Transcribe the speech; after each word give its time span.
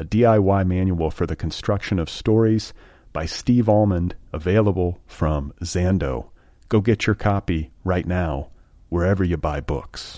a 0.00 0.04
DIY 0.04 0.66
manual 0.66 1.10
for 1.10 1.26
the 1.26 1.36
construction 1.36 1.98
of 1.98 2.08
stories 2.08 2.72
by 3.12 3.26
Steve 3.26 3.68
Almond, 3.68 4.14
available 4.32 4.98
from 5.06 5.52
Zando. 5.62 6.30
Go 6.70 6.80
get 6.80 7.06
your 7.06 7.14
copy 7.14 7.70
right 7.84 8.06
now, 8.06 8.48
wherever 8.88 9.22
you 9.22 9.36
buy 9.36 9.60
books. 9.60 10.16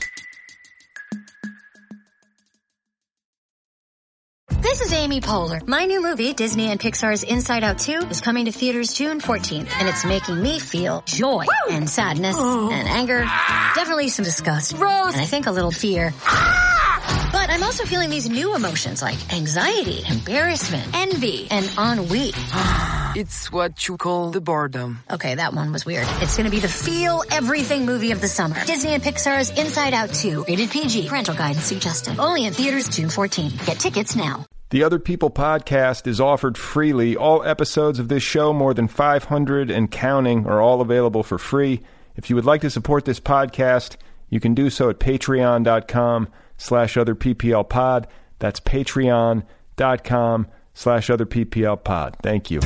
This 4.61 4.81
is 4.83 4.93
Amy 4.93 5.21
Poehler. 5.21 5.67
My 5.67 5.85
new 5.87 6.01
movie, 6.01 6.33
Disney 6.33 6.71
and 6.71 6.79
Pixar's 6.79 7.25
Inside 7.25 7.65
Out 7.65 7.79
2, 7.79 8.07
is 8.09 8.21
coming 8.21 8.45
to 8.45 8.53
theaters 8.53 8.93
June 8.93 9.21
14th, 9.21 9.69
and 9.81 9.89
it's 9.89 10.05
making 10.05 10.41
me 10.41 10.61
feel 10.61 11.03
joy 11.07 11.45
Woo! 11.45 11.75
and 11.75 11.91
sadness 11.91 12.39
and 12.39 12.89
anger, 12.89 13.25
ah! 13.27 13.73
definitely 13.75 14.11
some 14.11 14.25
disgust, 14.25 14.75
Rose, 14.75 15.15
and 15.15 15.23
I 15.23 15.27
think 15.27 15.47
a 15.47 15.51
little 15.51 15.73
fear. 15.73 16.15
Ah! 16.23 16.92
But 17.33 17.51
I'm 17.51 17.63
also 17.63 17.85
feeling 17.85 18.11
these 18.11 18.29
new 18.29 18.55
emotions 18.55 19.03
like 19.03 19.33
anxiety, 19.33 20.03
embarrassment, 20.09 20.95
envy, 20.95 21.49
and 21.51 21.65
ennui. 21.79 22.33
it's 23.17 23.51
what 23.51 23.89
you 23.89 23.97
call 23.97 24.31
the 24.31 24.41
boredom. 24.41 25.01
Okay, 25.11 25.35
that 25.35 25.55
one 25.55 25.73
was 25.73 25.85
weird. 25.85 26.07
It's 26.21 26.37
gonna 26.37 26.51
be 26.51 26.61
the 26.61 26.69
feel 26.69 27.23
everything 27.31 27.87
movie 27.87 28.13
of 28.13 28.21
the 28.21 28.29
summer. 28.29 28.63
Disney 28.65 28.93
and 28.93 29.03
Pixar's 29.03 29.51
Inside 29.51 29.95
Out 29.95 30.13
2, 30.13 30.45
rated 30.47 30.71
PG, 30.71 31.09
parental 31.09 31.35
guidance 31.35 31.65
suggested. 31.65 32.19
Only 32.19 32.47
in 32.47 32.53
theaters 32.53 32.89
June 32.89 33.09
14th. 33.09 33.67
Get 33.67 33.79
tickets 33.79 34.15
now. 34.15 34.47
The 34.71 34.85
Other 34.85 34.99
People 34.99 35.31
podcast 35.31 36.07
is 36.07 36.19
offered 36.19 36.57
freely. 36.57 37.15
All 37.15 37.43
episodes 37.43 37.99
of 37.99 38.09
this 38.09 38.23
show, 38.23 38.55
more 38.55 38.73
than 38.73 38.89
500 38.89 39.71
and 39.71 39.91
counting, 39.91 40.47
are 40.47 40.63
all 40.63 40.81
available 40.81 41.23
for 41.23 41.37
free. 41.37 41.83
If 42.17 42.31
you 42.31 42.37
would 42.37 42.47
like 42.47 42.63
to 42.63 42.71
support 42.71 43.05
this 43.05 43.21
podcast, 43.21 43.97
you 44.31 44.41
can 44.41 44.55
do 44.55 44.71
so 44.71 44.89
at 44.89 44.99
patreon.com 44.99 46.29
slash 46.63 46.97
other 46.97 47.15
PPL 47.15 47.69
pod. 47.69 48.07
That's 48.39 48.61
patreon.com 48.61 50.47
slash 50.75 51.11
other 51.11 51.27
PPL 51.27 51.83
pod. 51.83 52.17
Thank 52.23 52.51
you. 52.51 52.61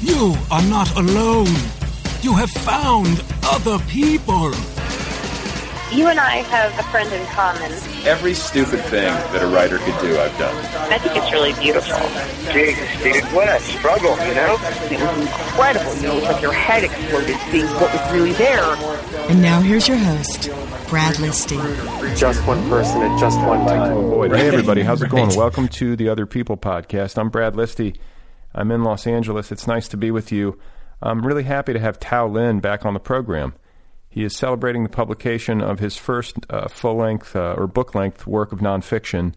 You 0.00 0.34
are 0.50 0.62
not 0.62 0.94
alone. 0.96 1.46
You 2.22 2.34
have 2.34 2.50
found 2.50 3.24
other 3.44 3.78
people. 3.86 4.52
You 5.92 6.08
and 6.08 6.18
I 6.18 6.38
have 6.50 6.76
a 6.80 6.82
friend 6.90 7.12
in 7.12 7.24
common. 7.26 7.70
Every 8.04 8.34
stupid 8.34 8.80
thing 8.86 9.04
that 9.04 9.40
a 9.40 9.46
writer 9.46 9.78
could 9.78 9.96
do, 10.00 10.18
I've 10.18 10.36
done. 10.36 10.56
I 10.92 10.98
think 10.98 11.16
it's 11.16 11.30
really 11.30 11.52
beautiful. 11.62 11.94
Jeez, 12.50 12.76
dude, 13.04 13.22
what 13.32 13.48
a 13.48 13.60
struggle, 13.60 14.10
you 14.26 14.34
know? 14.34 14.56
It 14.90 15.00
was 15.00 15.20
incredible. 15.20 15.94
You 15.94 16.02
know, 16.02 16.12
it 16.16 16.20
was 16.22 16.24
like 16.24 16.42
your 16.42 16.52
head 16.52 16.82
exploded 16.82 17.36
seeing 17.52 17.66
what 17.66 17.92
was 17.92 18.12
really 18.12 18.32
there. 18.32 18.64
And 19.30 19.40
now 19.40 19.60
here's 19.60 19.86
your 19.86 19.96
host, 19.96 20.50
Brad 20.88 21.14
Listi. 21.16 21.56
Just 22.16 22.44
one 22.48 22.68
person 22.68 23.02
at 23.02 23.20
just 23.20 23.38
one 23.42 23.64
time. 23.64 24.30
Hey 24.32 24.48
everybody, 24.48 24.82
how's 24.82 25.02
it 25.02 25.10
going? 25.10 25.36
Welcome 25.36 25.68
to 25.68 25.94
the 25.94 26.08
Other 26.08 26.26
People 26.26 26.56
podcast. 26.56 27.16
I'm 27.16 27.30
Brad 27.30 27.54
Listi. 27.54 27.96
I'm 28.52 28.72
in 28.72 28.82
Los 28.82 29.06
Angeles. 29.06 29.52
It's 29.52 29.68
nice 29.68 29.86
to 29.88 29.96
be 29.96 30.10
with 30.10 30.32
you. 30.32 30.58
I'm 31.00 31.24
really 31.24 31.44
happy 31.44 31.74
to 31.74 31.78
have 31.78 32.00
Tao 32.00 32.26
Lin 32.26 32.58
back 32.58 32.84
on 32.84 32.92
the 32.92 33.00
program. 33.00 33.54
He 34.16 34.24
is 34.24 34.34
celebrating 34.34 34.82
the 34.82 34.88
publication 34.88 35.60
of 35.60 35.78
his 35.78 35.98
first 35.98 36.38
uh, 36.48 36.68
full 36.68 36.96
length 36.96 37.36
uh, 37.36 37.54
or 37.58 37.66
book 37.66 37.94
length 37.94 38.26
work 38.26 38.50
of 38.50 38.60
nonfiction. 38.60 39.34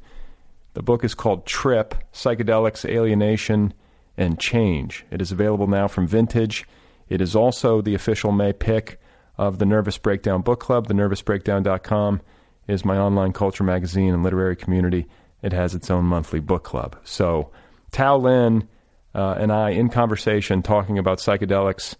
The 0.73 0.81
book 0.81 1.03
is 1.03 1.13
called 1.13 1.45
Trip 1.45 1.95
Psychedelics, 2.13 2.89
Alienation, 2.89 3.73
and 4.15 4.39
Change. 4.39 5.05
It 5.11 5.21
is 5.21 5.33
available 5.33 5.67
now 5.67 5.89
from 5.89 6.07
Vintage. 6.07 6.65
It 7.09 7.19
is 7.19 7.35
also 7.35 7.81
the 7.81 7.93
official 7.93 8.31
May 8.31 8.53
pick 8.53 9.01
of 9.37 9.59
the 9.59 9.65
Nervous 9.65 9.97
Breakdown 9.97 10.43
Book 10.43 10.61
Club. 10.61 10.87
The 10.87 10.93
TheNervousBreakdown.com 10.93 12.21
is 12.69 12.85
my 12.85 12.97
online 12.97 13.33
culture 13.33 13.65
magazine 13.65 14.13
and 14.13 14.23
literary 14.23 14.55
community. 14.55 15.07
It 15.41 15.51
has 15.51 15.75
its 15.75 15.91
own 15.91 16.05
monthly 16.05 16.39
book 16.39 16.63
club. 16.63 16.95
So, 17.03 17.51
Tao 17.91 18.15
Lin 18.15 18.65
uh, 19.13 19.35
and 19.39 19.51
I 19.51 19.71
in 19.71 19.89
conversation 19.89 20.61
talking 20.61 20.97
about 20.97 21.17
psychedelics 21.17 21.95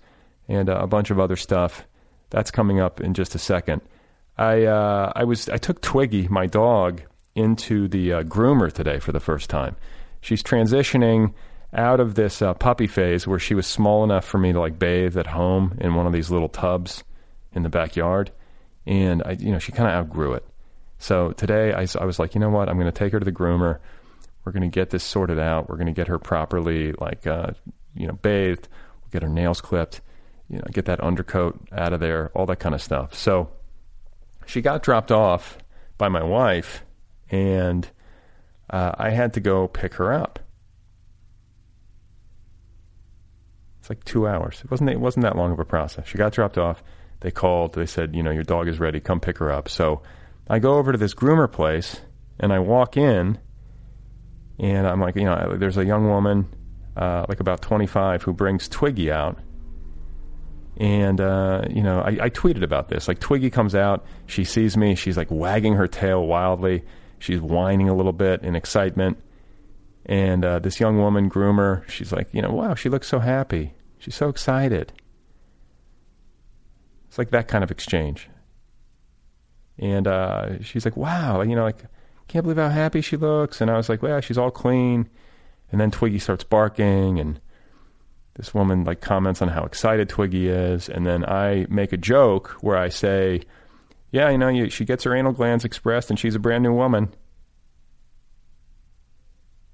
and 0.48 0.70
uh, 0.70 0.78
a 0.78 0.88
bunch 0.88 1.12
of 1.12 1.20
other 1.20 1.36
stuff. 1.36 1.86
That's 2.30 2.52
coming 2.52 2.80
up 2.80 3.02
in 3.02 3.14
just 3.14 3.36
a 3.36 3.40
second. 3.40 3.82
I 4.38 4.66
uh, 4.66 5.12
I 5.16 5.24
was 5.24 5.50
I 5.50 5.58
took 5.58 5.82
Twiggy, 5.82 6.28
my 6.30 6.46
dog, 6.46 7.02
into 7.36 7.88
the 7.88 8.14
uh, 8.14 8.24
groomer 8.24 8.72
today 8.72 9.00
for 9.00 9.12
the 9.12 9.20
first 9.20 9.50
time. 9.50 9.76
She's 10.22 10.44
transitioning 10.44 11.34
out 11.74 12.00
of 12.00 12.16
this 12.16 12.42
uh, 12.42 12.54
puppy 12.54 12.88
phase 12.88 13.28
where 13.28 13.40
she 13.40 13.54
was 13.54 13.68
small 13.68 14.04
enough 14.04 14.26
for 14.26 14.38
me 14.38 14.54
to 14.54 14.60
like 14.60 14.80
bathe 14.80 15.18
at 15.18 15.28
home 15.28 15.78
in 15.82 15.96
one 15.96 16.08
of 16.08 16.14
these 16.14 16.32
little 16.32 16.50
tubs 16.50 17.04
in 17.54 17.64
the 17.64 17.70
backyard, 17.70 18.32
and 18.86 19.24
I 19.26 19.32
you 19.32 19.52
know 19.52 19.60
she 19.60 19.72
kind 19.72 19.90
of 19.90 19.96
outgrew 19.96 20.34
it. 20.34 20.46
So 21.00 21.32
today 21.32 21.74
I, 21.74 21.86
I 22.00 22.06
was 22.06 22.20
like, 22.20 22.36
you 22.36 22.42
know 22.42 22.50
what, 22.50 22.70
I'm 22.70 22.76
going 22.76 22.92
to 22.92 22.92
take 22.92 23.14
her 23.14 23.20
to 23.20 23.26
the 23.26 23.32
groomer. 23.32 23.80
We're 24.44 24.52
going 24.52 24.70
to 24.70 24.74
get 24.74 24.90
this 24.90 25.04
sorted 25.04 25.40
out. 25.40 25.70
We're 25.70 25.78
going 25.78 25.88
to 25.88 25.94
get 25.94 26.08
her 26.08 26.20
properly 26.20 26.94
like 26.94 27.28
uh, 27.28 27.52
you 27.94 28.08
know 28.08 28.14
bathed. 28.14 28.68
We'll 29.02 29.12
get 29.12 29.24
her 29.24 29.30
nails 29.30 29.60
clipped 29.60 30.02
you 30.50 30.58
know, 30.58 30.66
get 30.72 30.86
that 30.86 31.00
undercoat 31.00 31.60
out 31.72 31.94
of 31.94 32.00
there, 32.00 32.32
all 32.34 32.46
that 32.48 32.60
kind 32.60 32.74
of 32.74 32.82
stuff. 32.82 33.14
So 33.14 33.50
she 34.46 34.62
got 34.62 34.82
dropped 34.82 35.12
off 35.12 35.58
by 35.98 36.10
my 36.10 36.24
wife, 36.24 36.84
and 37.30 37.88
uh, 38.70 38.94
I 38.98 39.12
had 39.12 39.34
to 39.34 39.40
go 39.40 39.68
pick 39.68 39.96
her 39.96 40.12
up. 40.12 40.40
It's 43.80 43.90
like 43.90 44.04
two 44.04 44.28
hours. 44.28 44.62
It 44.64 44.72
wasn't. 44.72 44.90
It 44.90 45.00
wasn't 45.00 45.24
that 45.24 45.36
long 45.36 45.52
of 45.52 45.60
a 45.60 45.66
process. 45.66 46.08
She 46.08 46.18
got 46.18 46.34
dropped 46.34 46.58
off. 46.58 46.84
They 47.20 47.32
called. 47.32 47.74
They 47.74 47.86
said, 47.86 48.16
you 48.16 48.24
know, 48.24 48.32
your 48.32 48.44
dog 48.44 48.68
is 48.68 48.80
ready. 48.80 49.00
Come 49.00 49.20
pick 49.20 49.38
her 49.38 49.52
up. 49.52 49.70
So 49.70 50.02
I 50.50 50.58
go 50.58 50.78
over 50.78 50.92
to 50.92 50.98
this 50.98 51.14
groomer 51.14 51.52
place, 51.52 52.02
and 52.40 52.52
I 52.52 52.58
walk 52.58 52.98
in, 52.98 53.38
and 54.58 54.88
I'm 54.88 55.00
like, 55.00 55.16
you 55.16 55.26
know, 55.26 55.58
there's 55.58 55.78
a 55.78 55.86
young 55.86 56.08
woman, 56.08 56.48
uh, 56.98 57.28
like 57.30 57.40
about 57.40 57.62
25, 57.62 58.24
who 58.24 58.34
brings 58.34 58.68
Twiggy 58.68 59.12
out 59.12 59.38
and, 60.80 61.20
uh, 61.20 61.64
you 61.70 61.84
know, 61.84 62.00
I, 62.00 62.18
I 62.22 62.30
tweeted 62.30 62.64
about 62.64 62.88
this. 62.88 63.08
Like, 63.08 63.20
Twiggy 63.20 63.50
comes 63.50 63.76
out, 63.76 64.06
she 64.28 64.44
sees 64.44 64.78
me, 64.78 64.96
she's 64.96 65.18
like 65.18 65.30
wagging 65.30 65.74
her 65.74 65.88
tail 65.88 66.26
wildly. 66.26 66.84
She's 67.20 67.42
whining 67.42 67.90
a 67.90 67.94
little 67.94 68.14
bit 68.14 68.44
in 68.44 68.56
excitement. 68.56 69.22
And 70.06 70.44
uh, 70.44 70.60
this 70.60 70.80
young 70.80 70.98
woman, 70.98 71.30
groomer, 71.30 71.88
she's 71.90 72.12
like, 72.14 72.30
you 72.32 72.42
know, 72.42 72.52
wow, 72.52 72.76
she 72.76 72.88
looks 72.88 73.08
so 73.08 73.20
happy. 73.20 73.74
She's 74.00 74.16
so 74.16 74.30
excited. 74.30 74.94
It's 77.10 77.18
like 77.18 77.32
that 77.32 77.50
kind 77.50 77.64
of 77.64 77.72
exchange. 77.72 78.30
And 79.78 80.08
uh, 80.08 80.62
she's 80.62 80.86
like, 80.86 80.96
wow, 80.96 81.42
you 81.42 81.56
know, 81.56 81.64
like, 81.64 81.84
can't 82.28 82.44
believe 82.44 82.58
how 82.58 82.70
happy 82.70 83.02
she 83.02 83.18
looks. 83.18 83.60
And 83.60 83.70
I 83.70 83.76
was 83.76 83.90
like, 83.90 84.02
well, 84.02 84.22
she's 84.22 84.38
all 84.38 84.52
clean. 84.52 85.10
And 85.72 85.82
then 85.82 85.92
Twiggy 85.92 86.20
starts 86.20 86.44
barking 86.44 87.20
and 87.20 87.40
this 88.40 88.54
woman 88.54 88.86
like 88.86 89.02
comments 89.02 89.42
on 89.42 89.50
how 89.50 89.66
excited 89.66 90.08
Twiggy 90.08 90.48
is, 90.48 90.88
and 90.88 91.06
then 91.06 91.26
I 91.26 91.66
make 91.70 91.92
a 91.92 91.98
joke 91.98 92.52
where 92.62 92.78
I 92.78 92.88
say, 92.88 93.42
"Yeah, 94.12 94.30
you 94.30 94.38
know, 94.38 94.48
you, 94.48 94.70
she 94.70 94.86
gets 94.86 95.04
her 95.04 95.14
anal 95.14 95.34
glands 95.34 95.66
expressed, 95.66 96.10
and 96.10 96.18
she's 96.18 96.36
a 96.36 96.40
brand 96.40 96.64
new 96.64 96.74
woman." 96.74 97.14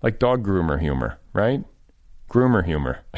Like 0.01 0.17
dog 0.17 0.43
groomer 0.43 0.79
humor, 0.79 1.19
right? 1.31 1.63
Groomer 2.27 2.65
humor. 2.65 3.01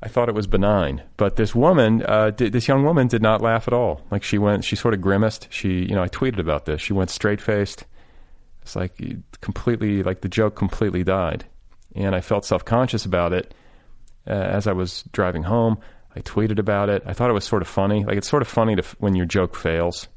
I 0.00 0.06
thought 0.06 0.28
it 0.28 0.34
was 0.36 0.46
benign, 0.46 1.02
but 1.16 1.34
this 1.34 1.56
woman, 1.56 2.04
uh, 2.06 2.30
did, 2.30 2.52
this 2.52 2.68
young 2.68 2.84
woman, 2.84 3.08
did 3.08 3.20
not 3.20 3.40
laugh 3.42 3.66
at 3.66 3.74
all. 3.74 4.02
Like 4.12 4.22
she 4.22 4.38
went, 4.38 4.64
she 4.64 4.76
sort 4.76 4.94
of 4.94 5.00
grimaced. 5.00 5.48
She, 5.50 5.80
you 5.80 5.96
know, 5.96 6.04
I 6.04 6.08
tweeted 6.08 6.38
about 6.38 6.66
this. 6.66 6.80
She 6.80 6.92
went 6.92 7.10
straight 7.10 7.40
faced. 7.40 7.84
It's 8.62 8.76
like 8.76 8.96
completely, 9.40 10.04
like 10.04 10.20
the 10.20 10.28
joke 10.28 10.54
completely 10.54 11.02
died. 11.02 11.46
And 11.94 12.14
I 12.14 12.20
felt 12.20 12.44
self 12.44 12.64
conscious 12.64 13.04
about 13.04 13.32
it 13.32 13.54
uh, 14.26 14.32
as 14.32 14.66
I 14.66 14.72
was 14.72 15.04
driving 15.12 15.42
home. 15.42 15.78
I 16.14 16.20
tweeted 16.20 16.58
about 16.58 16.88
it. 16.88 17.02
I 17.06 17.12
thought 17.12 17.30
it 17.30 17.34
was 17.34 17.44
sort 17.44 17.62
of 17.62 17.68
funny. 17.68 18.04
Like 18.04 18.16
it's 18.16 18.28
sort 18.28 18.42
of 18.42 18.48
funny 18.48 18.76
to, 18.76 18.82
when 18.98 19.14
your 19.14 19.26
joke 19.26 19.54
fails. 19.54 20.08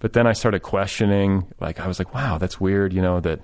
But 0.00 0.12
then 0.12 0.26
I 0.26 0.32
started 0.32 0.60
questioning. 0.60 1.52
Like 1.60 1.80
I 1.80 1.88
was 1.88 1.98
like, 1.98 2.14
"Wow, 2.14 2.38
that's 2.38 2.60
weird." 2.60 2.92
You 2.92 3.02
know 3.02 3.20
that 3.20 3.40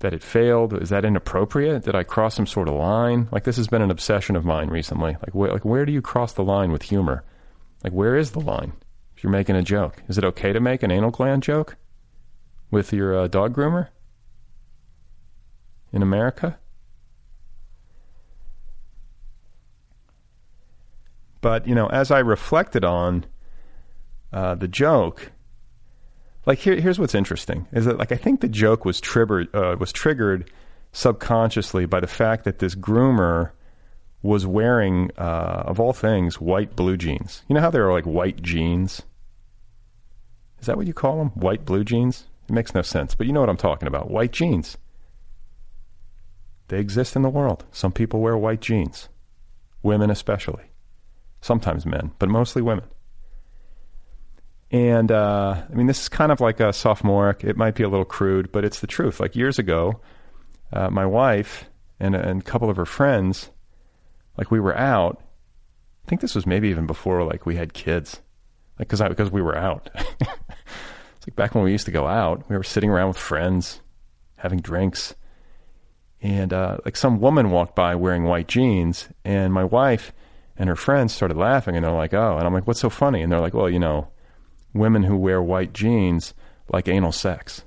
that 0.00 0.12
it 0.12 0.22
failed. 0.22 0.74
Is 0.74 0.90
that 0.90 1.04
inappropriate? 1.04 1.84
Did 1.84 1.94
I 1.94 2.02
cross 2.02 2.34
some 2.34 2.46
sort 2.46 2.68
of 2.68 2.74
line? 2.74 3.28
Like 3.32 3.44
this 3.44 3.56
has 3.56 3.68
been 3.68 3.82
an 3.82 3.90
obsession 3.90 4.36
of 4.36 4.44
mine 4.44 4.68
recently. 4.68 5.12
Like 5.12 5.32
wh- 5.32 5.52
like 5.52 5.64
where 5.64 5.86
do 5.86 5.92
you 5.92 6.02
cross 6.02 6.32
the 6.32 6.44
line 6.44 6.72
with 6.72 6.82
humor? 6.82 7.24
Like 7.82 7.92
where 7.92 8.16
is 8.16 8.32
the 8.32 8.40
line? 8.40 8.72
If 9.16 9.22
you're 9.22 9.32
making 9.32 9.56
a 9.56 9.62
joke, 9.62 10.02
is 10.08 10.18
it 10.18 10.24
okay 10.24 10.52
to 10.52 10.60
make 10.60 10.82
an 10.82 10.90
anal 10.90 11.10
gland 11.10 11.42
joke 11.42 11.76
with 12.70 12.92
your 12.92 13.18
uh, 13.18 13.28
dog 13.28 13.56
groomer 13.56 13.88
in 15.92 16.02
America? 16.02 16.58
But 21.40 21.66
you 21.66 21.74
know, 21.74 21.86
as 21.86 22.10
I 22.10 22.18
reflected 22.18 22.84
on 22.84 23.24
uh, 24.32 24.54
the 24.56 24.68
joke, 24.68 25.30
like 26.44 26.58
here, 26.58 26.80
here's 26.80 26.98
what's 26.98 27.14
interesting 27.14 27.66
is 27.72 27.84
that 27.84 27.98
like 27.98 28.12
I 28.12 28.16
think 28.16 28.40
the 28.40 28.48
joke 28.48 28.84
was 28.84 29.00
triggered 29.00 29.54
uh, 29.54 29.76
was 29.78 29.92
triggered 29.92 30.50
subconsciously 30.92 31.86
by 31.86 32.00
the 32.00 32.06
fact 32.06 32.44
that 32.44 32.58
this 32.58 32.74
groomer 32.74 33.50
was 34.22 34.46
wearing 34.46 35.10
uh, 35.18 35.62
of 35.66 35.78
all 35.78 35.92
things 35.92 36.40
white 36.40 36.74
blue 36.74 36.96
jeans. 36.96 37.44
You 37.48 37.54
know 37.54 37.60
how 37.60 37.70
there 37.70 37.86
are 37.86 37.92
like 37.92 38.04
white 38.06 38.42
jeans. 38.42 39.02
Is 40.60 40.66
that 40.66 40.76
what 40.76 40.86
you 40.86 40.94
call 40.94 41.18
them? 41.18 41.28
White 41.30 41.64
blue 41.64 41.84
jeans? 41.84 42.26
It 42.48 42.52
makes 42.52 42.74
no 42.74 42.82
sense, 42.82 43.14
but 43.14 43.26
you 43.26 43.32
know 43.32 43.40
what 43.40 43.50
I'm 43.50 43.56
talking 43.56 43.88
about. 43.88 44.10
White 44.10 44.32
jeans. 44.32 44.78
They 46.68 46.78
exist 46.78 47.16
in 47.16 47.22
the 47.22 47.30
world. 47.30 47.64
Some 47.70 47.92
people 47.92 48.20
wear 48.20 48.36
white 48.36 48.60
jeans, 48.60 49.08
women 49.82 50.10
especially. 50.10 50.64
Sometimes 51.40 51.86
men, 51.86 52.12
but 52.18 52.28
mostly 52.28 52.62
women. 52.62 52.86
And 54.70 55.12
uh, 55.12 55.62
I 55.70 55.74
mean, 55.74 55.86
this 55.86 56.02
is 56.02 56.08
kind 56.08 56.32
of 56.32 56.40
like 56.40 56.58
a 56.58 56.72
sophomoric. 56.72 57.44
It 57.44 57.56
might 57.56 57.76
be 57.76 57.84
a 57.84 57.88
little 57.88 58.04
crude, 58.04 58.50
but 58.50 58.64
it's 58.64 58.80
the 58.80 58.86
truth. 58.86 59.20
Like 59.20 59.36
years 59.36 59.58
ago, 59.58 60.00
uh, 60.72 60.90
my 60.90 61.06
wife 61.06 61.70
and, 62.00 62.16
and 62.16 62.40
a 62.40 62.44
couple 62.44 62.68
of 62.68 62.76
her 62.76 62.84
friends, 62.84 63.50
like 64.36 64.50
we 64.50 64.60
were 64.60 64.76
out. 64.76 65.20
I 66.04 66.08
think 66.08 66.20
this 66.20 66.34
was 66.34 66.46
maybe 66.46 66.68
even 66.68 66.86
before 66.86 67.24
like 67.24 67.46
we 67.46 67.56
had 67.56 67.74
kids, 67.74 68.20
like 68.78 68.88
because 68.88 69.00
because 69.08 69.30
we 69.30 69.42
were 69.42 69.56
out. 69.56 69.88
it's 69.94 71.26
like 71.28 71.36
back 71.36 71.54
when 71.54 71.64
we 71.64 71.72
used 71.72 71.86
to 71.86 71.92
go 71.92 72.06
out. 72.06 72.48
We 72.48 72.56
were 72.56 72.62
sitting 72.64 72.90
around 72.90 73.08
with 73.08 73.18
friends, 73.18 73.80
having 74.36 74.60
drinks, 74.60 75.14
and 76.22 76.52
uh, 76.52 76.78
like 76.84 76.96
some 76.96 77.20
woman 77.20 77.50
walked 77.50 77.76
by 77.76 77.94
wearing 77.94 78.24
white 78.24 78.48
jeans, 78.48 79.08
and 79.24 79.52
my 79.52 79.64
wife 79.64 80.12
and 80.56 80.68
her 80.68 80.76
friends 80.76 81.14
started 81.14 81.36
laughing, 81.36 81.76
and 81.76 81.84
they're 81.84 81.92
like, 81.92 82.14
"Oh," 82.14 82.36
and 82.36 82.46
I'm 82.46 82.54
like, 82.54 82.66
"What's 82.66 82.80
so 82.80 82.90
funny?" 82.90 83.22
And 83.22 83.30
they're 83.30 83.40
like, 83.40 83.54
"Well, 83.54 83.70
you 83.70 83.78
know." 83.78 84.08
women 84.78 85.02
who 85.02 85.16
wear 85.16 85.42
white 85.42 85.72
jeans 85.72 86.34
like 86.72 86.88
anal 86.88 87.12
sex. 87.12 87.62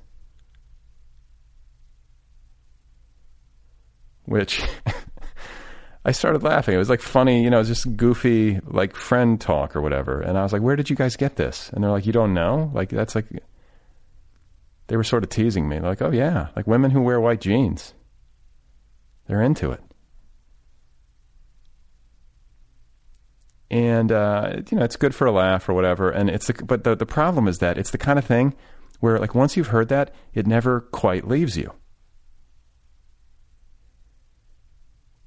Which 4.24 4.62
I 6.04 6.12
started 6.12 6.42
laughing. 6.42 6.74
It 6.74 6.78
was 6.78 6.90
like 6.90 7.00
funny, 7.00 7.42
you 7.42 7.50
know, 7.50 7.62
just 7.62 7.96
goofy, 7.96 8.60
like 8.66 8.94
friend 8.94 9.40
talk 9.40 9.74
or 9.74 9.82
whatever. 9.82 10.20
And 10.20 10.38
I 10.38 10.42
was 10.42 10.52
like, 10.52 10.62
where 10.62 10.76
did 10.76 10.88
you 10.88 10.96
guys 10.96 11.16
get 11.16 11.36
this? 11.36 11.70
And 11.70 11.82
they're 11.82 11.90
like, 11.90 12.06
you 12.06 12.12
don't 12.12 12.34
know? 12.34 12.70
Like, 12.74 12.90
that's 12.90 13.14
like, 13.14 13.26
they 14.86 14.96
were 14.96 15.04
sort 15.04 15.24
of 15.24 15.30
teasing 15.30 15.68
me. 15.68 15.80
Like, 15.80 16.00
oh, 16.02 16.10
yeah, 16.10 16.48
like 16.56 16.66
women 16.66 16.90
who 16.90 17.02
wear 17.02 17.20
white 17.20 17.40
jeans. 17.40 17.94
They're 19.30 19.42
into 19.42 19.70
it. 19.70 19.80
and 23.70 24.10
uh, 24.10 24.62
you 24.68 24.76
know 24.76 24.82
it's 24.82 24.96
good 24.96 25.14
for 25.14 25.26
a 25.26 25.30
laugh 25.30 25.68
or 25.68 25.74
whatever. 25.74 26.10
And 26.10 26.28
it's 26.28 26.48
the, 26.48 26.64
but 26.64 26.82
the 26.82 26.96
the 26.96 27.06
problem 27.06 27.46
is 27.46 27.58
that 27.58 27.78
it's 27.78 27.92
the 27.92 27.98
kind 27.98 28.18
of 28.18 28.24
thing 28.24 28.54
where 28.98 29.20
like 29.20 29.34
once 29.34 29.56
you've 29.56 29.68
heard 29.68 29.88
that, 29.90 30.12
it 30.34 30.46
never 30.48 30.80
quite 30.80 31.28
leaves 31.28 31.56
you. 31.56 31.72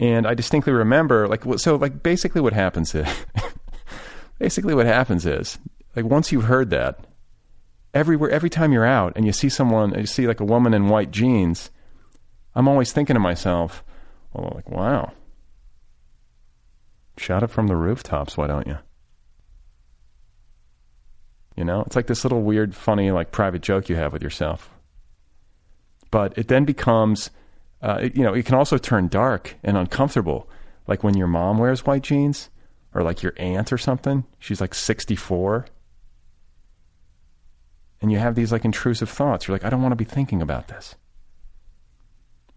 And 0.01 0.27
I 0.27 0.33
distinctly 0.33 0.73
remember 0.73 1.29
like 1.29 1.43
so 1.57 1.77
like 1.77 2.03
basically 2.03 2.41
what 2.41 2.51
happens 2.51 2.93
is 2.93 3.07
basically 4.37 4.75
what 4.75 4.85
happens 4.85 5.25
is 5.25 5.57
like 5.95 6.03
once 6.03 6.29
you've 6.29 6.43
heard 6.43 6.71
that 6.71 7.07
everywhere 7.93 8.31
every 8.31 8.49
time 8.49 8.73
you're 8.73 8.85
out 8.85 9.13
and 9.15 9.25
you 9.25 9.31
see 9.31 9.47
someone 9.47 9.97
you 9.97 10.05
see 10.05 10.27
like 10.27 10.41
a 10.41 10.45
woman 10.45 10.73
in 10.73 10.89
white 10.89 11.11
jeans, 11.11 11.71
I'm 12.53 12.67
always 12.67 12.91
thinking 12.91 13.13
to 13.13 13.21
myself, 13.21 13.83
well 14.33 14.51
like 14.55 14.69
wow 14.69 15.11
Shout 17.17 17.43
it 17.43 17.51
from 17.51 17.67
the 17.67 17.75
rooftops, 17.75 18.37
why 18.37 18.47
don't 18.47 18.67
you? 18.67 18.77
You 21.55 21.63
know, 21.63 21.83
it's 21.85 21.95
like 21.95 22.07
this 22.07 22.25
little 22.25 22.41
weird, 22.41 22.73
funny, 22.73 23.11
like 23.11 23.31
private 23.31 23.61
joke 23.61 23.87
you 23.87 23.95
have 23.95 24.11
with 24.11 24.23
yourself. 24.23 24.71
But 26.09 26.37
it 26.37 26.47
then 26.47 26.65
becomes, 26.65 27.29
uh, 27.81 27.99
it, 28.01 28.15
you 28.15 28.23
know, 28.23 28.33
it 28.33 28.45
can 28.45 28.55
also 28.55 28.77
turn 28.77 29.07
dark 29.07 29.55
and 29.63 29.77
uncomfortable. 29.77 30.49
Like 30.87 31.03
when 31.03 31.15
your 31.15 31.27
mom 31.27 31.59
wears 31.59 31.85
white 31.85 32.01
jeans, 32.01 32.49
or 32.95 33.03
like 33.03 33.23
your 33.23 33.33
aunt 33.37 33.71
or 33.73 33.77
something. 33.77 34.23
She's 34.39 34.61
like 34.61 34.73
64. 34.73 35.65
And 38.01 38.11
you 38.11 38.19
have 38.19 38.35
these 38.35 38.51
like 38.51 38.65
intrusive 38.65 39.09
thoughts. 39.09 39.47
You're 39.47 39.55
like, 39.55 39.63
I 39.65 39.69
don't 39.69 39.81
want 39.81 39.93
to 39.93 39.95
be 39.97 40.03
thinking 40.03 40.41
about 40.41 40.67
this 40.67 40.95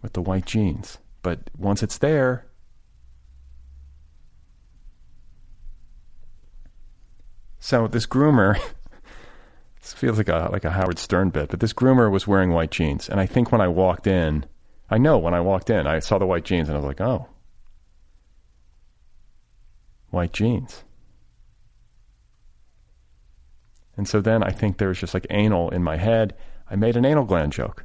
with 0.02 0.12
the 0.12 0.22
white 0.22 0.44
jeans. 0.44 0.98
But 1.26 1.50
once 1.58 1.82
it's 1.82 1.98
there, 1.98 2.46
So 7.58 7.88
this 7.88 8.06
groomer, 8.06 8.56
this 9.80 9.92
feels 9.92 10.18
like 10.18 10.28
a 10.28 10.50
like 10.52 10.64
a 10.64 10.70
Howard 10.70 11.00
Stern 11.00 11.30
bit, 11.30 11.48
but 11.48 11.58
this 11.58 11.72
groomer 11.72 12.12
was 12.12 12.28
wearing 12.28 12.52
white 12.52 12.70
jeans, 12.70 13.08
and 13.08 13.18
I 13.18 13.26
think 13.26 13.50
when 13.50 13.60
I 13.60 13.66
walked 13.66 14.06
in, 14.06 14.46
I 14.88 14.98
know 14.98 15.18
when 15.18 15.34
I 15.34 15.40
walked 15.40 15.68
in, 15.68 15.84
I 15.84 15.98
saw 15.98 16.18
the 16.18 16.26
white 16.26 16.44
jeans, 16.44 16.68
and 16.68 16.76
I 16.76 16.80
was 16.80 16.86
like, 16.86 17.00
oh, 17.00 17.26
white 20.10 20.32
jeans. 20.32 20.84
And 23.96 24.06
so 24.06 24.20
then 24.20 24.44
I 24.44 24.50
think 24.50 24.78
there 24.78 24.86
was 24.86 25.00
just 25.00 25.12
like 25.12 25.26
anal 25.30 25.70
in 25.70 25.82
my 25.82 25.96
head. 25.96 26.36
I 26.70 26.76
made 26.76 26.96
an 26.96 27.04
anal 27.04 27.24
gland 27.24 27.52
joke 27.52 27.84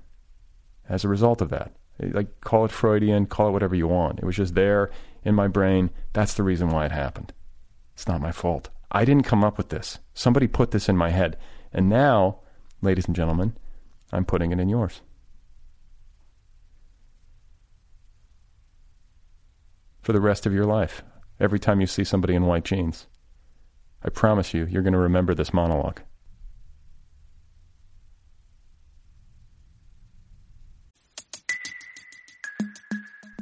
as 0.88 1.04
a 1.04 1.10
result 1.10 1.42
of 1.42 1.50
that. 1.50 1.72
Like, 2.02 2.42
call 2.42 2.66
it 2.66 2.72
Freudian, 2.72 3.28
call 3.28 3.50
it 3.50 3.52
whatever 3.52 3.76
you 3.76 3.88
want. 3.88 4.20
It 4.20 4.26
was 4.26 4.36
just 4.36 4.56
there 4.56 4.90
in 5.24 5.36
my 5.36 5.48
brain. 5.48 5.92
That's 6.14 6.34
the 6.34 6.44
reason 6.44 6.70
why 6.70 6.86
it 6.86 6.92
happened. 6.92 7.34
It's 7.94 8.08
not 8.08 8.22
my 8.22 8.32
fault. 8.32 8.70
I 8.92 9.06
didn't 9.06 9.26
come 9.26 9.44
up 9.44 9.58
with 9.58 9.70
this. 9.70 10.00
Somebody 10.14 10.48
put 10.48 10.72
this 10.72 10.90
in 10.90 10.98
my 10.98 11.12
head. 11.12 11.38
And 11.72 11.90
now, 11.90 12.40
ladies 12.82 13.06
and 13.06 13.16
gentlemen, 13.16 13.56
I'm 14.12 14.26
putting 14.26 14.52
it 14.52 14.60
in 14.60 14.70
yours. 14.70 15.02
For 20.02 20.14
the 20.14 20.22
rest 20.22 20.46
of 20.46 20.54
your 20.54 20.66
life, 20.66 21.04
every 21.40 21.60
time 21.60 21.80
you 21.80 21.88
see 21.88 22.04
somebody 22.04 22.34
in 22.34 22.46
white 22.46 22.66
jeans, 22.66 23.08
I 24.04 24.10
promise 24.10 24.54
you, 24.54 24.66
you're 24.66 24.82
going 24.82 24.94
to 24.94 25.00
remember 25.00 25.36
this 25.36 25.54
monologue. 25.54 26.02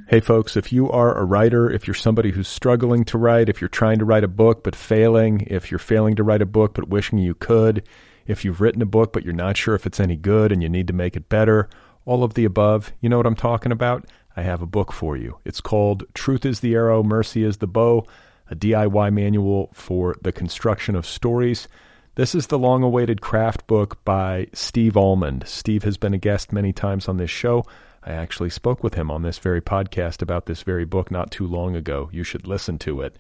Hey, 0.09 0.21
folks, 0.21 0.57
if 0.57 0.73
you 0.73 0.89
are 0.89 1.15
a 1.15 1.23
writer, 1.23 1.69
if 1.69 1.85
you're 1.85 1.93
somebody 1.93 2.31
who's 2.31 2.47
struggling 2.47 3.05
to 3.05 3.17
write, 3.19 3.47
if 3.47 3.61
you're 3.61 3.67
trying 3.67 3.99
to 3.99 4.05
write 4.05 4.23
a 4.23 4.27
book 4.27 4.63
but 4.63 4.75
failing, 4.75 5.41
if 5.41 5.69
you're 5.69 5.77
failing 5.77 6.15
to 6.15 6.23
write 6.23 6.41
a 6.41 6.47
book 6.47 6.73
but 6.73 6.89
wishing 6.89 7.19
you 7.19 7.35
could, 7.35 7.83
if 8.25 8.43
you've 8.43 8.59
written 8.59 8.81
a 8.81 8.87
book 8.87 9.13
but 9.13 9.23
you're 9.23 9.35
not 9.35 9.55
sure 9.55 9.75
if 9.75 9.85
it's 9.85 9.99
any 9.99 10.15
good 10.15 10.51
and 10.51 10.63
you 10.63 10.67
need 10.67 10.87
to 10.87 10.93
make 10.93 11.15
it 11.15 11.29
better, 11.29 11.69
all 12.05 12.23
of 12.23 12.33
the 12.33 12.43
above, 12.43 12.91
you 13.01 13.07
know 13.07 13.17
what 13.17 13.27
I'm 13.27 13.35
talking 13.35 13.71
about? 13.71 14.09
I 14.35 14.41
have 14.41 14.63
a 14.63 14.65
book 14.65 14.91
for 14.91 15.15
you. 15.15 15.37
It's 15.45 15.61
called 15.61 16.05
Truth 16.15 16.43
is 16.43 16.61
the 16.61 16.73
Arrow, 16.73 17.03
Mercy 17.03 17.43
is 17.43 17.57
the 17.57 17.67
Bow, 17.67 18.07
a 18.49 18.55
DIY 18.55 19.13
manual 19.13 19.69
for 19.75 20.15
the 20.23 20.31
construction 20.31 20.95
of 20.95 21.05
stories. 21.05 21.67
This 22.15 22.33
is 22.33 22.47
the 22.47 22.57
long 22.57 22.81
awaited 22.81 23.21
craft 23.21 23.67
book 23.67 24.03
by 24.05 24.47
Steve 24.53 24.97
Almond. 24.97 25.43
Steve 25.45 25.83
has 25.83 25.97
been 25.97 26.15
a 26.15 26.17
guest 26.17 26.51
many 26.51 26.73
times 26.73 27.07
on 27.07 27.17
this 27.17 27.29
show. 27.29 27.63
I 28.03 28.11
actually 28.11 28.49
spoke 28.49 28.83
with 28.83 28.93
him 28.93 29.11
on 29.11 29.21
this 29.21 29.39
very 29.39 29.61
podcast 29.61 30.21
about 30.21 30.45
this 30.45 30.63
very 30.63 30.85
book 30.85 31.11
not 31.11 31.31
too 31.31 31.45
long 31.45 31.75
ago. 31.75 32.09
You 32.11 32.23
should 32.23 32.47
listen 32.47 32.77
to 32.79 33.01
it. 33.01 33.15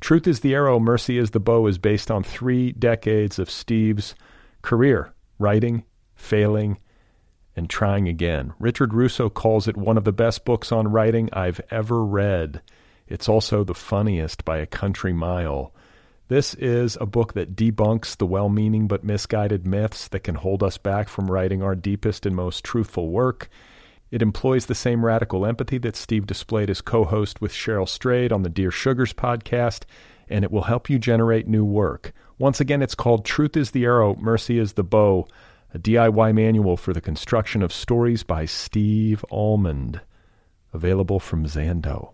Truth 0.00 0.26
is 0.26 0.40
the 0.40 0.54
Arrow, 0.54 0.78
Mercy 0.78 1.18
is 1.18 1.30
the 1.30 1.40
Bow 1.40 1.66
is 1.66 1.78
based 1.78 2.10
on 2.10 2.22
three 2.22 2.72
decades 2.72 3.38
of 3.38 3.50
Steve's 3.50 4.14
career 4.62 5.12
writing, 5.38 5.84
failing, 6.14 6.78
and 7.56 7.68
trying 7.68 8.08
again. 8.08 8.52
Richard 8.58 8.94
Russo 8.94 9.28
calls 9.28 9.66
it 9.66 9.76
one 9.76 9.98
of 9.98 10.04
the 10.04 10.12
best 10.12 10.44
books 10.44 10.70
on 10.70 10.88
writing 10.88 11.28
I've 11.32 11.60
ever 11.70 12.04
read. 12.04 12.62
It's 13.08 13.28
also 13.28 13.64
the 13.64 13.74
funniest 13.74 14.44
by 14.44 14.58
a 14.58 14.66
country 14.66 15.12
mile. 15.12 15.74
This 16.28 16.54
is 16.54 16.96
a 17.00 17.06
book 17.06 17.32
that 17.32 17.56
debunks 17.56 18.16
the 18.16 18.26
well 18.26 18.48
meaning 18.48 18.86
but 18.86 19.02
misguided 19.02 19.66
myths 19.66 20.06
that 20.08 20.20
can 20.20 20.36
hold 20.36 20.62
us 20.62 20.78
back 20.78 21.08
from 21.08 21.30
writing 21.30 21.62
our 21.62 21.74
deepest 21.74 22.24
and 22.24 22.36
most 22.36 22.64
truthful 22.64 23.08
work. 23.08 23.50
It 24.10 24.22
employs 24.22 24.66
the 24.66 24.74
same 24.74 25.04
radical 25.04 25.46
empathy 25.46 25.78
that 25.78 25.94
Steve 25.94 26.26
displayed 26.26 26.68
as 26.68 26.80
co 26.80 27.04
host 27.04 27.40
with 27.40 27.52
Cheryl 27.52 27.88
Strayed 27.88 28.32
on 28.32 28.42
the 28.42 28.48
Dear 28.48 28.72
Sugars 28.72 29.12
podcast, 29.12 29.84
and 30.28 30.44
it 30.44 30.50
will 30.50 30.62
help 30.62 30.90
you 30.90 30.98
generate 30.98 31.46
new 31.46 31.64
work. 31.64 32.12
Once 32.38 32.60
again, 32.60 32.82
it's 32.82 32.94
called 32.94 33.24
Truth 33.24 33.56
is 33.56 33.70
the 33.70 33.84
Arrow, 33.84 34.16
Mercy 34.16 34.58
is 34.58 34.72
the 34.72 34.82
Bow, 34.82 35.28
a 35.72 35.78
DIY 35.78 36.34
manual 36.34 36.76
for 36.76 36.92
the 36.92 37.00
construction 37.00 37.62
of 37.62 37.72
stories 37.72 38.24
by 38.24 38.46
Steve 38.46 39.24
Almond. 39.30 40.00
Available 40.72 41.20
from 41.20 41.46
Zando. 41.46 42.12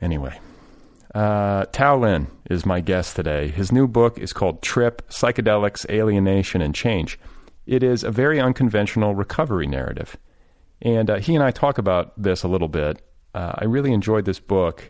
Anyway, 0.00 0.38
uh, 1.14 1.66
Tao 1.72 1.98
Lin 1.98 2.26
is 2.48 2.64
my 2.64 2.80
guest 2.80 3.16
today. 3.16 3.48
His 3.48 3.70
new 3.70 3.86
book 3.86 4.18
is 4.18 4.32
called 4.32 4.62
Trip 4.62 5.06
Psychedelics, 5.10 5.88
Alienation, 5.90 6.62
and 6.62 6.74
Change. 6.74 7.18
It 7.66 7.82
is 7.82 8.02
a 8.02 8.10
very 8.10 8.40
unconventional 8.40 9.14
recovery 9.14 9.66
narrative. 9.66 10.16
And 10.80 11.10
uh, 11.10 11.18
he 11.18 11.34
and 11.34 11.44
I 11.44 11.50
talk 11.50 11.78
about 11.78 12.20
this 12.20 12.42
a 12.42 12.48
little 12.48 12.68
bit. 12.68 13.02
Uh, 13.34 13.52
I 13.56 13.64
really 13.64 13.92
enjoyed 13.92 14.24
this 14.24 14.40
book. 14.40 14.88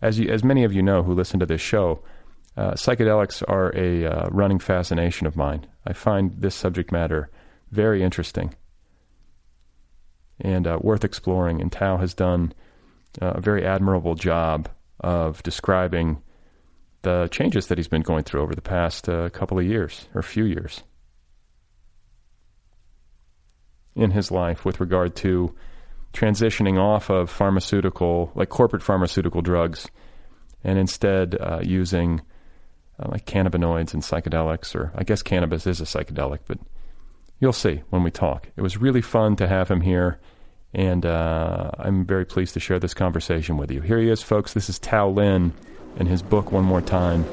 As, 0.00 0.18
you, 0.18 0.30
as 0.30 0.42
many 0.42 0.64
of 0.64 0.72
you 0.72 0.82
know 0.82 1.02
who 1.02 1.14
listen 1.14 1.40
to 1.40 1.46
this 1.46 1.60
show, 1.60 2.02
uh, 2.56 2.72
psychedelics 2.72 3.42
are 3.46 3.74
a 3.76 4.06
uh, 4.06 4.28
running 4.30 4.58
fascination 4.58 5.26
of 5.26 5.36
mine. 5.36 5.66
I 5.86 5.92
find 5.92 6.32
this 6.40 6.54
subject 6.54 6.90
matter 6.90 7.30
very 7.70 8.02
interesting 8.02 8.54
and 10.40 10.66
uh, 10.66 10.78
worth 10.80 11.04
exploring. 11.04 11.60
And 11.60 11.70
Tao 11.70 11.98
has 11.98 12.14
done 12.14 12.52
a 13.20 13.40
very 13.40 13.66
admirable 13.66 14.14
job 14.14 14.68
of 15.00 15.42
describing 15.42 16.22
the 17.02 17.28
changes 17.30 17.68
that 17.68 17.78
he's 17.78 17.88
been 17.88 18.02
going 18.02 18.24
through 18.24 18.42
over 18.42 18.54
the 18.54 18.62
past 18.62 19.08
uh, 19.08 19.28
couple 19.30 19.58
of 19.58 19.64
years 19.64 20.08
or 20.14 20.22
few 20.22 20.44
years 20.44 20.82
in 23.94 24.10
his 24.10 24.30
life 24.30 24.64
with 24.64 24.80
regard 24.80 25.14
to 25.16 25.54
transitioning 26.12 26.78
off 26.78 27.10
of 27.10 27.30
pharmaceutical, 27.30 28.32
like 28.34 28.48
corporate 28.48 28.82
pharmaceutical 28.82 29.42
drugs, 29.42 29.88
and 30.64 30.78
instead 30.78 31.36
uh, 31.40 31.60
using 31.62 32.20
uh, 32.98 33.08
like 33.10 33.26
cannabinoids 33.26 33.94
and 33.94 34.02
psychedelics, 34.02 34.74
or 34.74 34.92
I 34.94 35.04
guess 35.04 35.22
cannabis 35.22 35.66
is 35.66 35.80
a 35.80 35.84
psychedelic, 35.84 36.40
but 36.46 36.58
you'll 37.40 37.52
see 37.52 37.82
when 37.90 38.02
we 38.02 38.10
talk. 38.10 38.48
It 38.56 38.62
was 38.62 38.76
really 38.76 39.02
fun 39.02 39.36
to 39.36 39.48
have 39.48 39.68
him 39.68 39.80
here. 39.80 40.18
And 40.78 41.04
uh, 41.04 41.72
I'm 41.76 42.04
very 42.04 42.24
pleased 42.24 42.54
to 42.54 42.60
share 42.60 42.78
this 42.78 42.94
conversation 42.94 43.56
with 43.56 43.68
you. 43.72 43.80
Here 43.80 43.98
he 43.98 44.08
is, 44.08 44.22
folks. 44.22 44.52
This 44.52 44.68
is 44.68 44.78
Tao 44.78 45.08
Lin, 45.08 45.52
and 45.96 46.06
his 46.06 46.22
book, 46.22 46.52
one 46.52 46.62
more 46.62 46.80
time, 46.80 47.24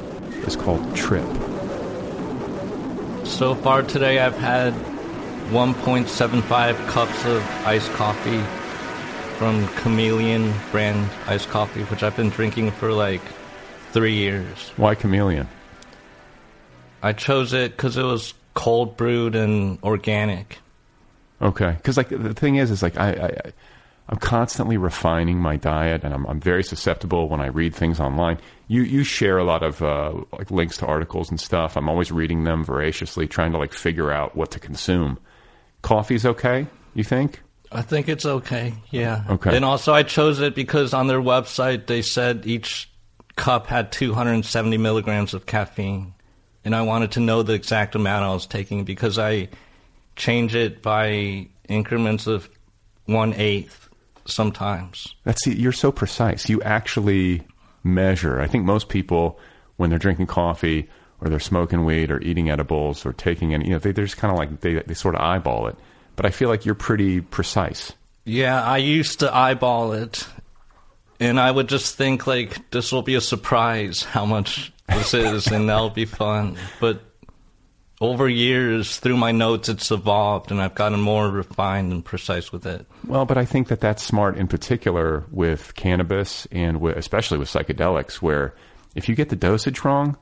is 0.48 0.56
called 0.56 0.96
Trip. 0.96 1.28
So 3.24 3.54
far 3.54 3.84
today, 3.84 4.18
I've 4.18 4.36
had 4.36 4.74
1.75 5.52 6.88
cups 6.88 7.25
of 7.25 7.44
iced 7.68 7.92
coffee 7.92 8.42
from 9.38 9.68
Chameleon 9.75 10.52
brand 10.72 11.08
iced 11.28 11.50
coffee, 11.50 11.84
which 11.84 12.02
I've 12.02 12.16
been 12.16 12.32
drinking 12.32 12.72
for 12.72 12.94
like 12.94 13.22
three 13.92 14.16
years. 14.16 14.74
Why 14.75 14.96
Chameleon? 14.96 15.48
I 17.04 17.14
chose 17.14 17.54
it 17.54 17.74
because 17.78 17.96
it 17.96 18.04
was 18.06 18.34
cold 18.56 18.98
brewed 18.98 19.36
and 19.36 19.78
organic. 19.84 20.58
Okay, 21.46 21.74
because 21.78 21.96
like 21.96 22.10
the 22.10 22.34
thing 22.34 22.56
is, 22.56 22.72
is 22.72 22.82
like 22.82 22.98
I, 22.98 23.12
I 23.12 23.52
I'm 24.10 24.18
constantly 24.18 24.78
refining 24.78 25.40
my 25.40 25.58
diet, 25.58 26.04
and 26.04 26.14
I'm 26.14 26.25
I'm 26.25 26.40
very 26.40 26.64
susceptible 26.64 27.30
when 27.30 27.40
I 27.40 27.48
read 27.48 27.75
things 27.75 28.00
online. 28.00 28.40
You 28.68 28.82
you 28.82 29.04
share 29.04 29.38
a 29.38 29.44
lot 29.44 29.62
of 29.62 29.82
uh, 29.82 30.14
like 30.34 30.50
links 30.50 30.78
to 30.78 30.88
articles 30.88 31.30
and 31.30 31.40
stuff. 31.40 31.78
I'm 31.78 31.88
always 31.88 32.12
reading 32.12 32.44
them 32.44 32.66
voraciously, 32.66 33.28
trying 33.28 33.52
to 33.52 33.60
like 33.60 33.74
figure 33.74 34.12
out 34.12 34.36
what 34.36 34.52
to 34.52 34.60
consume. 34.60 35.20
Coffee's 35.84 36.25
okay, 36.25 36.66
you 36.96 37.04
think? 37.04 37.42
I 37.72 37.84
think 37.84 38.10
it's 38.10 38.25
okay. 38.25 38.74
Yeah. 38.90 39.24
Okay. 39.30 39.56
And 39.56 39.64
also, 39.64 39.94
I 39.94 40.04
chose 40.04 40.40
it 40.40 40.56
because 40.56 40.94
on 40.94 41.08
their 41.08 41.22
website 41.22 41.86
they 41.86 42.02
said 42.02 42.44
each 42.46 42.90
cup 43.36 43.68
had 43.68 43.92
270 43.92 44.78
milligrams 44.78 45.36
of 45.36 45.46
caffeine, 45.46 46.16
and 46.64 46.75
I 46.75 46.82
wanted 46.84 47.12
to 47.14 47.20
know 47.20 47.44
the 47.44 47.54
exact 47.54 47.94
amount 47.94 48.24
I 48.24 48.34
was 48.34 48.48
taking 48.48 48.84
because 48.84 49.20
I 49.20 49.50
change 50.16 50.56
it 50.56 50.82
by 50.82 51.48
increments 51.68 52.28
of 52.28 52.50
one 53.06 53.34
eighth 53.34 53.90
sometimes. 54.26 55.16
That's 55.24 55.46
you're 55.48 55.72
so 55.72 55.92
precise. 55.92 56.50
You 56.50 56.62
actually 56.64 57.46
measure. 57.84 58.42
I 58.42 58.48
think 58.48 58.66
most 58.66 58.90
people, 58.90 59.40
when 59.78 59.90
they're 59.90 60.00
drinking 60.00 60.28
coffee 60.28 60.90
or 61.22 61.30
they're 61.30 61.40
smoking 61.40 61.86
weed 61.86 62.12
or 62.12 62.22
eating 62.22 62.50
edibles 62.50 63.06
or 63.06 63.14
taking 63.14 63.54
any, 63.54 63.66
you 63.66 63.72
know, 63.72 63.80
they, 63.80 63.92
they're 63.92 64.06
just 64.06 64.18
kind 64.18 64.32
of 64.32 64.38
like 64.38 64.62
they 64.62 64.82
they 64.86 64.94
sort 64.94 65.16
of 65.16 65.22
eyeball 65.22 65.68
it. 65.68 65.76
But 66.16 66.26
I 66.26 66.30
feel 66.30 66.50
like 66.50 66.66
you're 66.66 66.76
pretty 66.76 67.22
precise. 67.22 67.94
Yeah, 68.24 68.64
I 68.64 68.78
used 68.78 69.20
to 69.20 69.36
eyeball 69.36 69.94
it, 69.94 70.26
and 71.20 71.40
I 71.40 71.52
would 71.52 71.70
just 71.70 71.96
think 71.96 72.26
like 72.26 72.72
this 72.72 72.92
will 72.92 73.04
be 73.04 73.16
a 73.16 73.22
surprise 73.22 74.02
how 74.02 74.26
much 74.26 74.74
this 74.88 75.14
is, 75.14 75.48
and 75.48 75.70
that'll 75.70 75.90
be 75.90 76.06
fun. 76.06 76.58
But 76.80 77.02
over 78.02 78.28
years, 78.28 78.98
through 78.98 79.18
my 79.18 79.32
notes, 79.32 79.70
it's 79.70 79.90
evolved, 79.92 80.52
and 80.52 80.62
I've 80.62 80.75
gotten 80.75 81.00
more 81.00 81.30
refined 81.30 81.92
and 81.94 82.04
precise 82.04 82.52
with 82.52 82.66
it. 82.66 82.86
Well, 83.08 83.25
but 83.25 83.38
I 83.38 83.46
think 83.46 83.70
that 83.70 83.80
that's 83.80 84.04
smart 84.04 84.38
in 84.38 84.48
particular 84.48 85.24
with 85.32 85.75
cannabis 85.75 86.46
and 86.52 86.82
with, 86.82 86.98
especially 86.98 87.38
with 87.38 87.48
psychedelics, 87.50 88.16
where 88.16 88.54
if 88.96 89.08
you 89.08 89.16
get 89.16 89.30
the 89.30 89.36
dosage 89.36 89.84
wrong 89.86 90.18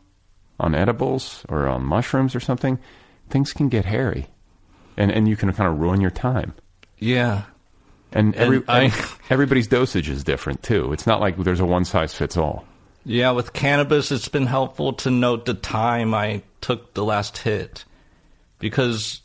on 0.60 0.76
edibles 0.76 1.46
or 1.50 1.68
on 1.68 1.84
mushrooms 1.84 2.36
or 2.36 2.40
something, 2.40 2.78
things 3.30 3.54
can 3.54 3.70
get 3.70 3.86
hairy, 3.86 4.28
and 4.96 5.12
and 5.12 5.28
you 5.28 5.36
can 5.36 5.52
kind 5.54 5.72
of 5.72 5.80
ruin 5.80 6.00
your 6.00 6.12
time. 6.12 6.54
Yeah. 7.00 7.44
And, 8.12 8.36
every, 8.36 8.58
And 8.58 8.94
I- 8.94 8.94
everybody's 9.32 9.68
dosage 9.68 10.08
is 10.10 10.24
different 10.24 10.62
too. 10.62 10.94
It's 10.94 11.08
not 11.08 11.20
like 11.20 11.36
there's 11.38 11.60
a 11.60 11.66
one 11.66 11.84
size 11.86 12.14
fits 12.14 12.38
all. 12.38 12.66
Yeah, 13.06 13.32
with 13.32 13.54
cannabis, 13.54 14.12
it's 14.12 14.28
been 14.28 14.46
helpful 14.46 14.94
to 14.94 15.12
note 15.12 15.46
the 15.46 15.54
time 15.54 16.14
I 16.14 16.44
took 16.62 16.94
the 16.94 17.04
last 17.04 17.38
hit 17.38 17.84
because 18.60 19.22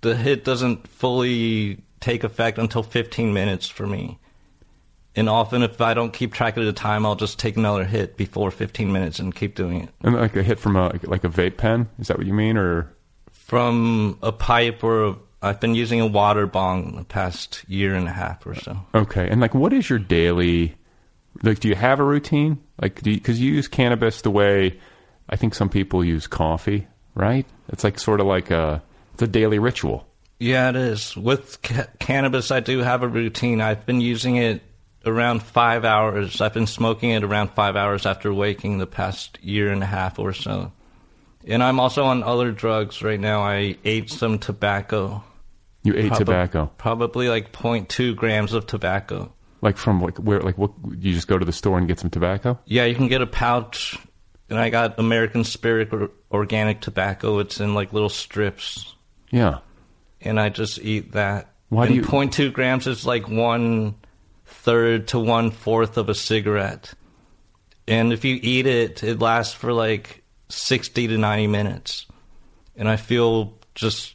the 0.00 0.14
hit 0.14 0.44
doesn't 0.44 0.86
fully 0.86 1.82
take 2.00 2.24
effect 2.24 2.58
until 2.58 2.82
15 2.82 3.32
minutes 3.32 3.68
for 3.68 3.86
me. 3.86 4.18
And 5.16 5.28
often, 5.28 5.64
if 5.64 5.80
I 5.80 5.94
don't 5.94 6.12
keep 6.12 6.32
track 6.32 6.56
of 6.56 6.64
the 6.64 6.72
time, 6.72 7.04
I'll 7.04 7.16
just 7.16 7.40
take 7.40 7.56
another 7.56 7.84
hit 7.84 8.16
before 8.16 8.52
15 8.52 8.92
minutes 8.92 9.18
and 9.18 9.34
keep 9.34 9.56
doing 9.56 9.82
it. 9.82 9.88
And 10.02 10.14
like 10.14 10.36
a 10.36 10.44
hit 10.44 10.60
from 10.60 10.76
a 10.76 10.92
like 11.02 11.24
a 11.24 11.28
vape 11.28 11.56
pen. 11.56 11.88
Is 11.98 12.06
that 12.06 12.18
what 12.18 12.26
you 12.26 12.34
mean, 12.34 12.56
or 12.56 12.94
From 13.32 14.18
a 14.22 14.30
pipe 14.30 14.84
or 14.84 15.04
a, 15.04 15.16
I've 15.42 15.58
been 15.58 15.74
using 15.74 16.00
a 16.00 16.06
water 16.06 16.46
bong 16.46 16.94
the 16.94 17.04
past 17.04 17.64
year 17.66 17.96
and 17.96 18.06
a 18.06 18.12
half 18.12 18.46
or 18.46 18.54
so. 18.54 18.78
Okay, 18.94 19.28
and 19.28 19.40
like, 19.40 19.54
what 19.54 19.72
is 19.72 19.90
your 19.90 19.98
daily? 19.98 20.76
Like, 21.42 21.60
do 21.60 21.68
you 21.68 21.74
have 21.74 22.00
a 22.00 22.04
routine? 22.04 22.58
Like, 22.80 23.02
do 23.02 23.12
because 23.12 23.40
you, 23.40 23.52
use 23.52 23.68
cannabis 23.68 24.22
the 24.22 24.30
way 24.30 24.78
I 25.28 25.36
think 25.36 25.54
some 25.54 25.68
people 25.68 26.04
use 26.04 26.26
coffee, 26.26 26.86
right? 27.14 27.46
It's 27.68 27.84
like 27.84 27.98
sort 27.98 28.20
of 28.20 28.26
like 28.26 28.50
a 28.50 28.82
it's 29.14 29.22
a 29.22 29.26
daily 29.26 29.58
ritual. 29.58 30.06
Yeah, 30.38 30.68
it 30.70 30.76
is. 30.76 31.16
With 31.16 31.60
ca- 31.62 31.88
cannabis, 31.98 32.50
I 32.50 32.60
do 32.60 32.78
have 32.78 33.02
a 33.02 33.08
routine. 33.08 33.60
I've 33.60 33.84
been 33.84 34.00
using 34.00 34.36
it 34.36 34.62
around 35.04 35.42
five 35.42 35.84
hours. 35.84 36.40
I've 36.40 36.54
been 36.54 36.66
smoking 36.66 37.10
it 37.10 37.24
around 37.24 37.50
five 37.50 37.76
hours 37.76 38.06
after 38.06 38.32
waking 38.32 38.78
the 38.78 38.86
past 38.86 39.38
year 39.42 39.70
and 39.72 39.82
a 39.82 39.86
half 39.86 40.18
or 40.18 40.32
so. 40.32 40.72
And 41.46 41.62
I'm 41.62 41.80
also 41.80 42.04
on 42.04 42.22
other 42.22 42.52
drugs 42.52 43.02
right 43.02 43.18
now. 43.18 43.40
I 43.40 43.76
ate 43.84 44.10
some 44.10 44.38
tobacco. 44.38 45.24
You 45.82 45.94
ate 45.94 46.12
Proba- 46.12 46.18
tobacco, 46.18 46.70
Probably 46.78 47.28
like 47.28 47.52
0.2 47.52 48.14
grams 48.14 48.52
of 48.52 48.66
tobacco. 48.66 49.32
Like 49.60 49.76
from 49.76 50.00
like 50.00 50.18
where? 50.18 50.40
Like 50.40 50.56
what? 50.58 50.72
You 50.98 51.12
just 51.12 51.28
go 51.28 51.38
to 51.38 51.44
the 51.44 51.52
store 51.52 51.78
and 51.78 51.86
get 51.88 51.98
some 52.00 52.10
tobacco? 52.10 52.58
Yeah, 52.66 52.84
you 52.84 52.94
can 52.94 53.08
get 53.08 53.20
a 53.22 53.26
pouch. 53.26 53.98
And 54.50 54.58
I 54.58 54.70
got 54.70 54.98
American 54.98 55.44
Spirit 55.44 55.92
or- 55.92 56.10
organic 56.30 56.80
tobacco. 56.80 57.38
It's 57.40 57.60
in 57.60 57.74
like 57.74 57.92
little 57.92 58.08
strips. 58.08 58.94
Yeah. 59.30 59.58
and 60.22 60.40
I 60.40 60.48
just 60.48 60.78
eat 60.80 61.12
that. 61.12 61.52
Why 61.68 61.86
do 61.86 61.94
and 61.94 61.96
you- 61.96 62.10
0.2 62.10 62.50
grams 62.52 62.86
is 62.86 63.04
like 63.04 63.28
one 63.28 63.94
third 64.46 65.08
to 65.08 65.18
one 65.18 65.50
fourth 65.50 65.98
of 65.98 66.08
a 66.08 66.14
cigarette. 66.14 66.94
And 67.86 68.12
if 68.12 68.24
you 68.24 68.38
eat 68.42 68.66
it, 68.66 69.02
it 69.04 69.18
lasts 69.20 69.52
for 69.54 69.72
like 69.74 70.22
60 70.48 71.08
to 71.08 71.18
90 71.18 71.46
minutes. 71.46 72.06
And 72.74 72.88
I 72.88 72.96
feel 72.96 73.58
just 73.74 74.14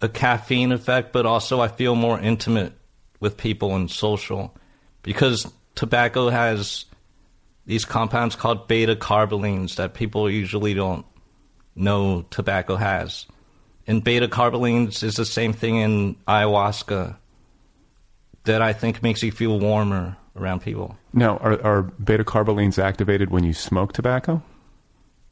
a 0.00 0.08
caffeine 0.08 0.72
effect, 0.72 1.12
but 1.12 1.26
also 1.26 1.60
I 1.60 1.68
feel 1.68 1.94
more 1.94 2.18
intimate 2.20 2.72
with 3.20 3.36
people 3.36 3.74
and 3.74 3.90
social 3.90 4.54
because 5.02 5.50
tobacco 5.74 6.28
has 6.28 6.84
these 7.66 7.84
compounds 7.84 8.34
called 8.34 8.68
beta 8.68 8.96
carbolines 8.96 9.76
that 9.76 9.94
people 9.94 10.30
usually 10.30 10.74
don't 10.74 11.04
know 11.74 12.22
tobacco 12.30 12.76
has. 12.76 13.26
And 13.86 14.02
beta 14.02 14.28
carbolines 14.28 15.02
is 15.02 15.16
the 15.16 15.24
same 15.24 15.52
thing 15.52 15.76
in 15.76 16.14
ayahuasca 16.26 17.16
that 18.44 18.62
I 18.62 18.72
think 18.72 19.02
makes 19.02 19.22
you 19.22 19.30
feel 19.30 19.58
warmer 19.58 20.16
around 20.36 20.60
people. 20.60 20.96
Now, 21.12 21.36
are, 21.38 21.60
are 21.62 21.82
beta 21.82 22.24
carbolines 22.24 22.78
activated 22.82 23.30
when 23.30 23.44
you 23.44 23.52
smoke 23.52 23.92
tobacco? 23.92 24.42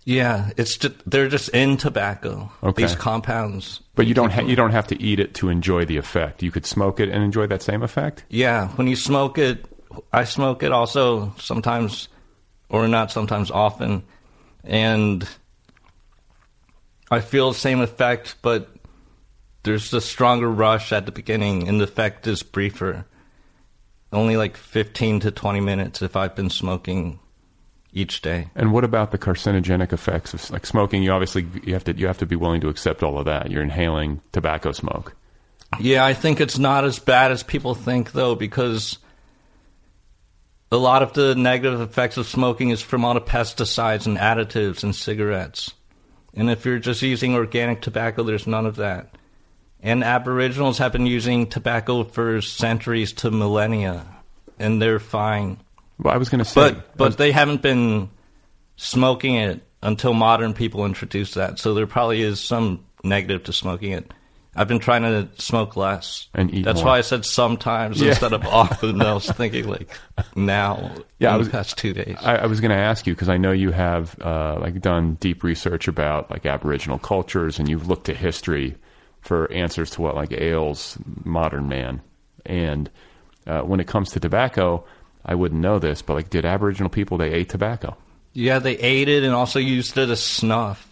Yeah, 0.07 0.53
it's 0.57 0.77
just 0.77 0.95
they're 1.05 1.29
just 1.29 1.49
in 1.49 1.77
tobacco. 1.77 2.49
Okay. 2.63 2.85
These 2.85 2.95
compounds. 2.95 3.81
But 3.97 4.07
you 4.07 4.15
don't 4.15 4.31
ha- 4.31 4.43
you 4.43 4.55
don't 4.55 4.71
have 4.71 4.87
to 4.87 5.03
eat 5.03 5.19
it 5.19 5.35
to 5.35 5.49
enjoy 5.49 5.85
the 5.85 5.97
effect. 5.97 6.45
You 6.45 6.53
could 6.53 6.65
smoke 6.65 7.01
it 7.01 7.09
and 7.09 7.25
enjoy 7.25 7.49
that 7.49 7.61
same 7.61 7.83
effect. 7.83 8.25
Yeah, 8.29 8.69
when 8.77 8.87
you 8.87 8.95
smoke 8.95 9.37
it, 9.37 9.67
I 10.13 10.23
smoke 10.23 10.63
it 10.63 10.71
also 10.71 11.35
sometimes, 11.39 12.09
or 12.69 12.87
not 12.87 13.11
sometimes, 13.11 13.51
often, 13.51 14.05
and 14.63 15.29
I 17.11 17.19
feel 17.19 17.51
the 17.51 17.59
same 17.59 17.81
effect, 17.81 18.37
but 18.43 18.71
there's 19.65 19.93
a 19.93 20.01
stronger 20.01 20.49
rush 20.49 20.93
at 20.93 21.07
the 21.07 21.13
beginning, 21.13 21.67
and 21.67 21.81
the 21.81 21.85
effect 21.85 22.29
is 22.29 22.45
briefer. 22.45 23.07
Only 24.13 24.37
like 24.37 24.57
15 24.57 25.19
to 25.21 25.33
20 25.33 25.59
minutes 25.59 26.01
if 26.01 26.15
I've 26.15 26.37
been 26.37 26.49
smoking 26.49 27.19
each 27.97 28.21
day. 28.21 28.51
And 28.55 28.73
what 28.73 28.85
about 28.85 29.11
the 29.11 29.19
carcinogenic 29.19 29.93
effects 29.93 30.35
of 30.35 30.51
like 30.51 30.67
smoking? 30.67 31.03
You 31.03 31.13
obviously 31.13 31.47
you 31.65 31.73
have 31.73 31.85
to 31.85 31.97
you 31.97 32.07
have 32.07 32.19
to 32.19 32.27
be 32.27 32.37
willing 32.37 32.61
to 32.61 32.69
accept 32.69 33.03
all 33.03 33.19
of 33.19 33.25
that. 33.25 33.51
You're 33.51 33.63
inhaling 33.63 34.21
tobacco 34.33 34.73
smoke. 34.73 35.17
Yeah, 35.81 36.05
I 36.05 36.15
think 36.15 36.41
it's 36.41 36.59
not 36.59 36.85
as 36.85 36.99
bad 36.99 37.33
as 37.33 37.43
people 37.43 37.75
think, 37.75 38.13
though, 38.13 38.35
because 38.35 38.99
a 40.71 40.77
lot 40.77 41.03
of 41.03 41.15
the 41.15 41.35
negative 41.35 41.81
effects 41.81 42.19
of 42.19 42.27
smoking 42.27 42.71
is 42.71 42.83
from 42.83 43.05
all 43.05 43.15
the 43.15 43.21
pesticides 43.21 44.07
and 44.07 44.19
additives 44.19 44.85
in 44.85 44.93
cigarettes. 44.93 45.73
And 46.35 46.51
if 46.51 46.67
you're 46.67 46.79
just 46.79 47.03
using 47.03 47.35
organic 47.35 47.81
tobacco, 47.81 48.23
there's 48.23 48.47
none 48.47 48.67
of 48.67 48.77
that. 48.77 49.17
And 49.81 50.05
Aboriginals 50.05 50.79
have 50.79 50.93
been 50.93 51.07
using 51.07 51.47
tobacco 51.47 52.05
for 52.05 52.41
centuries 52.43 53.13
to 53.15 53.31
millennia, 53.31 54.07
and 54.59 54.81
they're 54.81 55.01
fine. 55.01 55.59
Well, 55.99 56.13
I 56.15 56.17
was 56.19 56.29
going 56.29 56.41
to 56.41 56.45
say, 56.45 56.73
But 56.73 56.97
but 56.97 57.19
they 57.19 57.33
haven't 57.33 57.63
been 57.63 58.11
smoking 58.77 59.35
it 59.37 59.63
until 59.83 60.13
modern 60.15 60.55
people 60.55 60.85
introduced 60.85 61.35
that. 61.35 61.59
So 61.59 61.75
there 61.75 61.87
probably 61.87 62.23
is 62.23 62.41
some 62.41 62.85
negative 63.05 63.45
to 63.45 63.53
smoking 63.53 63.93
it. 63.93 64.13
I've 64.59 64.69
been 64.69 64.79
trying 64.79 65.03
to 65.03 65.29
smoke 65.41 65.77
less. 65.77 66.29
And 66.33 66.53
eat 66.53 66.65
That's 66.65 66.79
more. 66.79 66.87
why 66.87 66.99
I 66.99 67.03
said 67.03 67.27
sometimes 67.27 68.01
Yeah. 68.01 68.09
instead 68.11 68.33
of 68.33 68.45
often. 68.47 69.03
I 69.03 69.13
was 69.13 69.31
thinking 69.31 69.69
like 69.69 69.91
now 70.35 70.93
Yeah, 71.19 71.35
I 71.35 71.37
was- 71.37 71.49
the 71.49 71.53
past 71.53 71.77
two 71.77 71.93
days. 71.93 72.17
I, 72.23 72.37
I 72.37 72.47
was 72.47 72.61
going 72.61 72.71
to 72.71 72.77
ask 72.77 73.07
you 73.07 73.13
because 73.15 73.29
I 73.29 73.37
know 73.37 73.53
you 73.53 73.71
have 73.71 74.19
uh, 74.21 74.59
like 74.61 74.81
done 74.81 75.15
deep 75.21 75.43
research 75.43 75.89
about 75.89 76.31
like 76.31 76.47
Aboriginal 76.47 76.99
cultures, 76.99 77.59
and 77.59 77.69
you've 77.69 77.87
looked 77.87 78.09
at 78.09 78.17
history 78.17 78.77
for 79.21 79.51
answers 79.53 79.91
to 79.91 80.01
what 80.03 80.15
like 80.15 80.33
ails 80.33 80.97
modern 81.25 81.69
man. 81.69 82.01
And 82.47 82.91
uh, 83.47 83.61
when 83.61 83.79
it 83.81 83.87
comes 83.87 84.11
to 84.13 84.21
tobacco, 84.21 84.85
I 85.27 85.35
wouldn't 85.35 85.61
know 85.61 85.79
this, 85.81 86.01
but 86.01 86.15
like, 86.15 86.31
did 86.31 86.47
Aboriginal 86.47 86.89
people 86.89 87.19
they 87.19 87.33
ate 87.33 87.49
tobacco? 87.49 87.97
Yeah, 88.33 88.61
they 88.61 88.79
ate 88.79 89.09
it 89.09 89.25
and 89.25 89.35
also 89.35 89.59
used 89.59 89.99
it 89.99 90.09
as 90.09 90.23
snuff. 90.23 90.87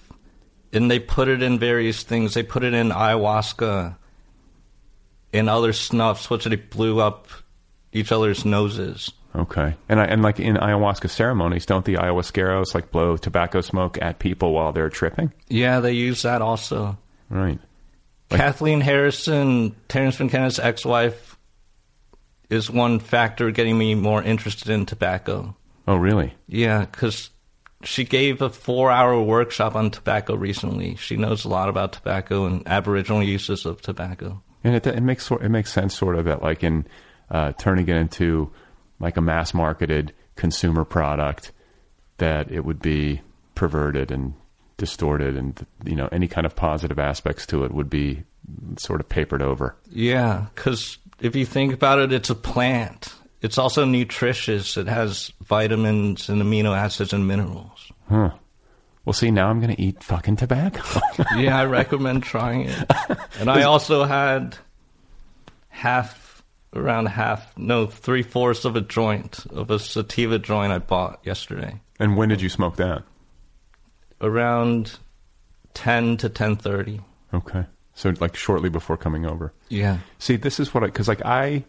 And 0.73 0.91
they 0.91 0.99
put 0.99 1.29
it 1.29 1.41
in 1.41 1.61
various 1.61 2.03
things. 2.03 2.35
They 2.35 2.43
put 2.43 2.65
it 2.65 2.75
in 2.75 2.89
ayahuasca 2.89 3.95
and 5.33 5.49
other 5.49 5.73
snuffs, 5.73 6.29
which 6.29 6.45
they 6.45 6.57
blew 6.57 7.01
up 7.01 7.29
each 7.93 8.11
other's 8.11 8.45
noses. 8.45 9.13
Okay, 9.37 9.75
and 9.89 10.01
I, 10.01 10.05
and 10.05 10.23
like 10.23 10.39
in 10.39 10.57
ayahuasca 10.57 11.11
ceremonies, 11.11 11.67
don't 11.67 11.85
the 11.85 11.95
ayahuasqueros 11.95 12.75
like 12.75 12.91
blow 12.91 13.17
tobacco 13.17 13.61
smoke 13.61 13.99
at 14.01 14.21
people 14.21 14.53
while 14.53 14.73
they're 14.73 14.91
tripping? 14.91 15.33
Yeah, 15.49 15.81
they 15.81 15.93
use 15.93 16.23
that 16.23 16.41
also. 16.41 16.99
Right. 17.31 17.59
Kathleen 18.31 18.81
Harrison, 18.81 19.75
Terence 19.89 20.19
McKenna's 20.19 20.59
ex-wife, 20.59 21.34
is 22.51 22.71
one 22.71 22.99
factor 22.99 23.51
getting 23.51 23.79
me 23.79 23.95
more 23.95 24.23
interested 24.23 24.69
in 24.69 24.87
tobacco. 24.87 25.57
Oh, 25.87 25.97
really? 25.97 26.35
Yeah, 26.47 26.81
because 26.81 27.31
she 27.83 28.05
gave 28.05 28.41
a 28.41 28.51
four-hour 28.51 29.21
workshop 29.23 29.75
on 29.75 29.91
tobacco 29.91 30.35
recently. 30.35 30.97
She 30.97 31.17
knows 31.17 31.45
a 31.45 31.49
lot 31.49 31.69
about 31.69 31.93
tobacco 31.93 32.47
and 32.47 32.67
Aboriginal 32.67 33.23
uses 33.23 33.67
of 33.67 33.83
tobacco. 33.83 34.43
And 34.63 34.75
it, 34.75 34.87
it 34.87 35.03
makes 35.03 35.31
it 35.31 35.51
makes 35.51 35.73
sense 35.73 35.95
sort 35.95 36.17
of 36.17 36.25
that 36.25 36.43
like 36.43 36.65
in 36.65 36.87
uh, 37.31 37.53
turning 37.53 37.89
it 37.89 37.97
into 37.97 38.51
like 38.99 39.17
a 39.17 39.21
mass 39.21 39.53
marketed 39.53 40.15
consumer 40.37 40.85
product 40.85 41.53
that 42.17 42.51
it 42.51 42.65
would 42.65 42.81
be 42.81 43.21
perverted 43.55 44.11
and 44.11 44.35
distorted 44.77 45.37
and 45.37 45.67
you 45.85 45.95
know 45.95 46.09
any 46.11 46.27
kind 46.27 46.47
of 46.47 46.57
positive 46.57 46.99
aspects 46.99 47.47
to 47.47 47.65
it 47.65 47.73
would 47.73 47.91
be 47.91 48.25
sort 48.79 49.01
of 49.01 49.09
papered 49.09 49.43
over. 49.43 49.77
Yeah, 49.91 50.47
because 50.55 50.99
if 51.21 51.37
you 51.37 51.47
think 51.47 51.73
about 51.73 51.99
it, 51.99 52.13
it's 52.13 52.31
a 52.31 52.35
plant. 52.35 53.15
It's 53.43 53.59
also 53.59 53.85
nutritious. 53.85 54.77
It 54.77 54.87
has 54.89 55.33
vitamins 55.43 56.29
and 56.29 56.41
amino 56.43 56.77
acids 56.77 57.13
and 57.13 57.27
minerals. 57.29 57.93
Huh. 58.09 58.31
Well, 59.05 59.13
see, 59.13 59.31
now 59.31 59.51
I'm 59.51 59.61
going 59.61 59.75
to 59.75 59.81
eat 59.81 60.03
fucking 60.03 60.37
tobacco. 60.37 60.83
yeah, 61.37 61.59
I 61.59 61.67
recommend 61.67 62.23
trying 62.23 62.69
it. 62.69 62.91
And 63.39 63.51
I 63.51 63.65
also 63.65 64.05
had 64.05 64.57
half, 65.69 66.43
around 66.75 67.07
half, 67.07 67.57
no, 67.59 67.87
three 67.87 68.23
fourths 68.23 68.65
of 68.65 68.77
a 68.77 68.81
joint 68.81 69.45
of 69.51 69.71
a 69.71 69.79
sativa 69.79 70.39
joint 70.39 70.73
I 70.73 70.79
bought 70.79 71.21
yesterday. 71.23 71.81
and 72.01 72.17
when 72.17 72.31
did 72.31 72.41
you 72.41 72.49
smoke 72.49 72.77
that? 72.77 73.03
Around 74.23 74.99
ten 75.75 76.17
to 76.19 76.31
ten 76.31 76.57
thirty. 76.57 77.03
Okay. 77.35 77.67
So 77.95 78.13
like 78.21 78.37
shortly 78.37 78.69
before 78.69 78.97
coming 78.97 79.25
over. 79.25 79.53
Yeah. 79.69 79.99
See, 80.19 80.37
this 80.37 80.59
is 80.59 80.75
what 80.75 80.83
I 80.83 80.87
because 80.87 81.09
like 81.09 81.25
I, 81.25 81.65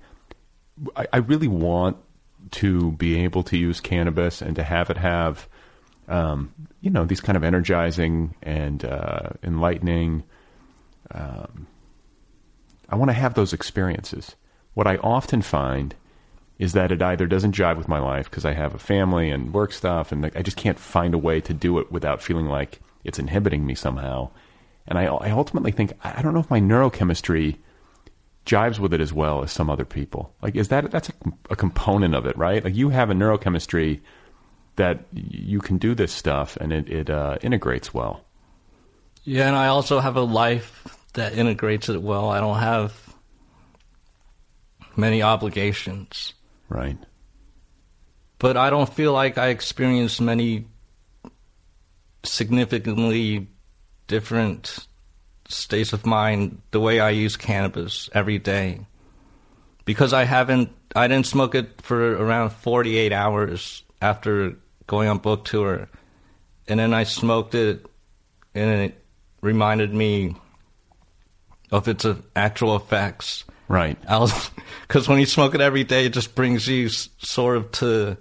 I, 0.95 1.07
I 1.13 1.17
really 1.17 1.47
want 1.47 1.97
to 2.51 2.91
be 2.93 3.19
able 3.19 3.43
to 3.43 3.57
use 3.57 3.79
cannabis 3.79 4.41
and 4.41 4.55
to 4.55 4.63
have 4.63 4.89
it 4.89 4.97
have, 4.97 5.47
um, 6.07 6.53
you 6.81 6.89
know, 6.89 7.05
these 7.05 7.21
kind 7.21 7.35
of 7.38 7.43
energizing 7.43 8.35
and 8.41 8.83
uh, 8.83 9.29
enlightening. 9.43 10.23
Um, 11.11 11.67
I 12.89 12.95
want 12.95 13.09
to 13.09 13.13
have 13.13 13.33
those 13.33 13.53
experiences. 13.53 14.35
What 14.73 14.88
I 14.88 14.97
often 14.97 15.41
find 15.41 15.95
is 16.57 16.73
that 16.73 16.91
it 16.91 17.01
either 17.01 17.25
doesn't 17.25 17.55
jive 17.55 17.77
with 17.77 17.88
my 17.88 17.99
life 17.99 18.29
because 18.29 18.45
I 18.45 18.53
have 18.53 18.73
a 18.73 18.79
family 18.79 19.29
and 19.29 19.53
work 19.53 19.73
stuff, 19.73 20.11
and 20.11 20.21
like, 20.21 20.35
I 20.35 20.41
just 20.41 20.57
can't 20.57 20.79
find 20.79 21.13
a 21.13 21.17
way 21.17 21.41
to 21.41 21.53
do 21.53 21.79
it 21.79 21.91
without 21.91 22.21
feeling 22.21 22.45
like 22.45 22.79
it's 23.03 23.19
inhibiting 23.19 23.65
me 23.65 23.75
somehow. 23.75 24.29
And 24.88 25.00
I, 25.00 25.06
I 25.06 25.32
ultimately 25.32 25.71
think 25.71 25.93
I 26.04 26.21
don't 26.21 26.34
know 26.34 26.39
if 26.39 26.50
my 26.50 26.60
neurochemistry 26.60 27.58
jives 28.45 28.78
with 28.78 28.93
it 28.93 29.02
as 29.02 29.12
well 29.12 29.43
as 29.43 29.52
some 29.52 29.69
other 29.69 29.86
people. 29.86 30.34
Like, 30.41 30.56
is 30.56 30.67
that 30.67 30.91
that's 30.91 31.10
a, 31.10 31.13
a 31.50 31.56
component 31.56 32.13
of 32.13 32.26
it, 32.26 32.38
right? 32.38 32.63
Like, 32.63 32.76
you 32.76 32.89
have 32.89 33.10
a 33.10 33.13
neurochemistry 33.13 34.02
that 34.76 35.06
you 35.13 35.60
can 35.60 35.78
do 35.78 35.95
this 35.95 36.12
stuff, 36.12 36.58
and 36.58 36.71
it 36.71 36.89
it 36.89 37.10
uh, 37.10 37.38
integrates 37.41 37.93
well. 37.93 38.21
Yeah, 39.24 39.48
and 39.48 39.56
I 39.56 39.67
also 39.67 40.00
have 40.00 40.17
a 40.17 40.21
life 40.21 40.88
that 41.13 41.34
integrates 41.34 41.89
it 41.89 42.02
well. 42.02 42.30
I 42.30 42.39
don't 42.39 42.60
have 42.60 43.15
many 44.95 45.24
obligations. 45.24 46.34
Right. 46.69 46.98
But 48.38 48.58
I 48.58 48.69
don't 48.69 48.91
feel 48.93 49.13
like 49.13 49.38
I 49.38 49.48
experienced 49.48 50.21
many 50.21 50.67
significantly 52.24 53.48
different 54.07 54.87
states 55.47 55.93
of 55.93 56.05
mind 56.05 56.61
the 56.71 56.79
way 56.79 56.99
I 56.99 57.11
use 57.11 57.37
cannabis 57.37 58.09
every 58.13 58.39
day. 58.39 58.81
Because 59.85 60.13
I 60.13 60.23
haven't, 60.23 60.71
I 60.95 61.07
didn't 61.07 61.27
smoke 61.27 61.53
it 61.53 61.81
for 61.81 62.15
around 62.15 62.51
48 62.51 63.13
hours 63.13 63.83
after 64.01 64.55
going 64.87 65.09
on 65.09 65.19
book 65.19 65.45
tour. 65.45 65.87
And 66.67 66.79
then 66.79 66.93
I 66.93 67.03
smoked 67.03 67.53
it 67.53 67.85
and 68.55 68.81
it 68.81 69.05
reminded 69.41 69.93
me 69.93 70.35
of 71.71 71.87
its 71.87 72.05
uh, 72.05 72.15
actual 72.35 72.75
effects. 72.75 73.43
Right. 73.67 73.99
Because 74.01 75.07
when 75.07 75.19
you 75.19 75.25
smoke 75.25 75.53
it 75.53 75.61
every 75.61 75.83
day, 75.83 76.05
it 76.05 76.13
just 76.13 76.35
brings 76.35 76.67
you 76.67 76.89
sort 76.89 77.57
of 77.57 77.71
to 77.73 78.17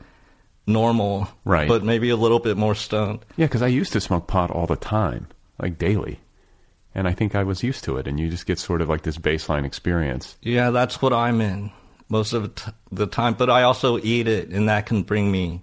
normal, 0.66 1.28
Right. 1.44 1.68
But 1.68 1.84
maybe 1.84 2.10
a 2.10 2.16
little 2.16 2.38
bit 2.38 2.56
more 2.56 2.74
stoned. 2.74 3.24
Yeah, 3.36 3.46
because 3.46 3.62
I 3.62 3.66
used 3.68 3.92
to 3.92 4.00
smoke 4.00 4.26
pot 4.26 4.50
all 4.50 4.66
the 4.66 4.76
time, 4.76 5.28
like 5.58 5.78
daily, 5.78 6.20
and 6.94 7.06
I 7.08 7.12
think 7.12 7.34
I 7.34 7.44
was 7.44 7.62
used 7.62 7.84
to 7.84 7.96
it. 7.98 8.06
And 8.06 8.18
you 8.18 8.28
just 8.28 8.46
get 8.46 8.58
sort 8.58 8.80
of 8.82 8.88
like 8.88 9.02
this 9.02 9.18
baseline 9.18 9.64
experience. 9.64 10.36
Yeah, 10.42 10.70
that's 10.70 11.00
what 11.02 11.12
I'm 11.12 11.40
in 11.40 11.70
most 12.08 12.32
of 12.32 12.54
the 12.90 13.06
time. 13.06 13.34
But 13.34 13.50
I 13.50 13.62
also 13.62 13.98
eat 13.98 14.28
it, 14.28 14.48
and 14.50 14.68
that 14.68 14.86
can 14.86 15.02
bring 15.02 15.30
me 15.30 15.62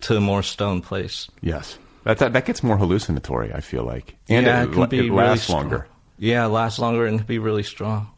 to 0.00 0.16
a 0.16 0.20
more 0.20 0.42
stone 0.42 0.82
place. 0.82 1.28
Yes, 1.40 1.78
that 2.04 2.18
that, 2.18 2.32
that 2.32 2.44
gets 2.44 2.62
more 2.62 2.76
hallucinatory. 2.76 3.52
I 3.52 3.60
feel 3.60 3.84
like, 3.84 4.16
and 4.28 4.46
yeah, 4.46 4.62
it, 4.62 4.70
it 4.70 4.72
can 4.72 4.88
be 4.88 4.98
it 4.98 5.02
really 5.02 5.16
lasts 5.16 5.44
strong. 5.46 5.62
longer. 5.62 5.86
Yeah, 6.18 6.46
it 6.46 6.50
lasts 6.50 6.78
longer 6.78 7.06
and 7.06 7.18
can 7.18 7.26
be 7.26 7.38
really 7.38 7.62
strong. 7.64 8.08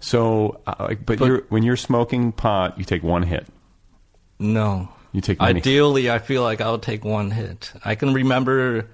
So, 0.00 0.60
uh, 0.66 0.94
but, 1.04 1.18
But- 1.18 1.26
you're, 1.26 1.42
when 1.50 1.62
you're 1.62 1.76
smoking 1.76 2.32
pot, 2.32 2.78
you 2.78 2.84
take 2.84 3.02
one 3.02 3.22
hit. 3.22 3.46
No. 4.38 4.88
You 5.12 5.20
take 5.20 5.38
many. 5.40 5.58
Ideally, 5.60 6.10
I 6.10 6.18
feel 6.18 6.42
like 6.42 6.62
I'll 6.62 6.78
take 6.78 7.04
one 7.04 7.30
hit. 7.30 7.72
I 7.84 7.96
can 7.96 8.14
remember 8.14 8.88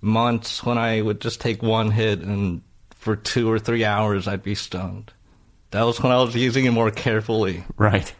months 0.00 0.64
when 0.64 0.78
I 0.78 1.00
would 1.00 1.20
just 1.20 1.40
take 1.40 1.62
one 1.62 1.90
hit, 1.90 2.20
and 2.20 2.62
for 2.90 3.16
two 3.16 3.50
or 3.50 3.58
three 3.58 3.84
hours, 3.84 4.26
I'd 4.28 4.42
be 4.42 4.54
stoned. 4.54 5.12
That 5.70 5.82
was 5.82 6.00
when 6.00 6.12
I 6.12 6.22
was 6.22 6.34
using 6.34 6.64
it 6.64 6.70
more 6.70 6.90
carefully. 6.90 7.64
Right. 7.76 8.12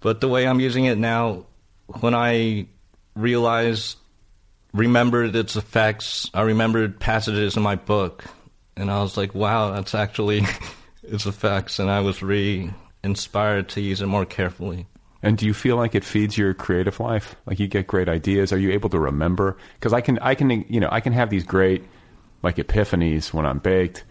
But 0.00 0.20
the 0.20 0.28
way 0.28 0.46
I'm 0.46 0.60
using 0.60 0.86
it 0.86 0.98
now, 0.98 1.46
when 2.00 2.14
I 2.14 2.66
realized, 3.14 3.96
remembered 4.72 5.36
its 5.36 5.56
effects. 5.56 6.30
I 6.32 6.42
remembered 6.42 7.00
passages 7.00 7.56
in 7.56 7.62
my 7.62 7.76
book, 7.76 8.24
and 8.76 8.90
I 8.90 9.02
was 9.02 9.16
like, 9.16 9.34
"Wow, 9.34 9.72
that's 9.72 9.94
actually 9.94 10.42
its 11.02 11.26
effects." 11.26 11.78
And 11.78 11.90
I 11.90 12.00
was 12.00 12.22
re 12.22 12.72
inspired 13.02 13.68
to 13.70 13.80
use 13.80 14.00
it 14.00 14.06
more 14.06 14.26
carefully. 14.26 14.86
And 15.22 15.36
do 15.36 15.46
you 15.46 15.52
feel 15.52 15.76
like 15.76 15.94
it 15.94 16.04
feeds 16.04 16.38
your 16.38 16.54
creative 16.54 16.98
life? 16.98 17.36
Like 17.46 17.58
you 17.60 17.68
get 17.68 17.86
great 17.86 18.08
ideas? 18.08 18.52
Are 18.52 18.58
you 18.58 18.70
able 18.72 18.88
to 18.90 18.98
remember? 18.98 19.58
Because 19.74 19.92
I 19.92 20.00
can, 20.00 20.18
I 20.20 20.34
can, 20.34 20.64
you 20.68 20.80
know, 20.80 20.88
I 20.90 21.00
can 21.00 21.12
have 21.12 21.28
these 21.28 21.44
great 21.44 21.84
like 22.42 22.56
epiphanies 22.56 23.32
when 23.32 23.44
I'm 23.44 23.58
baked, 23.58 24.04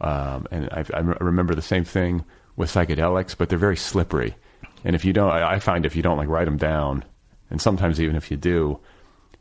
um, 0.00 0.46
and 0.50 0.68
I, 0.70 0.84
I 0.94 1.00
remember 1.00 1.54
the 1.54 1.62
same 1.62 1.84
thing 1.84 2.24
with 2.56 2.72
psychedelics, 2.72 3.36
but 3.36 3.48
they're 3.48 3.58
very 3.58 3.76
slippery. 3.76 4.34
And 4.84 4.94
if 4.94 5.04
you 5.04 5.12
don't, 5.12 5.30
I 5.30 5.58
find 5.58 5.86
if 5.86 5.96
you 5.96 6.02
don't 6.02 6.18
like 6.18 6.28
write 6.28 6.44
them 6.44 6.56
down, 6.56 7.04
and 7.50 7.60
sometimes 7.60 8.00
even 8.00 8.16
if 8.16 8.30
you 8.30 8.36
do, 8.36 8.80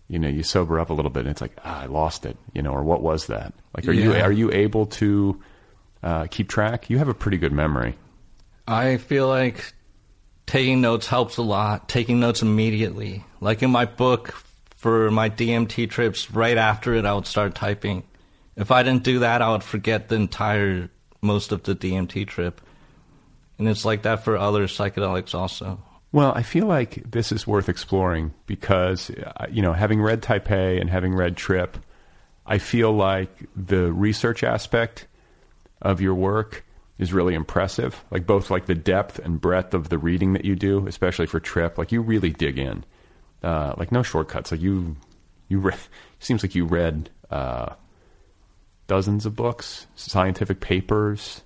you 0.07 0.19
know, 0.19 0.27
you 0.27 0.43
sober 0.43 0.79
up 0.79 0.89
a 0.89 0.93
little 0.93 1.11
bit, 1.11 1.21
and 1.21 1.29
it's 1.29 1.41
like, 1.41 1.57
ah, 1.63 1.81
I 1.81 1.85
lost 1.87 2.25
it, 2.25 2.37
you 2.53 2.61
know, 2.61 2.71
or 2.71 2.83
what 2.83 3.01
was 3.01 3.27
that? 3.27 3.53
Like, 3.75 3.87
are 3.87 3.93
yeah. 3.93 4.03
you 4.03 4.13
are 4.13 4.31
you 4.31 4.51
able 4.51 4.85
to 4.87 5.41
uh, 6.01 6.27
keep 6.29 6.49
track? 6.49 6.89
You 6.89 6.97
have 6.97 7.09
a 7.09 7.13
pretty 7.13 7.37
good 7.37 7.51
memory. 7.51 7.97
I 8.67 8.97
feel 8.97 9.27
like 9.27 9.73
taking 10.45 10.81
notes 10.81 11.07
helps 11.07 11.37
a 11.37 11.41
lot. 11.41 11.89
Taking 11.89 12.19
notes 12.19 12.41
immediately, 12.41 13.23
like 13.41 13.63
in 13.63 13.71
my 13.71 13.85
book 13.85 14.33
for 14.77 15.09
my 15.11 15.29
DMT 15.29 15.89
trips, 15.89 16.31
right 16.31 16.57
after 16.57 16.93
it, 16.93 17.05
I 17.05 17.13
would 17.13 17.27
start 17.27 17.55
typing. 17.55 18.03
If 18.55 18.71
I 18.71 18.83
didn't 18.83 19.03
do 19.03 19.19
that, 19.19 19.41
I 19.41 19.51
would 19.51 19.63
forget 19.63 20.09
the 20.09 20.15
entire 20.15 20.89
most 21.21 21.51
of 21.51 21.63
the 21.63 21.75
DMT 21.75 22.27
trip. 22.27 22.61
And 23.57 23.67
it's 23.67 23.85
like 23.85 24.03
that 24.03 24.23
for 24.23 24.37
other 24.37 24.67
psychedelics 24.67 25.33
also. 25.33 25.81
Well, 26.11 26.31
I 26.35 26.43
feel 26.43 26.67
like 26.67 27.09
this 27.09 27.31
is 27.31 27.47
worth 27.47 27.69
exploring 27.69 28.33
because, 28.45 29.09
uh, 29.09 29.47
you 29.49 29.63
know, 29.63 29.73
having 29.73 29.99
read 30.01 30.21
Taipei 30.21 30.79
and 30.79 30.89
having 30.89 31.15
read 31.15 31.35
Trip, 31.35 31.75
I 32.45 32.59
feel 32.59 32.91
like 32.91 33.47
the 33.55 33.91
research 33.91 34.43
aspect 34.43 35.07
of 35.81 36.01
your 36.01 36.13
work 36.13 36.65
is 37.03 37.13
really 37.13 37.35
impressive. 37.35 38.03
Like 38.09 38.25
both 38.25 38.49
like 38.49 38.65
the 38.65 38.73
depth 38.73 39.19
and 39.19 39.39
breadth 39.39 39.75
of 39.75 39.89
the 39.89 39.99
reading 39.99 40.33
that 40.33 40.45
you 40.45 40.55
do, 40.55 40.87
especially 40.87 41.27
for 41.27 41.39
Trip. 41.39 41.77
Like 41.77 41.91
you 41.91 42.01
really 42.01 42.31
dig 42.31 42.57
in. 42.57 42.83
Uh, 43.43 43.73
like 43.77 43.91
no 43.91 44.01
shortcuts. 44.01 44.51
Like 44.51 44.61
you, 44.61 44.95
you 45.49 45.59
re- 45.59 45.75
seems 46.19 46.41
like 46.43 46.55
you 46.55 46.65
read 46.65 47.09
uh, 47.29 47.73
dozens 48.87 49.25
of 49.25 49.35
books, 49.35 49.85
scientific 49.95 50.61
papers. 50.61 51.41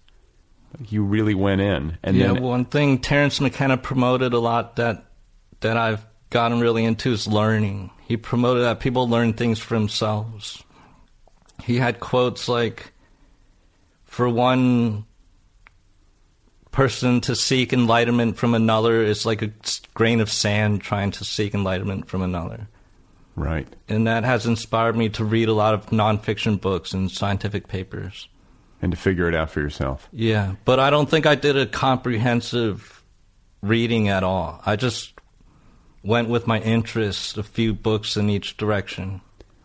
You 0.89 1.03
really 1.03 1.33
went 1.33 1.61
in, 1.61 1.97
and 2.03 2.15
yeah. 2.15 2.33
Then, 2.33 2.43
one 2.43 2.65
thing 2.65 2.99
Terence 2.99 3.41
McKenna 3.41 3.77
promoted 3.77 4.33
a 4.33 4.39
lot 4.39 4.75
that 4.75 5.05
that 5.61 5.77
I've 5.77 6.05
gotten 6.29 6.59
really 6.59 6.83
into 6.83 7.11
is 7.13 7.25
learning. 7.25 7.89
He 8.05 8.17
promoted 8.17 8.63
that 8.63 8.79
people 8.79 9.09
learn 9.09 9.33
things 9.33 9.59
for 9.59 9.73
themselves. 9.73 10.61
He 11.63 11.77
had 11.77 11.99
quotes 11.99 12.47
like, 12.49 12.91
"For 14.03 14.27
one 14.29 15.05
person 16.77 17.19
to 17.19 17.35
seek 17.35 17.73
enlightenment 17.73 18.37
from 18.37 18.53
another 18.53 19.01
is 19.01 19.25
like 19.25 19.41
a 19.41 19.51
grain 19.95 20.21
of 20.21 20.31
sand 20.31 20.79
trying 20.79 21.09
to 21.09 21.25
seek 21.25 21.55
enlightenment 21.55 22.07
from 22.07 22.21
another." 22.21 22.67
Right. 23.35 23.67
And 23.89 24.05
that 24.05 24.23
has 24.23 24.45
inspired 24.45 24.95
me 24.95 25.09
to 25.09 25.25
read 25.25 25.49
a 25.49 25.53
lot 25.53 25.73
of 25.73 25.87
nonfiction 25.87 26.61
books 26.61 26.93
and 26.93 27.09
scientific 27.09 27.67
papers. 27.67 28.29
And 28.79 28.91
to 28.91 28.97
figure 28.97 29.27
it 29.27 29.33
out 29.33 29.49
for 29.49 29.59
yourself. 29.59 30.07
Yeah. 30.11 30.53
But 30.65 30.79
I 30.79 30.91
don't 30.91 31.09
think 31.09 31.25
I 31.25 31.33
did 31.33 31.57
a 31.57 31.65
comprehensive 31.65 33.03
reading 33.63 34.09
at 34.09 34.23
all. 34.23 34.61
I 34.63 34.75
just 34.75 35.13
went 36.03 36.29
with 36.29 36.45
my 36.45 36.59
interests, 36.59 37.35
a 37.37 37.43
few 37.43 37.73
books 37.73 38.17
in 38.17 38.29
each 38.29 38.55
direction. 38.55 39.21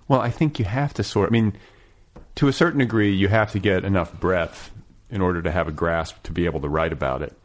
Well, 0.09 0.23
I 0.23 0.31
think 0.31 0.59
you 0.59 0.65
have 0.65 0.95
to 0.95 1.05
sort. 1.05 1.29
I 1.29 1.33
mean, 1.33 1.59
to 2.37 2.49
a 2.49 2.55
certain 2.55 2.79
degree, 2.79 3.13
you 3.13 3.29
have 3.29 3.53
to 3.53 3.59
get 3.59 3.85
enough 3.85 4.19
breadth 4.19 4.71
in 5.13 5.21
order 5.21 5.43
to 5.43 5.53
have 5.53 5.69
a 5.69 5.73
grasp 5.73 6.21
to 6.25 6.33
be 6.33 6.47
able 6.47 6.61
to 6.61 6.69
write 6.69 6.93
about 6.93 7.23
it. 7.23 7.37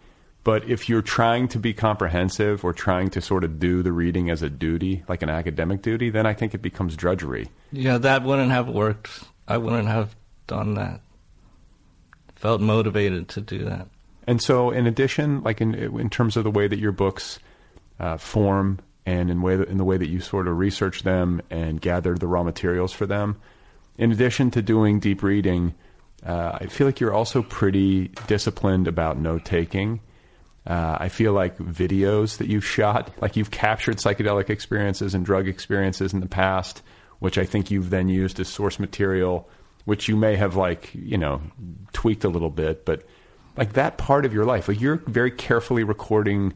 But 0.43 0.69
if 0.69 0.87
you're 0.87 1.01
trying 1.01 1.49
to 1.49 1.59
be 1.59 1.73
comprehensive 1.73 2.63
or 2.63 2.71
trying 2.71 3.09
to 3.09 3.21
sort 3.21 3.43
of 3.43 3.59
do 3.59 3.83
the 3.83 3.91
reading 3.91 4.29
as 4.29 4.41
a 4.41 4.49
duty, 4.49 5.03
like 5.09 5.21
an 5.21 5.29
academic 5.29 5.81
duty, 5.81 6.09
then 6.09 6.25
I 6.25 6.33
think 6.33 6.53
it 6.53 6.61
becomes 6.61 6.95
drudgery. 6.95 7.49
Yeah, 7.73 7.97
that 7.97 8.23
wouldn't 8.23 8.51
have 8.51 8.69
worked. 8.69 9.09
I 9.45 9.57
wouldn't 9.57 9.89
have 9.89 10.15
done 10.47 10.75
that. 10.75 11.01
Felt 12.35 12.61
motivated 12.61 13.27
to 13.29 13.41
do 13.41 13.65
that. 13.65 13.89
And 14.25 14.41
so, 14.41 14.71
in 14.71 14.87
addition, 14.87 15.43
like 15.43 15.59
in 15.59 15.75
in 15.75 16.09
terms 16.09 16.37
of 16.37 16.45
the 16.45 16.51
way 16.51 16.67
that 16.67 16.79
your 16.79 16.93
books 16.93 17.39
uh, 17.99 18.15
form 18.17 18.79
and 19.05 19.29
in 19.29 19.41
way 19.41 19.57
that, 19.57 19.67
in 19.67 19.77
the 19.77 19.85
way 19.85 19.97
that 19.97 20.07
you 20.07 20.21
sort 20.21 20.47
of 20.47 20.57
research 20.57 21.03
them 21.03 21.41
and 21.49 21.81
gather 21.81 22.15
the 22.15 22.27
raw 22.27 22.43
materials 22.43 22.93
for 22.93 23.05
them, 23.05 23.37
in 23.97 24.13
addition 24.13 24.51
to 24.51 24.61
doing 24.61 24.99
deep 24.99 25.23
reading, 25.23 25.75
uh, 26.25 26.57
I 26.61 26.65
feel 26.67 26.87
like 26.87 26.99
you're 26.99 27.13
also 27.13 27.41
pretty 27.43 28.09
disciplined 28.27 28.87
about 28.87 29.17
note 29.17 29.45
taking 29.45 30.01
uh, 30.67 30.97
I 30.99 31.07
feel 31.07 31.31
like 31.31 31.57
videos 31.57 32.37
that 32.37 32.47
you've 32.47 32.65
shot, 32.65 33.09
like 33.21 33.37
you've 33.37 33.51
captured 33.51 33.97
psychedelic 33.97 34.49
experiences 34.49 35.15
and 35.15 35.25
drug 35.25 35.47
experiences 35.47 36.13
in 36.13 36.19
the 36.19 36.27
past, 36.27 36.81
which 37.19 37.37
I 37.37 37.45
think 37.45 37.71
you've 37.71 37.89
then 37.89 38.09
used 38.09 38.37
as 38.41 38.49
source 38.49 38.77
material, 38.77 39.49
which 39.85 40.09
you 40.09 40.17
may 40.17 40.35
have 40.35 40.57
like, 40.57 40.93
you 40.93 41.17
know, 41.17 41.41
tweaked 41.93 42.25
a 42.25 42.29
little 42.29 42.49
bit, 42.49 42.83
but 42.85 43.03
like 43.55 43.73
that 43.73 43.97
part 43.97 44.25
of 44.25 44.33
your 44.33 44.43
life, 44.43 44.67
like 44.67 44.81
you're 44.81 44.97
very 45.07 45.31
carefully 45.31 45.85
recording 45.85 46.53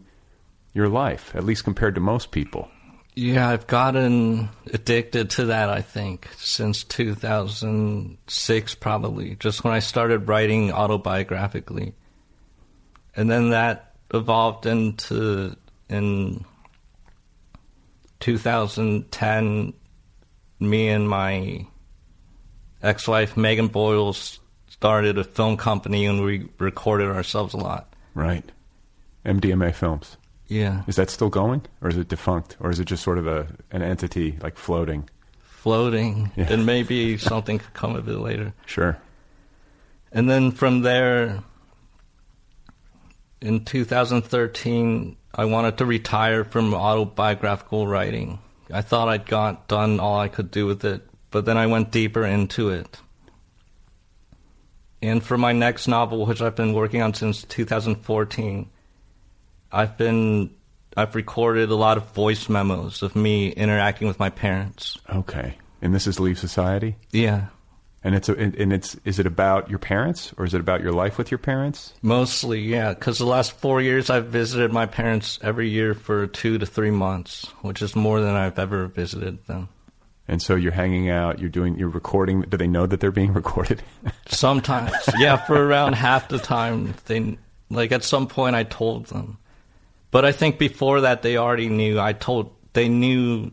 your 0.74 0.90
life, 0.90 1.34
at 1.34 1.46
least 1.46 1.64
compared 1.64 1.96
to 1.96 2.02
most 2.02 2.32
people. 2.32 2.70
Yeah, 3.14 3.50
I've 3.50 3.68
gotten 3.68 4.50
addicted 4.72 5.32
to 5.32 5.46
that, 5.48 5.70
I 5.70 5.82
think, 5.82 6.30
since 6.38 6.86
2006, 6.86 8.76
probably, 8.76 9.36
just 9.36 9.66
when 9.66 9.74
I 9.74 9.80
started 9.80 10.30
writing 10.30 10.70
autobiographically. 10.70 11.94
And 13.16 13.30
then 13.30 13.50
that 13.50 13.96
evolved 14.14 14.66
into 14.66 15.58
in 15.90 16.46
2010 18.22 19.74
me 20.60 20.88
and 20.90 21.10
my 21.10 21.66
ex-wife 22.82 23.36
Megan 23.36 23.68
Boyle 23.68 24.14
started 24.14 25.18
a 25.18 25.24
film 25.24 25.58
company 25.58 26.06
and 26.06 26.24
we 26.24 26.48
recorded 26.60 27.10
ourselves 27.10 27.54
a 27.54 27.58
lot. 27.58 27.94
Right. 28.14 28.50
MDMA 29.26 29.74
Films. 29.74 30.18
Yeah. 30.52 30.84
Is 30.86 30.98
that 30.98 31.10
still 31.10 31.30
going 31.30 31.62
or 31.80 31.88
is 31.88 31.96
it 31.96 32.10
defunct 32.10 32.58
or 32.60 32.70
is 32.70 32.80
it 32.82 32.84
just 32.84 33.04
sort 33.04 33.18
of 33.18 33.26
a 33.26 33.48
an 33.72 33.82
entity 33.82 34.38
like 34.42 34.58
floating? 34.58 35.10
Floating. 35.44 36.30
Yeah. 36.36 36.52
And 36.52 36.66
maybe 36.66 37.18
something 37.32 37.60
could 37.60 37.74
come 37.74 37.96
of 37.96 38.10
it 38.10 38.18
later. 38.18 38.54
Sure. 38.66 38.98
And 40.12 40.30
then 40.30 40.52
from 40.52 40.82
there 40.82 41.42
in 43.40 43.64
2013, 43.64 45.16
I 45.34 45.46
wanted 45.46 45.78
to 45.78 45.86
retire 45.86 46.44
from 46.44 46.74
autobiographical 46.74 47.88
writing. 47.88 48.40
I 48.74 48.82
thought 48.82 49.08
I'd 49.08 49.26
got 49.26 49.70
done 49.70 50.02
all 50.02 50.20
I 50.20 50.28
could 50.28 50.52
do 50.52 50.66
with 50.66 50.84
it, 50.84 51.02
but 51.30 51.46
then 51.46 51.58
I 51.58 51.68
went 51.68 51.92
deeper 51.92 52.26
into 52.26 52.72
it. 52.72 53.00
And 55.02 55.24
for 55.24 55.38
my 55.38 55.54
next 55.54 55.88
novel, 55.88 56.26
which 56.26 56.42
I've 56.42 56.58
been 56.58 56.74
working 56.74 57.02
on 57.02 57.14
since 57.14 57.44
2014, 57.44 58.70
I've 59.72 59.98
been 59.98 60.52
I've 60.98 61.16
recorded 61.16 61.70
a 61.70 61.76
lot 61.76 61.98
of 61.98 62.12
voice 62.14 62.50
memos 62.50 63.02
of 63.02 63.16
me 63.16 63.50
interacting 63.50 64.08
with 64.08 64.20
my 64.20 64.30
parents. 64.30 64.98
Okay. 65.10 65.58
And 65.82 65.96
this 65.96 66.06
is 66.06 66.20
Leave 66.20 66.38
Society? 66.38 66.98
Yeah. 67.12 67.48
And 68.04 68.16
it's 68.16 68.30
a, 68.30 68.34
and 68.34 68.74
it's 68.74 68.98
is 69.06 69.20
it 69.20 69.28
about 69.28 69.70
your 69.70 69.78
parents 69.80 70.34
or 70.38 70.44
is 70.44 70.54
it 70.54 70.60
about 70.60 70.82
your 70.82 70.92
life 70.92 71.18
with 71.18 71.30
your 71.30 71.38
parents? 71.38 71.94
Mostly, 72.02 72.60
yeah. 72.62 72.94
Because 72.94 73.20
the 73.20 73.26
last 73.26 73.52
four 73.52 73.80
years 73.80 74.10
I've 74.10 74.28
visited 74.28 74.74
my 74.74 74.88
parents 74.88 75.40
every 75.44 75.70
year 75.70 75.94
for 75.94 76.26
two 76.26 76.58
to 76.58 76.66
three 76.66 76.92
months, 76.92 77.46
which 77.62 77.82
is 77.82 77.96
more 77.96 78.20
than 78.20 78.36
I've 78.36 78.58
ever 78.58 78.88
visited 78.88 79.46
them. 79.46 79.70
And 80.28 80.42
so 80.42 80.56
you're 80.56 80.72
hanging 80.72 81.10
out, 81.10 81.40
you're 81.40 81.50
doing, 81.50 81.78
you're 81.78 81.90
recording. 81.90 82.42
Do 82.42 82.58
they 82.58 82.68
know 82.68 82.88
that 82.88 83.02
they're 83.02 83.12
being 83.12 83.34
recorded? 83.42 83.84
Sometimes, 84.28 84.94
yeah. 85.18 85.38
For 85.38 85.56
around 85.56 85.94
half 85.94 86.28
the 86.28 86.40
time, 86.40 86.96
they 87.06 87.38
like 87.70 87.92
at 87.92 88.04
some 88.04 88.28
point 88.28 88.56
I 88.56 88.64
told 88.64 89.08
them, 89.08 89.38
but 90.12 90.26
I 90.26 90.32
think 90.32 90.60
before 90.60 91.02
that 91.02 91.22
they 91.22 91.38
already 91.38 91.70
knew. 91.70 92.00
I 92.00 92.14
told 92.14 92.54
they 92.74 92.90
knew 92.90 93.52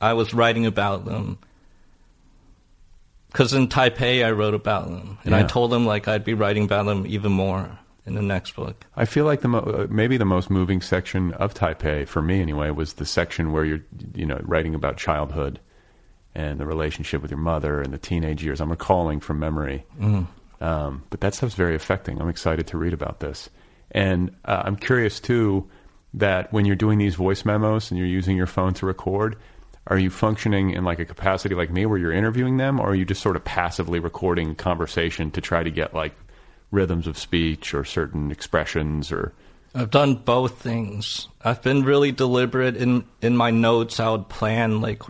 I 0.00 0.12
was 0.12 0.34
writing 0.34 0.66
about 0.66 1.04
them 1.04 1.38
because 3.34 3.52
in 3.52 3.68
Taipei 3.68 4.24
I 4.24 4.30
wrote 4.30 4.54
about 4.54 4.86
them, 4.88 5.18
and 5.24 5.32
yeah. 5.32 5.40
I 5.40 5.42
told 5.42 5.72
them 5.72 5.86
like 5.86 6.06
I'd 6.06 6.24
be 6.24 6.34
writing 6.34 6.64
about 6.64 6.86
them 6.86 7.06
even 7.06 7.32
more 7.32 7.78
in 8.06 8.14
the 8.14 8.22
next 8.22 8.54
book. 8.54 8.84
I 8.96 9.06
feel 9.06 9.24
like 9.24 9.40
the 9.40 9.48
mo- 9.48 9.58
uh, 9.60 9.86
maybe 9.90 10.16
the 10.16 10.24
most 10.24 10.50
moving 10.50 10.80
section 10.80 11.32
of 11.34 11.54
Taipei 11.54 12.06
for 12.06 12.22
me 12.22 12.40
anyway 12.40 12.70
was 12.70 12.94
the 12.94 13.06
section 13.06 13.52
where 13.52 13.64
you're 13.64 13.82
you 14.14 14.26
know 14.26 14.40
writing 14.42 14.74
about 14.74 14.96
childhood 14.98 15.58
and 16.34 16.60
the 16.60 16.66
relationship 16.66 17.22
with 17.22 17.30
your 17.30 17.38
mother 17.40 17.80
and 17.80 17.92
the 17.92 17.98
teenage 17.98 18.44
years. 18.44 18.60
I'm 18.60 18.70
recalling 18.70 19.20
from 19.20 19.38
memory, 19.38 19.84
mm. 19.98 20.26
um, 20.60 21.04
but 21.10 21.20
that 21.20 21.34
stuff's 21.34 21.54
very 21.54 21.74
affecting. 21.74 22.20
I'm 22.20 22.28
excited 22.28 22.66
to 22.68 22.78
read 22.78 22.92
about 22.92 23.20
this, 23.20 23.48
and 23.94 24.34
uh, 24.44 24.64
I'm 24.66 24.76
curious 24.76 25.20
too. 25.20 25.70
that 26.12 26.52
when 26.52 26.64
you're 26.64 26.76
doing 26.76 26.98
these 26.98 27.14
voice 27.14 27.44
memos 27.44 27.90
and 27.90 27.98
you're 27.98 28.06
using 28.06 28.36
your 28.36 28.46
phone 28.46 28.74
to 28.74 28.86
record, 28.86 29.36
are 29.86 29.98
you 29.98 30.10
functioning 30.10 30.70
in 30.70 30.84
like 30.84 30.98
a 30.98 31.04
capacity 31.04 31.54
like 31.54 31.70
me 31.70 31.86
where 31.86 31.98
you're 31.98 32.12
interviewing 32.12 32.56
them, 32.56 32.80
or 32.80 32.90
are 32.90 32.94
you 32.94 33.04
just 33.04 33.22
sort 33.22 33.36
of 33.36 33.44
passively 33.44 33.98
recording 33.98 34.54
conversation 34.54 35.30
to 35.32 35.40
try 35.40 35.62
to 35.62 35.70
get 35.70 35.94
like 35.94 36.14
rhythms 36.70 37.06
of 37.06 37.16
speech 37.16 37.74
or 37.74 37.84
certain 37.84 38.30
expressions 38.30 39.12
or 39.12 39.32
I've 39.74 39.90
done 39.90 40.14
both 40.14 40.60
things. 40.60 41.28
I've 41.42 41.62
been 41.62 41.82
really 41.82 42.12
deliberate 42.12 42.76
in 42.76 43.04
in 43.20 43.36
my 43.36 43.50
notes. 43.50 43.98
I 43.98 44.08
would 44.10 44.28
plan 44.28 44.80
like 44.80 45.02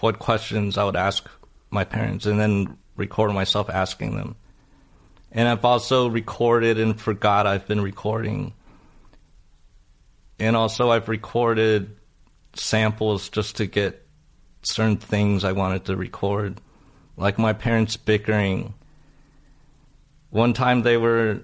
what 0.00 0.20
questions 0.20 0.78
I 0.78 0.84
would 0.84 0.96
ask 0.96 1.28
my 1.70 1.84
parents, 1.84 2.26
and 2.26 2.38
then 2.38 2.78
record 2.96 3.32
myself 3.32 3.68
asking 3.68 4.16
them. 4.16 4.36
And 5.34 5.48
I've 5.48 5.64
also 5.64 6.08
recorded 6.08 6.78
and 6.78 6.98
forgot 6.98 7.46
I've 7.46 7.66
been 7.66 7.80
recording. 7.80 8.54
And 10.38 10.56
also, 10.56 10.90
I've 10.90 11.08
recorded 11.08 11.96
samples 12.54 13.28
just 13.28 13.56
to 13.56 13.66
get 13.66 14.06
certain 14.62 14.96
things 14.96 15.44
I 15.44 15.52
wanted 15.52 15.86
to 15.86 15.96
record, 15.96 16.60
like 17.16 17.38
my 17.38 17.52
parents 17.52 17.96
bickering. 17.96 18.74
One 20.30 20.52
time 20.52 20.82
they 20.82 20.96
were 20.96 21.42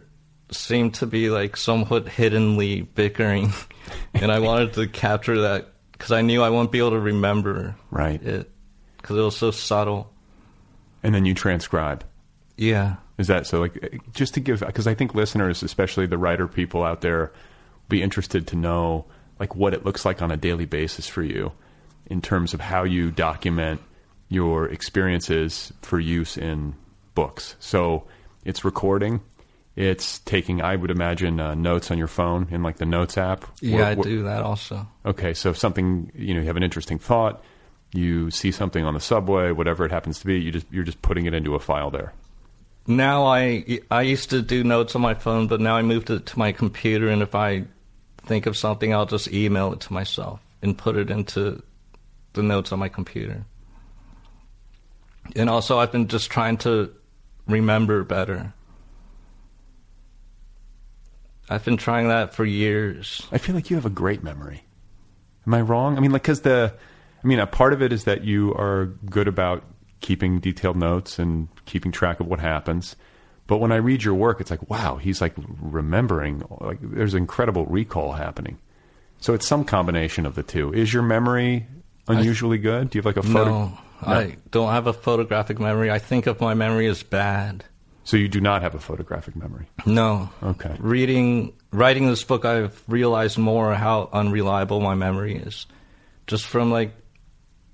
seemed 0.52 0.94
to 0.94 1.06
be 1.06 1.30
like 1.30 1.56
somewhat 1.56 2.08
hiddenly 2.08 2.82
bickering, 2.82 3.52
and 4.14 4.32
I 4.32 4.40
wanted 4.40 4.72
to 4.74 4.88
capture 4.88 5.42
that 5.42 5.72
because 5.92 6.12
I 6.12 6.22
knew 6.22 6.42
I 6.42 6.50
wouldn't 6.50 6.72
be 6.72 6.78
able 6.78 6.90
to 6.90 7.00
remember 7.00 7.76
right 7.90 8.22
it 8.22 8.50
because 8.96 9.16
it 9.16 9.22
was 9.22 9.36
so 9.36 9.50
subtle. 9.50 10.12
And 11.02 11.14
then 11.14 11.24
you 11.24 11.34
transcribe. 11.34 12.04
Yeah. 12.56 12.96
Is 13.20 13.26
that 13.26 13.46
so? 13.46 13.60
Like, 13.60 14.00
just 14.14 14.32
to 14.34 14.40
give, 14.40 14.60
because 14.60 14.86
I 14.86 14.94
think 14.94 15.14
listeners, 15.14 15.62
especially 15.62 16.06
the 16.06 16.16
writer 16.16 16.48
people 16.48 16.82
out 16.82 17.02
there, 17.02 17.32
be 17.86 18.02
interested 18.02 18.46
to 18.46 18.56
know 18.56 19.04
like 19.38 19.54
what 19.54 19.74
it 19.74 19.84
looks 19.84 20.06
like 20.06 20.22
on 20.22 20.30
a 20.30 20.38
daily 20.38 20.64
basis 20.64 21.06
for 21.06 21.22
you 21.22 21.52
in 22.06 22.22
terms 22.22 22.54
of 22.54 22.60
how 22.60 22.84
you 22.84 23.10
document 23.10 23.82
your 24.30 24.66
experiences 24.68 25.70
for 25.82 26.00
use 26.00 26.38
in 26.38 26.74
books. 27.14 27.56
So 27.60 28.06
it's 28.46 28.64
recording, 28.64 29.20
it's 29.76 30.20
taking, 30.20 30.62
I 30.62 30.76
would 30.76 30.90
imagine, 30.90 31.40
uh, 31.40 31.54
notes 31.54 31.90
on 31.90 31.98
your 31.98 32.06
phone 32.06 32.48
in 32.50 32.62
like 32.62 32.78
the 32.78 32.86
Notes 32.86 33.18
app. 33.18 33.44
Yeah, 33.60 33.86
I 33.86 33.96
do 33.96 34.22
that 34.22 34.42
also. 34.42 34.88
Okay, 35.04 35.34
so 35.34 35.50
if 35.50 35.58
something 35.58 36.10
you 36.14 36.32
know, 36.32 36.40
you 36.40 36.46
have 36.46 36.56
an 36.56 36.62
interesting 36.62 36.98
thought, 36.98 37.44
you 37.92 38.30
see 38.30 38.50
something 38.50 38.82
on 38.82 38.94
the 38.94 39.00
subway, 39.00 39.52
whatever 39.52 39.84
it 39.84 39.90
happens 39.90 40.20
to 40.20 40.26
be, 40.26 40.40
you 40.40 40.52
just 40.52 40.66
you're 40.70 40.84
just 40.84 41.02
putting 41.02 41.26
it 41.26 41.34
into 41.34 41.54
a 41.54 41.60
file 41.60 41.90
there. 41.90 42.14
Now 42.86 43.26
I 43.26 43.80
I 43.90 44.02
used 44.02 44.30
to 44.30 44.42
do 44.42 44.64
notes 44.64 44.94
on 44.94 45.02
my 45.02 45.14
phone, 45.14 45.46
but 45.46 45.60
now 45.60 45.76
I 45.76 45.82
moved 45.82 46.10
it 46.10 46.26
to 46.26 46.38
my 46.38 46.52
computer, 46.52 47.08
and 47.08 47.22
if 47.22 47.34
I 47.34 47.64
think 48.26 48.46
of 48.46 48.56
something, 48.56 48.94
I'll 48.94 49.06
just 49.06 49.32
email 49.32 49.72
it 49.72 49.80
to 49.80 49.92
myself 49.92 50.40
and 50.62 50.76
put 50.76 50.96
it 50.96 51.10
into 51.10 51.62
the 52.32 52.42
notes 52.42 52.72
on 52.72 52.78
my 52.78 52.88
computer. 52.88 53.44
And 55.36 55.48
also, 55.48 55.78
I've 55.78 55.92
been 55.92 56.08
just 56.08 56.30
trying 56.30 56.56
to 56.58 56.92
remember 57.46 58.04
better. 58.04 58.52
I've 61.48 61.64
been 61.64 61.76
trying 61.76 62.08
that 62.08 62.34
for 62.34 62.44
years. 62.44 63.26
I 63.32 63.38
feel 63.38 63.54
like 63.54 63.70
you 63.70 63.76
have 63.76 63.86
a 63.86 63.90
great 63.90 64.22
memory. 64.22 64.64
Am 65.46 65.54
I 65.54 65.60
wrong? 65.60 65.96
I 65.96 66.00
mean, 66.00 66.12
like, 66.12 66.22
because 66.22 66.42
the, 66.42 66.72
I 67.22 67.26
mean, 67.26 67.40
a 67.40 67.46
part 67.46 67.72
of 67.72 67.82
it 67.82 67.92
is 67.92 68.04
that 68.04 68.22
you 68.22 68.54
are 68.54 68.86
good 69.08 69.26
about 69.26 69.64
keeping 70.00 70.38
detailed 70.38 70.76
notes 70.76 71.18
and 71.18 71.48
keeping 71.70 71.92
track 71.92 72.20
of 72.20 72.26
what 72.26 72.40
happens. 72.40 72.96
But 73.46 73.58
when 73.58 73.72
I 73.72 73.76
read 73.76 74.02
your 74.02 74.14
work, 74.14 74.40
it's 74.40 74.50
like, 74.50 74.68
wow, 74.68 74.96
he's 74.96 75.20
like 75.20 75.34
remembering. 75.60 76.42
Like, 76.60 76.78
there's 76.82 77.14
incredible 77.14 77.66
recall 77.66 78.12
happening. 78.12 78.58
So 79.18 79.34
it's 79.34 79.46
some 79.46 79.64
combination 79.64 80.26
of 80.26 80.34
the 80.34 80.42
two. 80.42 80.72
Is 80.72 80.92
your 80.92 81.02
memory 81.02 81.66
unusually 82.08 82.58
good? 82.58 82.90
Do 82.90 82.98
you 82.98 83.00
have 83.00 83.06
like 83.06 83.16
a 83.16 83.26
photo? 83.26 83.50
No, 83.50 83.78
I 84.02 84.36
don't 84.50 84.70
have 84.70 84.86
a 84.86 84.92
photographic 84.92 85.58
memory. 85.58 85.90
I 85.90 85.98
think 85.98 86.26
of 86.26 86.40
my 86.40 86.54
memory 86.54 86.86
as 86.86 87.02
bad. 87.02 87.64
So 88.04 88.16
you 88.16 88.28
do 88.28 88.40
not 88.40 88.62
have 88.62 88.74
a 88.74 88.80
photographic 88.80 89.36
memory? 89.36 89.66
No. 89.84 90.30
Okay. 90.42 90.74
Reading, 90.78 91.52
writing 91.70 92.08
this 92.08 92.24
book, 92.24 92.44
I've 92.44 92.82
realized 92.88 93.36
more 93.36 93.74
how 93.74 94.08
unreliable 94.12 94.80
my 94.80 94.94
memory 94.94 95.36
is. 95.36 95.66
Just 96.26 96.46
from 96.46 96.70
like, 96.70 96.92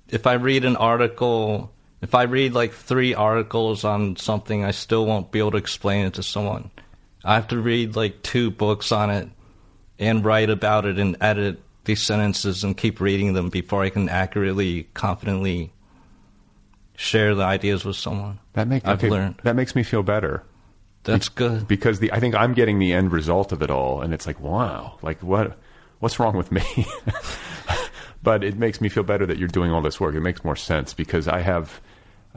if 0.09 0.27
I 0.27 0.33
read 0.33 0.65
an 0.65 0.75
article, 0.75 1.71
if 2.01 2.13
I 2.13 2.23
read 2.23 2.53
like 2.53 2.73
three 2.73 3.13
articles 3.13 3.83
on 3.83 4.15
something, 4.15 4.63
I 4.63 4.71
still 4.71 5.05
won't 5.05 5.31
be 5.31 5.39
able 5.39 5.51
to 5.51 5.57
explain 5.57 6.05
it 6.05 6.13
to 6.15 6.23
someone. 6.23 6.71
I 7.23 7.35
have 7.35 7.47
to 7.49 7.59
read 7.59 7.95
like 7.95 8.21
two 8.23 8.51
books 8.51 8.91
on 8.91 9.09
it 9.09 9.29
and 9.99 10.23
write 10.23 10.49
about 10.49 10.85
it 10.85 10.99
and 10.99 11.17
edit 11.21 11.61
these 11.85 12.01
sentences 12.01 12.63
and 12.63 12.77
keep 12.77 12.99
reading 12.99 13.33
them 13.33 13.49
before 13.49 13.83
I 13.83 13.89
can 13.89 14.09
accurately, 14.09 14.83
confidently 14.93 15.71
share 16.95 17.33
the 17.33 17.43
ideas 17.43 17.85
with 17.85 17.95
someone. 17.95 18.39
That 18.53 18.67
makes 18.67 18.85
I've 18.85 18.99
okay, 18.99 19.09
learned. 19.09 19.35
that 19.43 19.55
makes 19.55 19.75
me 19.75 19.83
feel 19.83 20.03
better. 20.03 20.43
That's 21.03 21.29
good. 21.29 21.67
because 21.67 21.99
the 21.99 22.11
I 22.11 22.19
think 22.19 22.35
I'm 22.35 22.53
getting 22.53 22.79
the 22.79 22.91
end 22.91 23.13
result 23.13 23.51
of 23.53 23.61
it 23.61 23.71
all, 23.71 24.01
and 24.01 24.13
it's 24.13 24.27
like, 24.27 24.39
wow, 24.39 24.97
like 25.01 25.23
what 25.23 25.57
what's 25.99 26.19
wrong 26.19 26.35
with 26.35 26.51
me? 26.51 26.85
but 28.23 28.43
it 28.43 28.57
makes 28.57 28.81
me 28.81 28.89
feel 28.89 29.03
better 29.03 29.25
that 29.25 29.37
you're 29.37 29.47
doing 29.47 29.71
all 29.71 29.81
this 29.81 29.99
work. 29.99 30.15
It 30.15 30.21
makes 30.21 30.43
more 30.43 30.55
sense 30.55 30.93
because 30.93 31.27
I 31.27 31.39
have. 31.39 31.81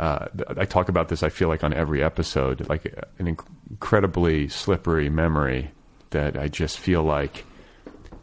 Uh, 0.00 0.28
I 0.56 0.64
talk 0.64 0.88
about 0.88 1.10
this. 1.10 1.22
I 1.22 1.28
feel 1.28 1.48
like 1.48 1.62
on 1.62 1.74
every 1.74 2.02
episode, 2.02 2.66
like 2.70 2.86
an 3.18 3.36
inc- 3.36 3.46
incredibly 3.68 4.48
slippery 4.48 5.10
memory 5.10 5.72
that 6.10 6.38
I 6.38 6.48
just 6.48 6.78
feel 6.78 7.02
like, 7.02 7.44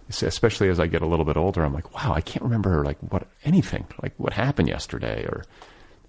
especially 0.10 0.70
as 0.70 0.80
I 0.80 0.88
get 0.88 1.04
a 1.04 1.06
little 1.06 1.24
bit 1.24 1.38
older, 1.38 1.64
I'm 1.64 1.74
like, 1.74 1.94
wow, 1.94 2.14
I 2.14 2.22
can't 2.22 2.44
remember 2.44 2.84
like 2.84 2.98
what 3.00 3.28
anything, 3.46 3.86
like 4.02 4.14
what 4.18 4.34
happened 4.34 4.68
yesterday, 4.70 5.24
or 5.26 5.44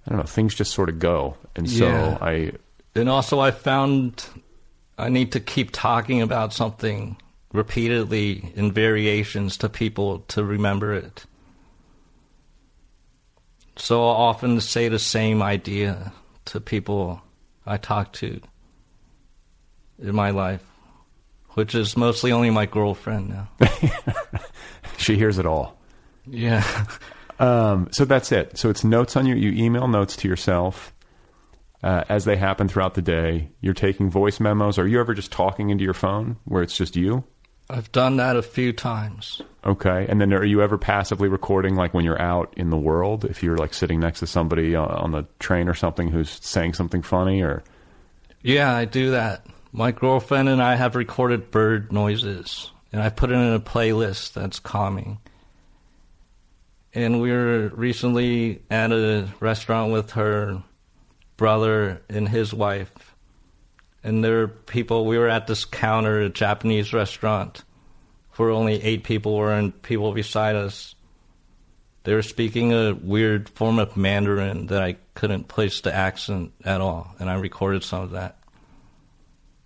I 0.06 0.10
don't 0.10 0.18
know, 0.18 0.24
things 0.24 0.54
just 0.54 0.72
sort 0.72 0.88
of 0.88 0.98
go. 0.98 1.36
And 1.54 1.68
so 1.68 1.86
Yeah. 1.86 2.18
I, 2.20 2.52
And 2.94 3.10
also, 3.10 3.38
I 3.38 3.50
found 3.50 4.24
I 4.96 5.10
need 5.10 5.32
to 5.32 5.40
keep 5.40 5.70
talking 5.70 6.22
about 6.22 6.54
something 6.54 7.18
repeatedly 7.52 8.52
in 8.56 8.72
variations 8.72 9.58
to 9.58 9.68
people 9.68 10.20
to 10.28 10.42
remember 10.42 10.94
it. 10.94 11.26
So 13.78 14.02
I'll 14.02 14.16
often 14.16 14.60
say 14.60 14.88
the 14.88 14.98
same 14.98 15.40
idea 15.42 16.12
to 16.46 16.60
people 16.60 17.22
I 17.64 17.76
talk 17.76 18.12
to 18.14 18.40
in 20.02 20.14
my 20.14 20.30
life, 20.30 20.64
which 21.50 21.74
is 21.74 21.96
mostly 21.96 22.32
only 22.32 22.50
my 22.50 22.66
girlfriend 22.66 23.28
now. 23.30 23.48
she 24.98 25.16
hears 25.16 25.38
it 25.38 25.46
all. 25.46 25.78
yeah. 26.26 26.86
Um, 27.40 27.86
so 27.92 28.04
that's 28.04 28.32
it. 28.32 28.58
So 28.58 28.68
it's 28.68 28.82
notes 28.82 29.14
on 29.14 29.24
your. 29.24 29.36
You 29.36 29.52
email 29.64 29.86
notes 29.86 30.16
to 30.16 30.28
yourself 30.28 30.92
uh, 31.84 32.02
as 32.08 32.24
they 32.24 32.36
happen 32.36 32.66
throughout 32.66 32.94
the 32.94 33.00
day. 33.00 33.50
You're 33.60 33.74
taking 33.74 34.10
voice 34.10 34.40
memos. 34.40 34.76
Are 34.76 34.88
you 34.88 34.98
ever 34.98 35.14
just 35.14 35.30
talking 35.30 35.70
into 35.70 35.84
your 35.84 35.94
phone 35.94 36.38
where 36.46 36.64
it's 36.64 36.76
just 36.76 36.96
you? 36.96 37.22
I've 37.70 37.92
done 37.92 38.16
that 38.16 38.36
a 38.36 38.42
few 38.42 38.72
times. 38.72 39.42
Okay. 39.64 40.06
And 40.08 40.20
then 40.20 40.32
are 40.32 40.44
you 40.44 40.62
ever 40.62 40.78
passively 40.78 41.28
recording, 41.28 41.74
like 41.74 41.92
when 41.92 42.04
you're 42.04 42.20
out 42.20 42.54
in 42.56 42.70
the 42.70 42.78
world? 42.78 43.24
If 43.24 43.42
you're 43.42 43.58
like 43.58 43.74
sitting 43.74 44.00
next 44.00 44.20
to 44.20 44.26
somebody 44.26 44.74
on, 44.74 44.90
on 44.90 45.10
the 45.12 45.26
train 45.38 45.68
or 45.68 45.74
something 45.74 46.08
who's 46.08 46.30
saying 46.30 46.74
something 46.74 47.02
funny, 47.02 47.42
or 47.42 47.62
Yeah, 48.42 48.74
I 48.74 48.86
do 48.86 49.10
that. 49.10 49.46
My 49.72 49.92
girlfriend 49.92 50.48
and 50.48 50.62
I 50.62 50.76
have 50.76 50.96
recorded 50.96 51.50
bird 51.50 51.92
noises, 51.92 52.70
and 52.90 53.02
I 53.02 53.10
put 53.10 53.30
it 53.30 53.34
in 53.34 53.52
a 53.52 53.60
playlist 53.60 54.32
that's 54.32 54.60
calming. 54.60 55.18
And 56.94 57.20
we 57.20 57.30
were 57.30 57.68
recently 57.74 58.62
at 58.70 58.92
a 58.92 59.28
restaurant 59.40 59.92
with 59.92 60.12
her 60.12 60.62
brother 61.36 62.00
and 62.08 62.26
his 62.26 62.54
wife. 62.54 63.07
And 64.04 64.22
there 64.24 64.36
were 64.38 64.48
people, 64.48 65.06
we 65.06 65.18
were 65.18 65.28
at 65.28 65.46
this 65.46 65.64
counter, 65.64 66.20
a 66.20 66.28
Japanese 66.28 66.92
restaurant, 66.92 67.64
where 68.36 68.50
only 68.50 68.82
eight 68.82 69.04
people 69.04 69.36
were, 69.36 69.52
and 69.52 69.80
people 69.82 70.12
beside 70.12 70.54
us. 70.56 70.94
They 72.04 72.14
were 72.14 72.22
speaking 72.22 72.72
a 72.72 72.94
weird 72.94 73.48
form 73.50 73.78
of 73.78 73.96
Mandarin 73.96 74.66
that 74.68 74.82
I 74.82 74.96
couldn't 75.14 75.48
place 75.48 75.80
the 75.80 75.94
accent 75.94 76.52
at 76.64 76.80
all, 76.80 77.14
and 77.18 77.28
I 77.28 77.34
recorded 77.34 77.82
some 77.82 78.02
of 78.02 78.10
that. 78.12 78.36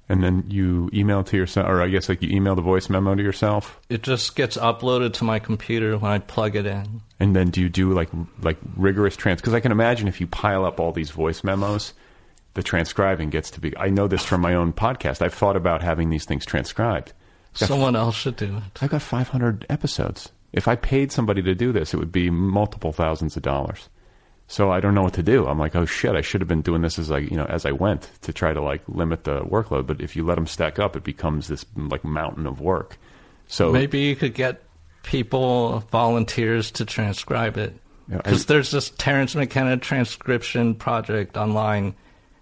and 0.08 0.22
then 0.22 0.44
you 0.48 0.90
email 0.92 1.22
to 1.24 1.36
yourself, 1.36 1.68
or 1.68 1.80
I 1.80 1.88
guess 1.88 2.08
like 2.08 2.20
you 2.22 2.28
email 2.34 2.54
the 2.54 2.62
voice 2.62 2.90
memo 2.90 3.14
to 3.14 3.22
yourself, 3.22 3.78
It 3.88 4.02
just 4.02 4.34
gets 4.34 4.56
uploaded 4.56 5.12
to 5.14 5.24
my 5.24 5.38
computer 5.38 5.96
when 5.96 6.10
I 6.10 6.18
plug 6.18 6.56
it 6.56 6.66
in. 6.66 7.02
and 7.20 7.36
then 7.36 7.50
do 7.50 7.60
you 7.60 7.68
do 7.68 7.92
like 7.92 8.08
like 8.42 8.58
rigorous 8.76 9.16
trans? 9.16 9.40
Because 9.40 9.54
I 9.54 9.60
can 9.60 9.72
imagine 9.72 10.08
if 10.08 10.20
you 10.20 10.26
pile 10.26 10.64
up 10.64 10.80
all 10.80 10.92
these 10.92 11.10
voice 11.10 11.44
memos, 11.44 11.92
the 12.54 12.62
transcribing 12.62 13.30
gets 13.30 13.50
to 13.52 13.60
be. 13.60 13.76
I 13.76 13.88
know 13.88 14.08
this 14.08 14.24
from 14.24 14.40
my 14.40 14.54
own 14.54 14.72
podcast. 14.72 15.22
I've 15.22 15.34
thought 15.34 15.56
about 15.56 15.82
having 15.82 16.10
these 16.10 16.24
things 16.24 16.44
transcribed. 16.44 17.12
Got- 17.58 17.68
Someone 17.68 17.96
else 17.96 18.14
should 18.14 18.36
do 18.36 18.56
it. 18.58 18.82
I've 18.82 18.90
got 18.90 19.02
500 19.02 19.66
episodes. 19.68 20.30
If 20.52 20.68
I 20.68 20.76
paid 20.76 21.12
somebody 21.12 21.42
to 21.42 21.54
do 21.54 21.72
this, 21.72 21.94
it 21.94 21.96
would 21.96 22.12
be 22.12 22.28
multiple 22.30 22.92
thousands 22.92 23.36
of 23.36 23.42
dollars. 23.42 23.88
So 24.48 24.70
I 24.70 24.80
don't 24.80 24.94
know 24.94 25.02
what 25.02 25.14
to 25.14 25.22
do. 25.22 25.46
I'm 25.46 25.58
like, 25.58 25.74
oh 25.74 25.86
shit, 25.86 26.14
I 26.14 26.20
should 26.20 26.42
have 26.42 26.48
been 26.48 26.60
doing 26.60 26.82
this 26.82 26.98
as 26.98 27.10
I, 27.10 27.18
you 27.18 27.36
know, 27.36 27.46
as 27.46 27.64
I 27.64 27.72
went 27.72 28.10
to 28.22 28.34
try 28.34 28.52
to 28.52 28.60
like 28.60 28.82
limit 28.86 29.24
the 29.24 29.40
workload. 29.42 29.86
But 29.86 30.02
if 30.02 30.14
you 30.14 30.24
let 30.26 30.34
them 30.34 30.46
stack 30.46 30.78
up, 30.78 30.94
it 30.94 31.04
becomes 31.04 31.48
this 31.48 31.64
like 31.74 32.04
mountain 32.04 32.46
of 32.46 32.60
work. 32.60 32.98
So 33.46 33.72
Maybe 33.72 34.00
you 34.00 34.14
could 34.16 34.34
get 34.34 34.62
people, 35.04 35.80
volunteers 35.90 36.70
to 36.72 36.84
transcribe 36.84 37.56
it. 37.56 37.74
Yeah, 38.08 38.18
Because 38.18 38.44
there's 38.46 38.70
this 38.70 38.90
Terence 38.90 39.34
McKenna 39.34 39.78
transcription 39.78 40.74
project 40.74 41.36
online, 41.38 41.94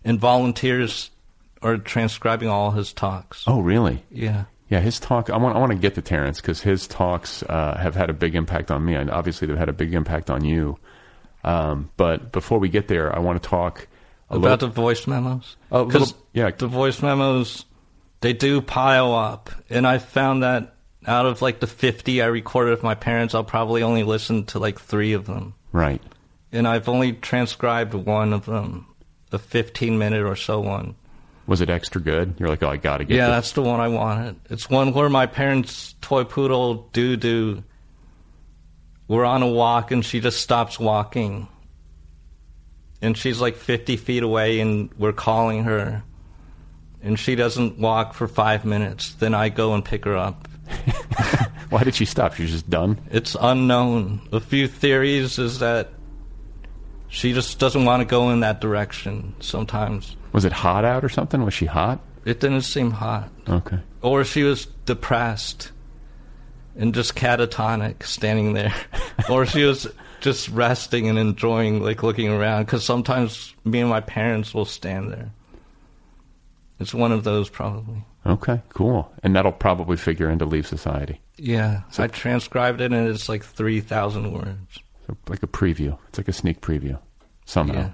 and 0.05 0.19
volunteers 0.19 1.11
are 1.63 1.77
transcribing 1.77 2.49
all 2.49 2.71
his 2.71 2.93
talks. 2.93 3.45
Oh, 3.47 3.61
really? 3.61 4.03
Yeah. 4.11 4.45
Yeah, 4.69 4.81
his 4.81 5.01
talk. 5.01 5.31
I 5.31 5.37
want. 5.37 5.57
I 5.57 5.59
want 5.59 5.73
to 5.73 5.79
get 5.79 5.97
to 5.97 6.03
Terence 6.03 6.41
because 6.41 6.61
his 6.61 6.87
talks 6.87 7.43
uh, 7.43 7.77
have 7.77 7.95
had 7.97 8.09
a 8.09 8.13
big 8.13 8.37
impact 8.37 8.71
on 8.71 8.85
me, 8.85 8.95
and 8.95 9.11
obviously 9.11 9.49
they've 9.49 9.59
had 9.59 9.69
a 9.69 9.73
big 9.73 9.95
impact 9.95 10.31
on 10.31 10.45
you. 10.45 10.79
Um, 11.43 11.91
but 11.97 12.31
before 12.33 12.59
we 12.61 12.69
get 12.69 12.87
there, 12.87 13.15
I 13.15 13.19
want 13.19 13.43
to 13.43 13.49
talk 13.49 13.89
About 14.31 14.61
the 14.61 14.69
voice 14.69 15.07
memos? 15.09 15.57
A 15.73 15.83
little- 15.83 16.01
'Cause 16.01 16.15
yeah. 16.33 16.51
The 16.51 16.69
voice 16.69 17.03
memos, 17.03 17.65
they 18.21 18.33
do 18.33 18.61
pile 18.61 19.13
up. 19.13 19.51
And 19.71 19.87
I 19.89 19.99
found 19.99 20.45
that 20.45 20.77
out 21.07 21.27
of 21.27 21.43
like 21.43 21.59
the 21.61 21.67
50 21.67 22.23
I 22.23 22.27
recorded 22.27 22.71
with 22.71 22.83
my 22.85 22.95
parents, 22.95 23.35
I'll 23.35 23.43
probably 23.43 23.83
only 23.83 24.05
listen 24.05 24.45
to 24.47 24.59
like 24.61 24.79
three 24.81 25.15
of 25.15 25.27
them. 25.27 25.55
right. 25.73 26.01
And 26.53 26.67
I've 26.69 26.89
only 26.89 27.13
transcribed 27.15 27.95
one 27.95 28.33
of 28.33 28.45
them, 28.45 28.87
a 29.33 29.39
15 29.39 29.99
minute 29.99 30.23
or 30.23 30.37
so 30.37 30.61
one. 30.61 30.95
Was 31.47 31.61
it 31.61 31.71
extra 31.71 32.01
good? 32.01 32.35
You're 32.39 32.49
like, 32.49 32.63
oh, 32.63 32.69
I 32.69 32.77
got 32.77 32.99
to 32.99 33.05
get. 33.05 33.17
Yeah, 33.17 33.27
this. 33.27 33.37
that's 33.37 33.53
the 33.53 33.63
one 33.63 33.81
I 33.81 33.89
wanted. 33.89 34.37
It's 34.51 34.71
one 34.71 34.93
where 34.93 35.09
my 35.09 35.27
parents' 35.27 35.95
toy 36.01 36.25
poodle 36.25 36.89
Doo 36.93 37.17
Doo. 37.17 37.65
We're 39.09 39.25
on 39.25 39.43
a 39.43 39.49
walk 39.49 39.91
and 39.91 40.05
she 40.05 40.21
just 40.21 40.41
stops 40.41 40.79
walking. 40.79 41.49
And 43.03 43.17
she's 43.17 43.41
like 43.41 43.57
50 43.57 43.97
feet 43.97 44.23
away 44.23 44.61
and 44.61 44.93
we're 44.97 45.13
calling 45.13 45.65
her. 45.65 46.05
And 47.03 47.19
she 47.19 47.35
doesn't 47.35 47.79
walk 47.79 48.15
for 48.15 48.29
five 48.29 48.65
minutes. 48.65 49.15
Then 49.15 49.35
I 49.35 49.49
go 49.49 49.75
and 49.75 49.85
pick 49.85 50.05
her 50.05 50.17
up. 50.17 50.47
Why 51.71 51.83
did 51.83 51.95
she 51.95 52.05
stop? 52.05 52.35
She's 52.35 52.51
just 52.53 52.71
done. 52.71 52.99
It's 53.11 53.37
unknown. 53.41 54.21
A 54.33 54.41
few 54.41 54.69
theories 54.69 55.39
is 55.39 55.59
that 55.61 55.89
she 57.11 57.33
just 57.33 57.59
doesn't 57.59 57.85
want 57.85 58.01
to 58.01 58.05
go 58.05 58.31
in 58.31 58.41
that 58.41 58.61
direction 58.61 59.35
sometimes. 59.41 60.17
Was 60.33 60.45
it 60.45 60.53
hot 60.53 60.85
out 60.85 61.05
or 61.05 61.09
something? 61.09 61.45
Was 61.45 61.53
she 61.53 61.67
hot? 61.67 62.01
It 62.25 62.39
didn't 62.39 62.63
seem 62.63 62.93
hot. 62.93 63.31
Okay. 63.49 63.81
Or 64.01 64.25
she 64.25 64.45
was 64.45 64.67
depressed 64.87 65.73
and 66.77 66.95
just 66.95 67.17
catatonic 67.17 68.05
standing 68.05 68.53
there. 68.53 68.73
or 69.31 69.45
she 69.45 69.65
was 69.65 69.89
just 70.21 70.49
resting 70.51 71.09
and 71.09 71.19
enjoying, 71.19 71.83
like 71.83 72.05
looking 72.05 72.29
around. 72.29 72.67
Because 72.67 72.85
sometimes 72.85 73.55
me 73.65 73.81
and 73.81 73.91
my 73.91 74.01
parents 74.01 74.55
will 74.55 74.65
stand 74.65 75.11
there. 75.11 75.33
It's 76.79 76.95
one 76.95 77.11
of 77.11 77.25
those, 77.25 77.51
probably. 77.51 78.05
Okay. 78.25 78.63
Cool. 78.69 79.11
And 79.25 79.35
that'll 79.35 79.51
probably 79.51 79.97
figure 79.97 80.31
into 80.31 80.45
Leave 80.45 80.67
Society. 80.67 81.21
Yeah. 81.37 81.83
I 81.99 82.07
transcribed 82.07 82.81
it 82.81 82.93
and 82.93 83.09
it's 83.09 83.29
like 83.29 83.43
3,000 83.43 84.33
words. 84.33 84.79
Like 85.29 85.43
a 85.43 85.47
preview. 85.47 85.97
It's 86.09 86.19
like 86.19 86.29
a 86.29 86.33
sneak 86.33 86.61
preview. 86.61 86.99
Somehow. 87.45 87.93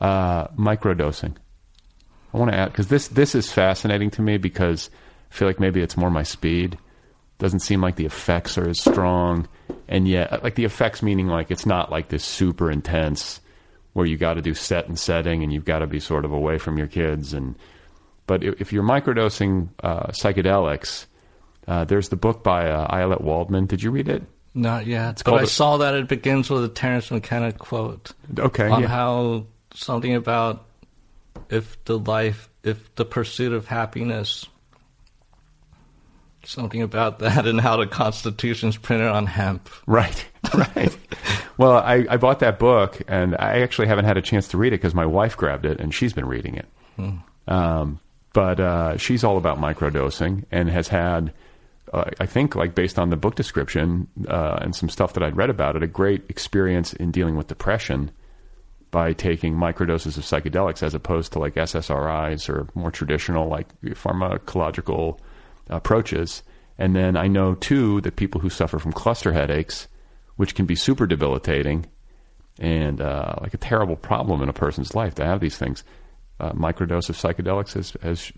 Yeah. 0.00 0.06
uh, 0.06 0.48
microdosing. 0.48 1.36
I 2.34 2.38
want 2.38 2.50
to 2.50 2.58
add 2.58 2.70
because 2.72 2.88
this 2.88 3.08
this 3.08 3.34
is 3.34 3.50
fascinating 3.50 4.10
to 4.10 4.22
me 4.22 4.36
because 4.36 4.90
I 5.30 5.34
feel 5.34 5.48
like 5.48 5.60
maybe 5.60 5.80
it's 5.80 5.96
more 5.96 6.10
my 6.10 6.22
speed. 6.24 6.78
Doesn't 7.38 7.60
seem 7.60 7.80
like 7.80 7.96
the 7.96 8.04
effects 8.04 8.58
are 8.58 8.68
as 8.68 8.80
strong, 8.80 9.48
and 9.88 10.06
yet 10.06 10.42
like 10.42 10.54
the 10.56 10.64
effects 10.64 11.02
meaning 11.02 11.28
like 11.28 11.50
it's 11.50 11.64
not 11.66 11.90
like 11.90 12.08
this 12.08 12.24
super 12.24 12.70
intense 12.70 13.40
where 13.94 14.06
you 14.06 14.16
got 14.18 14.34
to 14.34 14.42
do 14.42 14.52
set 14.54 14.86
and 14.86 14.98
setting 14.98 15.42
and 15.42 15.52
you've 15.52 15.64
got 15.64 15.78
to 15.78 15.86
be 15.86 15.98
sort 16.00 16.24
of 16.24 16.32
away 16.32 16.58
from 16.58 16.76
your 16.78 16.86
kids 16.88 17.32
and. 17.32 17.54
But 18.26 18.44
if 18.44 18.60
if 18.60 18.72
you're 18.74 18.82
microdosing 18.82 19.70
uh, 19.82 20.08
psychedelics, 20.08 21.06
uh, 21.66 21.84
there's 21.86 22.10
the 22.10 22.16
book 22.16 22.44
by 22.44 22.68
uh, 22.70 22.86
Ayelet 22.94 23.22
Waldman. 23.22 23.64
Did 23.64 23.82
you 23.82 23.90
read 23.90 24.06
it? 24.08 24.22
Not 24.58 24.86
yet. 24.86 25.22
but 25.24 25.30
called 25.30 25.40
I 25.40 25.44
saw 25.44 25.76
that 25.78 25.94
it 25.94 26.08
begins 26.08 26.50
with 26.50 26.64
a 26.64 26.68
Terence 26.68 27.10
McKenna 27.10 27.52
quote. 27.52 28.12
Okay, 28.36 28.68
On 28.68 28.82
yeah. 28.82 28.88
how 28.88 29.46
something 29.72 30.14
about 30.14 30.66
if 31.48 31.82
the 31.84 31.96
life, 31.96 32.48
if 32.64 32.94
the 32.96 33.04
pursuit 33.04 33.52
of 33.52 33.68
happiness, 33.68 34.46
something 36.44 36.82
about 36.82 37.18
that 37.20 37.46
and 37.46 37.60
how 37.60 37.76
the 37.76 37.86
Constitution's 37.86 38.76
printed 38.76 39.06
on 39.06 39.26
hemp. 39.26 39.68
Right, 39.86 40.26
right. 40.54 40.96
well, 41.56 41.72
I, 41.72 42.04
I 42.10 42.16
bought 42.16 42.40
that 42.40 42.58
book, 42.58 43.00
and 43.06 43.36
I 43.36 43.60
actually 43.60 43.86
haven't 43.86 44.06
had 44.06 44.16
a 44.16 44.22
chance 44.22 44.48
to 44.48 44.58
read 44.58 44.72
it 44.72 44.78
because 44.78 44.94
my 44.94 45.06
wife 45.06 45.36
grabbed 45.36 45.66
it, 45.66 45.78
and 45.80 45.94
she's 45.94 46.12
been 46.12 46.26
reading 46.26 46.56
it. 46.56 46.66
Um, 47.46 48.00
but 48.32 48.58
uh, 48.58 48.96
she's 48.96 49.22
all 49.22 49.38
about 49.38 49.58
microdosing 49.58 50.46
and 50.50 50.68
has 50.68 50.88
had, 50.88 51.32
uh, 51.92 52.10
I 52.20 52.26
think, 52.26 52.54
like 52.54 52.74
based 52.74 52.98
on 52.98 53.10
the 53.10 53.16
book 53.16 53.34
description 53.34 54.08
uh, 54.28 54.58
and 54.60 54.74
some 54.74 54.88
stuff 54.88 55.14
that 55.14 55.22
I'd 55.22 55.36
read 55.36 55.50
about 55.50 55.76
it, 55.76 55.82
a 55.82 55.86
great 55.86 56.24
experience 56.28 56.92
in 56.92 57.10
dealing 57.10 57.36
with 57.36 57.48
depression 57.48 58.10
by 58.90 59.12
taking 59.12 59.54
microdoses 59.54 60.16
of 60.16 60.24
psychedelics 60.24 60.82
as 60.82 60.94
opposed 60.94 61.32
to 61.32 61.38
like 61.38 61.54
SSRIs 61.54 62.48
or 62.48 62.68
more 62.74 62.90
traditional 62.90 63.48
like 63.48 63.68
pharmacological 63.82 65.18
approaches. 65.68 66.42
And 66.78 66.94
then 66.96 67.16
I 67.16 67.26
know 67.26 67.54
too 67.54 68.00
that 68.02 68.16
people 68.16 68.40
who 68.40 68.50
suffer 68.50 68.78
from 68.78 68.92
cluster 68.92 69.32
headaches, 69.32 69.88
which 70.36 70.54
can 70.54 70.64
be 70.64 70.74
super 70.74 71.06
debilitating 71.06 71.86
and 72.58 73.00
uh, 73.00 73.34
like 73.40 73.54
a 73.54 73.58
terrible 73.58 73.96
problem 73.96 74.42
in 74.42 74.48
a 74.48 74.54
person's 74.54 74.94
life 74.94 75.14
to 75.16 75.24
have 75.24 75.40
these 75.40 75.58
things, 75.58 75.84
uh, 76.40 76.52
microdose 76.52 77.08
of 77.08 77.16
psychedelics 77.16 77.74
has, 77.74 77.96
has 78.02 78.32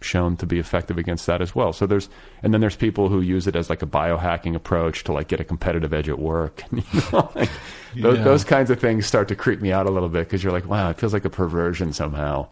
shown 0.00 0.36
to 0.38 0.46
be 0.46 0.58
effective 0.58 0.98
against 0.98 1.26
that 1.26 1.40
as 1.42 1.54
well. 1.54 1.72
So 1.72 1.86
there's, 1.86 2.08
and 2.42 2.52
then 2.54 2.60
there's 2.60 2.76
people 2.76 3.08
who 3.08 3.20
use 3.20 3.46
it 3.46 3.54
as 3.56 3.68
like 3.68 3.82
a 3.82 3.86
biohacking 3.86 4.54
approach 4.54 5.04
to 5.04 5.12
like 5.12 5.28
get 5.28 5.40
a 5.40 5.44
competitive 5.44 5.92
edge 5.92 6.08
at 6.08 6.18
work. 6.18 6.62
you 6.72 6.82
know, 7.12 7.30
like 7.34 7.50
those, 7.96 8.18
Yeah. 8.18 8.24
those 8.24 8.44
kinds 8.44 8.70
of 8.70 8.80
things 8.80 9.06
start 9.06 9.28
to 9.28 9.36
creep 9.36 9.60
me 9.60 9.72
out 9.72 9.86
a 9.86 9.90
little 9.90 10.08
bit 10.08 10.26
because 10.26 10.42
you're 10.42 10.52
like, 10.52 10.66
wow, 10.66 10.90
it 10.90 10.98
feels 10.98 11.12
like 11.12 11.24
a 11.24 11.30
perversion 11.30 11.92
somehow. 11.92 12.48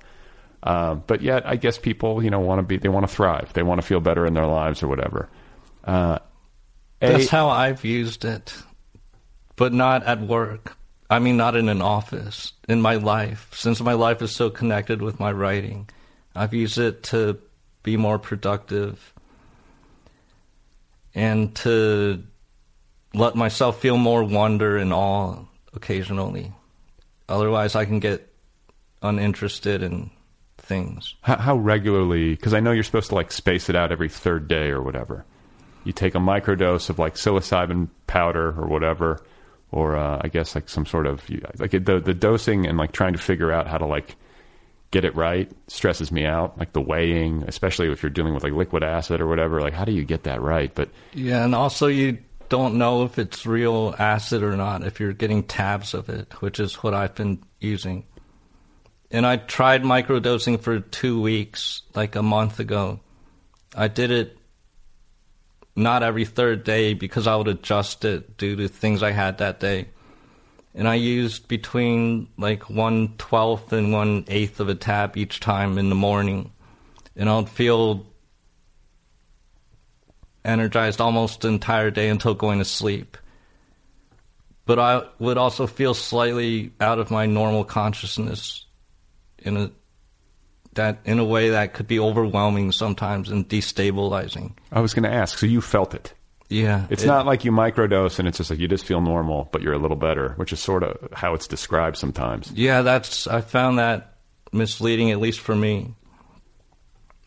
Um, 0.63 1.05
but 1.07 1.23
yet, 1.23 1.47
I 1.47 1.57
guess 1.57 1.79
people, 1.79 2.23
you 2.23 2.31
know, 2.31 2.41
want 2.41 2.59
to 2.59 2.63
be, 2.65 2.77
they 2.79 2.89
want 2.89 3.09
to 3.09 3.15
thrive, 3.15 3.53
they 3.53 3.63
want 3.63 3.81
to 3.81 3.87
feel 3.87 4.01
better 4.01 4.27
in 4.27 4.35
their 4.35 4.47
lives 4.47 4.83
or 4.83 4.89
whatever. 4.89 5.29
Uh, 5.85 6.19
A- 7.01 7.13
That's 7.13 7.29
how 7.29 7.49
I've 7.49 7.85
used 7.85 8.25
it, 8.25 8.55
but 9.57 9.73
not 9.73 10.03
at 10.05 10.21
work. 10.21 10.77
I 11.09 11.21
mean, 11.21 11.37
not 11.39 11.57
in 11.57 11.69
an 11.71 11.81
office. 11.81 12.53
In 12.69 12.83
my 12.83 12.97
life, 12.97 13.49
since 13.55 13.81
my 13.81 13.95
life 13.95 14.21
is 14.21 14.33
so 14.33 14.51
connected 14.51 15.01
with 15.01 15.19
my 15.21 15.33
writing, 15.33 15.89
I've 16.39 16.55
used 16.55 16.79
it 16.79 17.03
to 17.05 17.39
be 17.83 17.97
more 17.97 18.19
productive 18.19 19.13
and 21.15 21.55
to 21.57 22.23
let 23.13 23.35
myself 23.35 23.81
feel 23.81 23.97
more 23.97 24.23
wonder 24.23 24.77
and 24.77 24.93
awe 24.93 25.45
occasionally. 25.75 26.53
Otherwise, 27.29 27.75
I 27.75 27.85
can 27.85 27.99
get 27.99 28.33
uninterested 29.03 29.83
in 29.83 30.11
things. 30.59 31.17
How, 31.23 31.37
how 31.37 31.57
regularly? 31.57 32.31
Because 32.31 32.55
I 32.55 32.61
know 32.61 32.71
you're 32.71 32.85
supposed 32.85 33.09
to 33.09 33.17
like 33.17 33.33
space 33.33 33.69
it 33.69 33.75
out 33.75 33.91
every 33.91 34.09
third 34.09 34.47
day 34.47 34.69
or 34.69 34.81
whatever. 34.81 35.25
You 35.85 35.93
take 35.93 36.15
a 36.15 36.19
microdose 36.19 36.89
of 36.89 36.99
like 36.99 37.15
psilocybin 37.15 37.89
powder 38.07 38.49
or 38.49 38.67
whatever, 38.69 39.25
or 39.73 39.97
uh, 39.97 40.21
I 40.23 40.29
guess 40.29 40.55
like 40.55 40.69
some 40.69 40.87
sort 40.87 41.07
of 41.07 41.29
like 41.59 41.71
the 41.73 42.01
the 42.01 42.15
dosing 42.15 42.67
and 42.67 42.79
like 42.79 42.93
trying 42.93 43.15
to 43.15 43.19
figure 43.19 43.51
out 43.51 43.67
how 43.67 43.79
to 43.79 43.87
like 43.87 44.17
get 44.91 45.05
it 45.05 45.15
right 45.15 45.51
stresses 45.67 46.11
me 46.11 46.25
out. 46.25 46.59
Like 46.59 46.73
the 46.73 46.81
weighing, 46.81 47.45
especially 47.47 47.91
if 47.91 48.03
you're 48.03 48.11
dealing 48.11 48.35
with 48.35 48.43
like 48.43 48.53
liquid 48.53 48.83
acid 48.83 49.21
or 49.21 49.27
whatever. 49.27 49.61
Like 49.61 49.75
how 49.75 49.85
do 49.85 49.93
you 49.93 50.05
get 50.05 50.25
that 50.25 50.41
right? 50.41 50.75
But 50.75 50.91
Yeah, 51.13 51.45
and 51.45 51.55
also 51.55 51.87
you 51.87 52.19
don't 52.49 52.77
know 52.77 53.05
if 53.05 53.19
it's 53.19 53.45
real 53.45 53.95
acid 53.99 54.43
or 54.43 54.57
not 54.57 54.85
if 54.85 55.01
you're 55.01 55.13
getting 55.13 55.43
tabs 55.43 55.95
of 55.95 56.09
it, 56.09 56.33
which 56.41 56.61
is 56.61 56.77
what 56.77 56.95
I've 56.95 57.15
been 57.15 57.43
using. 57.61 58.05
And 59.11 59.27
I 59.27 59.37
tried 59.37 59.83
microdosing 59.83 60.61
for 60.61 60.81
two 60.81 61.21
weeks, 61.21 61.83
like 61.95 62.15
a 62.15 62.23
month 62.23 62.61
ago. 62.61 63.01
I 63.75 63.89
did 63.89 64.11
it 64.11 64.39
not 65.75 66.03
every 66.03 66.25
third 66.25 66.65
day 66.65 66.93
because 66.93 67.27
I 67.27 67.37
would 67.37 67.49
adjust 67.49 68.05
it 68.05 68.37
due 68.37 68.57
to 68.57 68.69
things 68.69 69.03
I 69.03 69.13
had 69.13 69.39
that 69.39 69.61
day. 69.61 69.89
And 70.79 70.87
I 70.87 70.95
used 70.95 71.49
between 71.49 72.29
like 72.39 72.71
one 72.71 73.15
twelfth 73.19 73.73
and 73.73 73.93
one 73.93 74.25
eighth 74.29 74.61
of 74.61 74.69
a 74.69 74.77
tab 74.77 75.17
each 75.17 75.41
time 75.41 75.77
in 75.77 75.89
the 75.89 75.97
morning. 75.97 76.53
And 77.17 77.29
I'd 77.29 77.49
feel 77.49 78.07
energized 80.45 81.01
almost 81.01 81.41
the 81.41 81.49
entire 81.49 81.91
day 81.91 82.09
until 82.09 82.33
going 82.33 82.61
to 82.61 82.65
sleep. 82.65 83.17
But 84.67 84.79
I 84.79 85.03
would 85.19 85.37
also 85.37 85.67
feel 85.67 85.95
slightly 85.95 86.71
out 86.81 87.01
of 87.01 87.11
my 87.11 87.27
normal 87.27 87.65
consciousness 87.65 88.65
in 89.39 89.57
a 89.57 89.71
that 90.75 91.01
in 91.05 91.19
a 91.19 91.25
way 91.25 91.51
that 91.51 91.75
could 91.75 91.89
be 91.89 91.99
overwhelming 91.99 92.71
sometimes 92.71 93.31
and 93.31 93.49
destabilizing. 93.49 94.53
I 94.71 94.79
was 94.79 94.95
going 94.95 95.11
to 95.11 95.13
ask. 95.13 95.39
So 95.39 95.47
you 95.47 95.61
felt 95.61 95.93
it? 95.93 96.15
Yeah. 96.49 96.87
It's 96.91 97.05
it- 97.05 97.07
not 97.07 97.27
like 97.27 97.45
you 97.45 97.53
microdose 97.53 98.19
and 98.19 98.27
it's 98.27 98.39
just 98.39 98.51
like 98.51 98.59
you 98.59 98.69
just 98.69 98.85
feel 98.85 99.01
normal, 99.01 99.49
but 99.53 99.63
you're 99.63 99.75
a 99.75 99.79
little 99.79 99.97
better, 99.97 100.31
which 100.37 100.53
is 100.53 100.61
sort 100.61 100.83
of 100.83 100.97
how 101.13 101.35
it's 101.35 101.47
described 101.47 101.97
sometimes. 101.97 102.51
Yeah, 102.53 102.83
that's 102.83 103.27
I 103.27 103.41
found 103.43 103.79
that 103.79 104.15
misleading 104.53 105.11
at 105.11 105.21
least 105.21 105.41
for 105.41 105.55
me. 105.55 105.95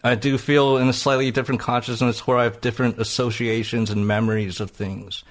I 0.04 0.16
do 0.16 0.40
feel 0.40 0.78
in 0.78 0.88
a 0.88 0.94
slightly 0.94 1.30
different 1.30 1.62
consciousness 1.62 2.26
where 2.26 2.38
I 2.38 2.46
have 2.46 2.60
different 2.62 2.98
associations 3.00 3.92
and 3.92 4.08
memories 4.08 4.60
of 4.60 4.72
things. 4.72 5.24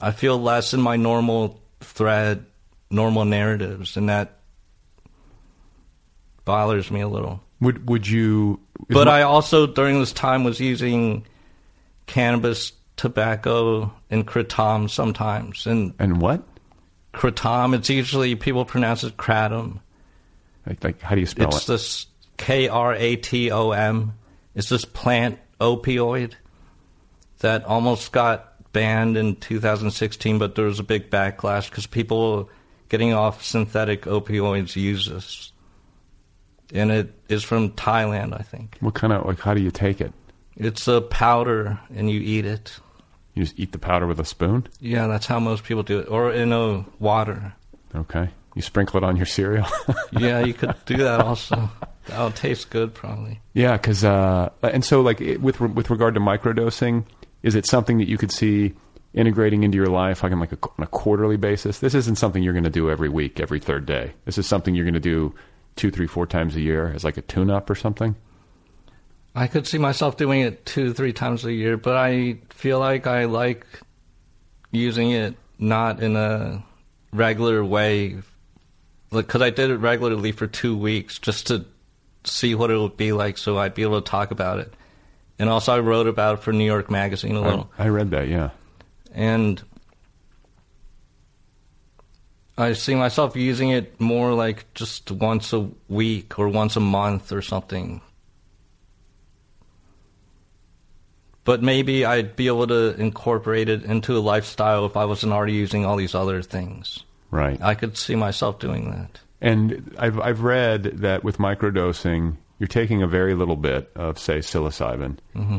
I 0.00 0.12
feel 0.12 0.40
less 0.40 0.72
in 0.74 0.80
my 0.80 0.94
normal 0.96 1.60
thread, 1.80 2.46
normal 2.90 3.24
narratives, 3.24 3.96
and 3.96 4.08
that 4.08 4.38
bothers 6.44 6.90
me 6.90 7.00
a 7.00 7.08
little. 7.08 7.40
Would 7.60 7.88
would 7.88 8.06
you? 8.06 8.60
But 8.88 9.08
I 9.08 9.22
also 9.22 9.66
during 9.66 9.98
this 10.00 10.12
time 10.12 10.44
was 10.44 10.60
using 10.60 11.24
cannabis, 12.06 12.72
tobacco, 13.02 13.92
and 14.10 14.24
kratom 14.24 14.88
sometimes. 14.88 15.66
And 15.66 15.92
and 15.98 16.22
what? 16.22 16.40
Kratom. 17.12 17.74
It's 17.74 17.90
usually 17.90 18.36
people 18.36 18.64
pronounce 18.64 19.02
it 19.02 19.16
kratom. 19.16 19.80
Like, 20.64 20.82
like 20.84 21.00
how 21.02 21.16
do 21.16 21.20
you 21.20 21.26
spell 21.26 21.48
it's 21.48 21.56
it? 21.56 21.58
It's 21.58 21.66
this 21.66 22.06
K 22.36 22.68
R 22.68 22.94
A 22.94 23.16
T 23.16 23.50
O 23.50 23.72
M. 23.72 24.14
It's 24.54 24.68
this 24.68 24.84
plant 24.84 25.40
opioid 25.60 26.34
that 27.40 27.64
almost 27.64 28.12
got 28.12 28.72
banned 28.72 29.16
in 29.16 29.34
2016, 29.34 30.38
but 30.38 30.54
there 30.54 30.66
was 30.66 30.78
a 30.78 30.84
big 30.84 31.10
backlash 31.10 31.68
because 31.68 31.88
people 31.88 32.48
getting 32.88 33.12
off 33.12 33.42
synthetic 33.42 34.02
opioids 34.02 34.76
use 34.76 35.06
this. 35.06 35.52
And 36.72 36.92
it 36.92 37.12
is 37.28 37.42
from 37.42 37.72
Thailand, 37.72 38.38
I 38.38 38.42
think. 38.42 38.76
What 38.78 38.94
kind 38.94 39.12
of 39.12 39.26
like? 39.26 39.40
How 39.40 39.54
do 39.54 39.60
you 39.60 39.72
take 39.72 40.00
it? 40.00 40.12
It's 40.56 40.86
a 40.86 41.00
powder, 41.00 41.80
and 41.92 42.08
you 42.08 42.20
eat 42.20 42.46
it. 42.46 42.78
You 43.34 43.44
just 43.44 43.58
eat 43.58 43.72
the 43.72 43.78
powder 43.78 44.06
with 44.06 44.20
a 44.20 44.24
spoon. 44.24 44.66
Yeah, 44.80 45.06
that's 45.06 45.26
how 45.26 45.40
most 45.40 45.64
people 45.64 45.82
do 45.82 46.00
it, 46.00 46.08
or 46.08 46.32
in 46.32 46.52
a 46.52 46.84
water. 46.98 47.54
Okay. 47.94 48.28
You 48.54 48.62
sprinkle 48.62 48.98
it 48.98 49.04
on 49.04 49.16
your 49.16 49.26
cereal. 49.26 49.66
yeah, 50.12 50.44
you 50.44 50.52
could 50.52 50.74
do 50.84 50.98
that 50.98 51.20
also. 51.20 51.70
That 52.08 52.22
would 52.22 52.36
taste 52.36 52.68
good, 52.70 52.94
probably. 52.94 53.40
Yeah, 53.54 53.72
because 53.72 54.04
uh, 54.04 54.50
and 54.62 54.84
so 54.84 55.00
like 55.00 55.20
with 55.40 55.60
with 55.60 55.88
regard 55.88 56.14
to 56.14 56.20
microdosing, 56.20 57.04
is 57.42 57.54
it 57.54 57.66
something 57.66 57.98
that 57.98 58.08
you 58.08 58.18
could 58.18 58.32
see 58.32 58.74
integrating 59.14 59.62
into 59.62 59.76
your 59.76 59.86
life 59.86 60.22
like 60.22 60.32
on 60.32 60.40
like 60.40 60.52
a, 60.52 60.58
on 60.62 60.84
a 60.84 60.86
quarterly 60.86 61.36
basis? 61.36 61.78
This 61.78 61.94
isn't 61.94 62.16
something 62.16 62.42
you're 62.42 62.52
going 62.52 62.64
to 62.64 62.70
do 62.70 62.90
every 62.90 63.08
week, 63.08 63.40
every 63.40 63.60
third 63.60 63.86
day. 63.86 64.12
This 64.26 64.36
is 64.36 64.46
something 64.46 64.74
you're 64.74 64.84
going 64.84 64.94
to 64.94 65.00
do 65.00 65.34
two, 65.76 65.90
three, 65.90 66.06
four 66.06 66.26
times 66.26 66.54
a 66.56 66.60
year 66.60 66.92
as 66.94 67.04
like 67.04 67.16
a 67.16 67.22
tune-up 67.22 67.70
or 67.70 67.74
something. 67.74 68.14
I 69.34 69.46
could 69.46 69.66
see 69.66 69.78
myself 69.78 70.16
doing 70.16 70.42
it 70.42 70.66
two, 70.66 70.92
three 70.92 71.12
times 71.12 71.44
a 71.44 71.52
year, 71.52 71.76
but 71.76 71.96
I 71.96 72.38
feel 72.50 72.78
like 72.78 73.06
I 73.06 73.24
like 73.24 73.66
using 74.70 75.10
it 75.10 75.36
not 75.58 76.02
in 76.02 76.16
a 76.16 76.62
regular 77.12 77.64
way, 77.64 78.16
because 79.10 79.40
I 79.40 79.50
did 79.50 79.70
it 79.70 79.76
regularly 79.76 80.32
for 80.32 80.46
two 80.46 80.76
weeks 80.76 81.18
just 81.18 81.46
to 81.46 81.64
see 82.24 82.54
what 82.54 82.70
it 82.70 82.76
would 82.76 82.96
be 82.96 83.12
like, 83.12 83.38
so 83.38 83.58
I'd 83.58 83.74
be 83.74 83.82
able 83.82 84.00
to 84.00 84.10
talk 84.10 84.30
about 84.30 84.58
it. 84.58 84.74
And 85.38 85.48
also, 85.48 85.72
I 85.72 85.80
wrote 85.80 86.06
about 86.06 86.38
it 86.38 86.42
for 86.42 86.52
New 86.52 86.64
York 86.64 86.90
Magazine 86.90 87.36
a 87.36 87.40
little. 87.40 87.70
I, 87.78 87.86
I 87.86 87.88
read 87.88 88.10
that, 88.10 88.28
yeah. 88.28 88.50
And 89.14 89.62
I 92.56 92.74
see 92.74 92.94
myself 92.94 93.34
using 93.34 93.70
it 93.70 93.98
more 94.00 94.34
like 94.34 94.72
just 94.74 95.10
once 95.10 95.52
a 95.52 95.70
week 95.88 96.38
or 96.38 96.48
once 96.48 96.76
a 96.76 96.80
month 96.80 97.32
or 97.32 97.40
something. 97.42 98.02
But 101.44 101.62
maybe 101.62 102.04
I'd 102.04 102.36
be 102.36 102.46
able 102.46 102.68
to 102.68 102.94
incorporate 103.00 103.68
it 103.68 103.82
into 103.84 104.16
a 104.16 104.20
lifestyle 104.20 104.86
if 104.86 104.96
I 104.96 105.06
wasn't 105.06 105.32
already 105.32 105.54
using 105.54 105.84
all 105.84 105.96
these 105.96 106.14
other 106.14 106.40
things. 106.40 107.02
Right. 107.32 107.60
I 107.60 107.74
could 107.74 107.96
see 107.96 108.14
myself 108.14 108.60
doing 108.60 108.90
that. 108.90 109.20
And 109.40 109.94
I've 109.98 110.20
I've 110.20 110.42
read 110.42 110.84
that 110.98 111.24
with 111.24 111.38
microdosing, 111.38 112.36
you're 112.60 112.68
taking 112.68 113.02
a 113.02 113.08
very 113.08 113.34
little 113.34 113.56
bit 113.56 113.90
of 113.96 114.18
say 114.18 114.38
psilocybin, 114.38 115.18
mm-hmm. 115.34 115.58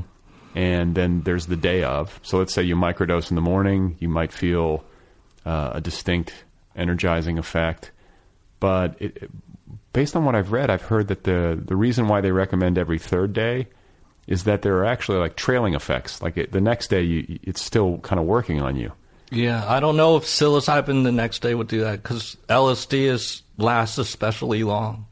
and 0.55 0.95
then 0.95 1.21
there's 1.21 1.47
the 1.47 1.57
day 1.57 1.83
of. 1.83 2.17
So 2.23 2.37
let's 2.37 2.53
say 2.53 2.63
you 2.63 2.77
microdose 2.77 3.29
in 3.29 3.35
the 3.35 3.41
morning, 3.41 3.97
you 3.99 4.07
might 4.07 4.31
feel 4.31 4.85
uh, 5.45 5.71
a 5.73 5.81
distinct 5.81 6.45
energizing 6.77 7.37
effect, 7.37 7.91
but 8.61 8.95
it, 9.01 9.29
based 9.91 10.15
on 10.15 10.23
what 10.23 10.33
I've 10.33 10.53
read, 10.53 10.69
I've 10.69 10.83
heard 10.83 11.09
that 11.09 11.25
the 11.25 11.61
the 11.61 11.75
reason 11.75 12.07
why 12.07 12.21
they 12.21 12.31
recommend 12.31 12.77
every 12.77 12.99
third 12.99 13.33
day 13.33 13.67
is 14.27 14.45
that 14.45 14.61
there 14.61 14.77
are 14.77 14.85
actually 14.85 15.17
like 15.17 15.35
trailing 15.35 15.73
effects. 15.73 16.21
Like 16.21 16.37
it, 16.37 16.51
the 16.51 16.61
next 16.61 16.89
day, 16.89 17.01
you, 17.01 17.39
it's 17.43 17.61
still 17.61 17.97
kind 17.99 18.19
of 18.19 18.25
working 18.25 18.61
on 18.61 18.75
you. 18.75 18.91
Yeah, 19.31 19.65
I 19.67 19.79
don't 19.79 19.97
know 19.97 20.15
if 20.17 20.23
psilocybin 20.23 21.03
the 21.03 21.11
next 21.11 21.41
day 21.41 21.55
would 21.55 21.67
do 21.67 21.81
that 21.81 22.03
because 22.03 22.37
LSD 22.49 23.05
is 23.05 23.41
lasts 23.57 23.97
especially 23.97 24.63
long 24.63 25.07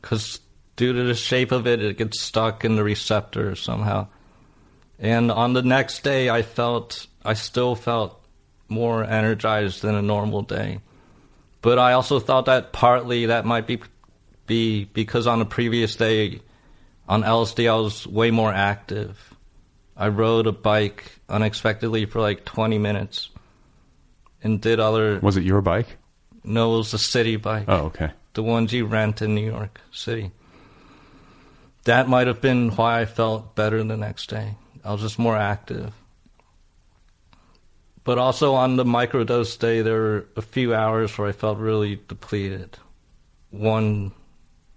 because 0.00 0.40
due 0.76 0.92
to 0.92 1.04
the 1.04 1.14
shape 1.14 1.52
of 1.52 1.66
it, 1.66 1.82
it 1.82 1.96
gets 1.96 2.20
stuck 2.20 2.64
in 2.64 2.76
the 2.76 2.82
receptor 2.84 3.54
somehow. 3.54 4.08
And 4.98 5.30
on 5.30 5.52
the 5.52 5.62
next 5.62 6.02
day, 6.02 6.28
I 6.28 6.42
felt 6.42 7.06
I 7.24 7.34
still 7.34 7.74
felt 7.74 8.20
more 8.68 9.04
energized 9.04 9.82
than 9.82 9.94
a 9.94 10.02
normal 10.02 10.42
day. 10.42 10.80
But 11.60 11.78
I 11.78 11.92
also 11.92 12.18
thought 12.18 12.46
that 12.46 12.72
partly 12.72 13.26
that 13.26 13.44
might 13.44 13.66
be 13.66 13.80
be 14.46 14.84
because 14.84 15.26
on 15.26 15.38
the 15.38 15.44
previous 15.44 15.94
day 15.94 16.40
on 17.08 17.22
LSD 17.22 17.70
I 17.70 17.74
was 17.76 18.06
way 18.06 18.30
more 18.30 18.52
active. 18.52 19.34
I 19.96 20.08
rode 20.08 20.46
a 20.46 20.52
bike 20.52 21.18
unexpectedly 21.28 22.06
for 22.06 22.20
like 22.20 22.44
20 22.44 22.78
minutes 22.78 23.28
and 24.42 24.60
did 24.60 24.80
other 24.80 25.20
Was 25.20 25.36
it 25.36 25.44
your 25.44 25.60
bike? 25.60 25.96
No, 26.44 26.74
it 26.74 26.78
was 26.78 26.94
a 26.94 26.98
city 26.98 27.36
bike. 27.36 27.66
Oh, 27.68 27.86
okay. 27.86 28.10
The 28.34 28.42
ones 28.42 28.72
you 28.72 28.86
rent 28.86 29.22
in 29.22 29.34
New 29.34 29.46
York 29.46 29.80
City. 29.92 30.32
That 31.84 32.08
might 32.08 32.26
have 32.26 32.40
been 32.40 32.70
why 32.70 33.00
I 33.00 33.04
felt 33.04 33.54
better 33.54 33.82
the 33.82 33.96
next 33.96 34.28
day. 34.30 34.54
I 34.84 34.92
was 34.92 35.00
just 35.00 35.18
more 35.18 35.36
active. 35.36 35.92
But 38.04 38.18
also 38.18 38.54
on 38.54 38.76
the 38.76 38.84
microdose 38.84 39.58
day, 39.58 39.82
there 39.82 40.00
were 40.00 40.26
a 40.36 40.42
few 40.42 40.74
hours 40.74 41.16
where 41.16 41.28
I 41.28 41.32
felt 41.32 41.58
really 41.58 42.00
depleted. 42.08 42.78
One 43.50 44.12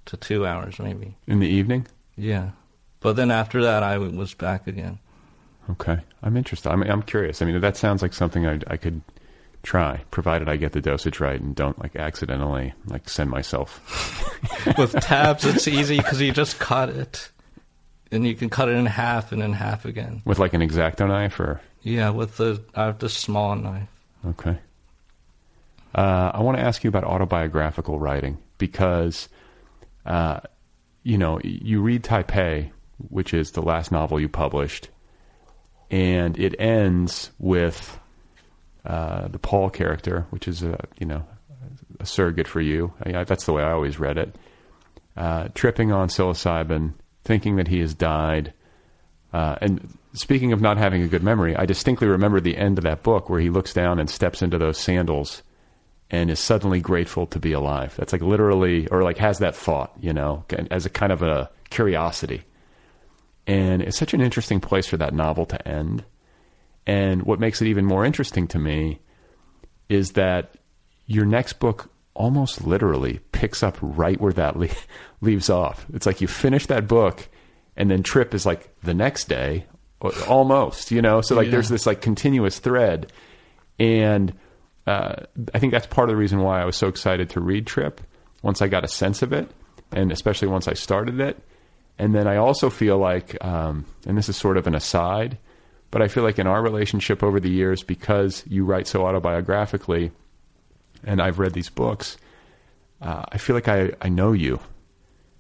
to 0.06 0.18
two 0.18 0.46
hours, 0.46 0.78
maybe. 0.80 1.16
In 1.26 1.40
the 1.40 1.48
evening? 1.48 1.88
Yeah. 2.18 2.52
But 3.00 3.16
then 3.16 3.32
after 3.32 3.64
that, 3.64 3.84
I 3.84 3.98
was 3.98 4.34
back 4.34 4.68
again. 4.68 5.00
Okay. 5.70 6.00
I'm 6.22 6.38
interested. 6.38 6.70
I'm, 6.70 6.84
I'm 6.84 7.02
curious. 7.02 7.42
I 7.42 7.46
mean, 7.46 7.60
that 7.62 7.78
sounds 7.78 8.02
like 8.02 8.14
something 8.14 8.46
I, 8.46 8.60
I 8.68 8.78
could 8.78 9.02
try, 9.66 10.02
provided 10.12 10.48
I 10.48 10.56
get 10.56 10.72
the 10.72 10.82
dosage 10.82 11.20
right 11.20 11.42
and 11.42 11.56
don't 11.56 11.78
like 11.80 11.96
accidentally 11.96 12.74
like 12.86 13.10
send 13.10 13.30
myself. 13.30 13.82
With 14.78 14.94
tabs, 15.02 15.46
it's 15.46 15.68
easy 15.68 15.98
because 15.98 16.22
you 16.22 16.32
just 16.32 16.60
cut 16.60 16.90
it, 16.90 17.30
and 18.12 18.26
you 18.26 18.36
can 18.36 18.50
cut 18.50 18.70
it 18.70 18.74
in 18.74 18.86
half 18.86 19.32
and 19.32 19.42
in 19.42 19.54
half 19.54 19.86
again. 19.86 20.22
With 20.24 20.40
like 20.40 20.54
an 20.54 20.62
exacto 20.62 21.08
knife, 21.08 21.40
or 21.40 21.60
yeah, 21.82 22.12
with 22.12 22.38
the 22.38 22.62
I 22.76 22.86
have 22.86 23.00
the 23.00 23.10
small 23.10 23.56
knife. 23.56 23.90
Okay. 24.26 24.58
Uh, 25.94 26.32
I 26.34 26.42
want 26.42 26.58
to 26.58 26.64
ask 26.64 26.84
you 26.84 26.90
about 26.90 27.04
autobiographical 27.04 28.00
writing 28.00 28.38
because, 28.58 29.30
uh, 30.06 30.42
you 31.06 31.20
know, 31.20 31.40
you 31.44 31.82
read 31.82 32.04
Taipei, 32.04 32.72
which 32.98 33.34
is 33.34 33.52
the 33.52 33.62
last 33.62 33.92
novel 33.92 34.20
you 34.20 34.28
published, 34.28 34.90
and 35.92 36.38
it 36.38 36.56
ends 36.60 37.30
with 37.38 38.00
uh, 38.84 39.28
the 39.28 39.38
Paul 39.38 39.70
character, 39.70 40.26
which 40.32 40.48
is 40.48 40.64
a 40.64 40.80
you 41.00 41.06
know 41.06 41.24
a 42.00 42.06
surrogate 42.08 42.48
for 42.48 42.60
you. 42.60 42.92
I, 43.06 43.20
I, 43.20 43.24
that's 43.24 43.46
the 43.46 43.54
way 43.54 43.62
I 43.62 43.72
always 43.72 44.00
read 44.00 44.18
it. 44.18 44.36
Uh, 45.16 45.50
tripping 45.54 45.92
on 45.92 46.10
psilocybin, 46.10 46.94
thinking 47.24 47.58
that 47.58 47.68
he 47.68 47.80
has 47.80 47.94
died, 47.94 48.54
uh, 49.32 49.58
and 49.62 49.96
speaking 50.14 50.54
of 50.54 50.62
not 50.62 50.78
having 50.78 51.04
a 51.04 51.08
good 51.08 51.24
memory, 51.24 51.56
I 51.56 51.68
distinctly 51.68 52.08
remember 52.08 52.40
the 52.40 52.58
end 52.58 52.80
of 52.80 52.84
that 52.86 53.04
book 53.04 53.30
where 53.30 53.40
he 53.40 53.52
looks 53.52 53.74
down 53.74 54.00
and 54.00 54.10
steps 54.10 54.42
into 54.42 54.58
those 54.58 54.80
sandals 54.80 55.44
and 56.12 56.30
is 56.30 56.40
suddenly 56.40 56.80
grateful 56.80 57.26
to 57.28 57.40
be 57.40 57.52
alive. 57.52 57.96
That's 57.96 58.14
like 58.14 58.22
literally, 58.22 58.88
or 58.88 59.04
like 59.04 59.18
has 59.18 59.40
that 59.40 59.56
thought, 59.56 59.94
you 60.00 60.14
know, 60.14 60.46
as 60.72 60.86
a 60.86 60.90
kind 60.90 61.12
of 61.12 61.22
a 61.22 61.50
curiosity. 61.70 62.44
And 63.48 63.82
it's 63.82 63.98
such 63.98 64.14
an 64.14 64.22
interesting 64.22 64.60
place 64.60 64.88
for 64.88 64.98
that 64.98 65.14
novel 65.14 65.46
to 65.48 65.68
end. 65.68 66.04
And 66.88 67.24
what 67.24 67.40
makes 67.40 67.62
it 67.62 67.68
even 67.68 67.86
more 67.86 68.06
interesting 68.06 68.48
to 68.50 68.60
me 68.60 69.00
is 69.90 70.12
that 70.12 70.56
your 71.08 71.26
next 71.26 71.54
book 71.54 71.92
almost 72.14 72.66
literally 72.66 73.20
picks 73.32 73.62
up 73.62 73.78
right 73.82 74.20
where 74.20 74.34
that 74.34 74.56
le- 74.56 74.70
leaves 75.22 75.50
off. 75.50 75.86
It's 75.94 76.06
like 76.06 76.22
you 76.22 76.28
finish 76.28 76.66
that 76.68 76.88
book 76.88 77.28
and 77.76 77.92
then 77.92 78.04
Trip 78.04 78.34
is 78.34 78.46
like 78.46 78.74
the 78.82 78.94
next 78.94 79.26
day, 79.26 79.66
almost, 80.28 80.92
you 80.92 81.02
know? 81.02 81.22
So 81.22 81.36
like 81.36 81.46
yeah. 81.46 81.52
there's 81.52 81.70
this 81.70 81.86
like 81.86 82.02
continuous 82.02 82.60
thread. 82.60 83.12
And 83.80 84.34
uh, 84.88 85.16
I 85.54 85.60
think 85.60 85.72
that's 85.74 85.88
part 85.88 86.10
of 86.10 86.14
the 86.14 86.18
reason 86.18 86.40
why 86.40 86.62
I 86.62 86.66
was 86.66 86.76
so 86.76 86.88
excited 86.88 87.30
to 87.32 87.40
read 87.40 87.66
Trip 87.66 88.02
once 88.42 88.62
I 88.62 88.68
got 88.68 88.84
a 88.84 88.88
sense 88.88 89.22
of 89.22 89.34
it, 89.34 89.50
and 89.92 90.12
especially 90.12 90.48
once 90.48 90.68
I 90.68 90.74
started 90.74 91.20
it. 91.20 91.40
And 91.98 92.14
then 92.14 92.28
I 92.28 92.36
also 92.36 92.70
feel 92.70 92.98
like, 92.98 93.44
um, 93.44 93.86
and 94.06 94.18
this 94.18 94.30
is 94.30 94.36
sort 94.38 94.58
of 94.58 94.68
an 94.68 94.76
aside, 94.76 95.38
but 95.92 96.02
I 96.02 96.08
feel 96.10 96.24
like 96.24 96.38
in 96.38 96.46
our 96.46 96.62
relationship 96.62 97.24
over 97.24 97.40
the 97.40 97.50
years, 97.50 97.84
because 97.84 98.44
you 98.48 98.66
write 98.66 98.86
so 98.86 99.02
autobiographically, 99.02 100.12
and 101.04 101.22
I've 101.22 101.40
read 101.40 101.54
these 101.54 101.70
books, 101.70 102.18
uh, 103.02 103.24
I 103.32 103.38
feel 103.38 103.56
like 103.56 103.68
I, 103.68 103.94
I 104.02 104.10
know 104.10 104.34
you. 104.34 104.60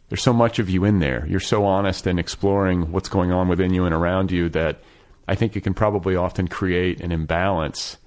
there's 0.09 0.21
so 0.21 0.33
much 0.33 0.59
of 0.59 0.69
you 0.69 0.85
in 0.85 0.99
there. 0.99 1.25
You're 1.27 1.39
so 1.39 1.65
honest 1.65 2.05
and 2.07 2.19
exploring 2.19 2.91
what's 2.91 3.09
going 3.09 3.31
on 3.31 3.47
within 3.47 3.73
you 3.73 3.85
and 3.85 3.93
around 3.93 4.31
you 4.31 4.49
that 4.49 4.81
I 5.27 5.35
think 5.35 5.55
it 5.55 5.61
can 5.61 5.73
probably 5.73 6.15
often 6.15 6.47
create 6.47 7.01
an 7.01 7.11
imbalance 7.11 7.97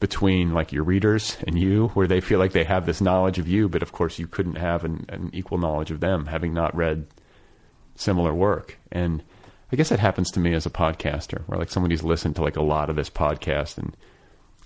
between 0.00 0.52
like 0.52 0.72
your 0.72 0.84
readers 0.84 1.36
and 1.46 1.58
you, 1.58 1.88
where 1.88 2.06
they 2.06 2.20
feel 2.20 2.38
like 2.38 2.52
they 2.52 2.64
have 2.64 2.86
this 2.86 3.00
knowledge 3.00 3.38
of 3.38 3.48
you, 3.48 3.68
but 3.68 3.82
of 3.82 3.92
course 3.92 4.18
you 4.18 4.26
couldn't 4.26 4.56
have 4.56 4.84
an, 4.84 5.06
an 5.08 5.30
equal 5.32 5.58
knowledge 5.58 5.90
of 5.90 6.00
them, 6.00 6.26
having 6.26 6.52
not 6.52 6.76
read 6.76 7.06
similar 7.94 8.34
work. 8.34 8.78
And 8.92 9.22
I 9.72 9.76
guess 9.76 9.88
that 9.88 9.98
happens 9.98 10.30
to 10.32 10.40
me 10.40 10.54
as 10.54 10.66
a 10.66 10.70
podcaster, 10.70 11.42
where 11.46 11.58
like 11.58 11.70
somebody's 11.70 12.02
listened 12.02 12.36
to 12.36 12.42
like 12.42 12.56
a 12.56 12.62
lot 12.62 12.90
of 12.90 12.96
this 12.96 13.10
podcast 13.10 13.78
and 13.78 13.96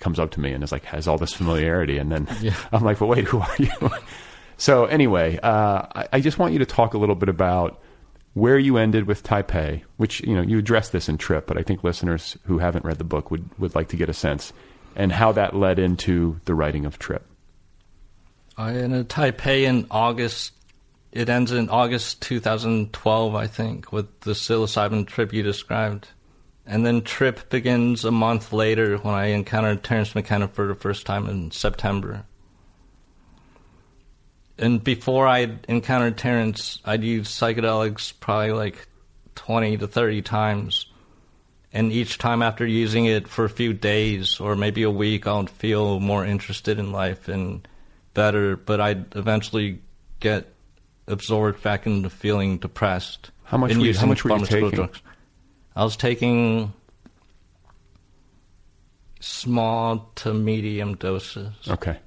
comes 0.00 0.18
up 0.18 0.30
to 0.32 0.40
me 0.40 0.52
and 0.52 0.64
is 0.64 0.72
like 0.72 0.84
has 0.84 1.06
all 1.06 1.18
this 1.18 1.32
familiarity, 1.32 1.98
and 1.98 2.10
then 2.10 2.28
Yeah. 2.40 2.56
I'm 2.72 2.82
like, 2.82 2.98
but 2.98 3.06
wait, 3.06 3.24
who 3.24 3.38
are 3.38 3.56
you? 3.58 3.70
so 4.56 4.86
anyway, 4.86 5.38
uh, 5.42 5.86
I, 5.94 6.08
I 6.14 6.20
just 6.20 6.38
want 6.38 6.52
you 6.52 6.58
to 6.58 6.66
talk 6.66 6.94
a 6.94 6.98
little 6.98 7.14
bit 7.14 7.28
about 7.28 7.80
where 8.34 8.58
you 8.58 8.76
ended 8.76 9.06
with 9.06 9.22
Taipei, 9.22 9.82
which 9.96 10.20
you 10.22 10.34
know 10.34 10.42
you 10.42 10.58
addressed 10.58 10.92
this 10.92 11.08
in 11.08 11.18
Trip, 11.18 11.46
but 11.46 11.56
I 11.56 11.62
think 11.62 11.84
listeners 11.84 12.36
who 12.44 12.58
haven't 12.58 12.84
read 12.84 12.98
the 12.98 13.04
book 13.04 13.30
would 13.30 13.48
would 13.58 13.74
like 13.74 13.88
to 13.88 13.96
get 13.96 14.08
a 14.08 14.14
sense, 14.14 14.52
and 14.96 15.12
how 15.12 15.32
that 15.32 15.54
led 15.54 15.78
into 15.78 16.40
the 16.44 16.54
writing 16.54 16.84
of 16.84 16.98
Trip. 16.98 17.26
I 18.56 18.72
in 18.72 18.92
a 18.92 19.04
Taipei 19.04 19.62
in 19.62 19.86
August. 19.90 20.52
It 21.12 21.28
ends 21.28 21.50
in 21.50 21.68
August 21.70 22.22
2012, 22.22 23.34
I 23.34 23.46
think, 23.46 23.90
with 23.90 24.20
the 24.20 24.32
psilocybin 24.32 25.06
trip 25.06 25.32
you 25.32 25.42
described. 25.42 26.08
And 26.66 26.86
then 26.86 27.02
trip 27.02 27.50
begins 27.50 28.04
a 28.04 28.10
month 28.10 28.52
later 28.52 28.98
when 28.98 29.14
I 29.14 29.26
encountered 29.28 29.82
Terence 29.82 30.14
McKenna 30.14 30.46
for 30.46 30.68
the 30.68 30.74
first 30.74 31.06
time 31.06 31.26
in 31.26 31.50
September. 31.50 32.24
And 34.56 34.84
before 34.84 35.26
I 35.26 35.56
encountered 35.68 36.18
Terence, 36.18 36.80
I'd 36.84 37.02
used 37.02 37.30
psychedelics 37.32 38.12
probably 38.20 38.52
like 38.52 38.86
20 39.34 39.78
to 39.78 39.88
30 39.88 40.22
times. 40.22 40.86
And 41.72 41.92
each 41.92 42.18
time 42.18 42.42
after 42.42 42.66
using 42.66 43.04
it 43.06 43.28
for 43.28 43.44
a 43.44 43.48
few 43.48 43.72
days 43.72 44.40
or 44.40 44.56
maybe 44.56 44.82
a 44.82 44.90
week, 44.90 45.26
I'll 45.26 45.46
feel 45.46 46.00
more 46.00 46.24
interested 46.26 46.78
in 46.80 46.90
life 46.90 47.28
and 47.28 47.66
better, 48.12 48.56
but 48.56 48.80
I'd 48.80 49.14
eventually 49.14 49.80
get 50.18 50.52
absorbed 51.06 51.62
back 51.62 51.86
into 51.86 52.10
feeling 52.10 52.58
depressed. 52.58 53.30
How 53.44 53.56
much 53.56 53.76
were 53.76 53.84
you- 53.84 53.94
how 53.96 54.06
much 54.06 54.24
were 54.24 54.36
you 54.36 54.44
taking? 54.46 54.70
drugs. 54.70 55.00
I 55.76 55.84
was 55.84 55.96
taking 55.96 56.72
small 59.20 60.10
to 60.16 60.32
medium 60.32 60.96
doses 60.96 61.52
Okay, 61.68 61.98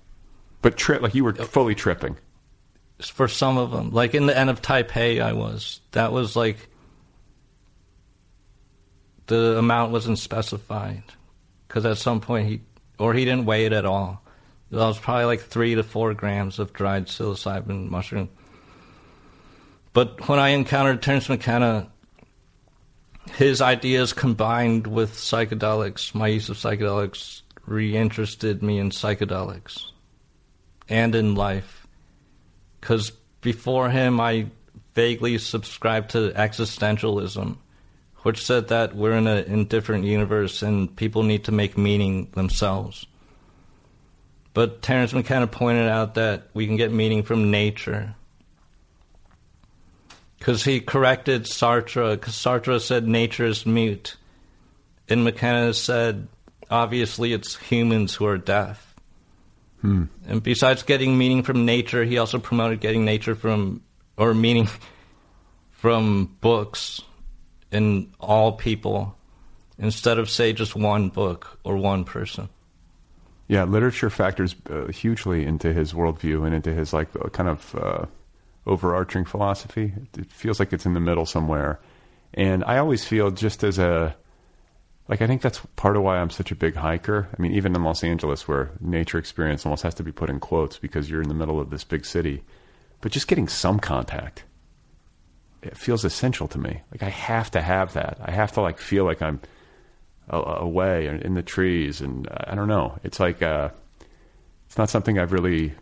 but 0.61 0.75
trip 0.77 1.01
like 1.01 1.13
you 1.15 1.23
were 1.23 1.33
fully 1.33 1.75
tripping. 1.75 2.17
for 3.01 3.27
some 3.27 3.57
of 3.57 3.71
them. 3.71 3.91
Like 3.91 4.13
in 4.15 4.25
the 4.25 4.37
end 4.37 4.49
of 4.49 4.61
Taipei, 4.61 5.21
I 5.21 5.33
was. 5.33 5.79
That 5.91 6.11
was 6.11 6.35
like 6.35 6.69
the 9.27 9.57
amount 9.57 9.91
wasn't 9.91 10.19
specified 10.19 11.03
because 11.67 11.85
at 11.85 11.97
some 11.97 12.21
point 12.21 12.47
he 12.47 12.61
or 12.99 13.13
he 13.13 13.25
didn't 13.25 13.45
weigh 13.45 13.65
it 13.65 13.73
at 13.73 13.85
all. 13.85 14.21
That 14.71 14.77
was 14.77 14.99
probably 14.99 15.25
like 15.25 15.41
three 15.41 15.75
to 15.75 15.83
four 15.83 16.13
grams 16.13 16.59
of 16.59 16.73
dried 16.73 17.07
psilocybin 17.07 17.89
mushroom. 17.89 18.29
But 19.93 20.27
when 20.27 20.39
I 20.39 20.49
encountered 20.49 21.01
Terence 21.01 21.29
McKenna, 21.29 21.91
his 23.35 23.61
ideas 23.61 24.13
combined 24.13 24.87
with 24.87 25.13
psychedelics, 25.13 26.15
my 26.15 26.27
use 26.27 26.49
of 26.49 26.57
psychedelics, 26.57 27.41
reinterested 27.65 28.61
me 28.61 28.79
in 28.79 28.89
psychedelics 28.89 29.85
and 30.89 31.15
in 31.15 31.35
life. 31.35 31.87
Because 32.81 33.11
before 33.41 33.89
him, 33.89 34.19
I 34.19 34.47
vaguely 34.95 35.37
subscribed 35.37 36.11
to 36.11 36.31
existentialism, 36.31 37.57
which 38.23 38.45
said 38.45 38.69
that 38.69 38.95
we're 38.95 39.13
in 39.13 39.27
a 39.27 39.43
indifferent 39.43 40.05
universe 40.05 40.61
and 40.61 40.93
people 40.95 41.23
need 41.23 41.43
to 41.43 41.51
make 41.51 41.77
meaning 41.77 42.29
themselves. 42.33 43.05
But 44.53 44.81
Terence 44.81 45.13
McKenna 45.13 45.47
pointed 45.47 45.89
out 45.89 46.15
that 46.15 46.47
we 46.53 46.65
can 46.65 46.77
get 46.77 46.91
meaning 46.91 47.23
from 47.23 47.51
nature. 47.51 48.15
Because 50.39 50.63
he 50.63 50.79
corrected 50.79 51.43
Sartre, 51.43 52.11
because 52.11 52.35
Sartre 52.35 52.79
said 52.79 53.07
nature 53.07 53.45
is 53.45 53.65
mute. 53.65 54.15
And 55.09 55.23
McKenna 55.23 55.73
said, 55.73 56.27
obviously, 56.69 57.33
it's 57.33 57.55
humans 57.55 58.13
who 58.15 58.25
are 58.25 58.37
deaf. 58.37 58.95
Hmm. 59.81 60.05
And 60.27 60.41
besides 60.41 60.83
getting 60.83 61.17
meaning 61.17 61.43
from 61.43 61.65
nature, 61.65 62.05
he 62.05 62.17
also 62.17 62.39
promoted 62.39 62.79
getting 62.79 63.03
nature 63.03 63.35
from, 63.35 63.81
or 64.17 64.33
meaning 64.33 64.69
from 65.71 66.37
books 66.39 67.01
in 67.73 68.13
all 68.19 68.53
people, 68.53 69.17
instead 69.77 70.19
of, 70.19 70.29
say, 70.29 70.53
just 70.53 70.75
one 70.75 71.09
book 71.09 71.59
or 71.63 71.77
one 71.77 72.05
person. 72.05 72.49
Yeah, 73.47 73.65
literature 73.65 74.09
factors 74.09 74.55
uh, 74.69 74.87
hugely 74.87 75.45
into 75.45 75.73
his 75.73 75.93
worldview 75.93 76.45
and 76.45 76.55
into 76.55 76.73
his 76.73 76.93
like 76.93 77.09
uh, 77.15 77.29
kind 77.29 77.49
of 77.49 77.75
uh, 77.75 78.05
overarching 78.65 79.25
philosophy. 79.25 79.93
It 80.17 80.31
feels 80.31 80.59
like 80.59 80.71
it's 80.71 80.85
in 80.85 80.93
the 80.93 80.99
middle 80.99 81.25
somewhere, 81.25 81.79
and 82.33 82.63
I 82.63 82.77
always 82.77 83.03
feel 83.03 83.31
just 83.31 83.63
as 83.63 83.79
a 83.79 84.15
like 85.09 85.21
I 85.21 85.27
think 85.27 85.41
that's 85.41 85.59
part 85.75 85.97
of 85.97 86.03
why 86.03 86.17
I'm 86.17 86.29
such 86.29 86.51
a 86.51 86.55
big 86.55 86.75
hiker. 86.75 87.27
I 87.37 87.41
mean, 87.41 87.51
even 87.51 87.75
in 87.75 87.83
Los 87.83 88.03
Angeles, 88.03 88.47
where 88.47 88.71
nature 88.79 89.17
experience 89.17 89.65
almost 89.65 89.83
has 89.83 89.95
to 89.95 90.03
be 90.03 90.13
put 90.13 90.29
in 90.29 90.39
quotes 90.39 90.77
because 90.77 91.09
you're 91.09 91.21
in 91.21 91.27
the 91.27 91.35
middle 91.35 91.59
of 91.59 91.69
this 91.69 91.83
big 91.83 92.05
city, 92.05 92.43
but 93.01 93.11
just 93.11 93.27
getting 93.27 93.49
some 93.49 93.79
contact, 93.79 94.45
it 95.65 95.77
feels 95.77 96.05
essential 96.05 96.47
to 96.49 96.57
me. 96.57 96.81
Like 96.91 97.03
I 97.03 97.09
have 97.09 97.51
to 97.51 97.61
have 97.61 97.93
that. 97.93 98.17
I 98.21 98.31
have 98.31 98.51
to 98.53 98.61
like 98.61 98.79
feel 98.79 99.05
like 99.05 99.21
I'm 99.21 99.39
away 100.29 101.07
and 101.07 101.21
in 101.21 101.33
the 101.33 101.43
trees 101.43 102.01
and 102.01 102.27
uh, 102.29 102.45
I 102.47 102.55
don't 102.55 102.67
know. 102.67 102.97
It's 103.03 103.19
like 103.19 103.41
uh, 103.41 103.69
it's 104.67 104.77
not 104.77 104.89
something 104.89 105.19
I've 105.19 105.33
really 105.33 105.73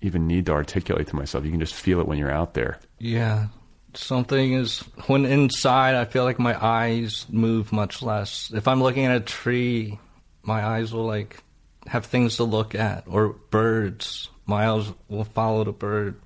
even 0.00 0.26
need 0.26 0.46
to 0.46 0.52
articulate 0.52 1.08
to 1.08 1.16
myself. 1.16 1.44
You 1.44 1.50
can 1.50 1.60
just 1.60 1.74
feel 1.74 2.00
it 2.00 2.06
when 2.06 2.18
you're 2.18 2.30
out 2.30 2.54
there. 2.54 2.78
Yeah. 2.98 3.46
Something 3.94 4.52
is 4.52 4.80
when 5.06 5.24
inside 5.24 5.94
I 5.94 6.04
feel 6.04 6.24
like 6.24 6.38
my 6.38 6.62
eyes 6.62 7.26
move 7.30 7.72
much 7.72 8.02
less. 8.02 8.52
If 8.54 8.68
I'm 8.68 8.82
looking 8.82 9.06
at 9.06 9.16
a 9.16 9.20
tree, 9.20 9.98
my 10.42 10.64
eyes 10.64 10.92
will 10.92 11.06
like 11.06 11.42
have 11.86 12.06
things 12.06 12.36
to 12.36 12.44
look 12.44 12.74
at 12.74 13.04
or 13.06 13.30
birds. 13.50 14.28
My 14.44 14.68
eyes 14.68 14.92
will 15.08 15.24
follow 15.24 15.64
the 15.64 15.72
bird. 15.72 16.20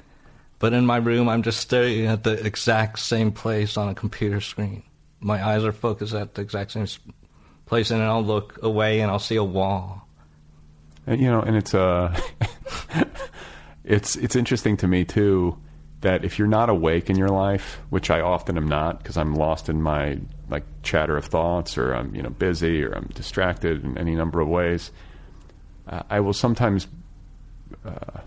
But 0.61 0.75
in 0.75 0.87
my 0.87 0.99
room 0.99 1.29
I'm 1.29 1.43
just 1.43 1.59
staring 1.59 2.07
at 2.07 2.23
the 2.23 2.35
exact 2.47 3.01
same 3.01 3.33
place 3.33 3.77
on 3.77 3.89
a 3.89 3.95
computer 3.95 4.41
screen. 4.41 4.85
My 5.19 5.45
eyes 5.45 5.65
are 5.65 5.73
focused 5.73 6.15
at 6.15 6.35
the 6.35 6.43
exact 6.43 6.73
same 6.73 6.87
place 7.67 7.91
and 7.91 8.01
then 8.01 8.09
I'll 8.09 8.23
look 8.23 8.63
away 8.63 9.01
and 9.01 9.11
I'll 9.11 9.19
see 9.19 9.37
a 9.37 9.45
wall. 9.45 10.07
And 11.07 11.21
you 11.21 11.31
know, 11.31 11.41
and 11.41 11.57
it's 11.57 11.75
uh 11.75 12.17
it's 13.85 14.17
it's 14.17 14.37
interesting 14.37 14.77
to 14.77 14.87
me 14.87 15.05
too 15.05 15.59
that 16.03 16.25
if 16.25 16.39
you're 16.39 16.49
not 16.49 16.69
awake 16.69 17.11
in 17.11 17.17
your 17.17 17.29
life, 17.29 17.81
which 17.91 18.11
I 18.11 18.21
often 18.21 18.57
am 18.57 18.69
not 18.69 18.99
because 18.99 19.17
I'm 19.17 19.35
lost 19.35 19.69
in 19.69 19.81
my 19.81 20.19
like 20.51 20.65
chatter 20.83 21.17
of 21.17 21.25
thoughts 21.25 21.79
or 21.79 21.95
I'm 21.95 22.15
you 22.15 22.23
know 22.23 22.31
busy 22.31 22.85
or 22.85 22.93
I'm 22.93 23.09
distracted 23.15 23.83
in 23.83 23.97
any 23.97 24.15
number 24.15 24.41
of 24.41 24.49
ways, 24.49 24.93
uh, 25.89 26.03
I 26.11 26.21
will 26.21 26.35
sometimes 26.35 26.87
uh, 27.85 28.21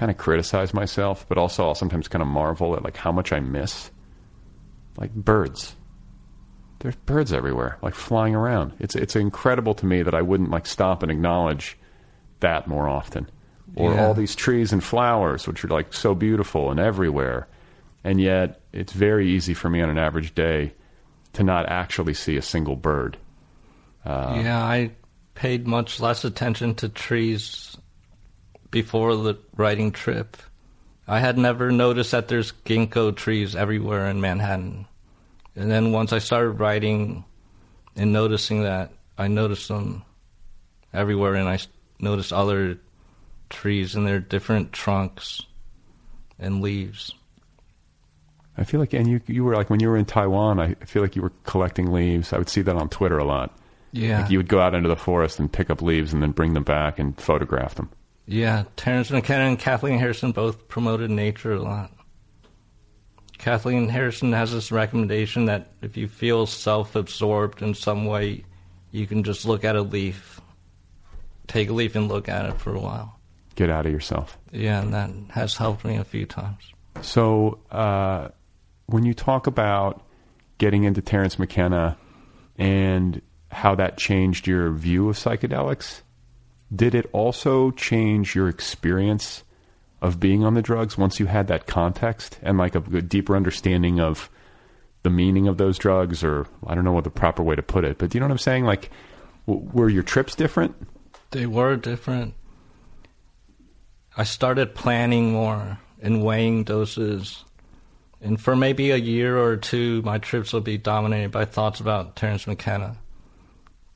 kind 0.00 0.10
of 0.10 0.16
criticize 0.16 0.72
myself, 0.72 1.26
but 1.28 1.36
also 1.36 1.68
I'll 1.68 1.74
sometimes 1.74 2.08
kind 2.08 2.22
of 2.22 2.28
marvel 2.28 2.74
at 2.74 2.82
like 2.82 2.96
how 2.96 3.12
much 3.12 3.34
I 3.34 3.40
miss 3.40 3.90
like 4.96 5.14
birds. 5.14 5.76
There's 6.78 6.96
birds 6.96 7.34
everywhere, 7.34 7.76
like 7.82 7.94
flying 7.94 8.34
around. 8.34 8.72
It's 8.78 8.96
it's 8.96 9.14
incredible 9.14 9.74
to 9.74 9.84
me 9.84 10.02
that 10.02 10.14
I 10.14 10.22
wouldn't 10.22 10.50
like 10.50 10.64
stop 10.64 11.02
and 11.02 11.12
acknowledge 11.12 11.76
that 12.40 12.66
more 12.66 12.88
often. 12.88 13.28
Or 13.76 13.92
Yeah. 13.92 14.06
all 14.06 14.14
these 14.14 14.34
trees 14.34 14.72
and 14.72 14.82
flowers, 14.82 15.46
which 15.46 15.62
are 15.64 15.68
like 15.68 15.92
so 15.92 16.14
beautiful 16.14 16.70
and 16.70 16.80
everywhere, 16.80 17.46
and 18.02 18.18
yet 18.18 18.62
it's 18.72 18.94
very 18.94 19.28
easy 19.28 19.52
for 19.52 19.68
me 19.68 19.82
on 19.82 19.90
an 19.90 19.98
average 19.98 20.34
day 20.34 20.72
to 21.34 21.42
not 21.44 21.68
actually 21.68 22.14
see 22.14 22.38
a 22.38 22.42
single 22.42 22.74
bird. 22.74 23.18
Uh, 24.06 24.40
yeah, 24.42 24.62
I 24.64 24.92
paid 25.34 25.66
much 25.66 26.00
less 26.00 26.24
attention 26.24 26.74
to 26.76 26.88
trees 26.88 27.69
before 28.70 29.16
the 29.16 29.38
writing 29.56 29.92
trip. 29.92 30.36
I 31.06 31.18
had 31.18 31.36
never 31.38 31.72
noticed 31.72 32.12
that 32.12 32.28
there's 32.28 32.52
ginkgo 32.64 33.14
trees 33.14 33.56
everywhere 33.56 34.08
in 34.08 34.20
Manhattan. 34.20 34.86
And 35.56 35.70
then 35.70 35.92
once 35.92 36.12
I 36.12 36.18
started 36.18 36.52
writing 36.52 37.24
and 37.96 38.12
noticing 38.12 38.62
that, 38.62 38.92
I 39.18 39.28
noticed 39.28 39.68
them 39.68 40.04
everywhere 40.92 41.34
and 41.34 41.48
I 41.48 41.58
noticed 41.98 42.32
other 42.32 42.78
trees 43.48 43.94
and 43.94 44.06
their 44.06 44.20
different 44.20 44.72
trunks 44.72 45.42
and 46.38 46.62
leaves. 46.62 47.12
I 48.56 48.64
feel 48.64 48.80
like, 48.80 48.92
and 48.92 49.08
you 49.08 49.20
you 49.26 49.44
were 49.44 49.54
like 49.54 49.70
when 49.70 49.80
you 49.80 49.88
were 49.88 49.96
in 49.96 50.04
Taiwan, 50.04 50.60
I 50.60 50.74
feel 50.84 51.02
like 51.02 51.16
you 51.16 51.22
were 51.22 51.32
collecting 51.44 51.92
leaves. 51.92 52.32
I 52.32 52.38
would 52.38 52.48
see 52.48 52.62
that 52.62 52.76
on 52.76 52.88
Twitter 52.88 53.18
a 53.18 53.24
lot. 53.24 53.56
Yeah. 53.92 54.22
like 54.22 54.30
you 54.30 54.38
would 54.38 54.48
go 54.48 54.60
out 54.60 54.74
into 54.74 54.88
the 54.88 54.96
forest 54.96 55.40
and 55.40 55.52
pick 55.52 55.68
up 55.68 55.82
leaves 55.82 56.12
and 56.12 56.22
then 56.22 56.30
bring 56.30 56.54
them 56.54 56.62
back 56.62 56.98
and 56.98 57.18
photograph 57.20 57.74
them. 57.74 57.90
Yeah, 58.26 58.64
Terence 58.76 59.10
McKenna 59.10 59.44
and 59.44 59.58
Kathleen 59.58 59.98
Harrison 59.98 60.32
both 60.32 60.68
promoted 60.68 61.10
nature 61.10 61.52
a 61.52 61.62
lot. 61.62 61.92
Kathleen 63.38 63.88
Harrison 63.88 64.32
has 64.32 64.52
this 64.52 64.70
recommendation 64.70 65.46
that 65.46 65.72
if 65.80 65.96
you 65.96 66.08
feel 66.08 66.46
self 66.46 66.94
absorbed 66.94 67.62
in 67.62 67.74
some 67.74 68.04
way, 68.04 68.44
you 68.90 69.06
can 69.06 69.24
just 69.24 69.46
look 69.46 69.64
at 69.64 69.76
a 69.76 69.82
leaf, 69.82 70.40
take 71.46 71.70
a 71.70 71.72
leaf 71.72 71.96
and 71.96 72.08
look 72.08 72.28
at 72.28 72.46
it 72.46 72.60
for 72.60 72.74
a 72.74 72.78
while. 72.78 73.18
Get 73.54 73.70
out 73.70 73.86
of 73.86 73.92
yourself. 73.92 74.38
Yeah, 74.52 74.80
and 74.80 74.92
that 74.92 75.10
has 75.30 75.56
helped 75.56 75.84
me 75.84 75.96
a 75.96 76.04
few 76.04 76.26
times. 76.26 76.72
So, 77.00 77.60
uh, 77.70 78.28
when 78.86 79.04
you 79.04 79.14
talk 79.14 79.46
about 79.46 80.04
getting 80.58 80.84
into 80.84 81.00
Terence 81.00 81.38
McKenna 81.38 81.96
and 82.58 83.22
how 83.50 83.74
that 83.76 83.96
changed 83.96 84.46
your 84.46 84.70
view 84.72 85.08
of 85.08 85.16
psychedelics, 85.16 86.02
did 86.74 86.94
it 86.94 87.08
also 87.12 87.70
change 87.72 88.34
your 88.34 88.48
experience 88.48 89.42
of 90.00 90.20
being 90.20 90.44
on 90.44 90.54
the 90.54 90.62
drugs 90.62 90.96
once 90.96 91.20
you 91.20 91.26
had 91.26 91.48
that 91.48 91.66
context 91.66 92.38
and 92.42 92.58
like 92.58 92.74
a, 92.74 92.80
deeper 92.80 93.36
understanding 93.36 94.00
of 94.00 94.30
the 95.02 95.10
meaning 95.10 95.48
of 95.48 95.58
those 95.58 95.78
drugs, 95.78 96.22
or 96.22 96.46
I 96.66 96.74
don't 96.74 96.84
know 96.84 96.92
what 96.92 97.04
the 97.04 97.10
proper 97.10 97.42
way 97.42 97.56
to 97.56 97.62
put 97.62 97.84
it, 97.84 97.98
but 97.98 98.10
do 98.10 98.16
you 98.16 98.20
know 98.20 98.26
what 98.26 98.32
I'm 98.32 98.38
saying? 98.38 98.64
Like, 98.64 98.90
w- 99.46 99.68
were 99.72 99.88
your 99.88 100.02
trips 100.02 100.34
different? 100.34 100.74
They 101.30 101.46
were 101.46 101.76
different. 101.76 102.34
I 104.16 104.24
started 104.24 104.74
planning 104.74 105.32
more 105.32 105.78
and 106.02 106.22
weighing 106.22 106.64
doses. 106.64 107.44
And 108.20 108.40
for 108.40 108.54
maybe 108.54 108.90
a 108.90 108.96
year 108.96 109.38
or 109.38 109.56
two, 109.56 110.02
my 110.02 110.18
trips 110.18 110.52
will 110.52 110.60
be 110.60 110.76
dominated 110.76 111.30
by 111.30 111.46
thoughts 111.46 111.80
about 111.80 112.16
Terence 112.16 112.46
McKenna, 112.46 112.96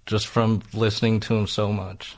just 0.06 0.26
from 0.26 0.62
listening 0.72 1.20
to 1.20 1.34
him 1.34 1.46
so 1.46 1.72
much. 1.72 2.16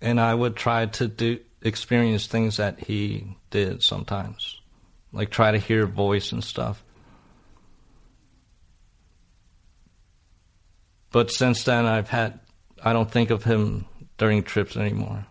And 0.00 0.20
I 0.20 0.34
would 0.34 0.56
try 0.56 0.86
to 0.86 1.08
do 1.08 1.40
experience 1.62 2.26
things 2.26 2.58
that 2.58 2.80
he 2.80 3.36
did 3.50 3.82
sometimes, 3.82 4.60
like 5.12 5.30
try 5.30 5.50
to 5.50 5.58
hear 5.58 5.86
voice 5.86 6.32
and 6.32 6.44
stuff. 6.44 6.82
But 11.10 11.30
since 11.30 11.64
then, 11.64 11.86
I've 11.86 12.10
had 12.10 12.40
I 12.82 12.92
don't 12.92 13.10
think 13.10 13.30
of 13.30 13.44
him 13.44 13.86
during 14.18 14.42
trips 14.42 14.76
anymore, 14.76 15.26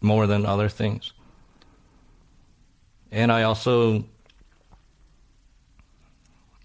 more 0.00 0.26
than 0.26 0.46
other 0.46 0.68
things. 0.68 1.12
And 3.10 3.32
I 3.32 3.44
also, 3.44 4.04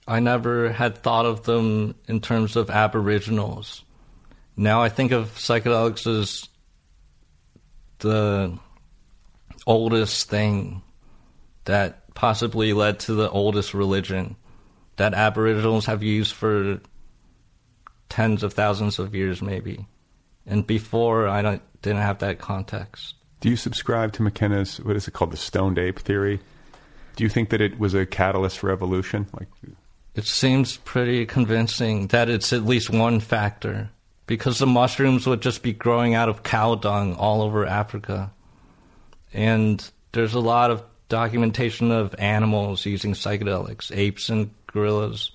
I 0.08 0.20
never 0.20 0.72
had 0.72 0.98
thought 0.98 1.26
of 1.26 1.44
them 1.44 1.96
in 2.08 2.20
terms 2.20 2.56
of 2.56 2.70
aboriginals. 2.70 3.84
Now 4.58 4.82
I 4.82 4.90
think 4.90 5.12
of 5.12 5.30
psychedelics 5.36 6.06
as 6.08 6.50
the 8.02 8.58
oldest 9.66 10.30
thing 10.30 10.82
that 11.66 12.14
possibly 12.14 12.74
led 12.74 13.00
to 13.00 13.14
the 13.14 13.30
oldest 13.30 13.74
religion 13.74 14.36
that 14.98 15.14
aboriginals 15.14 15.86
have 15.86 16.04
used 16.04 16.34
for 16.34 16.80
tens 18.10 18.44
of 18.44 18.54
thousands 18.54 19.00
of 19.00 19.16
years, 19.16 19.42
maybe. 19.42 19.88
And 20.46 20.68
before, 20.68 21.28
I 21.28 21.42
don't, 21.42 21.62
didn't 21.82 22.02
have 22.02 22.20
that 22.20 22.40
context. 22.40 23.16
Do 23.40 23.50
you 23.50 23.56
subscribe 23.56 24.14
to 24.14 24.24
McKenna's 24.24 24.80
what 24.82 24.96
is 24.96 25.08
it 25.08 25.14
called 25.14 25.32
the 25.32 25.38
stoned 25.38 25.80
ape 25.80 26.00
theory? 26.00 26.40
Do 27.16 27.24
you 27.24 27.30
think 27.30 27.50
that 27.50 27.62
it 27.62 27.80
was 27.80 27.94
a 27.94 28.06
catalyst 28.06 28.60
for 28.60 28.70
evolution? 28.70 29.28
Like, 29.40 29.48
it 30.14 30.26
seems 30.26 30.78
pretty 30.78 31.26
convincing 31.26 32.08
that 32.08 32.30
it's 32.30 32.54
at 32.54 32.66
least 32.66 32.90
one 32.90 33.20
factor 33.20 33.90
because 34.32 34.60
the 34.60 34.66
mushrooms 34.66 35.28
would 35.28 35.42
just 35.42 35.62
be 35.62 35.74
growing 35.74 36.14
out 36.14 36.30
of 36.30 36.42
cow 36.42 36.74
dung 36.76 37.16
all 37.16 37.42
over 37.42 37.66
Africa, 37.66 38.32
and 39.34 39.92
there's 40.14 40.36
a 40.36 40.40
lot 40.40 40.72
of 40.72 40.82
documentation 41.10 41.92
of 41.92 42.16
animals 42.18 42.86
using 42.86 43.12
psychedelics, 43.12 43.92
apes 43.94 44.30
and 44.30 44.50
gorillas. 44.68 45.32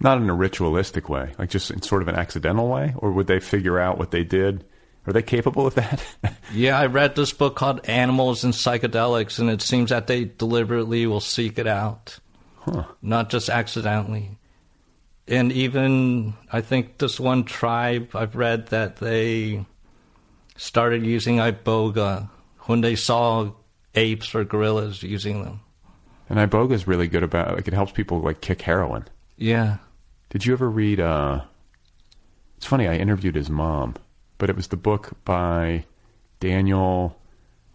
Not 0.00 0.16
in 0.22 0.30
a 0.30 0.34
ritualistic 0.34 1.10
way, 1.10 1.34
like 1.38 1.50
just 1.50 1.70
in 1.70 1.82
sort 1.82 2.00
of 2.00 2.08
an 2.08 2.14
accidental 2.14 2.66
way, 2.66 2.94
or 2.96 3.12
would 3.12 3.26
they 3.26 3.40
figure 3.40 3.78
out 3.78 3.98
what 3.98 4.10
they 4.10 4.24
did? 4.24 4.64
Are 5.06 5.12
they 5.12 5.20
capable 5.20 5.66
of 5.66 5.74
that? 5.74 6.02
yeah, 6.54 6.78
I 6.78 6.86
read 6.86 7.14
this 7.14 7.34
book 7.34 7.56
called 7.56 7.86
Animals 7.86 8.42
and 8.44 8.54
Psychedelics, 8.54 9.38
and 9.38 9.50
it 9.50 9.60
seems 9.60 9.90
that 9.90 10.06
they 10.06 10.24
deliberately 10.24 11.06
will 11.06 11.20
seek 11.20 11.58
it 11.58 11.66
out, 11.66 12.18
huh. 12.60 12.84
not 13.02 13.28
just 13.28 13.50
accidentally. 13.50 14.38
And 15.26 15.52
even, 15.52 16.34
I 16.52 16.60
think 16.60 16.98
this 16.98 17.18
one 17.18 17.44
tribe 17.44 18.10
I've 18.14 18.36
read 18.36 18.68
that 18.68 18.96
they 18.96 19.64
started 20.56 21.04
using 21.04 21.36
iboga 21.38 22.28
when 22.60 22.82
they 22.82 22.94
saw 22.94 23.50
apes 23.94 24.34
or 24.34 24.44
gorillas 24.44 25.02
using 25.02 25.42
them. 25.42 25.60
And 26.28 26.38
iboga 26.38 26.72
is 26.72 26.86
really 26.86 27.08
good 27.08 27.22
about 27.22 27.54
like 27.54 27.68
it 27.68 27.74
helps 27.74 27.92
people 27.92 28.20
like 28.20 28.40
kick 28.40 28.62
heroin. 28.62 29.06
Yeah. 29.36 29.78
Did 30.30 30.44
you 30.46 30.52
ever 30.52 30.68
read? 30.68 31.00
uh 31.00 31.42
It's 32.56 32.66
funny. 32.66 32.86
I 32.88 32.96
interviewed 32.96 33.34
his 33.34 33.50
mom, 33.50 33.94
but 34.38 34.50
it 34.50 34.56
was 34.56 34.68
the 34.68 34.76
book 34.76 35.12
by 35.24 35.84
Daniel 36.40 37.16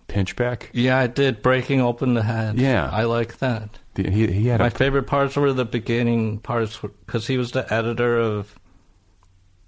Pinchbeck. 0.07 0.69
Yeah, 0.73 0.97
I 0.97 1.07
did. 1.07 1.41
Breaking 1.41 1.81
open 1.81 2.13
the 2.15 2.23
head. 2.23 2.59
Yeah, 2.59 2.89
I 2.91 3.03
like 3.03 3.37
that. 3.39 3.69
The, 4.03 4.09
he 4.09 4.27
he 4.27 4.47
had 4.47 4.59
my 4.59 4.67
a, 4.67 4.71
favorite 4.71 5.03
parts 5.03 5.35
were 5.35 5.53
the 5.53 5.65
beginning 5.65 6.39
parts 6.39 6.79
because 7.05 7.27
he 7.27 7.37
was 7.37 7.51
the 7.51 7.71
editor 7.73 8.17
of. 8.17 8.53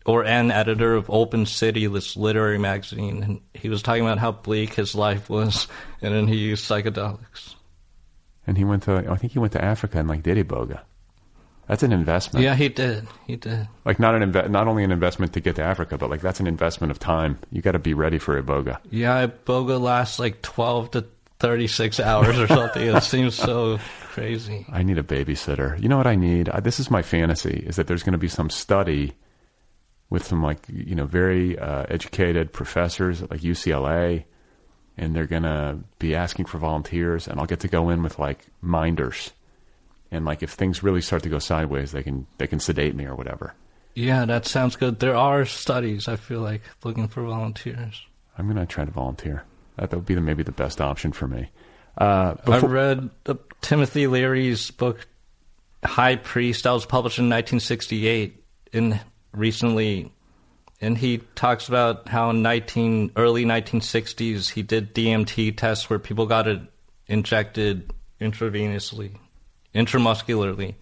Or 0.04 0.26
an 0.26 0.50
editor 0.50 0.96
of 0.96 1.12
Open 1.12 1.46
City, 1.46 1.86
this 1.86 2.18
literary 2.18 2.58
magazine, 2.58 3.22
and 3.22 3.42
he 3.54 3.70
was 3.70 3.84
talking 3.84 4.02
about 4.02 4.18
how 4.18 4.32
bleak 4.32 4.74
his 4.74 4.96
life 4.96 5.30
was, 5.30 5.68
and 6.02 6.12
then 6.12 6.28
he 6.28 6.38
used 6.38 6.68
psychedelics. 6.68 7.54
And 8.48 8.58
he 8.58 8.64
went 8.64 8.82
to, 8.84 9.06
I 9.08 9.16
think 9.16 9.34
he 9.34 9.38
went 9.38 9.54
to 9.54 9.64
Africa 9.64 10.00
and 10.00 10.10
like 10.10 10.24
did 10.24 10.38
iboga. 10.38 10.82
That's 11.68 11.84
an 11.84 11.94
investment. 11.94 12.44
Yeah, 12.44 12.56
he 12.56 12.68
did. 12.68 13.08
He 13.28 13.38
did. 13.38 13.68
Like 13.86 14.00
not 14.00 14.14
an 14.14 14.32
inve- 14.32 14.50
not 14.50 14.68
only 14.68 14.84
an 14.84 14.92
investment 14.92 15.32
to 15.34 15.40
get 15.40 15.56
to 15.56 15.64
Africa, 15.64 15.98
but 15.98 16.10
like 16.10 16.20
that's 16.20 16.40
an 16.40 16.48
investment 16.48 16.92
of 16.92 17.00
time. 17.00 17.40
You 17.50 17.62
got 17.62 17.72
to 17.74 17.80
be 17.80 17.94
ready 17.94 18.18
for 18.18 18.42
iboga. 18.42 18.80
Yeah, 18.90 19.28
iboga 19.28 19.80
lasts 19.80 20.20
like 20.20 20.42
twelve 20.42 20.92
to 20.92 21.06
thirty 21.42 21.68
six 21.68 22.00
hours 22.00 22.38
or 22.38 22.48
something. 22.48 22.82
it 22.96 23.04
seems 23.04 23.36
so 23.36 23.80
crazy. 24.02 24.66
I 24.72 24.84
need 24.84 24.98
a 24.98 25.04
babysitter. 25.04 25.82
You 25.82 25.90
know 25.90 25.98
what 25.98 26.08
I 26.08 26.16
need? 26.16 26.50
I, 26.50 26.60
this 26.60 26.80
is 26.80 26.90
my 26.90 27.02
fantasy: 27.02 27.64
is 27.66 27.76
that 27.76 27.88
there's 27.88 28.04
going 28.04 28.14
to 28.14 28.20
be 28.20 28.30
some 28.30 28.50
study 28.50 29.14
with 30.10 30.26
some 30.26 30.44
like 30.44 30.60
you 30.70 30.96
know 30.96 31.06
very 31.06 31.58
uh, 31.58 31.86
educated 31.90 32.54
professors 32.54 33.22
at 33.22 33.32
like 33.32 33.42
UCLA, 33.42 34.26
and 34.98 35.16
they're 35.16 35.28
going 35.28 35.44
to 35.44 35.80
be 36.00 36.16
asking 36.16 36.46
for 36.46 36.58
volunteers, 36.58 37.28
and 37.28 37.40
I'll 37.40 37.48
get 37.48 37.62
to 37.62 37.68
go 37.68 37.90
in 37.90 38.04
with 38.04 38.20
like 38.20 38.46
minders 38.62 39.32
and 40.12 40.26
like 40.26 40.44
if 40.44 40.52
things 40.52 40.84
really 40.84 41.02
start 41.02 41.24
to 41.24 41.30
go 41.30 41.40
sideways, 41.40 41.92
they 41.92 42.04
can 42.04 42.28
they 42.38 42.48
can 42.48 42.60
sedate 42.60 42.96
me 42.96 43.06
or 43.06 43.16
whatever. 43.16 43.54
Yeah, 43.96 44.26
that 44.26 44.46
sounds 44.46 44.76
good. 44.76 45.00
There 45.00 45.16
are 45.16 45.46
studies. 45.46 46.08
I 46.08 46.18
feel 46.18 46.42
like 46.42 46.62
looking 46.84 47.08
for 47.08 47.24
volunteers. 47.24 48.06
I'm 48.38 48.48
gonna 48.48 48.66
try 48.66 48.86
to 48.86 48.92
volunteer. 48.92 49.44
That 49.78 49.92
would 49.92 50.06
be 50.06 50.16
the, 50.16 50.22
maybe 50.22 50.44
the 50.44 50.52
best 50.52 50.82
option 50.82 51.12
for 51.12 51.28
me. 51.28 51.50
Uh, 51.98 52.36
I 52.46 52.60
read 52.60 53.10
uh, 53.26 53.36
Timothy 53.62 54.08
Leary's 54.08 54.72
book 54.72 55.08
High 55.84 56.16
Priest. 56.16 56.64
That 56.64 56.72
was 56.72 56.86
published 56.86 57.20
in 57.20 57.26
1968, 57.26 58.44
and 58.74 59.00
recently, 59.34 60.12
and 60.80 60.98
he 60.98 61.18
talks 61.36 61.68
about 61.68 62.08
how 62.08 62.30
in 62.30 62.42
19 62.42 63.12
early 63.16 63.46
1960s 63.46 64.50
he 64.50 64.62
did 64.62 64.96
DMT 64.96 65.58
tests 65.58 65.90
where 65.90 66.00
people 66.00 66.26
got 66.26 66.48
it 66.48 66.62
injected 67.08 67.92
intravenously 68.20 69.18
intramuscularly. 69.74 70.76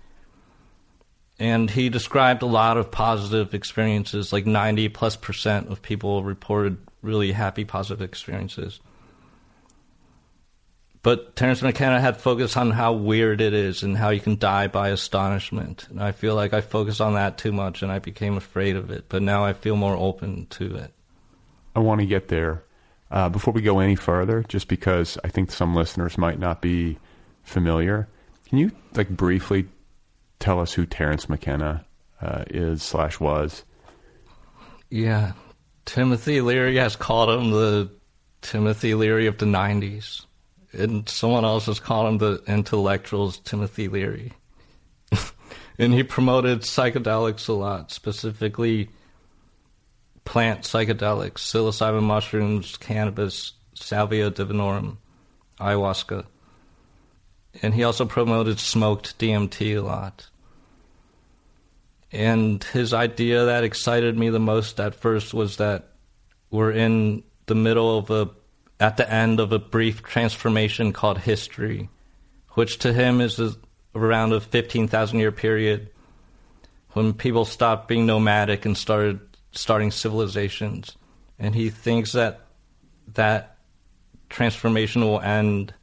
And 1.39 1.69
he 1.69 1.89
described 1.89 2.41
a 2.41 2.47
lot 2.47 2.77
of 2.77 2.91
positive 2.91 3.53
experiences, 3.53 4.33
like 4.33 4.45
90 4.45 4.89
plus 4.89 5.15
percent 5.15 5.69
of 5.69 5.81
people 5.81 6.23
reported 6.23 6.77
really 7.01 7.31
happy, 7.31 7.65
positive 7.65 8.01
experiences. 8.01 8.79
But 11.01 11.35
Terence 11.35 11.61
McKenna 11.61 12.01
had 12.01 12.17
focused 12.17 12.57
on 12.57 12.71
how 12.71 12.93
weird 12.93 13.39
it 13.39 13.53
is 13.53 13.83
and 13.83 13.97
how 13.97 14.09
you 14.09 14.19
can 14.19 14.37
die 14.37 14.67
by 14.67 14.89
astonishment. 14.89 15.87
And 15.89 16.01
I 16.03 16.11
feel 16.11 16.35
like 16.35 16.53
I 16.53 16.59
focused 16.59 16.99
on 16.99 17.13
that 17.13 17.37
too 17.37 17.53
much 17.53 17.81
and 17.81 17.91
I 17.91 17.99
became 17.99 18.35
afraid 18.35 18.75
of 18.75 18.91
it. 18.91 19.05
But 19.07 19.21
now 19.21 19.45
I 19.45 19.53
feel 19.53 19.77
more 19.77 19.95
open 19.95 20.47
to 20.47 20.75
it. 20.75 20.93
I 21.75 21.79
want 21.79 22.01
to 22.01 22.07
get 22.07 22.27
there. 22.27 22.63
Uh, 23.11 23.29
before 23.29 23.53
we 23.53 23.61
go 23.61 23.79
any 23.79 23.95
further, 23.95 24.43
just 24.47 24.67
because 24.67 25.17
I 25.23 25.29
think 25.29 25.51
some 25.51 25.73
listeners 25.73 26.17
might 26.17 26.37
not 26.37 26.61
be 26.61 26.99
familiar, 27.43 28.07
can 28.47 28.59
you 28.59 28.71
like 28.93 29.09
briefly 29.09 29.67
tell 30.37 30.59
us 30.59 30.73
who 30.73 30.85
Terence 30.85 31.29
McKenna 31.29 31.85
uh, 32.21 32.43
is 32.49 32.83
slash 32.83 33.19
was? 33.19 33.63
Yeah, 34.89 35.31
Timothy 35.85 36.41
Leary 36.41 36.77
has 36.77 36.95
called 36.95 37.29
him 37.29 37.51
the 37.51 37.89
Timothy 38.41 38.93
Leary 38.93 39.27
of 39.27 39.37
the 39.37 39.45
'90s, 39.45 40.25
and 40.71 41.07
someone 41.09 41.45
else 41.45 41.65
has 41.65 41.79
called 41.79 42.07
him 42.07 42.17
the 42.17 42.43
intellectuals 42.47 43.39
Timothy 43.39 43.87
Leary. 43.87 44.33
and 45.79 45.93
he 45.93 46.03
promoted 46.03 46.61
psychedelics 46.61 47.49
a 47.49 47.53
lot, 47.53 47.91
specifically 47.91 48.89
plant 50.25 50.61
psychedelics, 50.61 51.39
psilocybin 51.39 52.03
mushrooms, 52.03 52.77
cannabis, 52.77 53.53
salvia 53.73 54.29
divinorum, 54.29 54.97
ayahuasca 55.59 56.25
and 57.61 57.73
he 57.73 57.83
also 57.83 58.05
promoted 58.05 58.59
smoked 58.59 59.17
DMT 59.19 59.77
a 59.77 59.81
lot. 59.81 60.29
And 62.11 62.63
his 62.63 62.93
idea 62.93 63.45
that 63.45 63.63
excited 63.63 64.17
me 64.17 64.29
the 64.29 64.39
most 64.39 64.79
at 64.79 64.95
first 64.95 65.33
was 65.33 65.57
that 65.57 65.89
we're 66.49 66.71
in 66.71 67.23
the 67.45 67.55
middle 67.55 67.97
of 67.97 68.09
a, 68.09 68.29
at 68.79 68.97
the 68.97 69.11
end 69.11 69.39
of 69.39 69.51
a 69.51 69.59
brief 69.59 70.01
transformation 70.01 70.93
called 70.93 71.19
history, 71.19 71.89
which 72.51 72.79
to 72.79 72.93
him 72.93 73.21
is 73.21 73.39
a, 73.39 73.53
around 73.93 74.33
a 74.33 74.39
15,000 74.39 75.19
year 75.19 75.31
period 75.31 75.89
when 76.93 77.13
people 77.13 77.45
stopped 77.45 77.87
being 77.87 78.05
nomadic 78.05 78.65
and 78.65 78.77
started 78.77 79.19
starting 79.51 79.91
civilizations. 79.91 80.97
And 81.37 81.53
he 81.53 81.69
thinks 81.69 82.13
that 82.13 82.41
that 83.13 83.57
transformation 84.29 85.01
will 85.01 85.19
end 85.19 85.73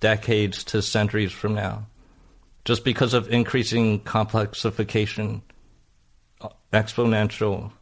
decades 0.00 0.64
to 0.64 0.82
centuries 0.82 1.32
from 1.32 1.54
now, 1.54 1.86
just 2.64 2.84
because 2.84 3.14
of 3.14 3.28
increasing 3.30 4.00
complexification, 4.00 5.42
exponential, 6.72 7.72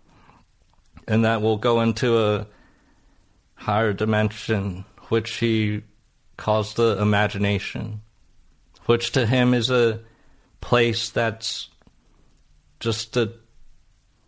and 1.06 1.24
that 1.24 1.42
will 1.42 1.56
go 1.56 1.80
into 1.80 2.18
a 2.18 2.46
higher 3.54 3.92
dimension, 3.92 4.84
which 5.08 5.36
he 5.36 5.82
calls 6.36 6.74
the 6.74 7.00
imagination, 7.00 8.00
which 8.86 9.12
to 9.12 9.26
him 9.26 9.54
is 9.54 9.70
a 9.70 10.00
place 10.60 11.10
that's 11.10 11.68
just 12.80 13.16
a 13.16 13.32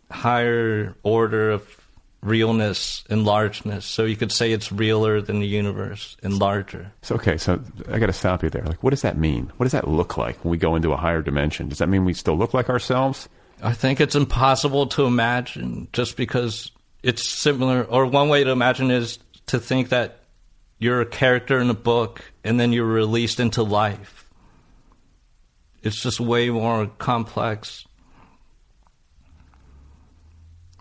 higher 0.09 0.95
order 1.03 1.51
of 1.51 1.81
realness 2.21 3.03
and 3.09 3.25
largeness. 3.25 3.85
So 3.85 4.05
you 4.05 4.15
could 4.15 4.31
say 4.31 4.51
it's 4.51 4.71
realer 4.71 5.21
than 5.21 5.39
the 5.39 5.47
universe 5.47 6.17
and 6.21 6.37
larger. 6.37 6.91
So 7.01 7.15
okay, 7.15 7.37
so 7.37 7.61
I 7.89 7.97
got 7.97 8.07
to 8.07 8.13
stop 8.13 8.43
you 8.43 8.49
there. 8.49 8.63
Like, 8.63 8.83
what 8.83 8.91
does 8.91 9.01
that 9.01 9.17
mean? 9.17 9.51
What 9.57 9.63
does 9.63 9.71
that 9.71 9.87
look 9.87 10.17
like 10.17 10.43
when 10.43 10.51
we 10.51 10.57
go 10.57 10.75
into 10.75 10.91
a 10.93 10.97
higher 10.97 11.21
dimension? 11.21 11.69
Does 11.69 11.79
that 11.79 11.89
mean 11.89 12.05
we 12.05 12.13
still 12.13 12.37
look 12.37 12.53
like 12.53 12.69
ourselves? 12.69 13.27
I 13.61 13.73
think 13.73 14.01
it's 14.01 14.15
impossible 14.15 14.87
to 14.87 15.05
imagine 15.05 15.87
just 15.93 16.17
because 16.17 16.71
it's 17.03 17.29
similar. 17.29 17.83
Or 17.83 18.05
one 18.05 18.29
way 18.29 18.43
to 18.43 18.49
imagine 18.49 18.91
is 18.91 19.19
to 19.47 19.59
think 19.59 19.89
that 19.89 20.23
you're 20.79 21.01
a 21.01 21.05
character 21.05 21.59
in 21.59 21.69
a 21.69 21.75
book 21.75 22.23
and 22.43 22.59
then 22.59 22.73
you're 22.73 22.85
released 22.85 23.39
into 23.39 23.61
life. 23.61 24.27
It's 25.83 26.01
just 26.01 26.19
way 26.19 26.49
more 26.49 26.87
complex. 26.97 27.85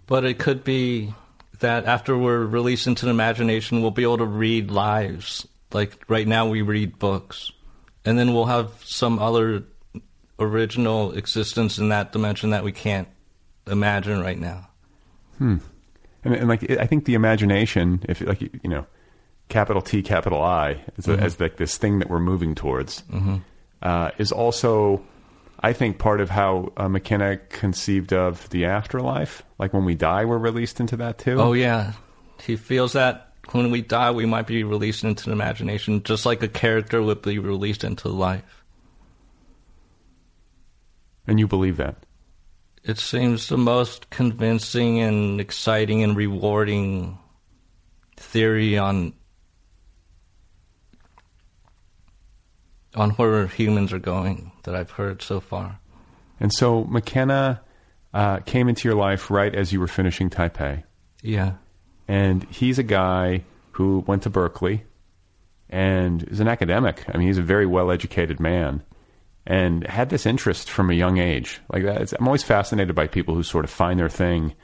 But 0.07 0.25
it 0.25 0.39
could 0.39 0.65
be 0.65 1.15
that 1.61 1.85
after 1.85 2.17
we're 2.17 2.45
released 2.45 2.87
into 2.87 3.05
the 3.05 3.11
imagination, 3.11 3.83
we'll 3.83 3.91
be 3.91 4.03
able 4.03 4.19
to 4.19 4.25
read 4.25 4.71
lives. 4.71 5.47
Like 5.73 6.03
right 6.09 6.27
now, 6.27 6.49
we 6.49 6.63
read 6.63 6.99
books, 6.99 7.53
and 8.05 8.19
then 8.19 8.35
we'll 8.35 8.47
have 8.47 8.73
some 8.85 9.19
other 9.21 9.65
original 10.41 11.13
existence 11.13 11.79
in 11.79 11.91
that 11.91 12.13
dimension 12.13 12.51
that 12.51 12.65
we 12.65 12.73
can't 12.73 13.09
imagine 13.67 14.21
right 14.21 14.39
now. 14.39 14.69
Hmm. 15.39 15.59
And, 16.25 16.35
and 16.35 16.49
like, 16.49 16.69
I 16.71 16.87
think 16.87 17.05
the 17.05 17.15
imagination, 17.15 18.03
if 18.09 18.21
like 18.21 18.41
you 18.41 18.51
know, 18.71 18.87
capital 19.49 19.83
T, 19.83 20.03
capital 20.03 20.43
I, 20.43 20.81
as, 20.99 21.09
a, 21.09 21.17
Mhm. 21.17 21.23
as 21.23 21.41
like 21.41 21.57
this 21.57 21.77
thing 21.77 21.99
that 22.01 22.09
we're 22.11 22.21
moving 22.21 22.55
towards, 22.55 23.03
Mhm. 23.13 23.43
uh, 23.83 24.11
is 24.19 24.33
also, 24.33 25.03
I 25.61 25.73
think, 25.73 25.99
part 25.99 26.21
of 26.21 26.31
how 26.31 26.73
uh, 26.77 26.89
McKenna 26.89 27.37
conceived 27.49 28.13
of 28.13 28.49
the 28.51 28.65
afterlife. 28.67 29.43
Like 29.59 29.73
when 29.73 29.85
we 29.85 29.95
die, 29.95 30.25
we're 30.25 30.39
released 30.39 30.81
into 30.81 30.97
that 30.99 31.19
too. 31.19 31.41
Oh 31.41 31.53
yeah, 31.53 31.93
he 32.43 32.57
feels 32.57 32.93
that 32.93 33.29
when 33.53 33.71
we 33.71 33.81
die, 33.83 34.11
we 34.13 34.27
might 34.27 34.47
be 34.47 34.63
released 34.63 35.03
into 35.05 35.25
the 35.25 35.33
imagination, 35.33 36.03
just 36.05 36.25
like 36.27 36.43
a 36.43 36.49
character 36.49 37.03
would 37.03 37.23
be 37.23 37.39
released 37.39 37.83
into 37.83 38.09
life. 38.09 38.60
And 41.27 41.39
you 41.39 41.47
believe 41.47 41.77
that? 41.77 41.97
It 42.83 42.99
seems 42.99 43.49
the 43.49 43.59
most 43.59 44.11
convincing 44.11 45.01
and 45.01 45.41
exciting 45.41 46.03
and 46.03 46.17
rewarding 46.17 47.19
theory 48.17 48.79
on 48.79 49.15
on 52.95 53.11
where 53.11 53.47
humans 53.47 53.93
are 53.93 53.99
going 53.99 54.51
that 54.65 54.75
I've 54.75 54.91
heard 54.91 55.23
so 55.23 55.41
far. 55.41 55.79
And 56.41 56.53
so 56.53 56.85
McKenna 56.85 57.61
uh, 58.13 58.39
came 58.39 58.69
into 58.69 58.89
your 58.89 58.97
life 58.97 59.31
right 59.31 59.55
as 59.55 59.73
you 59.73 59.79
were 59.79 59.87
finishing 59.87 60.31
Taipei. 60.31 60.83
Yeah. 61.23 61.53
And 62.09 62.45
he's 62.45 62.79
a 62.79 62.83
guy 62.83 63.45
who 63.73 64.03
went 64.07 64.25
to 64.25 64.31
Berkeley 64.31 64.85
and 65.69 66.25
is 66.25 66.41
an 66.41 66.49
academic. 66.49 67.05
I 67.09 67.19
mean, 67.19 67.29
he's 67.29 67.39
a 67.39 67.43
very 67.43 67.67
well 67.67 67.93
educated 67.93 68.41
man 68.41 68.83
and 69.47 69.87
had 69.87 70.11
this 70.11 70.27
interest 70.27 70.71
from 70.71 70.91
a 70.91 70.95
young 70.95 71.19
age. 71.19 71.61
Like 71.73 71.85
that, 71.85 72.03
it's, 72.03 72.13
I'm 72.13 72.27
always 72.27 72.43
fascinated 72.43 72.95
by 72.95 73.07
people 73.07 73.35
who 73.35 73.43
sort 73.43 73.65
of 73.65 73.71
find 73.71 73.99
their 73.99 74.09
thing 74.09 74.55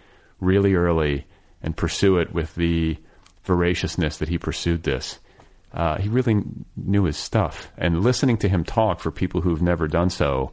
really 0.40 0.74
early 0.74 1.26
and 1.62 1.76
pursue 1.76 2.18
it 2.18 2.32
with 2.32 2.54
the 2.54 2.98
voraciousness 3.44 4.18
that 4.18 4.28
he 4.28 4.38
pursued 4.38 4.82
this. 4.82 5.18
Uh, 5.72 5.98
he 5.98 6.08
really 6.08 6.42
knew 6.76 7.04
his 7.04 7.16
stuff, 7.16 7.70
and 7.76 8.02
listening 8.02 8.38
to 8.38 8.48
him 8.48 8.64
talk 8.64 9.00
for 9.00 9.10
people 9.10 9.40
who've 9.40 9.62
never 9.62 9.88
done 9.88 10.08
so 10.08 10.52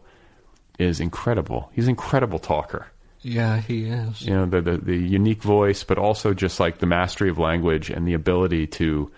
is 0.80 1.00
incredible. 1.00 1.70
He's 1.74 1.86
an 1.86 1.92
incredible 1.92 2.40
talker. 2.40 2.88
Yeah, 3.22 3.62
he 3.62 3.86
is. 3.86 4.22
You 4.22 4.34
know, 4.34 4.46
the, 4.46 4.62
the 4.62 4.78
the 4.78 4.98
unique 4.98 5.42
voice, 5.42 5.84
but 5.84 5.98
also 5.98 6.34
just 6.34 6.60
like 6.60 6.80
the 6.80 6.86
mastery 6.86 7.30
of 7.30 7.38
language 7.38 7.90
and 7.90 8.06
the 8.06 8.16
ability 8.16 8.68
to 8.68 9.12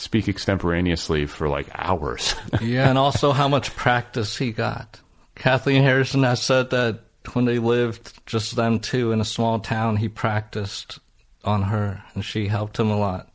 speak 0.00 0.28
extemporaneously 0.28 1.26
for 1.26 1.48
like 1.48 1.68
hours. 1.74 2.34
yeah, 2.60 2.88
and 2.88 2.98
also 2.98 3.32
how 3.32 3.48
much 3.48 3.74
practice 3.76 4.36
he 4.36 4.52
got. 4.52 5.00
Kathleen 5.34 5.82
Harrison 5.82 6.22
has 6.24 6.42
said 6.42 6.70
that 6.70 7.00
when 7.34 7.44
they 7.44 7.58
lived 7.58 8.26
just 8.26 8.56
them 8.56 8.80
two 8.80 9.12
in 9.12 9.20
a 9.20 9.24
small 9.24 9.60
town, 9.60 9.96
he 9.96 10.08
practiced 10.08 10.98
on 11.44 11.62
her, 11.62 12.02
and 12.14 12.24
she 12.24 12.46
helped 12.48 12.78
him 12.78 12.90
a 12.90 12.98
lot. 12.98 13.30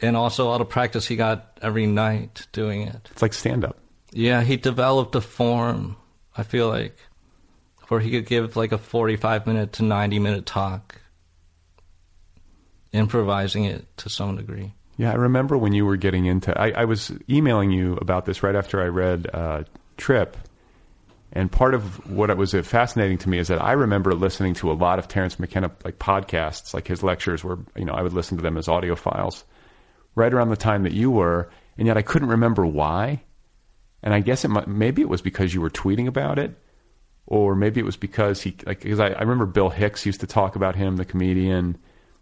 And 0.00 0.16
also 0.16 0.48
all 0.48 0.58
the 0.58 0.64
practice 0.64 1.06
he 1.06 1.16
got 1.16 1.58
every 1.62 1.86
night 1.86 2.46
doing 2.52 2.82
it. 2.82 3.08
It's 3.10 3.22
like 3.22 3.32
stand 3.32 3.64
up. 3.64 3.78
Yeah, 4.12 4.42
he 4.42 4.56
developed 4.56 5.14
a 5.14 5.20
form, 5.20 5.96
I 6.36 6.42
feel 6.42 6.68
like, 6.68 6.96
where 7.88 8.00
he 8.00 8.10
could 8.10 8.26
give 8.26 8.56
like 8.56 8.72
a 8.72 8.78
45 8.78 9.46
minute 9.46 9.74
to 9.74 9.84
90 9.84 10.18
minute 10.18 10.46
talk, 10.46 11.00
improvising 12.92 13.64
it 13.64 13.86
to 13.98 14.08
some 14.08 14.36
degree. 14.36 14.74
Yeah, 14.96 15.10
I 15.10 15.14
remember 15.14 15.58
when 15.58 15.72
you 15.72 15.84
were 15.84 15.96
getting 15.96 16.26
into. 16.26 16.58
I, 16.58 16.70
I 16.70 16.84
was 16.86 17.12
emailing 17.28 17.70
you 17.70 17.96
about 17.96 18.24
this 18.24 18.42
right 18.42 18.54
after 18.54 18.80
I 18.80 18.86
read 18.86 19.28
uh, 19.32 19.64
Trip, 19.98 20.36
and 21.32 21.52
part 21.52 21.74
of 21.74 22.10
what 22.10 22.34
was 22.36 22.54
fascinating 22.54 23.18
to 23.18 23.28
me 23.28 23.38
is 23.38 23.48
that 23.48 23.62
I 23.62 23.72
remember 23.72 24.14
listening 24.14 24.54
to 24.54 24.70
a 24.70 24.74
lot 24.74 24.98
of 24.98 25.06
Terence 25.06 25.38
McKenna 25.38 25.70
like 25.84 25.98
podcasts, 25.98 26.72
like 26.72 26.88
his 26.88 27.02
lectures, 27.02 27.44
where 27.44 27.58
you 27.76 27.84
know 27.84 27.92
I 27.92 28.02
would 28.02 28.14
listen 28.14 28.38
to 28.38 28.42
them 28.42 28.56
as 28.56 28.68
audio 28.68 28.94
files, 28.94 29.44
right 30.14 30.32
around 30.32 30.48
the 30.48 30.56
time 30.56 30.84
that 30.84 30.92
you 30.92 31.10
were, 31.10 31.50
and 31.76 31.86
yet 31.86 31.98
I 31.98 32.02
couldn't 32.02 32.28
remember 32.28 32.64
why. 32.64 33.22
And 34.02 34.14
I 34.14 34.20
guess 34.20 34.44
it 34.44 34.48
might, 34.48 34.68
maybe 34.68 35.02
it 35.02 35.08
was 35.08 35.20
because 35.20 35.52
you 35.52 35.60
were 35.60 35.70
tweeting 35.70 36.06
about 36.06 36.38
it, 36.38 36.56
or 37.26 37.54
maybe 37.54 37.80
it 37.80 37.86
was 37.86 37.96
because 37.96 38.40
he 38.40 38.56
like 38.64 38.80
because 38.80 39.00
I, 39.00 39.08
I 39.08 39.20
remember 39.20 39.46
Bill 39.46 39.68
Hicks 39.68 40.06
used 40.06 40.20
to 40.20 40.26
talk 40.26 40.56
about 40.56 40.74
him, 40.74 40.96
the 40.96 41.04
comedian. 41.04 41.76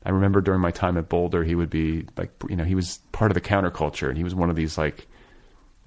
I 0.04 0.10
remember 0.10 0.40
during 0.40 0.60
my 0.60 0.70
time 0.70 0.98
at 0.98 1.08
Boulder, 1.08 1.44
he 1.44 1.54
would 1.54 1.70
be 1.70 2.06
like, 2.16 2.30
you 2.48 2.56
know, 2.56 2.64
he 2.64 2.74
was 2.74 2.98
part 3.12 3.30
of 3.30 3.34
the 3.34 3.40
counterculture, 3.40 4.08
and 4.08 4.18
he 4.18 4.24
was 4.24 4.34
one 4.34 4.50
of 4.50 4.56
these 4.56 4.76
like, 4.76 5.06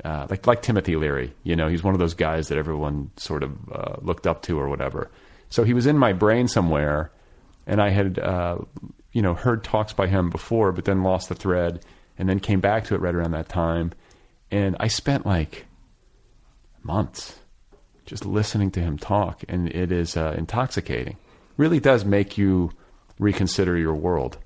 uh, 0.04 0.28
like 0.30 0.48
like 0.48 0.62
Timothy 0.62 0.96
Leary. 0.96 1.34
You 1.44 1.56
know, 1.56 1.68
he's 1.68 1.84
one 1.84 1.94
of 1.94 2.00
those 2.00 2.16
guys 2.16 2.48
that 2.48 2.58
everyone 2.58 3.12
sort 3.18 3.44
of 3.44 3.52
uh, 3.72 3.96
looked 4.02 4.26
up 4.26 4.42
to 4.44 4.60
or 4.60 4.70
whatever. 4.70 5.12
So 5.50 5.64
he 5.64 5.74
was 5.74 5.86
in 5.86 5.98
my 5.98 6.14
brain 6.14 6.48
somewhere, 6.48 7.12
and 7.68 7.82
I 7.82 7.90
had, 7.90 8.18
uh, 8.18 8.58
you 9.12 9.22
know, 9.22 9.34
heard 9.34 9.64
talks 9.64 9.94
by 9.94 10.08
him 10.08 10.30
before, 10.30 10.72
but 10.72 10.86
then 10.86 11.04
lost 11.04 11.30
the 11.30 11.36
thread, 11.36 11.86
and 12.18 12.28
then 12.28 12.40
came 12.40 12.60
back 12.60 12.86
to 12.86 12.96
it 12.96 13.02
right 13.02 13.14
around 13.16 13.32
that 13.32 13.50
time, 13.50 13.92
and 14.50 14.76
I 14.80 14.88
spent 14.88 15.26
like 15.26 15.66
months 16.82 17.40
just 18.06 18.26
listening 18.26 18.72
to 18.72 18.80
him 18.80 18.98
talk, 18.98 19.44
and 19.48 19.70
it 19.70 19.92
is 19.92 20.18
uh, 20.18 20.34
intoxicating. 20.38 21.18
Really 21.58 21.80
does 21.80 22.06
make 22.06 22.38
you 22.38 22.72
reconsider 23.20 23.78
your 23.78 23.96
world. 23.96 24.38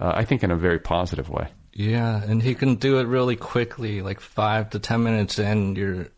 Uh, 0.00 0.12
I 0.14 0.24
think 0.24 0.42
in 0.42 0.50
a 0.50 0.56
very 0.56 0.78
positive 0.78 1.28
way. 1.28 1.48
Yeah, 1.72 2.22
and 2.22 2.42
he 2.42 2.54
can 2.54 2.76
do 2.76 2.98
it 2.98 3.06
really 3.06 3.36
quickly, 3.36 4.02
like 4.02 4.20
five 4.20 4.70
to 4.70 4.78
ten 4.78 5.02
minutes 5.02 5.38
in, 5.38 5.76
you're 5.76 6.08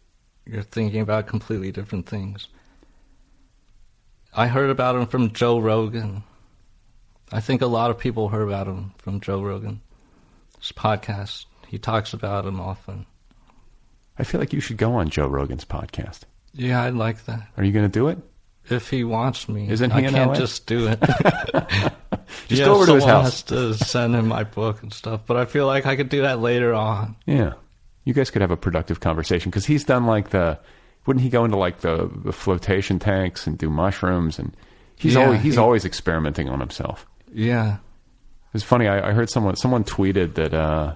you're 0.47 0.63
thinking 0.63 1.01
about 1.01 1.27
completely 1.27 1.71
different 1.71 2.07
things. 2.09 2.49
I 4.33 4.47
heard 4.47 4.71
about 4.71 4.97
him 4.97 5.07
from 5.07 5.33
Joe 5.33 5.59
Rogan. 5.59 6.23
I 7.33 7.41
think 7.41 7.63
a 7.63 7.67
lot 7.67 7.91
of 7.91 7.99
people 7.99 8.29
heard 8.29 8.47
about 8.47 8.67
him 8.67 8.93
from 8.99 9.21
Joe 9.21 9.43
Rogan. 9.43 9.81
His 10.59 10.73
podcast. 10.73 11.47
He 11.67 11.79
talks 11.79 12.13
about 12.13 12.47
him 12.47 12.61
often. 12.61 13.07
I 14.19 14.25
feel 14.25 14.41
like 14.41 14.53
you 14.53 14.61
should 14.61 14.77
go 14.77 14.95
on 14.95 15.09
Joe 15.09 15.27
Rogan's 15.27 15.65
podcast. 15.65 16.21
Yeah, 16.53 16.83
I'd 16.83 16.95
like 16.95 17.25
that. 17.27 17.49
Are 17.57 17.65
you 17.65 17.73
going 17.73 17.85
to 17.85 17.89
do 17.89 18.09
it? 18.09 18.19
If 18.69 18.91
he 18.91 19.03
wants 19.05 19.49
me. 19.49 19.69
Isn't 19.69 19.91
he 19.91 19.99
I 20.07 20.11
can't 20.11 20.29
LA? 20.33 20.35
just 20.35 20.67
do 20.67 20.87
it. 20.89 21.01
Just 22.49 22.61
Yeah, 22.61 22.67
go 22.67 22.75
over 22.77 22.87
to 22.87 22.95
his 22.95 23.05
house. 23.05 23.25
has 23.25 23.43
to 23.45 23.75
send 23.75 24.15
him 24.15 24.29
my 24.29 24.45
book 24.45 24.83
and 24.83 24.93
stuff, 24.93 25.23
but 25.27 25.37
I 25.37 25.45
feel 25.47 25.67
like 25.67 25.87
I 25.87 25.97
could 25.97 26.09
do 26.09 26.23
that 26.23 26.41
later 26.41 26.73
on. 26.75 27.17
Yeah. 27.27 27.55
You 28.05 28.15
guys 28.15 28.31
could 28.31 28.43
have 28.43 28.51
a 28.53 28.57
productive 28.57 29.01
conversation 29.01 29.51
because 29.51 29.67
he's 29.67 29.85
done 29.85 30.07
like 30.07 30.31
the. 30.31 30.59
Wouldn't 31.07 31.23
he 31.25 31.31
go 31.31 31.45
into 31.45 31.57
like 31.57 31.81
the, 31.81 32.11
the 32.25 32.33
flotation 32.33 32.99
tanks 32.99 33.47
and 33.47 33.57
do 33.59 33.69
mushrooms 33.71 34.39
and 34.39 34.57
he's 34.97 35.15
Yeah, 35.15 35.25
always 35.25 35.41
he's 35.43 35.55
he- 35.55 35.61
always 35.61 35.85
experimenting 35.85 36.49
on 36.49 36.61
himself. 36.61 37.07
Yeah. 37.33 37.79
It's 38.55 38.65
funny. 38.65 38.87
I, 38.87 39.09
I 39.09 39.13
heard 39.13 39.31
someone 39.31 39.57
someone 39.57 39.83
tweeted 39.85 40.35
that 40.35 40.55
uh, 40.55 40.95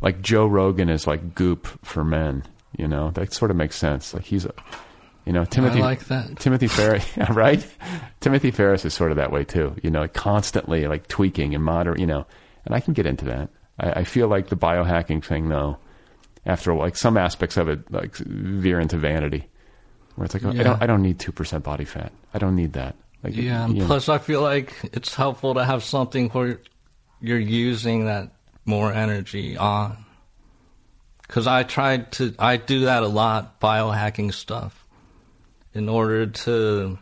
like 0.00 0.20
Joe 0.22 0.46
Rogan 0.46 0.88
is 0.88 1.06
like 1.06 1.34
goop 1.34 1.66
for 1.84 2.04
men. 2.04 2.42
You 2.76 2.88
know 2.88 3.10
that 3.12 3.32
sort 3.32 3.50
of 3.50 3.56
makes 3.56 3.76
sense. 3.76 4.14
Like 4.14 4.24
he's, 4.24 4.44
a, 4.46 4.52
you 5.30 5.34
know, 5.34 5.44
Timothy 5.44 5.78
I 5.78 5.82
like 5.82 6.06
that. 6.06 6.40
Timothy 6.40 6.66
Ferriss, 6.76 7.06
yeah, 7.16 7.32
right? 7.32 7.64
Timothy 8.18 8.50
Ferriss 8.50 8.84
is 8.84 8.94
sort 8.94 9.12
of 9.12 9.16
that 9.18 9.30
way 9.30 9.44
too. 9.44 9.76
You 9.80 9.88
know, 9.88 10.08
constantly 10.08 10.88
like 10.88 11.06
tweaking 11.06 11.54
and 11.54 11.62
moder. 11.62 11.94
You 11.96 12.06
know, 12.06 12.26
and 12.64 12.74
I 12.74 12.80
can 12.80 12.94
get 12.94 13.06
into 13.06 13.26
that. 13.26 13.48
I, 13.78 14.00
I 14.00 14.04
feel 14.04 14.26
like 14.26 14.48
the 14.48 14.56
biohacking 14.56 15.24
thing 15.24 15.48
though. 15.48 15.78
After 16.44 16.74
like 16.74 16.96
some 16.96 17.16
aspects 17.16 17.56
of 17.56 17.68
it, 17.68 17.92
like 17.92 18.16
veer 18.16 18.80
into 18.80 18.96
vanity, 18.96 19.48
where 20.16 20.24
it's 20.24 20.34
like 20.34 20.44
oh, 20.44 20.50
I 20.50 20.64
don't 20.64 20.82
I 20.82 20.86
don't 20.86 21.02
need 21.02 21.20
two 21.20 21.30
percent 21.30 21.62
body 21.62 21.84
fat. 21.84 22.10
I 22.34 22.38
don't 22.40 22.56
need 22.56 22.72
that. 22.72 22.96
Like 23.22 23.36
Yeah, 23.36 23.66
and 23.66 23.74
you 23.74 23.82
know. 23.82 23.86
plus 23.86 24.08
I 24.08 24.18
feel 24.18 24.42
like 24.42 24.74
it's 24.82 25.14
helpful 25.14 25.54
to 25.54 25.64
have 25.64 25.84
something 25.84 26.28
where 26.30 26.60
you're 27.20 27.38
using 27.38 28.06
that 28.06 28.32
more 28.64 28.92
energy 28.92 29.56
on. 29.56 30.04
Because 31.22 31.46
I 31.46 31.62
tried 31.62 32.10
to, 32.12 32.34
I 32.36 32.56
do 32.56 32.86
that 32.86 33.04
a 33.04 33.06
lot, 33.06 33.60
biohacking 33.60 34.34
stuff, 34.34 34.79
in 35.74 35.88
order 35.88 36.26
to 36.26 36.98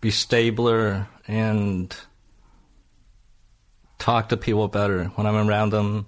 be 0.00 0.10
stabler 0.10 1.08
and 1.26 1.94
talk 3.98 4.30
to 4.30 4.36
people 4.36 4.68
better 4.68 5.04
when 5.14 5.26
I'm 5.26 5.48
around 5.48 5.70
them, 5.70 6.06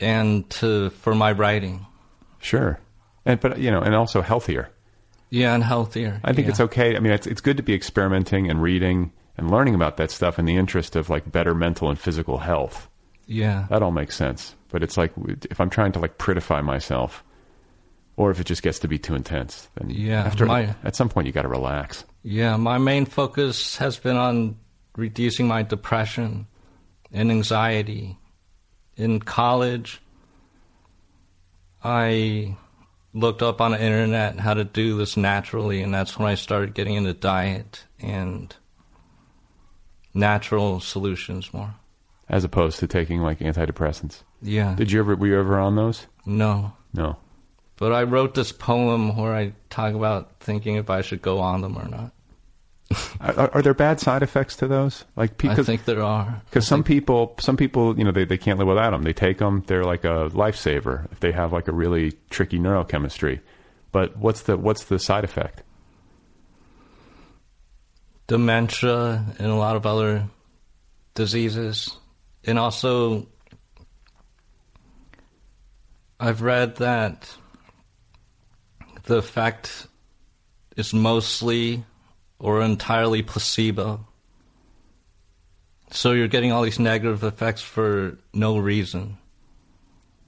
and 0.00 0.48
to 0.50 0.90
for 0.90 1.14
my 1.14 1.32
writing. 1.32 1.86
Sure, 2.40 2.78
and 3.24 3.40
but 3.40 3.58
you 3.58 3.70
know, 3.70 3.80
and 3.80 3.94
also 3.94 4.22
healthier. 4.22 4.70
Yeah, 5.30 5.54
and 5.54 5.64
healthier. 5.64 6.20
I 6.22 6.32
think 6.32 6.46
yeah. 6.46 6.50
it's 6.50 6.60
okay. 6.60 6.96
I 6.96 7.00
mean, 7.00 7.12
it's 7.12 7.26
it's 7.26 7.40
good 7.40 7.56
to 7.56 7.62
be 7.62 7.74
experimenting 7.74 8.50
and 8.50 8.62
reading 8.62 9.12
and 9.36 9.50
learning 9.50 9.74
about 9.74 9.96
that 9.96 10.10
stuff 10.10 10.38
in 10.38 10.44
the 10.44 10.56
interest 10.56 10.96
of 10.96 11.10
like 11.10 11.30
better 11.30 11.54
mental 11.54 11.88
and 11.88 11.98
physical 11.98 12.38
health. 12.38 12.88
Yeah. 13.26 13.66
That 13.70 13.82
all 13.82 13.90
makes 13.90 14.16
sense. 14.16 14.54
But 14.68 14.82
it's 14.82 14.96
like 14.96 15.12
if 15.50 15.60
I'm 15.60 15.70
trying 15.70 15.92
to 15.92 15.98
like 15.98 16.18
prettify 16.18 16.62
myself, 16.62 17.24
or 18.16 18.30
if 18.30 18.40
it 18.40 18.44
just 18.46 18.62
gets 18.62 18.78
to 18.80 18.88
be 18.88 18.98
too 18.98 19.14
intense, 19.14 19.68
then 19.74 19.90
Yeah, 19.90 20.22
after 20.22 20.46
my- 20.46 20.74
at 20.84 20.94
some 20.96 21.08
point 21.08 21.26
you 21.26 21.32
got 21.32 21.42
to 21.42 21.48
relax. 21.48 22.04
Yeah, 22.22 22.56
my 22.56 22.78
main 22.78 23.04
focus 23.06 23.76
has 23.78 23.98
been 23.98 24.16
on 24.16 24.56
reducing 24.96 25.46
my 25.48 25.62
depression 25.62 26.46
and 27.12 27.30
anxiety. 27.30 28.16
In 28.96 29.20
college, 29.20 30.00
I 31.82 32.56
looked 33.12 33.42
up 33.42 33.60
on 33.60 33.72
the 33.72 33.80
internet 33.82 34.38
how 34.40 34.54
to 34.54 34.64
do 34.64 34.96
this 34.96 35.16
naturally, 35.16 35.82
and 35.82 35.92
that's 35.92 36.18
when 36.18 36.28
I 36.28 36.34
started 36.34 36.74
getting 36.74 36.94
into 36.94 37.12
diet 37.12 37.84
and 38.00 38.54
natural 40.14 40.80
solutions 40.80 41.52
more. 41.52 41.74
As 42.28 42.44
opposed 42.44 42.78
to 42.78 42.86
taking 42.86 43.20
like 43.20 43.40
antidepressants. 43.40 44.22
Yeah. 44.40 44.74
Did 44.74 44.90
you 44.90 45.00
ever? 45.00 45.14
Were 45.16 45.26
you 45.26 45.38
ever 45.38 45.58
on 45.58 45.76
those? 45.76 46.06
No. 46.24 46.72
No. 46.94 47.16
But 47.76 47.92
I 47.92 48.04
wrote 48.04 48.34
this 48.34 48.52
poem 48.52 49.16
where 49.16 49.34
I 49.34 49.52
talk 49.68 49.94
about 49.94 50.40
thinking 50.40 50.76
if 50.76 50.90
I 50.90 51.00
should 51.02 51.22
go 51.22 51.40
on 51.40 51.60
them 51.60 51.76
or 51.76 51.88
not. 51.88 52.12
Are, 53.20 53.50
are 53.54 53.62
there 53.62 53.74
bad 53.74 53.98
side 53.98 54.22
effects 54.22 54.56
to 54.56 54.68
those? 54.68 55.04
Like 55.16 55.32
I 55.32 55.48
because 55.48 55.66
think 55.66 55.84
there 55.84 56.02
are. 56.02 56.42
Because 56.44 56.66
some 56.66 56.84
people, 56.84 57.34
some 57.40 57.56
people, 57.56 57.98
you 57.98 58.04
know, 58.04 58.12
they, 58.12 58.24
they 58.24 58.38
can't 58.38 58.58
live 58.58 58.68
without 58.68 58.90
them. 58.90 59.02
They 59.02 59.12
take 59.12 59.38
them; 59.38 59.64
they're 59.66 59.84
like 59.84 60.04
a 60.04 60.28
lifesaver 60.30 61.10
if 61.10 61.20
they 61.20 61.32
have 61.32 61.52
like 61.52 61.66
a 61.66 61.72
really 61.72 62.12
tricky 62.30 62.58
neurochemistry. 62.58 63.40
But 63.90 64.16
what's 64.16 64.42
the 64.42 64.56
what's 64.56 64.84
the 64.84 64.98
side 64.98 65.24
effect? 65.24 65.62
dementia 68.26 69.24
and 69.38 69.50
a 69.50 69.54
lot 69.54 69.76
of 69.76 69.86
other 69.86 70.28
diseases. 71.14 71.96
And 72.44 72.58
also, 72.58 73.26
I've 76.18 76.42
read 76.42 76.76
that 76.76 77.34
the 79.04 79.16
effect 79.16 79.86
is 80.76 80.92
mostly 80.92 81.84
or 82.38 82.62
entirely 82.62 83.22
placebo. 83.22 84.06
So 85.90 86.12
you're 86.12 86.28
getting 86.28 86.50
all 86.50 86.62
these 86.62 86.78
negative 86.80 87.22
effects 87.22 87.62
for 87.62 88.18
no 88.32 88.58
reason. 88.58 89.18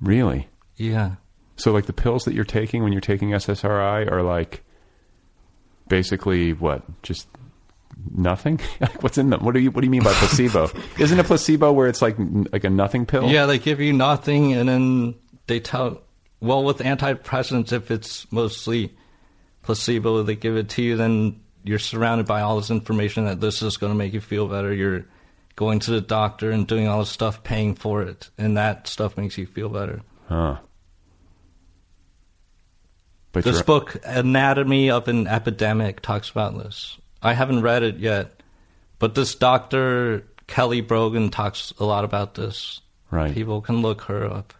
Really? 0.00 0.48
Yeah. 0.76 1.16
So 1.56 1.72
like 1.72 1.86
the 1.86 1.92
pills 1.92 2.24
that 2.24 2.34
you're 2.34 2.44
taking 2.44 2.82
when 2.82 2.92
you're 2.92 3.00
taking 3.00 3.30
SSRI 3.30 4.10
are 4.10 4.22
like 4.22 4.62
basically 5.88 6.52
what? 6.52 6.82
Just 7.02 7.28
nothing? 8.14 8.60
Like, 8.80 9.02
What's 9.02 9.18
in 9.18 9.30
them? 9.30 9.44
What 9.44 9.54
do 9.54 9.60
you 9.60 9.70
What 9.70 9.80
do 9.80 9.86
you 9.86 9.90
mean 9.90 10.04
by 10.04 10.12
placebo? 10.12 10.70
Isn't 10.98 11.18
a 11.18 11.24
placebo 11.24 11.72
where 11.72 11.88
it's 11.88 12.02
like 12.02 12.16
like 12.52 12.64
a 12.64 12.70
nothing 12.70 13.06
pill? 13.06 13.28
Yeah, 13.28 13.46
they 13.46 13.58
give 13.58 13.80
you 13.80 13.92
nothing, 13.92 14.52
and 14.52 14.68
then 14.68 15.14
they 15.46 15.60
tell. 15.60 16.02
Well, 16.40 16.64
with 16.64 16.78
antidepressants, 16.78 17.72
if 17.72 17.90
it's 17.90 18.30
mostly 18.30 18.94
placebo, 19.62 20.22
they 20.22 20.36
give 20.36 20.56
it 20.56 20.68
to 20.70 20.82
you. 20.82 20.96
Then 20.96 21.40
you're 21.64 21.78
surrounded 21.78 22.26
by 22.26 22.42
all 22.42 22.56
this 22.56 22.70
information 22.70 23.24
that 23.24 23.40
this 23.40 23.62
is 23.62 23.76
going 23.76 23.92
to 23.92 23.96
make 23.96 24.12
you 24.12 24.20
feel 24.20 24.46
better. 24.46 24.72
You're 24.72 25.06
going 25.56 25.80
to 25.80 25.90
the 25.90 26.00
doctor 26.00 26.50
and 26.50 26.66
doing 26.66 26.86
all 26.86 27.00
this 27.00 27.08
stuff, 27.10 27.42
paying 27.42 27.74
for 27.74 28.02
it, 28.02 28.30
and 28.36 28.56
that 28.56 28.86
stuff 28.86 29.16
makes 29.16 29.38
you 29.38 29.46
feel 29.46 29.68
better. 29.68 30.02
Huh. 30.28 30.58
But 33.32 33.44
this 33.44 33.56
you're- 33.56 33.64
book, 33.64 33.96
Anatomy 34.04 34.90
of 34.90 35.08
an 35.08 35.26
Epidemic, 35.26 36.00
talks 36.00 36.30
about 36.30 36.56
this. 36.56 36.98
I 37.22 37.32
haven't 37.32 37.62
read 37.62 37.82
it 37.82 37.96
yet, 37.96 38.42
but 38.98 39.14
this 39.14 39.34
doctor 39.34 40.24
Kelly 40.46 40.80
Brogan 40.80 41.30
talks 41.30 41.72
a 41.78 41.84
lot 41.84 42.04
about 42.04 42.34
this. 42.34 42.80
Right. 43.10 43.34
People 43.34 43.60
can 43.60 43.82
look 43.82 44.02
her 44.02 44.24
up. 44.26 44.54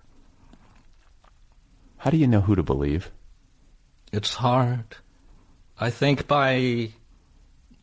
How 2.06 2.10
do 2.10 2.18
you 2.18 2.28
know 2.28 2.40
who 2.40 2.54
to 2.54 2.62
believe? 2.62 3.10
It's 4.12 4.32
hard. 4.32 4.84
I 5.76 5.90
think 5.90 6.28
by 6.28 6.90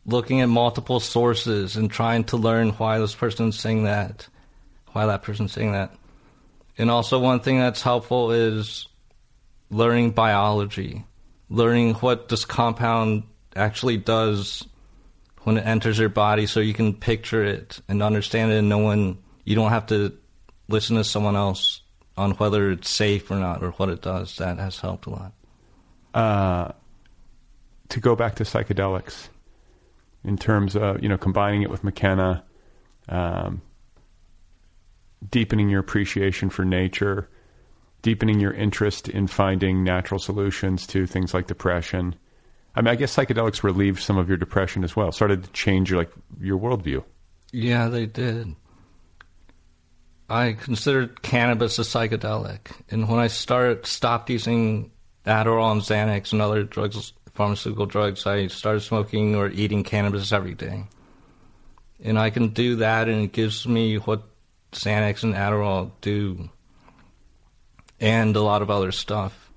looking 0.06 0.40
at 0.40 0.48
multiple 0.48 0.98
sources 0.98 1.76
and 1.76 1.90
trying 1.90 2.24
to 2.24 2.38
learn 2.38 2.70
why 2.70 2.98
this 2.98 3.14
person's 3.14 3.60
saying 3.60 3.84
that, 3.84 4.26
why 4.92 5.04
that 5.04 5.24
person's 5.24 5.52
saying 5.52 5.72
that. 5.72 5.92
And 6.78 6.90
also, 6.90 7.18
one 7.18 7.40
thing 7.40 7.58
that's 7.58 7.82
helpful 7.82 8.30
is 8.30 8.88
learning 9.68 10.12
biology, 10.12 11.04
learning 11.50 11.92
what 11.96 12.30
this 12.30 12.46
compound 12.46 13.24
actually 13.54 13.98
does 13.98 14.66
when 15.42 15.58
it 15.58 15.66
enters 15.66 15.98
your 15.98 16.08
body 16.08 16.46
so 16.46 16.60
you 16.60 16.72
can 16.72 16.94
picture 16.94 17.44
it 17.44 17.78
and 17.90 18.02
understand 18.02 18.52
it 18.52 18.56
and 18.56 18.70
no 18.70 18.78
one, 18.78 19.18
you 19.44 19.54
don't 19.54 19.72
have 19.72 19.88
to 19.88 20.16
listen 20.66 20.96
to 20.96 21.04
someone 21.04 21.36
else 21.36 21.82
on 22.16 22.32
whether 22.32 22.70
it's 22.70 22.88
safe 22.90 23.30
or 23.30 23.36
not 23.36 23.62
or 23.62 23.70
what 23.72 23.88
it 23.88 24.02
does. 24.02 24.36
That 24.36 24.58
has 24.58 24.78
helped 24.80 25.06
a 25.06 25.10
lot. 25.10 25.32
uh, 26.14 26.72
to 27.88 28.00
go 28.00 28.16
back 28.16 28.36
to 28.36 28.44
psychedelics 28.44 29.28
in 30.24 30.36
terms 30.38 30.74
of 30.76 31.02
you 31.02 31.08
know 31.08 31.18
combining 31.18 31.62
it 31.62 31.70
with 31.70 31.84
McKenna, 31.84 32.44
um, 33.08 33.60
deepening 35.30 35.68
your 35.68 35.80
appreciation 35.80 36.50
for 36.50 36.64
nature, 36.64 37.28
deepening 38.02 38.40
your 38.40 38.52
interest 38.52 39.08
in 39.08 39.26
finding 39.26 39.84
natural 39.84 40.18
solutions 40.18 40.86
to 40.88 41.06
things 41.06 41.34
like 41.34 41.46
depression. 41.46 42.14
I 42.76 42.80
mean, 42.80 42.88
I 42.88 42.96
guess 42.96 43.14
psychedelics 43.14 43.62
relieved 43.62 44.02
some 44.02 44.18
of 44.18 44.28
your 44.28 44.38
depression 44.38 44.82
as 44.82 44.96
well. 44.96 45.12
Started 45.12 45.44
to 45.44 45.50
change 45.52 45.90
your 45.90 45.98
like 45.98 46.10
your 46.40 46.58
worldview. 46.58 47.04
Yeah, 47.52 47.88
they 47.88 48.06
did. 48.06 48.56
I 50.28 50.52
considered 50.52 51.22
cannabis 51.22 51.78
a 51.78 51.82
psychedelic, 51.82 52.72
and 52.90 53.08
when 53.08 53.18
I 53.18 53.26
started 53.26 53.86
stopped 53.86 54.30
using 54.30 54.90
Adderall 55.26 55.72
and 55.72 55.82
Xanax 55.82 56.32
and 56.32 56.40
other 56.40 56.62
drugs, 56.62 57.12
pharmaceutical 57.34 57.86
drugs, 57.86 58.26
I 58.26 58.46
started 58.46 58.80
smoking 58.80 59.34
or 59.34 59.48
eating 59.48 59.84
cannabis 59.84 60.32
every 60.32 60.54
day. 60.54 60.84
And 62.02 62.18
I 62.18 62.30
can 62.30 62.48
do 62.48 62.76
that, 62.76 63.08
and 63.08 63.22
it 63.22 63.32
gives 63.32 63.66
me 63.68 63.96
what 63.96 64.22
Xanax 64.72 65.22
and 65.22 65.34
Adderall 65.34 65.92
do, 66.00 66.48
and 68.00 68.34
a 68.34 68.42
lot 68.42 68.62
of 68.62 68.70
other 68.70 68.92
stuff. 68.92 69.50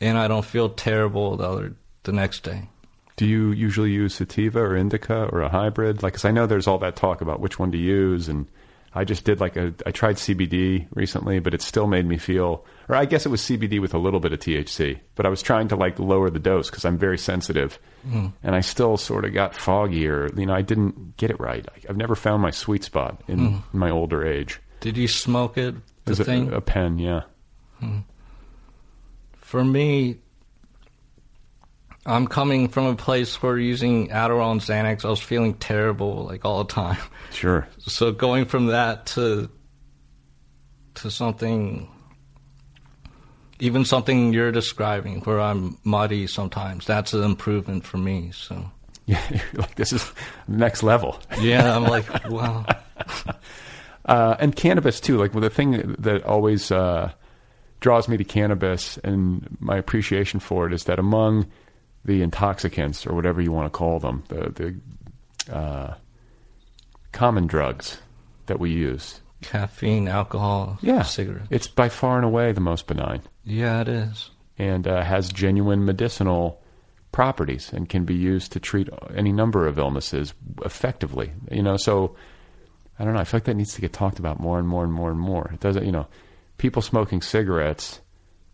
And 0.00 0.18
I 0.18 0.28
don't 0.28 0.44
feel 0.44 0.68
terrible 0.68 1.36
the 1.36 1.48
other 1.48 1.76
the 2.02 2.12
next 2.12 2.42
day. 2.42 2.68
Do 3.16 3.26
you 3.26 3.52
usually 3.52 3.92
use 3.92 4.14
sativa 4.16 4.60
or 4.60 4.76
indica 4.76 5.28
or 5.32 5.40
a 5.40 5.48
hybrid? 5.48 6.02
Like, 6.02 6.14
cause 6.14 6.24
I 6.24 6.30
know 6.30 6.46
there's 6.46 6.66
all 6.66 6.78
that 6.78 6.96
talk 6.96 7.20
about 7.20 7.40
which 7.40 7.58
one 7.58 7.72
to 7.72 7.78
use, 7.78 8.28
and 8.28 8.46
I 8.96 9.04
just 9.04 9.24
did 9.24 9.40
like 9.40 9.56
a. 9.56 9.74
I 9.84 9.90
tried 9.90 10.16
CBD 10.16 10.86
recently, 10.94 11.40
but 11.40 11.52
it 11.52 11.62
still 11.62 11.86
made 11.88 12.06
me 12.06 12.16
feel, 12.16 12.64
or 12.88 12.94
I 12.94 13.06
guess 13.06 13.26
it 13.26 13.28
was 13.28 13.40
CBD 13.40 13.80
with 13.80 13.92
a 13.92 13.98
little 13.98 14.20
bit 14.20 14.32
of 14.32 14.38
THC. 14.38 15.00
But 15.16 15.26
I 15.26 15.30
was 15.30 15.42
trying 15.42 15.68
to 15.68 15.76
like 15.76 15.98
lower 15.98 16.30
the 16.30 16.38
dose 16.38 16.70
because 16.70 16.84
I'm 16.84 16.96
very 16.98 17.18
sensitive, 17.18 17.78
Mm. 18.08 18.32
and 18.42 18.54
I 18.54 18.60
still 18.60 18.96
sort 18.96 19.24
of 19.24 19.34
got 19.34 19.54
foggy, 19.56 20.06
or 20.06 20.28
you 20.36 20.46
know, 20.46 20.54
I 20.54 20.62
didn't 20.62 21.16
get 21.16 21.30
it 21.30 21.40
right. 21.40 21.66
I- 21.68 21.88
I've 21.90 21.96
never 21.96 22.14
found 22.14 22.40
my 22.42 22.50
sweet 22.50 22.84
spot 22.84 23.20
in 23.26 23.38
Mm. 23.40 23.62
my 23.72 23.90
older 23.90 24.24
age. 24.26 24.60
Did 24.80 24.96
you 24.96 25.08
smoke 25.08 25.58
it? 25.58 25.74
The 26.04 26.12
it 26.12 26.24
thing? 26.24 26.52
a 26.52 26.60
pen? 26.60 26.98
Yeah. 26.98 27.22
For 29.36 29.64
me, 29.64 30.18
I'm 32.06 32.26
coming 32.26 32.68
from 32.68 32.86
a 32.86 32.96
place 32.96 33.42
where 33.42 33.58
using 33.58 34.08
Adderall 34.08 34.52
and 34.52 34.60
Xanax, 34.60 35.04
I 35.04 35.08
was 35.08 35.20
feeling 35.20 35.54
terrible 35.54 36.24
like 36.24 36.44
all 36.44 36.62
the 36.64 36.72
time. 36.72 36.98
Sure. 37.32 37.66
So 37.86 38.12
going 38.12 38.46
from 38.46 38.66
that 38.66 39.06
to 39.06 39.50
to 40.94 41.10
something, 41.10 41.88
even 43.58 43.84
something 43.84 44.32
you're 44.32 44.52
describing, 44.52 45.20
where 45.20 45.40
I'm 45.40 45.76
muddy 45.84 46.26
sometimes, 46.26 46.86
that's 46.86 47.12
an 47.12 47.22
improvement 47.22 47.84
for 47.84 47.98
me. 47.98 48.30
So 48.32 48.70
Yeah. 49.06 49.20
You're 49.30 49.62
like 49.62 49.74
this 49.74 49.92
is 49.92 50.10
next 50.48 50.82
level. 50.82 51.18
yeah, 51.40 51.76
I'm 51.76 51.84
like, 51.84 52.06
wow. 52.30 52.64
Uh, 54.06 54.36
and 54.38 54.54
cannabis 54.54 55.00
too. 55.00 55.16
Like 55.18 55.34
well, 55.34 55.40
the 55.40 55.50
thing 55.50 55.94
that 55.98 56.24
always 56.24 56.70
uh, 56.70 57.12
draws 57.80 58.08
me 58.08 58.16
to 58.16 58.24
cannabis 58.24 58.98
and 58.98 59.56
my 59.60 59.76
appreciation 59.76 60.40
for 60.40 60.66
it 60.66 60.72
is 60.72 60.84
that 60.84 60.98
among 60.98 61.46
the 62.04 62.22
intoxicants 62.22 63.06
or 63.06 63.14
whatever 63.14 63.40
you 63.40 63.52
want 63.52 63.66
to 63.72 63.76
call 63.76 63.98
them, 63.98 64.24
the 64.28 64.80
the 65.46 65.54
uh, 65.54 65.94
common 67.12 67.46
drugs 67.46 67.98
that 68.46 68.58
we 68.60 68.70
use, 68.70 69.20
Caffeine, 69.42 70.08
alcohol, 70.08 70.78
yeah, 70.82 71.02
cigarettes. 71.02 71.46
it's 71.50 71.66
by 71.68 71.88
far 71.88 72.16
and 72.16 72.24
away 72.24 72.52
the 72.52 72.60
most 72.60 72.86
benign 72.86 73.22
Yeah, 73.44 73.80
it 73.82 73.88
is. 73.88 74.30
and 74.58 74.86
uh, 74.86 75.02
has 75.02 75.30
genuine 75.32 75.84
medicinal 75.84 76.60
properties 77.12 77.72
and 77.72 77.88
can 77.88 78.04
be 78.04 78.14
used 78.14 78.52
to 78.52 78.60
treat 78.60 78.88
any 79.14 79.32
number 79.32 79.66
of 79.66 79.78
illnesses 79.78 80.34
effectively. 80.64 81.32
You 81.50 81.62
know, 81.62 81.76
so 81.76 82.16
I 82.98 83.04
don't 83.04 83.14
know. 83.14 83.20
I 83.20 83.24
feel 83.24 83.38
like 83.38 83.44
that 83.44 83.54
needs 83.54 83.74
to 83.74 83.80
get 83.80 83.92
talked 83.92 84.18
about 84.18 84.40
more 84.40 84.58
and 84.58 84.66
more 84.66 84.82
and 84.84 84.92
more 84.92 85.10
and 85.10 85.18
more. 85.20 85.50
It 85.54 85.60
doesn't, 85.60 85.84
you 85.84 85.92
know, 85.92 86.06
people 86.58 86.82
smoking 86.82 87.22
cigarettes, 87.22 88.00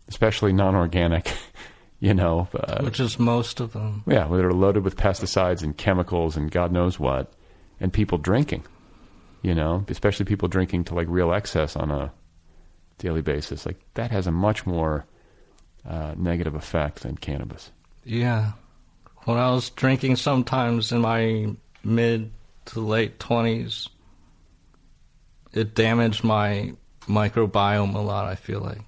especially 0.07 0.53
non-organic, 0.53 1.31
you 2.01 2.13
know, 2.13 2.49
uh, 2.53 2.81
Which 2.83 2.99
is 2.99 3.17
most 3.17 3.59
of 3.61 3.71
them. 3.73 4.03
yeah, 4.07 4.27
they're 4.27 4.51
loaded 4.51 4.83
with 4.83 4.97
pesticides 4.97 5.61
and 5.63 5.77
chemicals 5.77 6.35
and 6.35 6.51
God 6.51 6.71
knows 6.73 6.99
what, 6.99 7.31
and 7.79 7.93
people 7.93 8.17
drinking, 8.17 8.63
you 9.43 9.55
know, 9.55 9.85
especially 9.87 10.25
people 10.25 10.49
drinking 10.49 10.83
to 10.85 10.95
like 10.95 11.07
real 11.09 11.31
excess 11.31 11.75
on 11.75 11.91
a 11.91 12.11
daily 12.97 13.21
basis. 13.21 13.65
Like 13.65 13.79
that 13.93 14.11
has 14.11 14.27
a 14.27 14.31
much 14.31 14.65
more 14.65 15.05
uh, 15.87 16.15
negative 16.17 16.55
effect 16.55 17.03
than 17.03 17.15
cannabis. 17.17 17.71
Yeah. 18.03 18.53
When 19.25 19.37
I 19.37 19.51
was 19.51 19.69
drinking 19.69 20.15
sometimes 20.15 20.91
in 20.91 21.01
my 21.01 21.55
mid 21.83 22.31
to 22.65 22.79
late 22.81 23.19
20s, 23.19 23.89
it 25.53 25.75
damaged 25.75 26.23
my 26.23 26.73
microbiome 27.07 27.93
a 27.93 27.99
lot, 27.99 28.25
I 28.25 28.35
feel 28.35 28.61
like. 28.61 28.81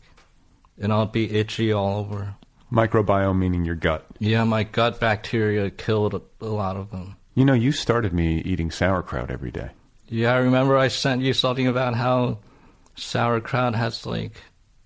And 0.81 0.91
I'll 0.91 1.05
be 1.05 1.31
itchy 1.31 1.71
all 1.71 1.99
over. 1.99 2.33
Microbiome 2.73 3.37
meaning 3.37 3.63
your 3.63 3.75
gut. 3.75 4.05
Yeah, 4.19 4.43
my 4.43 4.63
gut 4.63 4.99
bacteria 4.99 5.69
killed 5.69 6.15
a, 6.15 6.21
a 6.41 6.47
lot 6.47 6.75
of 6.75 6.89
them. 6.89 7.15
You 7.35 7.45
know, 7.45 7.53
you 7.53 7.71
started 7.71 8.13
me 8.13 8.39
eating 8.39 8.71
sauerkraut 8.71 9.29
every 9.29 9.51
day. 9.51 9.69
Yeah, 10.07 10.33
I 10.33 10.37
remember 10.37 10.77
I 10.77 10.87
sent 10.87 11.21
you 11.21 11.33
something 11.33 11.67
about 11.67 11.95
how 11.95 12.39
sauerkraut 12.95 13.75
has 13.75 14.05
like 14.05 14.33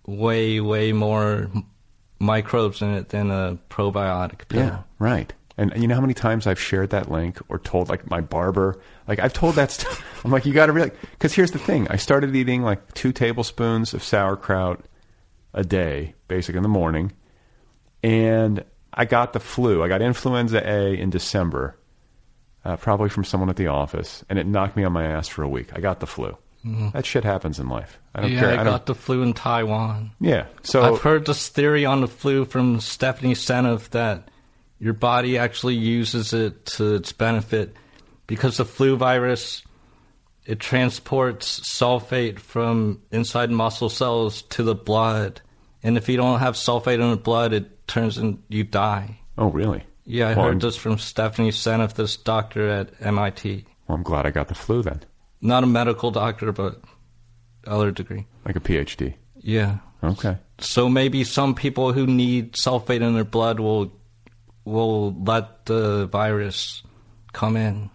way, 0.06 0.60
way 0.60 0.92
more 0.92 1.50
microbes 2.20 2.82
in 2.82 2.90
it 2.94 3.10
than 3.10 3.32
a 3.32 3.58
probiotic 3.70 4.48
pill. 4.50 4.62
Yeah, 4.62 4.84
right. 5.00 5.34
And 5.58 5.74
you 5.76 5.88
know 5.88 5.96
how 5.96 6.02
many 6.02 6.14
times 6.14 6.46
I've 6.46 6.60
shared 6.60 6.92
that 6.92 7.10
link 7.10 7.40
or 7.50 7.58
told 7.58 7.90
like 7.90 8.10
my 8.10 8.22
barber, 8.22 8.80
like 9.08 9.20
I've 9.20 9.34
told 9.34 9.56
that 9.56 9.72
stuff. 9.72 10.04
I'm 10.26 10.32
like, 10.32 10.46
you 10.46 10.54
got 10.54 10.68
to 10.68 10.72
really, 10.72 10.92
because 11.12 11.34
here's 11.34 11.52
the 11.52 11.60
thing: 11.60 11.88
I 11.90 11.96
started 11.96 12.36
eating 12.36 12.62
like 12.62 12.94
two 12.94 13.12
tablespoons 13.12 13.94
of 13.94 14.04
sauerkraut 14.04 14.86
a 15.54 15.64
day, 15.64 16.14
basically 16.28 16.58
in 16.58 16.64
the 16.64 16.70
morning, 16.70 17.12
and 18.04 18.64
I 18.94 19.06
got 19.06 19.34
the 19.34 19.40
flu. 19.40 19.84
I 19.84 19.88
got 19.88 20.02
influenza 20.02 20.62
A 20.68 21.00
in 21.00 21.10
December, 21.10 21.78
uh, 22.66 22.78
probably 22.78 23.10
from 23.10 23.24
someone 23.24 23.50
at 23.50 23.56
the 23.56 23.68
office, 23.68 24.24
and 24.30 24.40
it 24.40 24.48
knocked 24.48 24.76
me 24.76 24.84
on 24.84 24.92
my 24.92 25.06
ass 25.06 25.28
for 25.28 25.44
a 25.44 25.50
week. 25.50 25.72
I 25.74 25.80
got 25.80 26.00
the 26.00 26.08
flu. 26.08 26.38
That 26.92 27.06
shit 27.06 27.24
happens 27.24 27.60
in 27.60 27.70
life. 27.70 28.00
I 28.14 28.22
don't 28.22 28.32
yeah, 28.32 28.40
care. 28.40 28.58
I, 28.58 28.62
I 28.62 28.64
got 28.64 28.88
the 28.88 28.96
flu 28.96 29.22
in 29.22 29.34
Taiwan. 29.34 30.12
yeah. 30.20 30.48
So 30.64 30.82
I've 30.82 31.02
heard 31.02 31.26
this 31.26 31.48
theory 31.48 31.86
on 31.86 32.02
the 32.02 32.08
flu 32.08 32.46
from 32.46 32.82
Stephanie 32.82 33.36
Seneff 33.36 33.90
that 33.92 34.30
your 34.80 34.94
body 34.94 35.38
actually 35.38 35.76
uses 35.76 36.34
it 36.34 36.66
to 36.66 36.96
its 36.96 37.14
benefit 37.14 37.76
because 38.26 38.58
the 38.58 38.66
flu 38.66 38.98
virus 38.98 39.64
it 40.46 40.60
transports 40.60 41.60
sulfate 41.62 42.40
from 42.40 43.02
inside 43.12 43.52
muscle 43.52 43.90
cells 43.90 44.42
to 44.44 44.64
the 44.64 44.76
blood, 44.76 45.42
and 45.84 45.98
if 45.98 46.10
you 46.10 46.18
don't 46.18 46.40
have 46.40 46.56
sulfate 46.56 47.02
in 47.02 47.12
the 47.12 47.18
blood, 47.18 47.54
it 47.54 47.77
turns 47.88 48.18
and 48.18 48.42
you 48.50 48.64
die. 48.64 49.20
oh 49.38 49.48
really? 49.50 49.84
Yeah, 50.06 50.30
I 50.30 50.36
Well, 50.36 50.46
heard 50.46 50.50
I'm- 50.52 50.60
this 50.60 50.76
from 50.78 50.98
Stephanie 50.98 51.52
Seneff, 51.52 51.94
this 51.96 52.16
doctor 52.18 52.70
at 52.70 52.92
MIT. 53.02 53.66
Well, 53.88 53.98
I'm 53.98 54.04
glad 54.04 54.26
I 54.26 54.32
got 54.32 54.48
the 54.48 54.56
flu 54.56 54.82
then, 54.82 55.02
Not 55.42 55.64
a 55.64 55.68
medical 55.68 56.12
doctor, 56.12 56.52
but 56.52 56.82
other 57.66 57.92
degree. 57.92 58.26
like 58.46 58.56
a 58.56 58.60
PhD. 58.62 59.16
Yeah. 59.36 59.78
Okay. 60.04 60.38
So 60.60 60.88
maybe 60.90 61.24
some 61.24 61.56
people 61.56 61.92
who 61.94 62.06
need 62.08 62.54
sulfate 62.54 63.02
in 63.02 63.14
their 63.16 63.24
blood 63.26 63.60
will 63.60 63.92
will 64.66 65.14
let 65.24 65.66
the 65.66 66.08
virus 66.08 66.84
come 67.34 67.56
in 67.56 67.90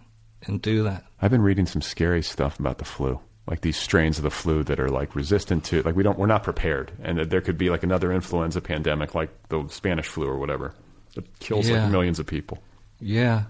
and 0.47 0.61
do 0.61 0.83
that. 0.83 1.03
I've 1.21 1.29
been 1.31 1.41
reading 1.43 1.65
some 1.67 1.81
scary 1.83 2.21
stuff 2.23 2.59
about 2.59 2.77
the 2.79 2.85
flu, 2.85 3.19
like 3.47 3.61
these 3.61 3.75
strains 3.77 4.17
of 4.17 4.23
the 4.23 4.29
flu 4.31 4.63
that 4.63 4.79
are 4.79 4.89
like 4.89 5.15
resistant 5.15 5.63
to, 5.65 5.81
like 5.83 5.95
we 5.95 6.03
don't, 6.03 6.17
we're 6.17 6.27
not 6.27 6.43
prepared, 6.43 6.91
and 7.01 7.17
that 7.17 7.29
there 7.29 7.41
could 7.41 7.57
be 7.57 7.69
like 7.69 7.83
another 7.83 8.11
influenza 8.13 8.61
pandemic, 8.61 9.13
like 9.15 9.29
the 9.49 9.65
Spanish 9.69 10.07
flu 10.07 10.27
or 10.27 10.37
whatever, 10.37 10.73
that 11.15 11.39
kills 11.39 11.67
Yeah. 11.67 11.83
like 11.83 11.91
millions 11.91 12.19
of 12.19 12.25
people. 12.25 12.57
Yeah. 12.99 13.43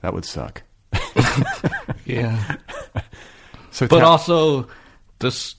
That 0.00 0.14
would 0.14 0.24
suck. 0.24 0.62
Yeah. 2.04 2.56
So, 3.72 3.86
but 3.88 3.98
tell- 3.98 4.08
also 4.08 4.68
this 5.18 5.54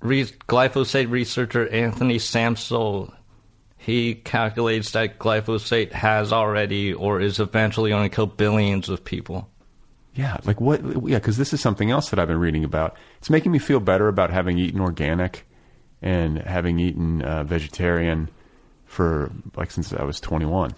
re- 0.00 0.24
glyphosate 0.24 1.08
researcher 1.10 1.68
Anthony 1.68 2.18
Samsel 2.18 3.12
he 3.76 4.16
calculates 4.16 4.90
that 4.92 5.20
glyphosate 5.20 5.92
has 5.92 6.32
already 6.32 6.92
or 6.92 7.20
is 7.20 7.38
eventually 7.38 7.90
going 7.90 8.10
to 8.10 8.14
kill 8.14 8.26
billions 8.26 8.88
of 8.88 9.04
people. 9.04 9.48
Yeah, 10.14 10.38
like 10.44 10.60
what? 10.60 10.82
Yeah, 11.08 11.18
because 11.18 11.36
this 11.36 11.52
is 11.52 11.60
something 11.60 11.90
else 11.90 12.10
that 12.10 12.18
I've 12.18 12.28
been 12.28 12.38
reading 12.38 12.64
about. 12.64 12.96
It's 13.18 13.30
making 13.30 13.52
me 13.52 13.58
feel 13.58 13.80
better 13.80 14.08
about 14.08 14.30
having 14.30 14.58
eaten 14.58 14.80
organic 14.80 15.46
and 16.02 16.38
having 16.38 16.78
eaten 16.78 17.22
uh, 17.22 17.44
vegetarian 17.44 18.28
for 18.86 19.30
like 19.56 19.70
since 19.70 19.92
I 19.92 20.02
was 20.02 20.20
21. 20.20 20.72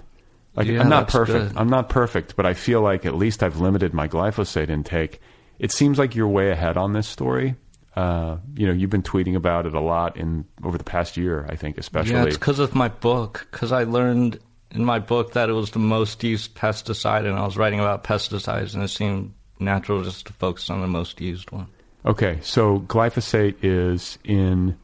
Like 0.54 0.66
Yeah, 0.66 0.80
I'm 0.82 0.88
not 0.88 1.08
perfect. 1.08 1.48
good. 1.48 1.56
I'm 1.56 1.68
not 1.68 1.88
perfect, 1.88 2.36
but 2.36 2.44
I 2.44 2.52
feel 2.54 2.82
like 2.82 3.06
at 3.06 3.14
least 3.14 3.42
I've 3.42 3.58
limited 3.58 3.94
my 3.94 4.06
glyphosate 4.06 4.68
intake. 4.68 5.20
It 5.58 5.72
seems 5.72 5.98
like 5.98 6.14
you're 6.14 6.28
way 6.28 6.50
ahead 6.50 6.76
on 6.76 6.92
this 6.92 7.08
story. 7.08 7.54
Uh, 7.96 8.38
you 8.54 8.66
know, 8.66 8.72
you've 8.72 8.90
been 8.90 9.02
tweeting 9.02 9.34
about 9.36 9.64
it 9.66 9.74
a 9.74 9.80
lot 9.80 10.16
in 10.16 10.44
over 10.64 10.76
the 10.76 10.84
past 10.84 11.16
year. 11.16 11.46
I 11.48 11.56
think, 11.56 11.78
especially. 11.78 12.12
Yeah, 12.12 12.24
it's 12.24 12.36
because 12.36 12.58
of 12.58 12.74
my 12.74 12.88
book. 12.88 13.46
Because 13.50 13.70
I 13.72 13.84
learned 13.84 14.38
in 14.72 14.84
my 14.84 14.98
book 14.98 15.32
that 15.32 15.48
it 15.48 15.52
was 15.52 15.70
the 15.72 15.78
most 15.78 16.22
used 16.24 16.54
pesticide, 16.54 17.26
and 17.26 17.38
I 17.38 17.44
was 17.44 17.56
writing 17.56 17.80
about 17.80 18.04
pesticides, 18.04 18.74
and 18.74 18.82
it 18.82 18.88
seemed 18.88 19.34
natural 19.60 20.02
just 20.02 20.26
to 20.26 20.32
focus 20.32 20.70
on 20.70 20.80
the 20.80 20.86
most 20.88 21.20
used 21.20 21.50
one. 21.50 21.66
okay, 22.04 22.38
so 22.42 22.80
glyphosate 22.80 23.54
is 23.62 24.18
in 24.24 24.76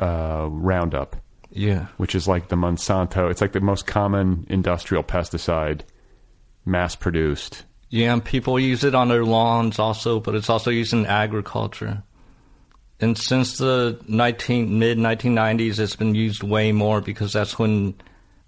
uh, 0.00 0.48
Roundup, 0.50 1.14
Yeah. 1.50 1.86
which 1.98 2.14
is 2.16 2.26
like 2.26 2.48
the 2.48 2.56
Monsanto. 2.56 3.30
It's 3.30 3.40
like 3.40 3.52
the 3.52 3.60
most 3.60 3.86
common 3.86 4.44
industrial 4.50 5.04
pesticide, 5.04 5.82
mass 6.64 6.96
produced. 6.96 7.64
Yeah, 7.90 8.12
and 8.12 8.24
people 8.24 8.58
use 8.58 8.82
it 8.82 8.94
on 8.94 9.06
their 9.08 9.24
lawns 9.24 9.78
also, 9.78 10.18
but 10.18 10.34
it's 10.34 10.50
also 10.50 10.70
used 10.70 10.92
in 10.92 11.06
agriculture. 11.06 12.02
And 12.98 13.16
since 13.16 13.58
the 13.58 14.00
19, 14.08 14.78
mid 14.78 14.98
1990s, 14.98 15.78
it's 15.78 15.94
been 15.94 16.14
used 16.16 16.42
way 16.42 16.72
more 16.72 17.00
because 17.00 17.32
that's 17.34 17.56
when 17.58 17.94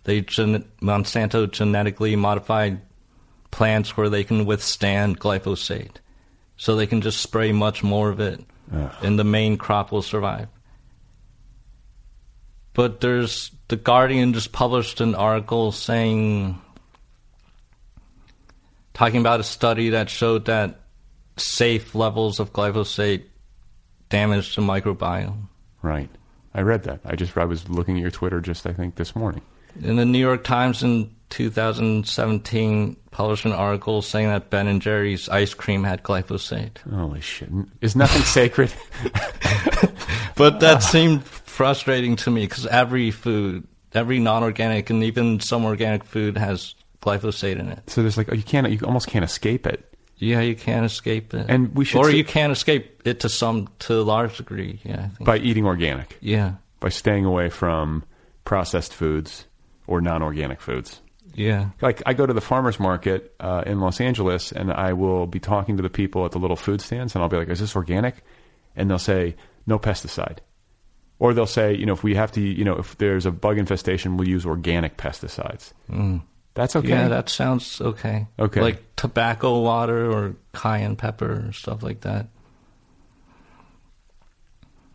they 0.06 0.20
gen- 0.20 0.64
Monsanto 0.80 1.50
genetically 1.50 2.14
modified 2.14 2.80
plants 3.50 3.96
where 3.96 4.08
they 4.08 4.22
can 4.22 4.46
withstand 4.46 5.18
glyphosate. 5.18 5.96
So 6.56 6.76
they 6.76 6.86
can 6.86 7.00
just 7.00 7.20
spray 7.20 7.52
much 7.52 7.82
more 7.82 8.08
of 8.08 8.20
it, 8.20 8.40
and 9.02 9.18
the 9.18 9.24
main 9.24 9.58
crop 9.58 9.92
will 9.92 10.00
survive. 10.00 10.48
But 12.72 13.00
there's 13.00 13.50
the 13.68 13.76
Guardian 13.76 14.32
just 14.32 14.52
published 14.52 15.00
an 15.00 15.14
article 15.14 15.72
saying 15.72 16.60
talking 18.94 19.20
about 19.20 19.40
a 19.40 19.44
study 19.44 19.90
that 19.90 20.08
showed 20.08 20.46
that 20.46 20.80
safe 21.36 21.94
levels 21.94 22.40
of 22.40 22.52
glyphosate 22.52 23.24
damage 24.08 24.54
the 24.56 24.62
microbiome. 24.62 25.48
Right. 25.82 26.08
I 26.54 26.62
read 26.62 26.84
that. 26.84 27.00
I 27.04 27.16
just 27.16 27.36
I 27.36 27.44
was 27.44 27.68
looking 27.68 27.96
at 27.96 28.02
your 28.02 28.10
Twitter 28.10 28.40
just 28.40 28.66
I 28.66 28.72
think 28.72 28.94
this 28.94 29.14
morning. 29.14 29.42
And 29.84 29.98
the 29.98 30.04
New 30.04 30.18
York 30.18 30.44
Times 30.44 30.82
in 30.82 31.10
2017 31.30 32.96
published 33.10 33.44
an 33.44 33.52
article 33.52 34.02
saying 34.02 34.28
that 34.28 34.50
Ben 34.50 34.66
and 34.66 34.80
Jerry's 34.82 35.28
ice 35.28 35.54
cream 35.54 35.84
had 35.84 36.02
glyphosate. 36.02 36.78
Holy 36.90 37.20
shit! 37.20 37.48
Is 37.80 37.96
nothing 37.96 38.22
sacred? 38.24 38.72
But 40.36 40.60
that 40.60 40.82
seemed 40.82 41.24
frustrating 41.24 42.16
to 42.16 42.30
me 42.30 42.42
because 42.42 42.66
every 42.66 43.10
food, 43.10 43.66
every 43.94 44.20
non-organic 44.20 44.90
and 44.90 45.02
even 45.02 45.40
some 45.40 45.64
organic 45.64 46.04
food 46.04 46.36
has 46.36 46.74
glyphosate 47.00 47.58
in 47.58 47.70
it. 47.70 47.88
So 47.88 48.02
there's 48.02 48.18
like 48.18 48.30
oh, 48.30 48.34
you 48.34 48.42
can't 48.42 48.70
you 48.70 48.78
almost 48.84 49.08
can't 49.08 49.24
escape 49.24 49.66
it. 49.66 49.92
Yeah, 50.18 50.40
you 50.40 50.54
can't 50.54 50.86
escape 50.86 51.34
it, 51.34 51.46
And 51.48 51.74
we 51.74 51.84
should 51.84 51.98
or 51.98 52.10
you 52.10 52.24
can't 52.24 52.52
escape 52.52 53.02
it 53.06 53.20
to 53.20 53.28
some 53.28 53.68
to 53.80 54.00
a 54.00 54.02
large 54.02 54.36
degree. 54.36 54.80
Yeah, 54.84 54.94
I 54.94 55.08
think. 55.08 55.24
by 55.24 55.38
eating 55.38 55.66
organic, 55.66 56.18
yeah, 56.20 56.54
by 56.80 56.90
staying 56.90 57.24
away 57.24 57.48
from 57.48 58.04
processed 58.44 58.94
foods 58.94 59.46
or 59.86 60.00
non-organic 60.00 60.60
foods. 60.60 61.00
yeah, 61.34 61.70
Like 61.82 62.02
I 62.06 62.14
go 62.14 62.26
to 62.26 62.32
the 62.32 62.40
farmers 62.40 62.78
market 62.80 63.34
uh, 63.40 63.62
in 63.66 63.80
Los 63.80 64.00
Angeles, 64.00 64.52
and 64.52 64.72
I 64.72 64.92
will 64.92 65.26
be 65.26 65.40
talking 65.40 65.76
to 65.76 65.82
the 65.82 65.90
people 65.90 66.24
at 66.24 66.32
the 66.32 66.38
little 66.38 66.56
food 66.56 66.80
stands, 66.80 67.14
and 67.14 67.22
I'll 67.22 67.28
be 67.28 67.36
like, 67.36 67.48
"Is 67.48 67.60
this 67.60 67.76
organic?" 67.76 68.24
And 68.74 68.90
they'll 68.90 68.98
say, 68.98 69.36
"No 69.66 69.78
pesticide," 69.78 70.38
or 71.18 71.34
they'll 71.34 71.46
say, 71.46 71.74
"You 71.74 71.86
know, 71.86 71.92
if 71.92 72.02
we 72.02 72.14
have 72.14 72.32
to, 72.32 72.40
you 72.40 72.64
know, 72.64 72.76
if 72.76 72.96
there's 72.98 73.26
a 73.26 73.30
bug 73.30 73.58
infestation, 73.58 74.16
we'll 74.16 74.28
use 74.28 74.46
organic 74.46 74.96
pesticides." 74.96 75.72
That's 76.54 76.74
okay. 76.74 76.88
yeah. 76.88 77.08
That 77.08 77.28
sounds 77.28 77.80
okay. 77.82 78.26
Okay. 78.38 78.62
like 78.62 78.96
tobacco 78.96 79.60
water 79.60 80.10
or 80.10 80.36
cayenne 80.54 80.96
pepper 80.96 81.48
or 81.48 81.52
stuff 81.52 81.82
like 81.82 82.00
that. 82.00 82.28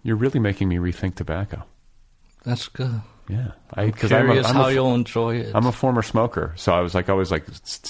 You're 0.03 0.15
really 0.15 0.39
making 0.39 0.67
me 0.69 0.77
rethink 0.77 1.13
tobacco. 1.13 1.63
That's 2.43 2.67
good. 2.67 3.01
Yeah, 3.31 3.51
I 3.73 3.83
I'm 3.83 3.89
a, 3.89 3.91
curious 3.93 4.45
I'm 4.45 4.55
how 4.55 4.65
a, 4.65 4.73
you'll 4.73 4.93
enjoy 4.93 5.37
it. 5.37 5.51
I'm 5.55 5.65
a 5.65 5.71
former 5.71 6.01
smoker, 6.01 6.53
so 6.57 6.73
I 6.73 6.81
was 6.81 6.93
like 6.93 7.07
always 7.07 7.31
like, 7.31 7.45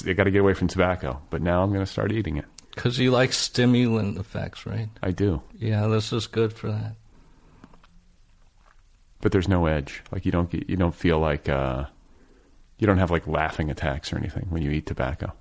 I 0.05 0.13
got 0.13 0.25
to 0.25 0.31
get 0.31 0.39
away 0.41 0.53
from 0.53 0.67
tobacco. 0.67 1.19
But 1.31 1.41
now 1.41 1.63
I'm 1.63 1.69
going 1.73 1.83
to 1.83 1.91
start 1.91 2.11
eating 2.11 2.37
it. 2.37 2.45
Because 2.75 2.99
you 2.99 3.09
like 3.09 3.33
stimulant 3.33 4.19
effects, 4.19 4.67
right? 4.67 4.87
I 5.01 5.09
do, 5.11 5.41
Yeah, 5.57 5.87
this 5.87 6.13
is 6.13 6.27
good 6.27 6.53
for 6.53 6.67
that. 6.67 6.95
but 9.19 9.31
there's 9.31 9.47
no 9.47 9.65
edge. 9.65 10.03
Like 10.11 10.25
you 10.25 10.31
don't 10.31 10.49
get, 10.49 10.69
you 10.69 10.77
don't 10.77 10.93
feel 10.95 11.17
like 11.19 11.49
uh, 11.49 11.85
you 12.77 12.85
don't 12.85 12.99
have 12.99 13.09
like 13.09 13.25
laughing 13.25 13.71
attacks 13.71 14.13
or 14.13 14.17
anything 14.17 14.45
when 14.49 14.61
you 14.61 14.69
eat 14.69 14.85
tobacco. 14.85 15.33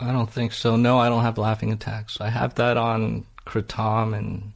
I 0.00 0.10
don't 0.10 0.30
think 0.30 0.52
so. 0.52 0.76
No, 0.76 0.98
I 0.98 1.08
don't 1.10 1.22
have 1.22 1.38
laughing 1.38 1.70
attacks. 1.72 2.20
I 2.20 2.28
have 2.30 2.54
that 2.56 2.76
on 2.76 3.26
kratom 3.46 4.16
and 4.16 4.52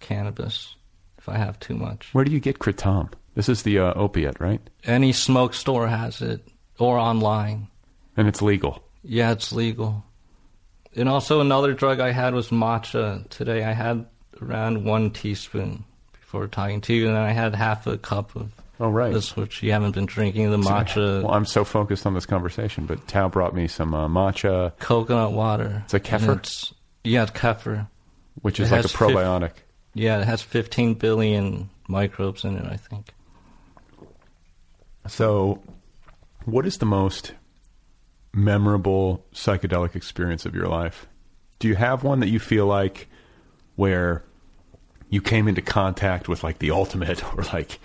cannabis 0.00 0.74
if 1.24 1.28
I 1.30 1.38
have 1.38 1.58
too 1.58 1.74
much. 1.74 2.10
Where 2.12 2.24
do 2.24 2.30
you 2.32 2.38
get 2.40 2.58
kratom? 2.58 3.10
This 3.34 3.48
is 3.48 3.62
the 3.62 3.78
uh, 3.78 3.94
opiate, 3.94 4.38
right? 4.40 4.60
Any 4.84 5.12
smoke 5.12 5.54
store 5.54 5.88
has 5.88 6.20
it 6.20 6.46
or 6.78 6.98
online. 6.98 7.68
And 8.16 8.28
it's 8.28 8.42
legal. 8.42 8.84
Yeah, 9.02 9.32
it's 9.32 9.50
legal. 9.50 10.04
And 10.94 11.08
also 11.08 11.40
another 11.40 11.72
drug 11.72 11.98
I 11.98 12.12
had 12.12 12.34
was 12.34 12.50
matcha. 12.50 13.26
Today 13.30 13.64
I 13.64 13.72
had 13.72 14.04
around 14.42 14.84
one 14.84 15.10
teaspoon 15.12 15.84
before 16.12 16.46
talking 16.46 16.82
to 16.82 16.94
you, 16.94 17.06
and 17.08 17.16
then 17.16 17.22
I 17.22 17.32
had 17.32 17.54
half 17.54 17.86
a 17.86 17.96
cup 17.96 18.36
of 18.36 18.52
Oh, 18.78 18.90
right. 18.90 19.12
this, 19.12 19.34
which 19.34 19.62
you 19.62 19.72
haven't 19.72 19.92
been 19.94 20.04
drinking, 20.06 20.50
the 20.50 20.58
matcha 20.58 21.22
Well, 21.22 21.32
I'm 21.32 21.46
so 21.46 21.64
focused 21.64 22.06
on 22.06 22.12
this 22.14 22.26
conversation, 22.26 22.84
but 22.86 23.06
Tao 23.08 23.28
brought 23.28 23.54
me 23.54 23.66
some 23.68 23.94
uh, 23.94 24.08
matcha, 24.08 24.76
coconut 24.78 25.32
water. 25.32 25.82
It's 25.86 25.94
a 25.94 26.00
kefir? 26.00 26.36
It's- 26.36 26.74
yeah, 27.02 27.24
kefir. 27.26 27.86
which 28.42 28.60
It 28.60 28.64
is 28.64 28.72
like 28.72 28.84
a 28.84 28.88
probiotic. 28.88 29.52
Yeah, 29.94 30.20
it 30.20 30.24
has 30.24 30.42
15 30.42 30.94
billion 30.94 31.70
microbes 31.88 32.44
in 32.44 32.56
it, 32.56 32.66
I 32.66 32.76
think. 32.76 33.12
So, 35.06 35.62
what 36.44 36.66
is 36.66 36.78
the 36.78 36.86
most 36.86 37.32
memorable 38.32 39.24
psychedelic 39.32 39.94
experience 39.94 40.44
of 40.44 40.54
your 40.54 40.66
life? 40.66 41.06
Do 41.58 41.68
you 41.68 41.76
have 41.76 42.02
one 42.02 42.20
that 42.20 42.28
you 42.28 42.40
feel 42.40 42.66
like 42.66 43.08
where 43.76 44.24
you 45.08 45.20
came 45.20 45.46
into 45.46 45.62
contact 45.62 46.28
with 46.28 46.42
like 46.42 46.58
the 46.58 46.70
ultimate 46.72 47.22
or 47.36 47.44
like 47.52 47.78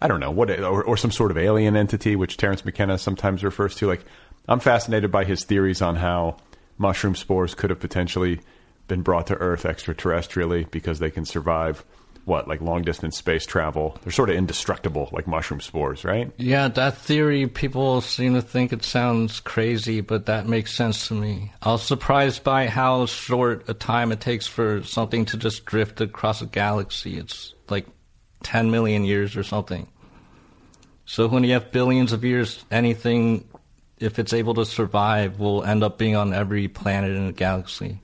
I 0.00 0.08
don't 0.08 0.20
know 0.20 0.30
what 0.30 0.50
or, 0.50 0.82
or 0.82 0.96
some 0.96 1.10
sort 1.10 1.30
of 1.30 1.38
alien 1.38 1.76
entity, 1.76 2.16
which 2.16 2.36
Terence 2.36 2.64
McKenna 2.64 2.98
sometimes 2.98 3.44
refers 3.44 3.74
to. 3.76 3.86
Like, 3.86 4.04
I'm 4.48 4.60
fascinated 4.60 5.10
by 5.10 5.24
his 5.24 5.44
theories 5.44 5.80
on 5.80 5.96
how 5.96 6.36
mushroom 6.76 7.14
spores 7.14 7.54
could 7.54 7.70
have 7.70 7.80
potentially 7.80 8.40
been 8.88 9.02
brought 9.02 9.26
to 9.28 9.34
Earth 9.34 9.64
extraterrestrially 9.64 10.70
because 10.70 10.98
they 10.98 11.10
can 11.10 11.24
survive 11.24 11.84
what 12.24 12.48
like 12.48 12.60
long 12.60 12.82
distance 12.82 13.16
space 13.16 13.46
travel. 13.46 13.98
They're 14.02 14.12
sort 14.12 14.30
of 14.30 14.36
indestructible, 14.36 15.08
like 15.12 15.26
mushroom 15.26 15.60
spores, 15.60 16.04
right? 16.04 16.32
Yeah, 16.36 16.68
that 16.68 16.96
theory, 16.98 17.46
people 17.46 18.00
seem 18.00 18.34
to 18.34 18.42
think 18.42 18.72
it 18.72 18.82
sounds 18.84 19.40
crazy, 19.40 20.00
but 20.00 20.26
that 20.26 20.46
makes 20.46 20.72
sense 20.72 21.08
to 21.08 21.14
me. 21.14 21.52
I 21.62 21.72
was 21.72 21.82
surprised 21.82 22.44
by 22.44 22.68
how 22.68 23.06
short 23.06 23.68
a 23.68 23.74
time 23.74 24.12
it 24.12 24.20
takes 24.20 24.46
for 24.46 24.82
something 24.84 25.26
to 25.26 25.36
just 25.36 25.64
drift 25.64 26.00
across 26.00 26.42
a 26.42 26.46
galaxy. 26.46 27.18
It's 27.18 27.54
like 27.68 27.86
10 28.42 28.70
million 28.70 29.04
years 29.04 29.36
or 29.36 29.42
something. 29.42 29.88
So 31.06 31.28
when 31.28 31.44
you 31.44 31.52
have 31.52 31.70
billions 31.70 32.12
of 32.12 32.24
years, 32.24 32.64
anything, 32.70 33.46
if 33.98 34.18
it's 34.18 34.32
able 34.32 34.54
to 34.54 34.64
survive, 34.64 35.38
will 35.38 35.62
end 35.62 35.84
up 35.84 35.98
being 35.98 36.16
on 36.16 36.32
every 36.32 36.68
planet 36.68 37.10
in 37.10 37.26
the 37.26 37.32
galaxy. 37.32 38.00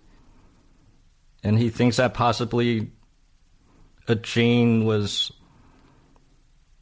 And 1.42 1.58
he 1.58 1.70
thinks 1.70 1.96
that 1.96 2.14
possibly 2.14 2.90
a 4.08 4.14
gene 4.14 4.84
was 4.84 5.32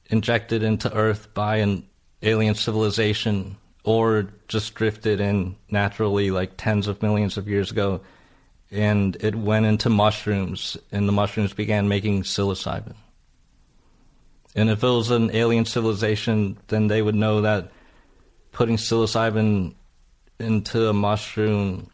injected 0.07 0.63
into 0.63 0.93
Earth 0.93 1.33
by 1.35 1.57
an 1.57 1.87
alien 2.23 2.55
civilization 2.55 3.57
or 3.85 4.29
just 4.49 4.75
drifted 4.75 5.21
in 5.21 5.57
naturally 5.71 6.31
like 6.31 6.53
tens 6.57 6.89
of 6.89 7.03
millions 7.03 7.37
of 7.37 7.49
years 7.49 7.71
ago 7.71 8.01
and 8.71 9.17
it 9.21 9.35
went 9.35 9.67
into 9.67 9.89
mushrooms 9.89 10.77
and 10.93 11.09
the 11.09 11.13
mushrooms 11.13 11.53
began 11.53 11.89
making 11.89 12.23
psilocybin. 12.23 12.95
And 14.55 14.71
if 14.71 14.83
it 14.83 14.87
was 14.87 15.11
an 15.11 15.31
alien 15.35 15.65
civilization, 15.65 16.59
then 16.69 16.89
they 16.89 17.01
would 17.01 17.15
know 17.15 17.43
that 17.43 17.71
putting 18.53 18.77
psilocybin 18.77 19.75
into 20.39 20.89
a 20.89 20.93
mushroom 20.93 21.91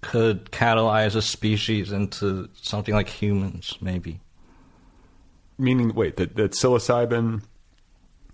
could 0.00 0.46
catalyze 0.50 1.16
a 1.16 1.22
species 1.22 1.92
into 1.92 2.48
something 2.54 2.94
like 2.94 3.08
humans, 3.08 3.76
maybe. 3.80 4.20
Meaning, 5.58 5.94
wait, 5.94 6.16
that, 6.16 6.36
that 6.36 6.52
psilocybin 6.52 7.42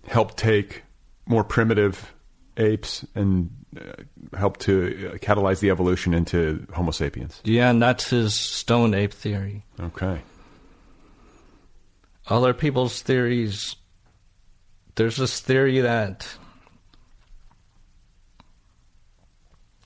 helped 0.07 0.37
take 0.37 0.83
more 1.25 1.43
primitive 1.43 2.13
apes 2.57 3.05
and 3.15 3.49
uh, 3.75 4.37
helped 4.37 4.61
to 4.61 5.11
uh, 5.13 5.17
catalyze 5.17 5.59
the 5.59 5.69
evolution 5.71 6.13
into 6.13 6.65
Homo 6.73 6.91
sapiens. 6.91 7.41
Yeah, 7.43 7.71
and 7.71 7.81
that's 7.81 8.09
his 8.09 8.39
stone 8.39 8.93
ape 8.93 9.13
theory. 9.13 9.65
Okay. 9.79 10.21
Other 12.27 12.53
people's 12.53 13.01
theories, 13.01 13.75
there's 14.95 15.17
this 15.17 15.39
theory 15.39 15.81
that 15.81 16.27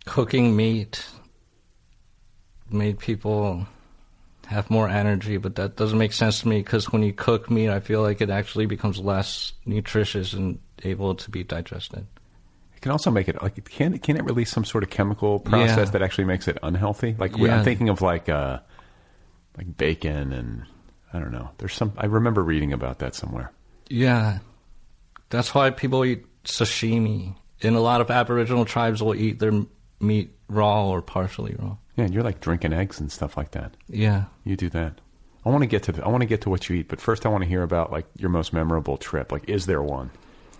cooking 0.05 0.55
meat 0.55 1.05
made 2.71 2.99
people 2.99 3.65
have 4.47 4.69
more 4.69 4.87
energy, 4.89 5.37
but 5.37 5.55
that 5.55 5.75
doesn't 5.75 5.97
make 5.97 6.13
sense 6.13 6.41
to 6.41 6.47
me 6.47 6.57
because 6.59 6.91
when 6.91 7.03
you 7.03 7.13
cook 7.13 7.49
meat, 7.51 7.69
I 7.69 7.79
feel 7.79 8.01
like 8.01 8.21
it 8.21 8.29
actually 8.29 8.65
becomes 8.65 8.97
less 8.99 9.53
nutritious 9.65 10.33
and 10.33 10.59
able 10.83 11.15
to 11.15 11.29
be 11.29 11.43
digested. 11.43 12.05
It 12.75 12.81
can 12.81 12.91
also 12.91 13.11
make 13.11 13.27
it 13.27 13.41
like 13.43 13.63
can 13.69 13.97
can 13.99 14.15
it 14.17 14.23
release 14.23 14.49
some 14.49 14.63
sort 14.65 14.83
of 14.83 14.89
chemical 14.89 15.39
process 15.39 15.77
Yeah. 15.77 15.85
that 15.85 16.01
actually 16.01 16.23
makes 16.25 16.47
it 16.47 16.57
unhealthy? 16.63 17.15
Like 17.19 17.37
Yeah. 17.37 17.57
I'm 17.57 17.63
thinking 17.63 17.89
of 17.89 18.01
like 18.01 18.29
uh, 18.29 18.59
like 19.57 19.77
bacon 19.77 20.31
and 20.33 20.63
I 21.13 21.19
don't 21.19 21.31
know. 21.31 21.49
There's 21.57 21.73
some 21.73 21.91
I 21.97 22.05
remember 22.05 22.41
reading 22.43 22.71
about 22.73 22.99
that 22.99 23.15
somewhere. 23.15 23.51
Yeah, 23.89 24.39
that's 25.29 25.53
why 25.53 25.69
people 25.71 26.05
eat 26.05 26.25
sashimi. 26.45 27.35
And 27.61 27.75
a 27.75 27.81
lot 27.81 27.99
of 27.99 28.09
Aboriginal 28.09 28.63
tribes 28.63 29.03
will 29.03 29.15
eat 29.15 29.39
their 29.39 29.51
meat 29.99 30.33
raw 30.47 30.87
or 30.87 31.01
partially 31.01 31.55
raw. 31.59 31.75
Yeah, 31.99 32.05
and 32.05 32.13
you're 32.13 32.23
like 32.23 32.39
drinking 32.39 32.71
eggs 32.71 33.01
and 33.01 33.11
stuff 33.11 33.35
like 33.35 33.51
that. 33.51 33.75
Yeah. 33.89 34.25
You 34.45 34.55
do 34.55 34.69
that. 34.69 35.01
I 35.45 35.49
want 35.49 35.63
to 35.63 35.67
get 35.67 35.83
to 35.83 35.91
the, 35.91 36.05
I 36.05 36.07
want 36.07 36.21
to 36.21 36.27
get 36.27 36.39
to 36.41 36.49
what 36.49 36.69
you 36.69 36.77
eat, 36.77 36.87
but 36.87 37.01
first 37.01 37.25
I 37.25 37.29
want 37.29 37.43
to 37.43 37.49
hear 37.49 37.61
about 37.61 37.91
like 37.91 38.05
your 38.15 38.29
most 38.29 38.53
memorable 38.53 38.95
trip. 38.95 39.33
Like, 39.33 39.49
is 39.49 39.65
there 39.65 39.83
one 39.83 40.09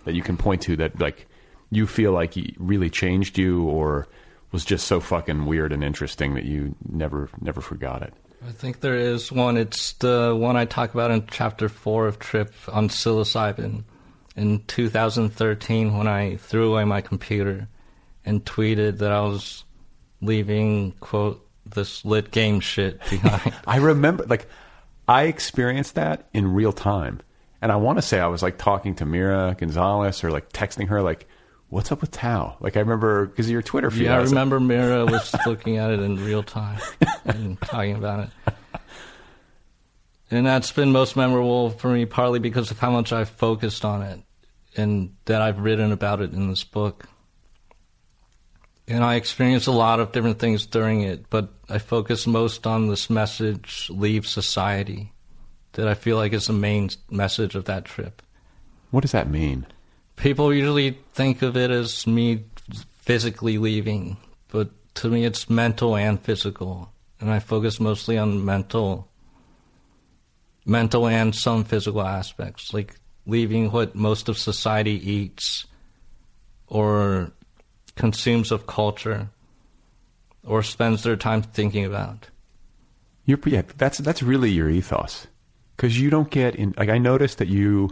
that 0.04 0.12
you 0.12 0.22
can 0.22 0.36
point 0.36 0.60
to 0.62 0.76
that 0.76 1.00
like 1.00 1.26
you 1.70 1.86
feel 1.86 2.12
like 2.12 2.34
really 2.58 2.90
changed 2.90 3.38
you, 3.38 3.64
or 3.64 4.06
was 4.52 4.66
just 4.66 4.86
so 4.86 5.00
fucking 5.00 5.46
weird 5.46 5.72
and 5.72 5.82
interesting 5.82 6.34
that 6.34 6.44
you 6.44 6.74
never 6.86 7.30
never 7.40 7.62
forgot 7.62 8.02
it? 8.02 8.12
I 8.46 8.52
think 8.52 8.80
there 8.80 8.96
is 8.96 9.32
one. 9.32 9.56
It's 9.56 9.94
the 9.94 10.36
one 10.38 10.58
I 10.58 10.66
talk 10.66 10.92
about 10.92 11.10
in 11.10 11.26
chapter 11.26 11.70
four 11.70 12.06
of 12.06 12.18
Trip 12.18 12.52
on 12.68 12.90
psilocybin 12.90 13.84
in 14.36 14.62
2013 14.66 15.96
when 15.96 16.06
I 16.06 16.36
threw 16.36 16.70
away 16.70 16.84
my 16.84 17.00
computer 17.00 17.66
and 18.26 18.44
tweeted 18.44 18.98
that 18.98 19.10
I 19.10 19.22
was 19.22 19.64
leaving, 20.20 20.92
quote, 21.00 21.46
this 21.66 22.04
lit 22.04 22.30
game 22.30 22.60
shit 22.60 23.00
behind. 23.10 23.54
I 23.66 23.76
remember 23.78 24.24
like 24.26 24.48
I 25.08 25.24
experienced 25.24 25.94
that 25.96 26.28
in 26.32 26.52
real 26.54 26.72
time, 26.72 27.20
And 27.62 27.70
I 27.72 27.76
want 27.76 27.98
to 27.98 28.02
say 28.02 28.18
I 28.20 28.26
was 28.26 28.42
like 28.42 28.58
talking 28.58 28.94
to 28.96 29.04
Mira 29.06 29.54
Gonzalez 29.58 30.22
or 30.24 30.30
like 30.30 30.52
texting 30.52 30.88
her 30.88 31.02
like, 31.02 31.26
"What's 31.68 31.90
up 31.92 32.00
with 32.00 32.10
Tao?" 32.10 32.56
Like 32.60 32.76
I 32.76 32.80
remember 32.80 33.26
because 33.26 33.50
your 33.50 33.62
Twitter 33.62 33.90
feed. 33.90 34.02
Yeah, 34.04 34.14
I 34.16 34.18
like- 34.20 34.28
remember 34.28 34.58
Mira 34.72 35.04
was 35.06 35.34
looking 35.46 35.76
at 35.76 35.90
it 35.90 36.00
in 36.00 36.24
real 36.24 36.42
time 36.42 36.80
and 37.24 37.60
talking 37.60 37.96
about 37.96 38.20
it. 38.20 38.54
And 40.30 40.46
that's 40.46 40.70
been 40.70 40.92
most 40.92 41.16
memorable 41.16 41.70
for 41.70 41.88
me, 41.88 42.06
partly 42.06 42.38
because 42.38 42.70
of 42.70 42.78
how 42.78 42.90
much 42.92 43.12
I've 43.12 43.28
focused 43.30 43.84
on 43.84 44.02
it 44.02 44.20
and 44.76 45.16
that 45.24 45.42
I've 45.42 45.58
written 45.58 45.90
about 45.90 46.20
it 46.20 46.32
in 46.32 46.48
this 46.48 46.62
book. 46.62 47.06
And 48.90 49.04
I 49.04 49.14
experienced 49.14 49.68
a 49.68 49.72
lot 49.72 50.00
of 50.00 50.10
different 50.10 50.40
things 50.40 50.66
during 50.66 51.02
it, 51.02 51.30
but 51.30 51.48
I 51.68 51.78
focus 51.78 52.26
most 52.26 52.66
on 52.66 52.88
this 52.88 53.08
message 53.08 53.88
leave 53.88 54.26
society 54.26 55.12
that 55.74 55.86
I 55.86 55.94
feel 55.94 56.16
like 56.16 56.32
is 56.32 56.48
the 56.48 56.52
main 56.52 56.90
message 57.08 57.54
of 57.54 57.66
that 57.66 57.84
trip. 57.84 58.20
What 58.90 59.02
does 59.02 59.12
that 59.12 59.30
mean? 59.30 59.64
People 60.16 60.52
usually 60.52 60.98
think 61.14 61.42
of 61.42 61.56
it 61.56 61.70
as 61.70 62.04
me 62.04 62.42
physically 62.90 63.58
leaving, 63.58 64.16
but 64.48 64.70
to 64.96 65.08
me 65.08 65.24
it's 65.24 65.48
mental 65.48 65.94
and 65.94 66.20
physical. 66.20 66.92
And 67.20 67.30
I 67.30 67.38
focus 67.38 67.78
mostly 67.78 68.18
on 68.18 68.44
mental 68.44 69.08
mental 70.66 71.06
and 71.06 71.32
some 71.32 71.62
physical 71.62 72.02
aspects, 72.02 72.74
like 72.74 72.96
leaving 73.24 73.70
what 73.70 73.94
most 73.94 74.28
of 74.28 74.36
society 74.36 75.10
eats 75.10 75.64
or 76.66 77.32
consumes 78.00 78.50
of 78.50 78.66
culture 78.66 79.28
or 80.44 80.62
spends 80.62 81.02
their 81.02 81.16
time 81.16 81.42
thinking 81.42 81.84
about. 81.84 82.28
You're, 83.26 83.38
yeah, 83.46 83.62
that's 83.76 83.98
that's 83.98 84.22
really 84.22 84.50
your 84.50 84.68
ethos, 84.70 85.26
because 85.76 86.00
you 86.00 86.10
don't 86.10 86.30
get 86.30 86.56
in. 86.56 86.74
Like 86.76 86.88
I 86.88 86.98
noticed 86.98 87.38
that 87.38 87.48
you. 87.48 87.90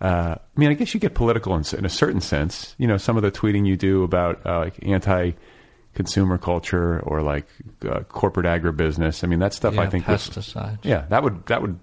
Uh, 0.00 0.34
I 0.38 0.58
mean, 0.60 0.70
I 0.70 0.74
guess 0.74 0.94
you 0.94 1.00
get 1.00 1.14
political 1.14 1.54
in, 1.54 1.62
in 1.78 1.84
a 1.84 1.88
certain 1.90 2.20
sense. 2.20 2.74
You 2.78 2.86
know, 2.88 2.96
some 2.96 3.16
of 3.16 3.22
the 3.22 3.30
tweeting 3.30 3.66
you 3.66 3.76
do 3.76 4.02
about 4.02 4.40
uh, 4.46 4.58
like 4.60 4.74
anti-consumer 4.82 6.38
culture 6.38 7.00
or 7.00 7.22
like 7.22 7.46
uh, 7.88 8.00
corporate 8.04 8.46
agribusiness. 8.46 9.22
I 9.22 9.26
mean, 9.26 9.38
that 9.40 9.52
stuff 9.54 9.74
Yeah, 9.74 9.82
I 9.82 9.90
think 9.90 10.08
was- 10.08 10.28
pesticides. 10.28 10.78
yeah, 10.84 11.04
that 11.10 11.22
would 11.22 11.46
that 11.46 11.60
would 11.62 11.78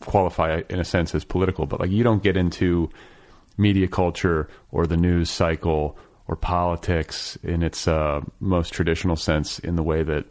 qualify 0.00 0.62
in 0.68 0.78
a 0.78 0.84
sense 0.84 1.14
as 1.14 1.24
political. 1.24 1.66
But 1.66 1.80
like, 1.80 1.90
you 1.90 2.02
don't 2.04 2.22
get 2.22 2.36
into 2.36 2.88
media 3.58 3.88
culture 3.88 4.48
or 4.70 4.86
the 4.86 4.96
news 4.96 5.30
cycle 5.30 5.96
or 6.28 6.36
politics 6.36 7.36
in 7.42 7.62
its 7.62 7.86
uh, 7.86 8.20
most 8.40 8.72
traditional 8.72 9.16
sense 9.16 9.58
in 9.60 9.76
the 9.76 9.82
way 9.82 10.02
that 10.02 10.24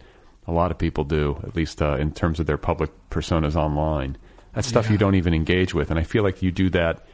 a 0.47 0.51
lot 0.51 0.69
of 0.71 0.77
people 0.77 1.03
do, 1.03 1.37
at 1.43 1.55
least 1.55 1.81
uh, 1.81 1.95
in 1.95 2.11
terms 2.11 2.39
of 2.39 2.45
their 2.45 2.57
public 2.57 2.91
personas 3.09 3.55
online. 3.55 4.17
That's 4.53 4.67
stuff 4.67 4.85
Yeah. 4.85 4.93
you 4.93 4.97
don't 4.97 5.15
even 5.15 5.33
engage 5.33 5.73
with, 5.73 5.89
and 5.89 5.99
I 5.99 6.03
feel 6.03 6.23
like 6.23 6.41
you 6.41 6.51
do 6.51 6.69
that 6.71 7.05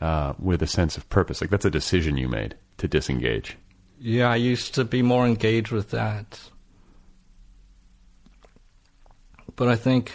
uh, 0.00 0.34
with 0.38 0.62
a 0.62 0.66
sense 0.66 0.96
of 0.96 1.08
purpose. 1.10 1.40
Like 1.40 1.50
that's 1.50 1.64
a 1.64 1.70
decision 1.70 2.16
you 2.16 2.28
made 2.28 2.54
to 2.78 2.86
disengage. 2.88 3.56
Yeah, 4.00 4.30
I 4.30 4.36
used 4.36 4.74
to 4.74 4.84
be 4.84 5.02
more 5.02 5.26
engaged 5.26 5.72
with 5.72 5.90
that. 5.90 6.40
But 9.56 9.68
I 9.68 9.74
think 9.74 10.12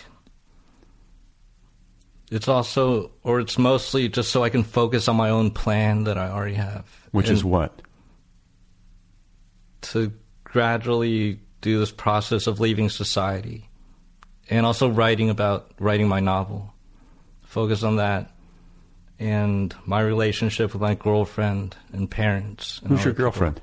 it's 2.32 2.48
also, 2.48 3.12
or 3.24 3.42
it's 3.42 3.58
mostly 3.58 4.08
just 4.08 4.32
so 4.32 4.44
I 4.44 4.50
can 4.50 4.64
focus 4.64 5.10
on 5.10 5.18
my 5.18 5.30
own 5.30 5.52
plan 5.52 6.06
that 6.06 6.18
I 6.18 6.30
already 6.30 6.56
have. 6.56 6.86
Which 7.12 7.30
is 7.30 7.44
what? 7.44 7.82
To 9.84 10.12
gradually 10.44 11.40
do 11.62 11.80
this 11.80 11.92
process 11.92 12.48
of 12.48 12.60
leaving 12.60 12.90
society. 12.90 13.70
And 14.50 14.66
also 14.66 14.90
writing 14.90 15.30
about, 15.30 15.72
writing 15.80 16.08
my 16.08 16.20
novel. 16.20 16.74
Focus 17.44 17.84
on 17.84 17.98
that. 17.98 18.32
And 19.20 19.74
my 19.86 20.02
relationship 20.02 20.74
with 20.74 20.82
my 20.82 20.96
girlfriend 20.96 21.76
and 21.94 22.10
parents. 22.10 22.80
and 22.80 22.90
Who's 22.90 23.04
your 23.06 23.14
the 23.14 23.18
people. 23.18 23.24
girlfriend? 23.32 23.62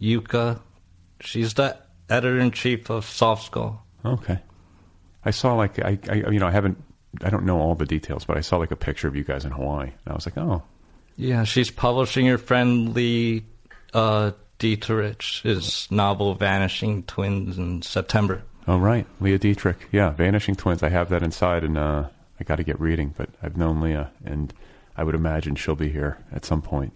Yuka. 0.00 0.60
She's 1.20 1.54
the 1.54 1.76
editor 2.08 2.38
in 2.38 2.50
chief 2.50 2.90
of 2.90 3.04
Soft 3.04 3.44
Skull. 3.46 3.84
Okay. 4.04 4.38
I 5.24 5.30
saw 5.32 5.54
like 5.54 5.78
I, 5.78 5.98
I 6.08 6.14
you 6.30 6.38
know 6.40 6.46
I 6.46 6.50
haven't 6.50 6.82
I 7.22 7.28
don't 7.28 7.44
know 7.44 7.58
all 7.60 7.74
the 7.74 7.84
details, 7.84 8.24
but 8.24 8.36
I 8.38 8.40
saw 8.40 8.56
like 8.56 8.70
a 8.70 8.76
picture 8.76 9.06
of 9.06 9.14
you 9.14 9.22
guys 9.22 9.44
in 9.44 9.52
Hawaii, 9.52 9.88
and 9.88 10.08
I 10.08 10.14
was 10.14 10.24
like, 10.26 10.38
oh, 10.38 10.62
Yeah, 11.16 11.44
she's 11.44 11.70
publishing 11.70 12.26
her 12.26 12.38
friend 12.38 12.94
Leah 12.94 13.42
uh, 14.60 14.76
Dieterich's 14.76 15.90
novel 15.90 16.34
Vanishing 16.34 17.02
Twins 17.04 17.58
in 17.58 17.82
September. 17.82 18.42
oh 18.68 18.78
right, 18.78 19.06
Leah 19.20 19.38
Dieterich, 19.38 19.76
yeah, 19.92 20.10
Vanishing 20.10 20.54
Twins. 20.54 20.82
I 20.82 20.88
have 20.88 21.08
that 21.10 21.22
inside, 21.22 21.64
and 21.64 21.78
uh, 21.78 22.08
I 22.38 22.44
got 22.44 22.56
to 22.56 22.64
get 22.64 22.80
reading. 22.80 23.14
But 23.16 23.30
I've 23.42 23.56
known 23.56 23.80
Leah, 23.80 24.10
and 24.24 24.52
I 24.96 25.04
would 25.04 25.14
imagine 25.14 25.56
she'll 25.56 25.74
be 25.76 25.88
here 25.88 26.18
at 26.32 26.44
some 26.44 26.62
point. 26.62 26.94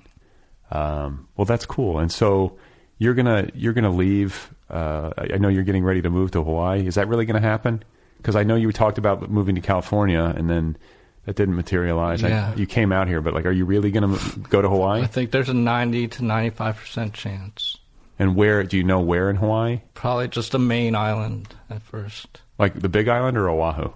Um, 0.71 1.29
well, 1.37 1.45
that's 1.45 1.67
cool. 1.67 1.99
And 1.99 2.11
so 2.11 2.59
you're 2.99 3.15
gonna 3.15 3.49
you're 3.55 3.73
gonna 3.73 3.91
leave. 3.95 4.53
Uh, 4.71 5.11
I 5.19 5.35
I 5.35 5.39
know 5.39 5.49
you're 5.49 5.63
getting 5.65 5.85
ready 5.85 6.03
to 6.03 6.11
move 6.11 6.31
to 6.33 6.43
Hawaii. 6.43 6.87
Is 6.87 6.95
that 6.97 7.09
really 7.09 7.27
going 7.27 7.41
to 7.41 7.49
happen? 7.49 7.83
Because 8.17 8.37
I 8.37 8.43
know 8.43 8.57
you 8.57 8.73
talked 8.73 8.97
about 8.99 9.31
moving 9.31 9.55
to 9.55 9.61
California, 9.61 10.33
and 10.37 10.49
then 10.49 10.77
that 11.27 11.37
didn't 11.37 11.57
materialize. 11.57 12.23
I- 12.25 12.29
Yeah. 12.29 12.55
you 12.55 12.67
came 12.67 12.93
out 12.93 13.09
here, 13.09 13.21
but 13.21 13.35
like, 13.35 13.47
are 13.47 13.53
you 13.53 13.65
really 13.65 13.91
going 13.91 14.17
to 14.17 14.39
go 14.41 14.61
to 14.63 14.69
Hawaii? 14.69 15.03
I 15.03 15.07
think 15.07 15.31
there's 15.31 15.49
a 15.49 15.55
90 15.55 16.09
to 16.09 16.23
95% 16.23 17.13
chance. 17.13 17.77
And 18.19 18.37
where 18.37 18.63
do 18.63 18.77
you 18.77 18.85
know 18.85 19.01
where 19.01 19.29
in 19.31 19.37
Hawaii? 19.37 19.81
Probably 19.95 20.29
just 20.29 20.55
a 20.55 20.59
main 20.59 20.95
island 20.95 21.53
at 21.69 21.83
first. 21.83 22.41
Like 22.59 22.79
the 22.81 22.89
Big 22.89 23.09
Island 23.09 23.37
or 23.37 23.49
Oahu? 23.49 23.91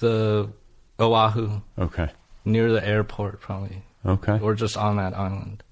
The 0.00 0.50
Oahu, 0.98 1.60
Okay. 1.78 2.10
near 2.44 2.70
the 2.70 2.86
airport, 2.86 3.40
probably. 3.40 3.82
Okay. 4.04 4.38
Or 4.40 4.54
just 4.54 4.76
on 4.76 4.96
that 4.96 5.16
island. 5.16 5.62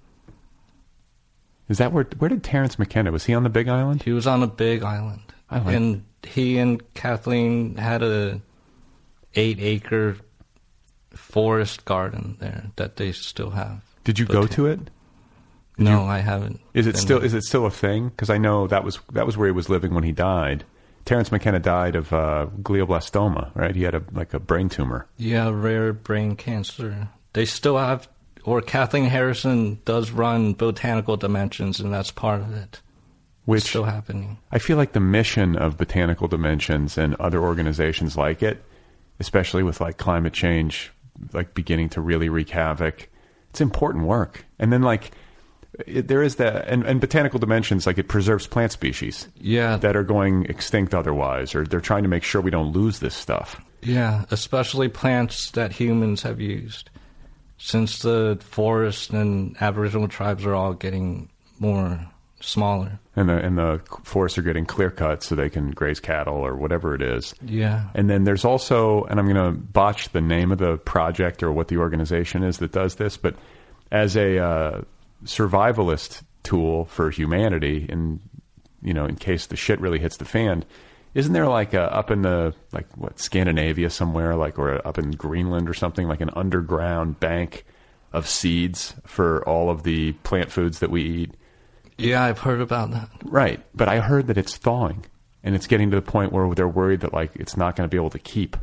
Is 1.69 1.77
that 1.79 1.93
where 1.93 2.05
where 2.19 2.31
did 2.31 2.43
Terence 2.43 2.79
McKenna 2.79 3.13
was 3.13 3.27
he 3.27 3.35
on 3.35 3.43
the 3.43 3.51
Big 3.51 3.69
Island? 3.69 4.03
He 4.03 4.13
was 4.13 4.27
on 4.27 4.41
the 4.41 4.47
big 4.47 4.83
island. 4.83 5.21
I 5.51 5.59
like- 5.59 5.77
and 5.77 6.05
he 6.27 6.57
and 6.59 6.83
Kathleen 6.95 7.77
had 7.77 8.03
a 8.03 8.41
eight 9.35 9.59
acre 9.61 10.17
forest 11.19 11.85
garden 11.85 12.37
there 12.41 12.71
that 12.77 12.97
they 12.97 13.13
still 13.13 13.51
have. 13.51 13.83
Did 14.05 14.19
you 14.19 14.25
go 14.25 14.47
to 14.47 14.67
it? 14.67 14.81
No, 15.77 16.05
I 16.05 16.19
haven't. 16.19 16.61
Is 16.75 16.87
it 16.87 16.97
still 16.97 17.19
there. 17.19 17.27
is 17.27 17.35
it 17.35 17.45
still 17.45 17.67
a 17.67 17.71
thing? 17.71 18.09
Because 18.09 18.31
I 18.31 18.39
know 18.39 18.67
that 18.67 18.83
was 18.85 18.99
that 19.13 19.27
was 19.27 19.37
where 19.37 19.47
he 19.47 19.53
was 19.53 19.69
living 19.69 19.95
when 19.95 20.05
he 20.05 20.13
died. 20.13 20.65
Terence 21.05 21.31
McKenna 21.31 21.61
died 21.61 21.95
of 21.95 22.13
uh, 22.13 22.49
glioblastoma, 22.63 23.55
right? 23.55 23.75
He 23.75 23.83
had 23.85 23.95
a 23.95 24.03
like 24.13 24.35
a 24.35 24.41
brain 24.41 24.69
tumor. 24.69 25.07
Yeah, 25.17 25.51
rare 25.51 25.93
brain 25.93 26.37
cancer. 26.37 27.09
They 27.33 27.45
still 27.45 27.79
have, 27.79 28.09
or 28.45 28.61
Kathleen 28.61 29.05
Harrison 29.05 29.81
does 29.85 30.11
run 30.11 30.55
Botanical 30.55 31.17
Dimensions, 31.17 31.81
and 31.81 31.93
that's 31.93 32.11
part 32.11 32.41
of 32.41 32.55
it. 32.55 32.81
Which 33.45 33.63
It's 33.63 33.71
still 33.71 33.85
happening. 33.85 34.39
I 34.53 34.59
feel 34.59 34.77
like 34.77 34.93
the 34.93 35.01
mission 35.01 35.57
of 35.57 35.79
Botanical 35.79 36.29
Dimensions 36.29 36.99
and 36.99 37.15
other 37.15 37.41
organizations 37.41 38.17
like 38.17 38.43
it, 38.43 38.63
especially 39.21 39.63
with 39.63 39.81
like 39.81 39.97
climate 39.97 40.35
change, 40.35 40.93
like 41.33 41.55
beginning 41.55 41.89
to 41.91 42.01
really 42.01 42.29
wreak 42.29 42.51
havoc, 42.51 43.09
it's 43.51 43.61
important 43.61 44.05
work. 44.05 44.45
And 44.59 44.73
then 44.73 44.83
like 44.83 45.11
it, 45.87 46.09
there 46.09 46.23
is 46.23 46.37
that, 46.37 46.67
and, 46.69 46.85
and 46.85 47.01
Botanical 47.01 47.39
Dimensions, 47.39 47.87
like 47.87 47.99
it 47.99 48.09
preserves 48.09 48.47
plant 48.47 48.73
species 48.73 49.29
Yeah, 49.37 49.77
that 49.77 49.97
are 49.97 50.03
going 50.05 50.47
extinct 50.47 50.95
otherwise, 50.95 51.55
or 51.55 51.65
they're 51.65 51.81
trying 51.81 52.03
to 52.03 52.09
make 52.09 52.25
sure 52.25 52.41
we 52.41 52.51
don't 52.51 52.73
lose 52.73 52.99
this 53.01 53.15
stuff. 53.15 53.61
yeah, 53.83 54.25
especially 54.31 54.89
plants 54.89 55.51
that 55.53 55.73
humans 55.73 56.23
have 56.23 56.41
used, 56.41 56.91
since 57.59 58.01
the 58.01 58.39
forest 58.43 59.11
and 59.11 59.57
Aboriginal 59.61 60.09
tribes 60.09 60.45
are 60.47 60.55
all 60.55 60.73
getting 60.75 61.29
more 61.61 62.09
smaller. 62.41 62.99
And 63.17 63.29
the 63.29 63.37
and 63.37 63.59
the 63.59 63.81
forests 64.05 64.39
are 64.39 64.43
getting 64.43 64.67
clear 64.67 64.91
cut 64.91 65.23
so 65.23 65.35
they 65.35 65.51
can 65.51 65.71
graze 65.71 66.01
cattle 66.01 66.37
or 66.37 66.57
whatever 66.57 66.95
it 66.95 67.03
is. 67.03 67.35
Yeah, 67.45 67.89
And 67.95 68.09
then 68.09 68.25
there's 68.25 68.45
also, 68.45 69.05
and 69.05 69.19
I'm 69.19 69.27
going 69.27 69.55
to 69.55 69.59
botch 69.59 70.11
the 70.11 70.21
name 70.21 70.53
of 70.53 70.59
the 70.59 70.77
project 70.77 71.43
or 71.43 71.53
what 71.53 71.69
the 71.69 71.79
organization 71.79 72.43
is 72.43 72.59
that 72.59 72.73
does 72.73 72.97
this, 72.97 73.17
but 73.17 73.35
as 73.91 74.17
a 74.17 74.39
uh, 74.39 74.83
survivalist 75.25 76.23
tool 76.43 76.85
for 76.87 77.11
humanity, 77.11 77.87
in 77.89 78.21
you 78.83 78.95
know, 78.95 79.07
in 79.07 79.17
case 79.17 79.47
the 79.47 79.57
shit 79.57 79.81
really 79.81 79.99
hits 79.99 80.19
the 80.19 80.25
fan, 80.25 80.65
isn't 81.15 81.33
there 81.33 81.49
like 81.49 81.75
a, 81.75 81.93
up 81.93 82.11
in 82.11 82.23
the 82.23 82.55
like 82.73 82.87
what 82.97 83.19
Scandinavia 83.19 83.91
somewhere, 83.91 84.37
like 84.37 84.59
or 84.59 84.87
up 84.87 84.99
in 84.99 85.11
Greenland 85.13 85.69
or 85.69 85.75
something, 85.75 86.07
like 86.07 86.21
an 86.21 86.31
underground 86.37 87.19
bank 87.19 87.65
of 88.13 88.29
seeds 88.29 88.95
for 89.05 89.47
all 89.49 89.71
of 89.71 89.83
the 89.83 90.13
plant 90.13 90.53
foods 90.53 90.79
that 90.79 90.91
we 90.91 91.03
eat? 91.03 91.35
Yeah, 91.99 92.23
I've 92.25 92.39
heard 92.39 92.61
about 92.61 92.91
that. 92.93 93.11
Right, 93.25 93.61
but 93.75 93.89
I 93.89 94.01
heard 94.01 94.29
that 94.29 94.39
it's 94.39 94.57
thawing, 94.57 95.05
and 95.43 95.55
it's 95.55 95.67
getting 95.67 95.91
to 95.91 95.97
the 95.97 96.03
point 96.03 96.33
where 96.33 96.55
they're 96.55 96.67
worried 96.69 97.01
that 97.01 97.13
like 97.13 97.37
it's 97.37 97.57
not 97.57 97.77
going 97.77 97.89
to 97.89 97.91
be 97.93 97.99
able 97.99 98.11
to 98.11 98.19
keep. 98.19 98.57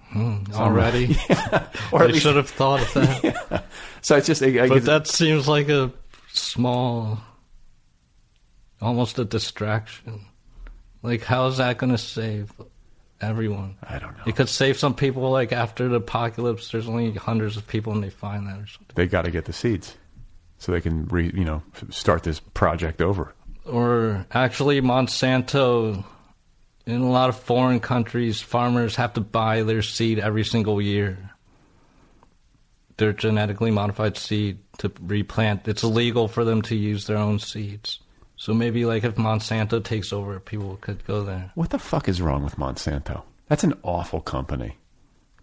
Hmm, 0.00 0.42
already, 0.52 1.16
Or 1.90 2.02
at 2.02 2.02
I 2.02 2.06
least- 2.06 2.22
should 2.22 2.36
have 2.36 2.50
thought 2.50 2.82
of 2.82 2.92
that. 2.94 3.64
So 4.02 4.16
it's 4.16 4.26
just, 4.26 4.42
I, 4.42 4.64
I 4.64 4.68
But 4.68 4.84
that 4.86 5.06
seems 5.06 5.46
like 5.46 5.68
a 5.68 5.92
small, 6.32 7.20
almost 8.80 9.18
a 9.20 9.24
distraction. 9.24 10.26
Like, 11.02 11.22
how 11.22 11.46
is 11.46 11.58
that 11.58 11.78
going 11.78 11.92
to 11.92 11.98
save 11.98 12.52
Everyone. 13.20 13.76
I 13.88 14.00
don't 14.00 14.16
know. 14.18 14.24
It 14.26 14.34
could 14.34 14.48
save 14.48 14.76
some 14.76 14.94
people. 14.94 15.30
Like 15.30 15.52
after 15.52 15.88
the 15.88 15.94
apocalypse, 15.96 16.72
there's 16.72 16.88
only 16.88 17.12
hundreds 17.12 17.56
of 17.56 17.64
people, 17.68 17.92
and 17.92 18.02
they 18.02 18.10
find 18.10 18.48
that 18.48 18.58
or 18.58 18.66
something. 18.66 18.88
They 18.96 19.06
got 19.06 19.26
to 19.26 19.30
get 19.30 19.44
the 19.44 19.52
seeds 19.52 19.94
so 20.62 20.70
they 20.70 20.80
can, 20.80 21.06
re, 21.06 21.28
you 21.34 21.44
know, 21.44 21.60
start 21.90 22.22
this 22.22 22.38
project 22.38 23.02
over. 23.02 23.34
Or 23.66 24.24
actually, 24.30 24.80
Monsanto. 24.80 26.04
In 26.86 27.00
a 27.00 27.10
lot 27.10 27.28
of 27.28 27.36
foreign 27.36 27.80
countries, 27.80 28.40
farmers 28.40 28.94
have 28.94 29.14
to 29.14 29.20
buy 29.20 29.64
their 29.64 29.82
seed 29.82 30.20
every 30.20 30.44
single 30.44 30.80
year. 30.80 31.30
Their 32.96 33.12
genetically 33.12 33.72
modified 33.72 34.16
seed 34.16 34.58
to 34.78 34.92
replant. 35.00 35.66
It's 35.66 35.82
illegal 35.82 36.28
for 36.28 36.44
them 36.44 36.62
to 36.62 36.76
use 36.76 37.08
their 37.08 37.16
own 37.16 37.40
seeds. 37.40 37.98
So 38.36 38.54
maybe, 38.54 38.84
like, 38.84 39.02
if 39.02 39.16
Monsanto 39.16 39.82
takes 39.82 40.12
over, 40.12 40.38
people 40.38 40.78
could 40.80 41.04
go 41.04 41.24
there. 41.24 41.50
What 41.56 41.70
the 41.70 41.78
fuck 41.80 42.08
is 42.08 42.22
wrong 42.22 42.44
with 42.44 42.56
Monsanto? 42.56 43.22
That's 43.48 43.64
an 43.64 43.74
awful 43.82 44.20
company. 44.20 44.76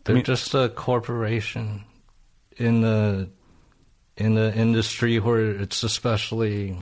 They're 0.05 0.15
mean- 0.15 0.23
just 0.23 0.53
a 0.53 0.69
corporation 0.69 1.83
in 2.55 2.81
the 2.81 3.29
in 4.19 4.35
the 4.35 4.53
industry 4.53 5.17
where 5.17 5.51
it's 5.51 5.81
especially 5.81 6.77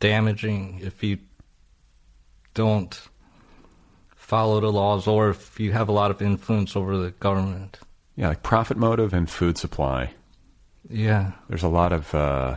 damaging 0.00 0.80
if 0.82 1.04
you 1.04 1.18
don't 2.54 3.00
follow 4.16 4.60
the 4.60 4.72
laws 4.72 5.06
or 5.06 5.30
if 5.30 5.60
you 5.60 5.72
have 5.72 5.88
a 5.88 5.92
lot 5.92 6.10
of 6.10 6.22
influence 6.22 6.74
over 6.74 6.96
the 6.96 7.10
government. 7.10 7.78
Yeah, 8.16 8.28
like 8.28 8.42
profit 8.42 8.76
motive 8.76 9.12
and 9.12 9.28
food 9.28 9.58
supply. 9.58 10.12
Yeah. 10.88 11.32
There's 11.48 11.62
a 11.62 11.68
lot 11.68 11.92
of. 11.92 12.14
Uh, 12.14 12.56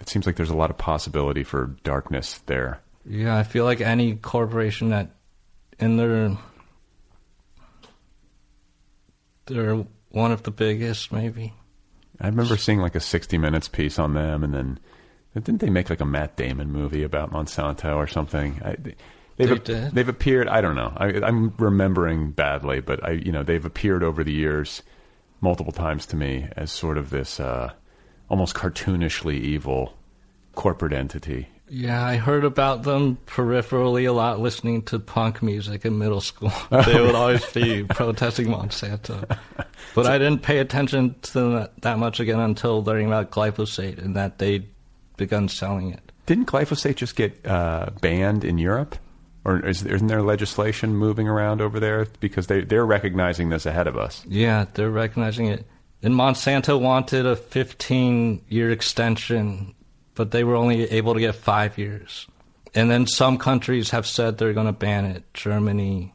it 0.00 0.08
seems 0.08 0.26
like 0.26 0.36
there's 0.36 0.50
a 0.50 0.56
lot 0.56 0.70
of 0.70 0.76
possibility 0.76 1.42
for 1.42 1.74
darkness 1.82 2.40
there. 2.46 2.80
Yeah, 3.08 3.36
I 3.36 3.42
feel 3.42 3.64
like 3.64 3.80
any 3.80 4.14
corporation 4.14 4.90
that 4.90 5.10
in 5.78 5.96
their 5.96 6.36
they're 9.46 9.84
one 10.10 10.32
of 10.32 10.42
the 10.42 10.50
biggest 10.50 11.12
maybe. 11.12 11.54
I 12.20 12.26
remember 12.26 12.56
seeing 12.56 12.80
like 12.80 12.94
a 12.94 13.00
60 13.00 13.38
Minutes 13.38 13.68
piece 13.68 13.98
on 13.98 14.14
them, 14.14 14.42
and 14.42 14.54
then 14.54 14.78
didn't 15.34 15.60
they 15.60 15.70
make 15.70 15.90
like 15.90 16.00
a 16.00 16.06
Matt 16.06 16.36
Damon 16.36 16.72
movie 16.72 17.02
about 17.02 17.32
Monsanto 17.32 17.96
or 17.96 18.06
something? 18.06 18.60
I, 18.64 18.76
they've 18.76 18.96
They 19.36 19.46
they've 19.92 20.08
appeared. 20.08 20.48
I 20.48 20.60
don't 20.60 20.76
know. 20.76 20.92
I, 20.96 21.20
I'm 21.22 21.54
remembering 21.58 22.30
badly, 22.30 22.80
but 22.80 23.04
I 23.04 23.12
you 23.12 23.32
know 23.32 23.42
they've 23.42 23.64
appeared 23.64 24.02
over 24.02 24.24
the 24.24 24.32
years 24.32 24.82
multiple 25.40 25.72
times 25.72 26.06
to 26.06 26.16
me 26.16 26.48
as 26.56 26.72
sort 26.72 26.96
of 26.96 27.10
this 27.10 27.38
uh, 27.38 27.72
almost 28.30 28.54
cartoonishly 28.54 29.34
evil 29.34 29.94
corporate 30.54 30.92
entity. 30.92 31.48
Yeah, 31.68 32.04
I 32.04 32.16
heard 32.16 32.44
about 32.44 32.84
them 32.84 33.18
peripherally 33.26 34.08
a 34.08 34.12
lot 34.12 34.40
listening 34.40 34.82
to 34.84 34.98
punk 34.98 35.42
music 35.42 35.84
in 35.84 35.98
middle 35.98 36.20
school. 36.20 36.52
they 36.70 37.00
would 37.00 37.14
always 37.14 37.44
be 37.52 37.84
protesting 37.84 38.46
Monsanto. 38.46 39.38
But 39.94 40.06
I 40.06 40.18
didn't 40.18 40.42
pay 40.42 40.58
attention 40.58 41.16
to 41.22 41.32
them 41.32 41.54
that, 41.54 41.82
that 41.82 41.98
much 41.98 42.20
again 42.20 42.40
until 42.40 42.82
learning 42.82 43.06
about 43.08 43.30
glyphosate 43.30 43.98
and 43.98 44.14
that 44.16 44.38
they'd 44.38 44.68
begun 45.16 45.48
selling 45.48 45.92
it. 45.92 46.12
Didn't 46.26 46.46
glyphosate 46.46 46.96
just 46.96 47.16
get 47.16 47.44
uh, 47.46 47.90
banned 48.00 48.44
in 48.44 48.58
Europe? 48.58 48.96
Or 49.44 49.64
is, 49.64 49.84
isn't 49.84 50.08
there 50.08 50.22
legislation 50.22 50.96
moving 50.96 51.28
around 51.28 51.60
over 51.60 51.78
there? 51.78 52.08
Because 52.18 52.48
they, 52.48 52.62
they're 52.62 52.84
recognizing 52.84 53.48
this 53.48 53.64
ahead 53.64 53.86
of 53.86 53.96
us. 53.96 54.24
Yeah, 54.26 54.66
they're 54.74 54.90
recognizing 54.90 55.46
it. 55.46 55.64
And 56.02 56.14
Monsanto 56.14 56.80
wanted 56.80 57.26
a 57.26 57.36
15 57.36 58.44
year 58.48 58.72
extension, 58.72 59.75
but 60.16 60.32
they 60.32 60.42
were 60.42 60.56
only 60.56 60.90
able 60.90 61.14
to 61.14 61.20
get 61.20 61.36
five 61.36 61.78
years. 61.78 62.26
And 62.74 62.90
then 62.90 63.06
some 63.06 63.38
countries 63.38 63.90
have 63.90 64.06
said 64.06 64.36
they're 64.36 64.52
going 64.52 64.66
to 64.66 64.72
ban 64.72 65.04
it, 65.04 65.22
Germany. 65.32 66.12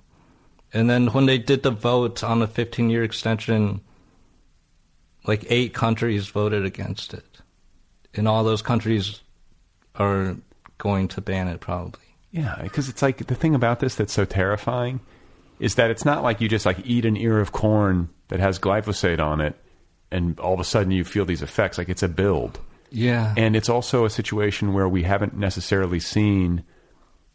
And 0.73 0.89
then 0.89 1.07
when 1.07 1.25
they 1.25 1.37
did 1.37 1.63
the 1.63 1.71
vote 1.71 2.23
on 2.23 2.39
the 2.39 2.47
15 2.47 2.89
year 2.89 3.03
extension, 3.03 3.81
like 5.25 5.45
eight 5.49 5.73
countries 5.73 6.27
voted 6.27 6.65
against 6.65 7.13
it. 7.13 7.41
And 8.13 8.27
all 8.27 8.43
those 8.43 8.61
countries 8.61 9.21
are 9.95 10.35
going 10.77 11.07
to 11.09 11.21
ban 11.21 11.47
it 11.47 11.61
probably. 11.61 12.01
Yeah, 12.31 12.59
because 12.61 12.89
it's 12.89 13.01
like 13.01 13.25
the 13.27 13.35
thing 13.35 13.55
about 13.55 13.79
this 13.79 13.95
that's 13.95 14.13
so 14.13 14.25
terrifying 14.25 14.99
is 15.59 15.75
that 15.75 15.91
it's 15.91 16.05
not 16.05 16.23
like 16.23 16.41
you 16.41 16.49
just 16.49 16.65
like 16.65 16.79
eat 16.85 17.05
an 17.05 17.17
ear 17.17 17.39
of 17.39 17.51
corn 17.51 18.09
that 18.29 18.39
has 18.39 18.57
glyphosate 18.57 19.19
on 19.19 19.41
it 19.41 19.55
and 20.11 20.39
all 20.39 20.53
of 20.53 20.59
a 20.59 20.63
sudden 20.63 20.91
you 20.91 21.03
feel 21.03 21.25
these 21.25 21.41
effects. 21.41 21.77
Like 21.77 21.89
it's 21.89 22.03
a 22.03 22.07
build. 22.07 22.59
Yeah. 22.91 23.33
And 23.37 23.55
it's 23.55 23.69
also 23.69 24.05
a 24.05 24.09
situation 24.09 24.73
where 24.73 24.87
we 24.87 25.03
haven't 25.03 25.35
necessarily 25.35 25.99
seen 25.99 26.63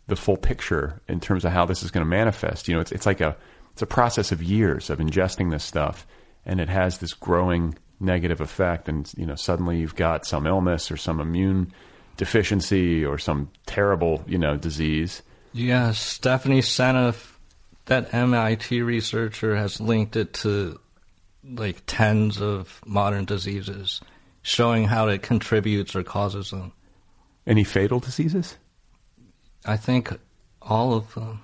the 0.07 0.17
full 0.17 0.37
picture 0.37 1.01
in 1.09 1.19
terms 1.19 1.45
of 1.45 1.53
how 1.53 1.65
this 1.65 1.83
is 1.83 1.91
going 1.91 2.05
to 2.05 2.09
manifest. 2.09 2.69
You 2.69 2.75
know, 2.75 2.81
it's 2.81 2.93
it's 2.93 3.07
like 3.07 3.21
a 3.21 3.37
it's 3.73 3.83
a 3.83 3.87
process 3.87 4.33
of 4.33 4.43
years 4.43 4.91
of 4.91 4.99
ingesting 4.99 5.51
this 5.51 5.65
stuff, 5.65 6.07
and 6.45 6.61
it 6.61 6.69
has 6.69 6.99
this 6.99 7.15
growing 7.15 7.77
negative 7.99 8.41
effect. 8.41 8.89
And 8.89 9.11
you 9.17 9.27
know, 9.27 9.35
suddenly 9.35 9.79
you've 9.79 9.97
got 9.97 10.27
some 10.27 10.47
illness 10.47 10.91
or 10.91 10.97
some 10.97 11.21
immune 11.21 11.73
deficiency 12.17 13.05
or 13.05 13.19
some 13.19 13.51
terrible 13.67 14.23
you 14.27 14.39
know 14.39 14.57
disease. 14.57 15.23
Yeah, 15.53 15.93
Stephanie 15.93 16.61
Seneff, 16.61 17.37
that 17.87 18.13
MIT 18.13 18.83
researcher, 18.83 19.57
has 19.57 19.81
linked 19.81 20.15
it 20.17 20.35
to 20.35 20.79
like 21.43 21.83
tens 21.87 22.41
of 22.41 22.81
modern 22.85 23.25
diseases, 23.25 24.01
showing 24.47 24.85
how 24.85 25.09
it 25.09 25.23
contributes 25.23 25.97
or 25.97 26.05
causes 26.05 26.53
them. 26.53 26.73
Any 27.49 27.65
fatal 27.65 27.99
diseases? 27.99 28.57
I 29.65 29.77
think 29.77 30.17
all 30.63 30.95
of 30.95 31.13
them. 31.15 31.43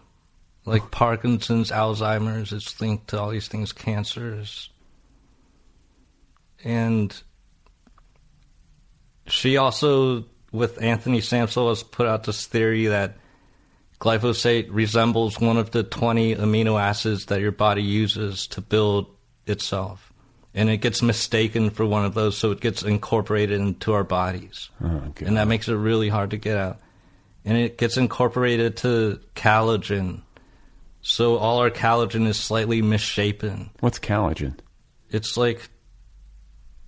Like 0.64 0.92
Parkinson's, 0.92 1.72
Alzheimer's, 1.72 2.52
it's 2.52 2.80
linked 2.80 3.08
to 3.08 3.20
all 3.20 3.30
these 3.30 3.48
things, 3.48 3.72
cancers. 3.72 4.70
And 6.62 7.12
she 9.26 9.56
also, 9.56 10.26
with 10.52 10.80
Anthony 10.80 11.20
Samsel, 11.20 11.70
has 11.70 11.82
put 11.82 12.06
out 12.06 12.22
this 12.22 12.46
theory 12.46 12.86
that 12.86 13.16
glyphosate 13.98 14.68
resembles 14.70 15.40
one 15.40 15.56
of 15.56 15.72
the 15.72 15.82
20 15.82 16.36
amino 16.36 16.80
acids 16.80 17.26
that 17.26 17.40
your 17.40 17.50
body 17.50 17.82
uses 17.82 18.46
to 18.46 18.60
build 18.60 19.06
itself. 19.48 20.11
And 20.54 20.68
it 20.68 20.78
gets 20.78 21.00
mistaken 21.00 21.70
for 21.70 21.86
one 21.86 22.04
of 22.04 22.12
those, 22.14 22.36
so 22.36 22.50
it 22.50 22.60
gets 22.60 22.82
incorporated 22.82 23.58
into 23.58 23.94
our 23.94 24.04
bodies. 24.04 24.68
Oh, 24.84 25.02
and 25.20 25.38
that 25.38 25.48
makes 25.48 25.66
it 25.68 25.74
really 25.74 26.10
hard 26.10 26.30
to 26.30 26.36
get 26.36 26.58
out. 26.58 26.78
And 27.44 27.56
it 27.56 27.78
gets 27.78 27.96
incorporated 27.96 28.76
to 28.78 29.18
collagen. 29.34 30.22
So 31.00 31.36
all 31.38 31.58
our 31.58 31.70
collagen 31.70 32.26
is 32.26 32.38
slightly 32.38 32.82
misshapen. 32.82 33.70
What's 33.80 33.98
collagen? 33.98 34.58
It's 35.10 35.36
like 35.36 35.68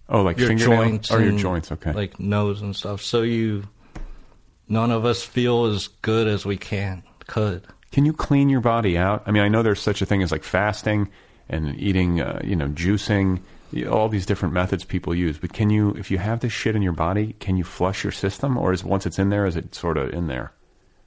Oh, 0.09 0.23
like 0.23 0.39
your 0.39 0.55
joints 0.55 1.11
Oh, 1.11 1.19
your 1.19 1.36
joints, 1.39 1.73
okay. 1.73 1.93
like 1.93 2.20
nose 2.20 2.61
and 2.61 2.77
stuff. 2.77 3.01
So 3.01 3.23
you, 3.23 3.65
none 4.69 4.91
of 4.91 5.07
us 5.07 5.23
feel 5.23 5.65
as 5.65 5.89
good 6.03 6.28
as 6.28 6.45
we 6.45 6.57
can 6.59 7.03
could. 7.27 7.66
Can 7.91 8.05
you 8.05 8.12
clean 8.12 8.49
your 8.51 8.61
body 8.61 8.99
out? 8.99 9.23
I 9.27 9.31
mean, 9.31 9.43
I 9.43 9.49
know 9.49 9.62
there's 9.62 9.81
such 9.81 10.03
a 10.03 10.07
thing 10.07 10.23
as 10.23 10.31
like 10.31 10.45
fasting 10.45 11.09
and 11.48 11.78
eating, 11.78 12.20
uh, 12.20 12.40
you 12.42 12.56
know, 12.56 12.68
juicing, 12.68 13.40
all 13.90 14.08
these 14.08 14.26
different 14.26 14.54
methods 14.54 14.84
people 14.84 15.14
use. 15.14 15.38
But 15.38 15.52
can 15.52 15.70
you, 15.70 15.90
if 15.92 16.10
you 16.10 16.18
have 16.18 16.40
this 16.40 16.52
shit 16.52 16.76
in 16.76 16.82
your 16.82 16.92
body, 16.92 17.34
can 17.40 17.56
you 17.56 17.64
flush 17.64 18.04
your 18.04 18.12
system, 18.12 18.56
or 18.56 18.72
is 18.72 18.84
once 18.84 19.06
it's 19.06 19.18
in 19.18 19.30
there, 19.30 19.46
is 19.46 19.56
it 19.56 19.74
sort 19.74 19.96
of 19.96 20.12
in 20.12 20.26
there? 20.26 20.52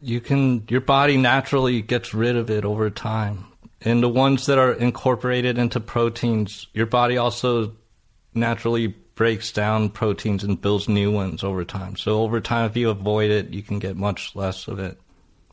You 0.01 0.21
can 0.21 0.63
your 0.69 0.81
body 0.81 1.17
naturally 1.17 1.81
gets 1.81 2.13
rid 2.13 2.35
of 2.35 2.49
it 2.51 2.65
over 2.65 2.89
time. 2.89 3.45
And 3.81 4.01
the 4.01 4.09
ones 4.09 4.47
that 4.47 4.57
are 4.57 4.73
incorporated 4.73 5.57
into 5.57 5.79
proteins, 5.79 6.67
your 6.73 6.85
body 6.85 7.17
also 7.17 7.75
naturally 8.33 8.87
breaks 9.15 9.51
down 9.51 9.89
proteins 9.89 10.43
and 10.43 10.61
builds 10.61 10.87
new 10.87 11.11
ones 11.11 11.43
over 11.43 11.65
time. 11.65 11.95
So 11.95 12.21
over 12.21 12.39
time 12.39 12.69
if 12.69 12.77
you 12.77 12.89
avoid 12.89 13.31
it, 13.31 13.49
you 13.49 13.63
can 13.63 13.79
get 13.79 13.95
much 13.95 14.35
less 14.35 14.67
of 14.67 14.79
it 14.79 14.99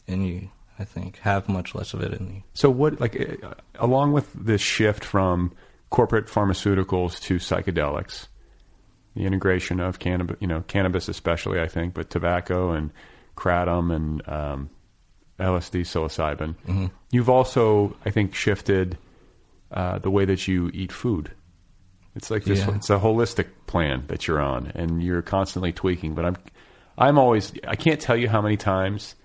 and 0.07 0.27
you 0.27 0.51
I 0.79 0.85
think 0.85 1.19
have 1.19 1.49
much 1.49 1.75
less 1.75 1.95
of 1.95 2.01
it 2.01 2.13
in 2.13 2.29
you. 2.35 2.43
So 2.55 2.69
what, 2.71 3.01
like, 3.01 3.41
uh, 3.43 3.55
along 3.77 4.13
with 4.13 4.33
this 4.33 4.61
shift 4.61 5.05
from 5.05 5.53
corporate 5.91 6.27
pharmaceuticals 6.27 7.21
to 7.23 7.37
psychedelics, 7.37 8.27
the 9.15 9.25
integration 9.25 9.79
of 9.79 9.99
cannabis, 10.01 10.37
you 10.41 10.49
know, 10.49 10.63
cannabis 10.67 11.09
especially, 11.09 11.61
I 11.61 11.69
think, 11.69 11.95
but 11.95 12.11
tobacco 12.11 12.73
and 12.73 12.91
kratom 13.37 13.95
and 13.95 14.29
um, 14.29 14.71
LSD, 15.39 15.83
psilocybin. 15.83 16.57
Mhm. 16.67 16.91
You've 17.13 17.31
also, 17.31 17.97
I 18.05 18.11
think, 18.11 18.35
shifted 18.35 18.99
uh, 19.71 19.99
the 19.99 20.11
way 20.11 20.25
that 20.25 20.47
you 20.49 20.71
eat 20.75 20.93
food. 20.93 21.31
It's 22.17 22.31
like 22.31 22.45
this. 22.45 22.61
Yeah. 22.61 22.77
It's 22.77 22.91
a 22.91 22.99
holistic 22.99 23.47
plan 23.67 24.05
that 24.07 24.27
you're 24.29 24.41
on, 24.41 24.71
and 24.75 25.03
you're 25.03 25.23
constantly 25.23 25.73
tweaking. 25.73 26.15
But 26.15 26.25
I'm, 26.25 26.37
I'm 26.97 27.19
always. 27.19 27.53
I 27.67 27.75
can't 27.75 28.01
tell 28.01 28.17
you 28.17 28.29
how 28.29 28.41
many 28.41 28.57
times 28.57 29.17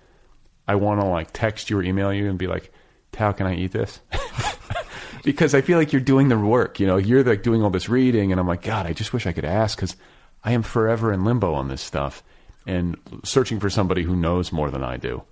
I 0.70 0.76
want 0.76 1.00
to 1.00 1.06
like 1.06 1.32
text 1.32 1.68
you 1.68 1.78
or 1.78 1.82
email 1.82 2.12
you 2.12 2.28
and 2.28 2.38
be 2.38 2.46
like, 2.46 2.72
"How 3.16 3.32
can 3.32 3.48
I 3.48 3.56
eat 3.56 3.72
this?" 3.72 3.98
because 5.24 5.52
I 5.52 5.62
feel 5.62 5.76
like 5.78 5.92
you're 5.92 6.00
doing 6.00 6.28
the 6.28 6.38
work. 6.38 6.78
You 6.78 6.86
know, 6.86 6.96
you're 6.96 7.24
like 7.24 7.42
doing 7.42 7.60
all 7.64 7.70
this 7.70 7.88
reading, 7.88 8.30
and 8.30 8.40
I'm 8.40 8.46
like, 8.46 8.62
God, 8.62 8.86
I 8.86 8.92
just 8.92 9.12
wish 9.12 9.26
I 9.26 9.32
could 9.32 9.44
ask 9.44 9.76
because 9.76 9.96
I 10.44 10.52
am 10.52 10.62
forever 10.62 11.12
in 11.12 11.24
limbo 11.24 11.54
on 11.54 11.66
this 11.66 11.82
stuff 11.82 12.22
and 12.68 12.96
searching 13.24 13.58
for 13.58 13.68
somebody 13.68 14.04
who 14.04 14.14
knows 14.14 14.52
more 14.52 14.70
than 14.70 14.84
I 14.84 14.96
do. 14.96 15.24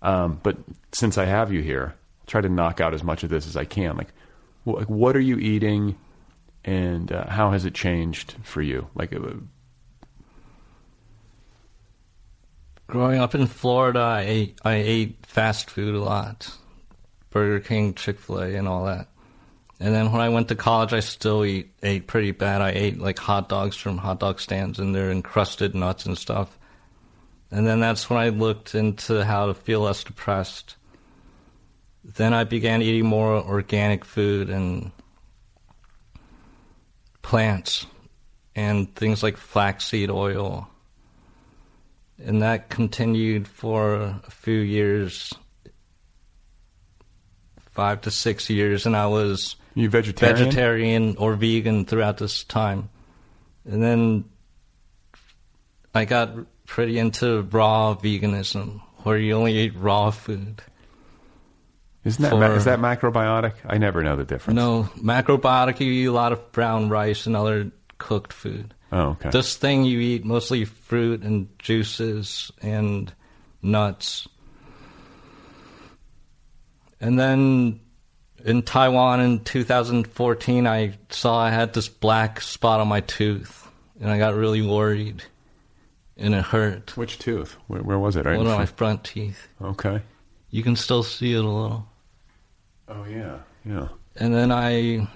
Um, 0.00 0.40
but 0.42 0.56
since 0.92 1.18
I 1.18 1.26
have 1.26 1.52
you 1.52 1.60
here, 1.60 1.94
I'll 2.20 2.26
try 2.26 2.40
to 2.40 2.48
knock 2.48 2.80
out 2.80 2.94
as 2.94 3.04
much 3.04 3.22
of 3.24 3.28
this 3.28 3.46
as 3.46 3.58
I 3.58 3.66
can. 3.66 3.94
Like, 3.94 4.14
wh- 4.64 4.88
what 4.88 5.16
are 5.16 5.20
you 5.20 5.36
eating, 5.36 5.98
and 6.64 7.12
uh, 7.12 7.28
how 7.28 7.50
has 7.50 7.66
it 7.66 7.74
changed 7.74 8.36
for 8.42 8.62
you? 8.62 8.88
Like, 8.94 9.12
uh, 9.14 9.18
Growing 12.88 13.20
up 13.20 13.34
in 13.34 13.46
Florida, 13.46 14.00
I 14.00 14.22
ate 14.22 14.60
I 14.64 14.76
ate 14.76 15.26
fast 15.26 15.68
food 15.68 15.94
a 15.94 16.00
lot, 16.00 16.50
Burger 17.28 17.60
King, 17.60 17.92
Chick 17.92 18.18
Fil 18.18 18.40
A, 18.40 18.54
and 18.54 18.66
all 18.66 18.86
that. 18.86 19.08
And 19.78 19.94
then 19.94 20.10
when 20.10 20.22
I 20.22 20.30
went 20.30 20.48
to 20.48 20.54
college, 20.54 20.94
I 20.94 21.00
still 21.00 21.44
eat 21.44 21.70
ate 21.82 22.06
pretty 22.06 22.30
bad. 22.30 22.62
I 22.62 22.70
ate 22.70 22.98
like 22.98 23.18
hot 23.18 23.50
dogs 23.50 23.76
from 23.76 23.98
hot 23.98 24.20
dog 24.20 24.40
stands, 24.40 24.78
and 24.78 24.94
they're 24.94 25.10
encrusted 25.10 25.74
nuts 25.74 26.06
and 26.06 26.16
stuff. 26.16 26.58
And 27.50 27.66
then 27.66 27.78
that's 27.78 28.08
when 28.08 28.18
I 28.18 28.30
looked 28.30 28.74
into 28.74 29.22
how 29.22 29.46
to 29.46 29.54
feel 29.54 29.80
less 29.80 30.02
depressed. 30.02 30.76
Then 32.02 32.32
I 32.32 32.44
began 32.44 32.80
eating 32.80 33.04
more 33.04 33.34
organic 33.34 34.06
food 34.06 34.48
and 34.48 34.92
plants 37.20 37.86
and 38.56 38.94
things 38.94 39.22
like 39.22 39.36
flaxseed 39.36 40.10
oil. 40.10 40.70
And 42.24 42.42
that 42.42 42.68
continued 42.68 43.46
for 43.46 43.94
a 43.94 44.30
few 44.30 44.58
years, 44.58 45.32
five 47.70 48.00
to 48.02 48.10
six 48.10 48.50
years, 48.50 48.86
and 48.86 48.96
I 48.96 49.06
was 49.06 49.54
you 49.74 49.88
vegetarian? 49.88 50.36
vegetarian 50.36 51.16
or 51.16 51.34
vegan 51.34 51.84
throughout 51.84 52.18
this 52.18 52.42
time. 52.42 52.88
And 53.64 53.82
then 53.82 54.24
I 55.94 56.04
got 56.04 56.34
pretty 56.66 56.98
into 56.98 57.42
raw 57.42 57.94
veganism, 57.94 58.80
where 59.04 59.16
you 59.16 59.34
only 59.34 59.56
eat 59.56 59.76
raw 59.76 60.10
food. 60.10 60.60
Isn't 62.04 62.22
that 62.22 62.30
For- 62.30 62.56
is 62.56 62.64
that 62.64 62.80
macrobiotic? 62.80 63.54
I 63.66 63.78
never 63.78 64.02
know 64.02 64.16
the 64.16 64.24
difference. 64.24 64.56
No, 64.56 64.88
macrobiotic, 64.96 65.78
you 65.80 65.92
eat 65.92 66.06
a 66.06 66.12
lot 66.12 66.32
of 66.32 66.52
brown 66.52 66.88
rice 66.88 67.26
and 67.26 67.36
other 67.36 67.70
cooked 67.98 68.32
food. 68.32 68.74
Oh, 68.90 69.10
okay. 69.10 69.30
This 69.30 69.56
thing 69.56 69.84
you 69.84 69.98
eat 70.00 70.24
mostly 70.24 70.64
fruit 70.64 71.22
and 71.22 71.48
juices 71.58 72.50
and 72.62 73.12
nuts. 73.62 74.26
And 77.00 77.18
then 77.18 77.80
in 78.44 78.62
Taiwan 78.62 79.20
in 79.20 79.44
2014, 79.44 80.66
I 80.66 80.94
saw 81.10 81.38
I 81.38 81.50
had 81.50 81.72
this 81.74 81.88
black 81.88 82.40
spot 82.40 82.80
on 82.80 82.88
my 82.88 83.00
tooth, 83.00 83.68
and 84.00 84.10
I 84.10 84.18
got 84.18 84.34
really 84.34 84.62
worried, 84.62 85.22
and 86.16 86.34
it 86.34 86.44
hurt. 86.44 86.96
Which 86.96 87.18
tooth? 87.18 87.56
Where, 87.66 87.82
where 87.82 87.98
was 87.98 88.16
it? 88.16 88.24
Right. 88.24 88.36
One 88.36 88.46
of 88.46 88.52
my 88.52 88.66
front- 88.66 88.78
front 88.78 89.04
teeth. 89.04 89.48
Okay. 89.60 90.00
You 90.50 90.62
can 90.62 90.76
still 90.76 91.02
see 91.02 91.34
it 91.34 91.44
a 91.44 91.48
little. 91.48 91.86
Oh 92.88 93.04
yeah, 93.04 93.40
yeah. 93.66 93.88
And 94.16 94.34
then 94.34 94.50
I 94.50 95.06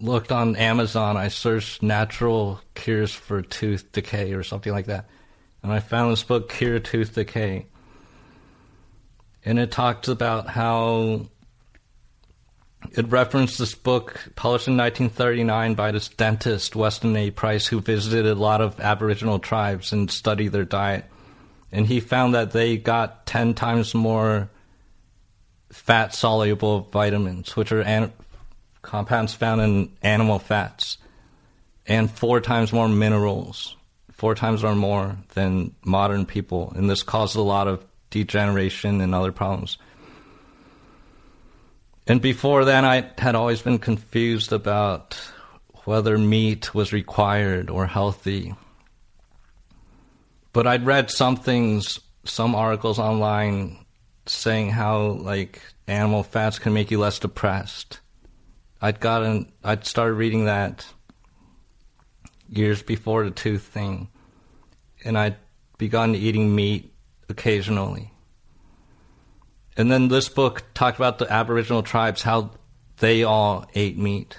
looked 0.00 0.32
on 0.32 0.56
Amazon. 0.56 1.16
I 1.16 1.28
searched 1.28 1.82
natural 1.82 2.60
cures 2.74 3.12
for 3.12 3.42
tooth 3.42 3.92
decay 3.92 4.32
or 4.32 4.42
something 4.42 4.72
like 4.72 4.86
that. 4.86 5.06
And 5.62 5.72
I 5.72 5.80
found 5.80 6.12
this 6.12 6.22
book, 6.22 6.50
Cure 6.50 6.78
Tooth 6.78 7.14
Decay. 7.14 7.66
And 9.44 9.58
it 9.58 9.70
talked 9.70 10.08
about 10.08 10.48
how 10.48 11.26
it 12.92 13.08
referenced 13.08 13.58
this 13.58 13.74
book 13.74 14.18
published 14.36 14.68
in 14.68 14.76
1939 14.76 15.74
by 15.74 15.90
this 15.92 16.08
dentist, 16.08 16.74
Weston 16.74 17.14
A. 17.16 17.30
Price, 17.30 17.66
who 17.66 17.80
visited 17.80 18.26
a 18.26 18.34
lot 18.34 18.60
of 18.60 18.80
Aboriginal 18.80 19.38
tribes 19.38 19.92
and 19.92 20.10
studied 20.10 20.52
their 20.52 20.64
diet. 20.64 21.04
And 21.72 21.86
he 21.86 22.00
found 22.00 22.34
that 22.34 22.52
they 22.52 22.76
got 22.76 23.26
10 23.26 23.54
times 23.54 23.94
more 23.94 24.50
fat 25.70 26.14
soluble 26.14 26.80
vitamins, 26.80 27.54
which 27.54 27.70
are 27.70 27.82
an- 27.82 28.12
compounds 28.82 29.34
found 29.34 29.60
in 29.60 29.92
animal 30.02 30.38
fats, 30.38 30.98
and 31.86 32.10
four 32.10 32.40
times 32.40 32.72
more 32.72 32.88
minerals, 32.88 33.76
four 34.12 34.34
times 34.34 34.64
or 34.64 34.74
more 34.74 35.16
than 35.34 35.74
modern 35.84 36.26
people. 36.26 36.72
And 36.76 36.88
this 36.88 37.02
caused 37.02 37.36
a 37.36 37.42
lot 37.42 37.68
of 37.68 37.84
degeneration 38.10 39.00
and 39.00 39.14
other 39.14 39.32
problems. 39.32 39.78
And 42.06 42.20
before 42.20 42.64
then, 42.64 42.84
I 42.84 43.10
had 43.18 43.34
always 43.34 43.62
been 43.62 43.78
confused 43.78 44.52
about 44.52 45.16
whether 45.84 46.18
meat 46.18 46.74
was 46.74 46.92
required 46.92 47.70
or 47.70 47.86
healthy. 47.86 48.54
But 50.52 50.66
I'd 50.66 50.86
read 50.86 51.10
some 51.10 51.36
things, 51.36 52.00
some 52.24 52.54
articles 52.54 52.98
online 52.98 53.78
saying 54.26 54.70
how 54.70 55.02
like 55.02 55.60
animal 55.86 56.22
fats 56.22 56.58
can 56.58 56.72
make 56.72 56.90
you 56.90 56.98
less 56.98 57.18
depressed. 57.18 58.00
I'd 58.80 59.00
gotten 59.00 59.52
I'd 59.62 59.86
started 59.86 60.14
reading 60.14 60.46
that 60.46 60.86
years 62.48 62.82
before 62.82 63.24
the 63.24 63.30
tooth 63.30 63.62
thing 63.62 64.08
and 65.04 65.18
I'd 65.18 65.36
begun 65.78 66.14
eating 66.14 66.54
meat 66.54 66.92
occasionally. 67.28 68.12
And 69.76 69.90
then 69.90 70.08
this 70.08 70.28
book 70.28 70.64
talked 70.74 70.98
about 70.98 71.18
the 71.18 71.32
Aboriginal 71.32 71.82
tribes, 71.82 72.22
how 72.22 72.50
they 72.98 73.22
all 73.22 73.66
ate 73.74 73.96
meat. 73.96 74.38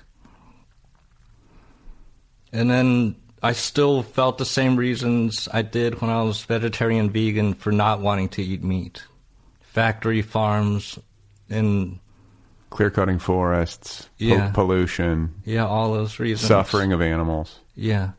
And 2.51 2.69
then 2.69 3.15
I 3.41 3.53
still 3.53 4.03
felt 4.03 4.37
the 4.37 4.45
same 4.45 4.75
reasons 4.75 5.47
I 5.51 5.63
did 5.63 6.01
when 6.01 6.11
I 6.11 6.21
was 6.21 6.43
vegetarian 6.43 7.09
vegan 7.09 7.55
for 7.55 7.71
not 7.71 8.01
wanting 8.01 8.29
to 8.29 8.43
eat 8.43 8.63
meat. 8.63 9.03
Factory 9.61 10.21
farms 10.21 10.99
and 11.49 11.99
Clear 12.71 12.89
cutting 12.89 13.19
forests, 13.19 14.03
po- 14.03 14.09
Yeah. 14.17 14.49
pollution, 14.51 15.35
yeah, 15.45 15.65
all 15.67 15.93
those 15.93 16.17
reasons. 16.19 16.47
suffering 16.47 16.91
of 16.93 17.01
animals. 17.01 17.59
Yeah. 17.75 18.11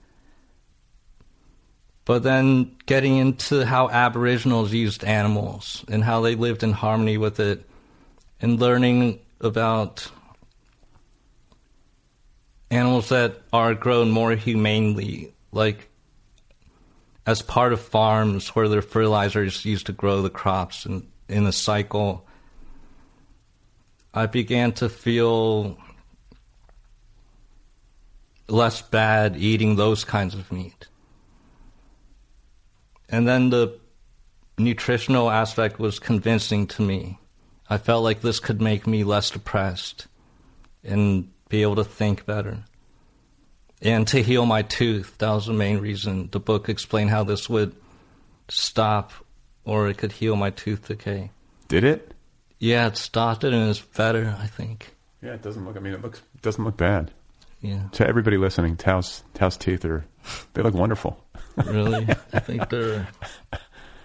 But 2.05 2.23
then 2.23 2.73
getting 2.87 3.17
into 3.17 3.65
how 3.65 3.89
Aboriginals 3.89 4.73
used 4.73 5.05
animals 5.05 5.85
and 5.89 6.05
how 6.05 6.21
they 6.21 6.35
lived 6.37 6.63
in 6.63 6.73
harmony 6.73 7.17
with 7.19 7.41
it, 7.41 7.69
and 8.41 8.61
learning 8.61 9.21
about 9.41 10.09
animals 12.71 13.09
that 13.09 13.41
are 13.53 13.75
grown 13.75 14.11
more 14.11 14.35
humanely, 14.35 15.33
like 15.53 15.89
as 17.27 17.41
part 17.41 17.73
of 17.73 17.81
farms 17.81 18.49
where 18.49 18.69
their 18.69 18.83
fertilizers 18.83 19.65
used 19.65 19.87
to 19.87 19.93
grow 19.93 20.23
the 20.23 20.31
crops 20.31 20.85
and 20.85 21.07
in 21.29 21.47
a 21.47 21.53
cycle. 21.53 22.27
I 24.15 24.27
began 24.27 24.73
to 24.73 24.89
feel 24.89 25.79
less 28.49 28.83
bad 28.83 29.37
eating 29.37 29.77
those 29.77 30.05
kinds 30.05 30.35
of 30.35 30.53
meat. 30.53 30.89
And 33.09 33.27
then 33.27 33.51
the 33.51 33.79
nutritional 34.59 35.31
aspect 35.31 35.79
was 35.79 35.99
convincing 35.99 36.67
to 36.69 36.83
me. 36.83 37.19
I 37.69 37.79
felt 37.79 38.05
like 38.05 38.21
this 38.21 38.41
could 38.41 38.61
make 38.61 38.87
me 38.87 39.05
less 39.05 39.31
depressed 39.31 40.07
and 40.85 41.31
be 41.49 41.63
able 41.63 41.77
to 41.77 41.85
think 41.85 42.27
better. 42.27 42.65
And 43.81 44.07
to 44.09 44.23
heal 44.23 44.47
my 44.47 44.63
tooth, 44.63 45.17
that 45.19 45.31
was 45.31 45.47
the 45.47 45.53
main 45.53 45.79
reason. 45.79 46.29
The 46.31 46.41
book 46.41 46.69
explained 46.69 47.11
how 47.11 47.25
this 47.25 47.49
would 47.49 47.75
stop 48.49 49.13
or 49.65 49.89
it 49.89 49.99
could 49.99 50.13
heal 50.13 50.37
my 50.37 50.51
tooth 50.51 50.89
decay. 50.89 51.31
Did 51.69 51.85
it? 51.85 52.12
Yeah, 52.63 52.87
it 52.87 53.11
it 53.17 53.45
and 53.45 53.71
it's 53.71 53.81
better, 53.81 54.37
I 54.41 54.47
think. 54.47 54.95
Yeah, 55.21 55.33
it 55.33 55.43
doesn't 55.43 55.67
look. 55.67 55.77
I 55.77 55.81
mean, 55.81 55.95
it 55.95 56.01
looks 56.01 56.23
doesn't 56.43 56.63
look 56.65 56.77
bad. 56.77 57.11
Yeah. 57.61 57.89
To 57.91 58.07
everybody 58.07 58.37
listening, 58.37 58.77
Tao's 58.77 59.25
Tao's 59.35 59.57
teeth 59.57 59.85
are 59.85 60.05
they 60.55 60.63
look 60.63 60.73
wonderful. 60.73 61.25
Really? 61.57 62.07
I 62.33 62.39
think 62.39 62.71
they're 62.71 63.09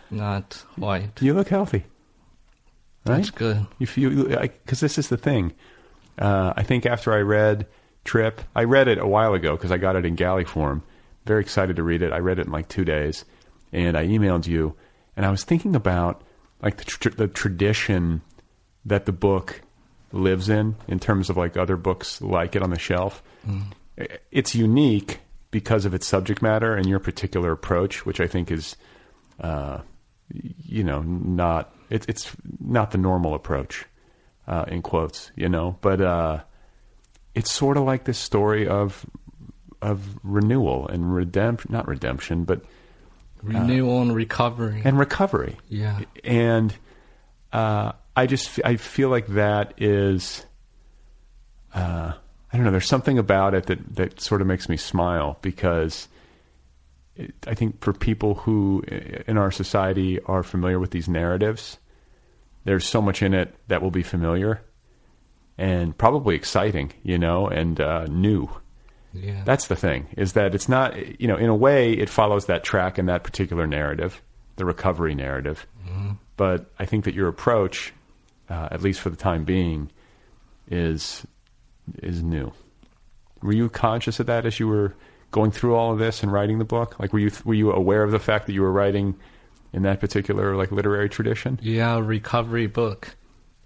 not 0.10 0.54
white. 0.76 1.22
You 1.22 1.36
look 1.36 1.50
healthy. 1.50 1.86
Right? 3.06 3.18
That's 3.18 3.30
good. 3.30 3.68
You 3.78 3.86
feel 3.86 4.26
because 4.26 4.80
this 4.80 4.98
is 4.98 5.10
the 5.10 5.18
thing. 5.18 5.54
Uh, 6.18 6.54
I 6.58 6.64
think 6.64 6.88
after 6.88 7.14
I 7.14 7.20
read 7.20 7.68
Trip, 8.06 8.42
I 8.56 8.64
read 8.64 8.88
it 8.88 8.98
a 8.98 9.06
while 9.06 9.36
ago 9.36 9.56
because 9.56 9.72
I 9.72 9.78
got 9.78 9.96
it 9.96 10.04
in 10.04 10.16
galley 10.16 10.46
form. 10.46 10.82
Very 11.28 11.42
excited 11.42 11.76
to 11.76 11.84
read 11.84 12.02
it. 12.02 12.12
I 12.12 12.18
read 12.18 12.40
it 12.40 12.48
in 12.48 12.52
like 12.52 12.70
two 12.70 12.86
days, 12.86 13.24
and 13.72 13.96
I 13.96 14.08
emailed 14.08 14.48
you, 14.48 14.74
and 15.16 15.28
I 15.28 15.30
was 15.30 15.44
thinking 15.44 15.76
about 15.76 16.24
like 16.60 16.78
the, 16.78 16.86
tr- 16.86 17.10
the 17.10 17.28
tradition 17.28 18.24
that 18.88 19.06
the 19.06 19.12
book 19.12 19.62
lives 20.12 20.50
in, 20.50 20.76
in 20.88 21.00
terms 21.00 21.30
of 21.30 21.38
like 21.38 21.58
other 21.58 21.76
books 21.76 22.22
like 22.22 22.56
it 22.56 22.64
on 22.64 22.70
the 22.70 22.80
shelf. 22.80 23.22
It's 24.32 24.56
unique 24.56 25.20
because 25.52 25.86
of 25.86 25.94
its 25.94 26.06
subject 26.08 26.42
matter 26.42 26.76
and 26.76 26.88
your 26.88 27.00
particular 27.00 27.52
approach, 27.52 28.06
which 28.06 28.20
I 28.20 28.28
think 28.28 28.52
is, 28.52 28.76
uh, 29.40 29.80
you 30.30 30.84
know, 30.84 31.02
not 31.02 31.74
it's 31.90 32.06
it's 32.08 32.32
not 32.60 32.92
the 32.92 32.98
normal 32.98 33.34
approach, 33.34 33.86
uh, 34.48 34.66
in 34.68 34.82
quotes, 34.82 35.32
you 35.36 35.50
know, 35.50 35.78
but 35.82 36.02
uh, 36.02 36.42
it's 37.34 37.52
sort 37.52 37.78
of 37.78 37.84
like 37.84 38.04
this 38.04 38.18
story 38.18 38.68
of 38.68 39.06
of 39.82 40.20
renewal 40.24 40.88
and 40.88 41.14
redemption, 41.14 41.72
not 41.72 41.88
redemption, 41.88 42.44
but 42.44 42.62
Renewal 43.44 44.02
and 44.02 44.16
recovery. 44.16 44.82
and 44.84 44.98
recovery. 44.98 45.58
Yeah. 45.70 46.00
And 46.24 46.76
uh, 47.54 47.94
I 48.18 48.26
just 48.26 48.60
I 48.66 48.76
feel 48.76 49.10
like 49.10 49.28
that 49.28 49.76
is. 49.78 50.46
Uh, 51.74 52.14
I 52.52 52.58
don't 52.58 52.66
know. 52.66 52.72
There's 52.72 52.88
something 52.88 53.20
about 53.20 53.54
it 53.54 53.68
that 53.68 53.96
that 53.96 54.20
sort 54.20 54.42
of 54.42 54.48
makes 54.48 54.68
me 54.68 54.78
smile 54.78 55.38
because. 55.42 56.08
It, 57.16 57.34
I 57.48 57.56
think 57.56 57.82
for 57.82 57.94
people 57.94 58.36
who 58.36 58.84
in 59.28 59.40
our 59.40 59.50
society 59.50 60.20
are 60.22 60.44
familiar 60.44 60.80
with 60.80 60.92
these 60.92 61.10
narratives, 61.10 61.80
there's 62.64 62.86
so 62.86 63.02
much 63.02 63.24
in 63.24 63.34
it 63.34 63.56
that 63.70 63.82
will 63.82 63.90
be 63.90 64.04
familiar 64.04 64.62
and 65.58 65.98
probably 65.98 66.36
exciting, 66.36 66.94
you 67.04 67.18
know, 67.18 67.48
and 67.48 67.82
uh, 67.82 68.06
new. 68.06 68.50
Yeah. 69.14 69.42
That's 69.46 69.68
the 69.68 69.76
thing 69.76 70.08
is 70.16 70.34
that 70.34 70.54
it's 70.54 70.70
not, 70.70 71.20
you 71.20 71.28
know, 71.28 71.38
in 71.38 71.50
a 71.50 71.56
way 71.56 71.94
it 71.94 72.10
follows 72.10 72.46
that 72.46 72.64
track 72.64 73.00
in 73.00 73.08
that 73.08 73.24
particular 73.24 73.66
narrative, 73.66 74.22
the 74.58 74.66
recovery 74.66 75.16
narrative. 75.16 75.66
Mm-hmm. 75.88 76.12
But 76.36 76.72
I 76.78 76.86
think 76.86 77.06
that 77.06 77.16
your 77.16 77.28
approach, 77.28 77.94
uh, 78.50 78.70
at 78.72 78.82
least 78.82 79.00
for 79.00 79.10
the 79.10 79.18
time 79.18 79.44
being, 79.44 79.92
is 80.70 81.26
is 82.02 82.24
new. 82.24 82.52
Were 83.42 83.54
you 83.54 83.70
conscious 83.70 84.20
of 84.20 84.26
that 84.28 84.46
as 84.46 84.60
you 84.60 84.68
were 84.68 84.96
going 85.32 85.52
through 85.52 85.76
all 85.76 85.94
of 85.94 86.00
this 86.00 86.24
and 86.24 86.32
writing 86.32 86.60
the 86.60 86.66
book? 86.66 87.00
Like, 87.00 87.14
were 87.14 87.20
you 87.20 87.32
were 87.46 87.54
you 87.54 87.72
aware 87.72 88.04
of 88.04 88.12
the 88.12 88.20
fact 88.20 88.48
that 88.48 88.54
you 88.54 88.62
were 88.62 88.72
writing 88.72 89.16
in 89.74 89.84
that 89.84 90.00
particular 90.00 90.56
like 90.56 90.72
literary 90.72 91.10
tradition? 91.10 91.60
Yeah, 91.62 92.00
recovery 92.00 92.68
book. 92.68 93.16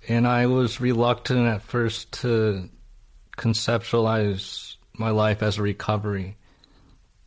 And 0.07 0.27
I 0.27 0.47
was 0.47 0.81
reluctant 0.81 1.47
at 1.47 1.61
first 1.61 2.11
to 2.21 2.69
conceptualize 3.37 4.75
my 4.93 5.11
life 5.11 5.43
as 5.43 5.57
a 5.57 5.61
recovery. 5.61 6.37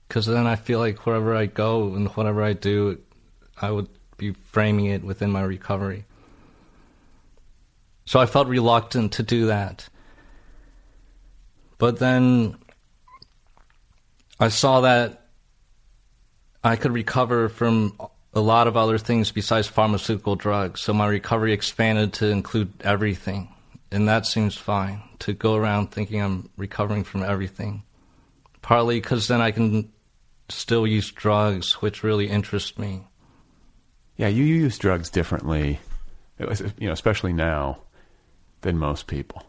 Because 0.09 0.27
then 0.27 0.47
I 0.47 0.57
feel 0.57 0.81
like 0.81 1.07
wherever 1.07 1.35
I 1.35 1.47
go 1.47 1.95
and 1.95 2.09
whatever 2.09 2.43
I 2.43 2.53
do, 2.53 2.99
I 3.61 3.71
would 3.71 3.89
be 4.17 4.33
framing 4.33 4.87
it 4.87 5.03
within 5.03 5.31
my 5.31 5.43
recovery. 5.43 6.05
So 8.07 8.21
I 8.21 8.27
felt 8.27 8.49
reluctant 8.49 9.13
to 9.15 9.23
do 9.23 9.47
that. 9.47 9.89
But 11.79 11.99
then 11.99 12.57
I 14.39 14.49
saw 14.49 14.83
that 14.83 15.27
I 16.63 16.77
could 16.77 16.93
recover 16.93 17.49
from 17.49 17.99
a 18.33 18.41
lot 18.41 18.67
of 18.67 18.77
other 18.77 18.99
things 18.99 19.31
besides 19.31 19.67
pharmaceutical 19.67 20.37
drugs. 20.37 20.81
So 20.81 20.93
my 20.93 21.07
recovery 21.07 21.53
expanded 21.53 22.13
to 22.15 22.29
include 22.29 22.73
everything. 22.83 23.49
And 23.91 24.09
that 24.09 24.27
seems 24.27 24.57
fine 24.57 25.03
to 25.21 25.33
go 25.33 25.55
around 25.55 25.93
thinking 25.93 26.21
I'm 26.21 26.51
recovering 26.57 27.05
from 27.05 27.23
everything. 27.23 27.85
Partly 28.61 29.01
because 29.01 29.29
then 29.29 29.41
I 29.41 29.51
can 29.51 29.93
still 30.49 30.87
use 30.87 31.11
drugs, 31.11 31.75
which 31.81 32.03
really 32.03 32.29
interest 32.29 32.79
me. 32.79 33.05
Yeah, 34.17 34.29
you 34.29 34.45
use 34.45 34.79
drugs 34.79 35.11
differently, 35.11 35.79
you 36.39 36.47
know, 36.87 36.93
especially 36.93 37.33
now, 37.33 37.79
than 38.65 38.77
most 38.79 39.07
people. 39.07 39.43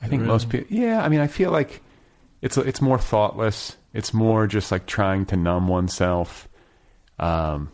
I 0.00 0.08
think 0.08 0.20
Really? 0.22 0.32
most 0.32 0.48
people. 0.48 0.74
Yeah, 0.74 1.02
I 1.04 1.08
mean, 1.08 1.20
I 1.20 1.26
feel 1.26 1.50
like 1.50 1.82
it's 2.40 2.56
it's 2.56 2.80
more 2.80 2.98
thoughtless. 2.98 3.76
It's 3.92 4.14
more 4.14 4.46
just 4.46 4.70
like 4.72 4.86
trying 4.86 5.26
to 5.26 5.36
numb 5.36 5.68
oneself 5.68 6.48
um, 7.18 7.70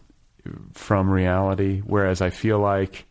from 0.73 1.11
reality. 1.11 1.83
Whereas 1.85 2.21
I 2.23 2.31
feel 2.31 2.59
like, 2.59 3.07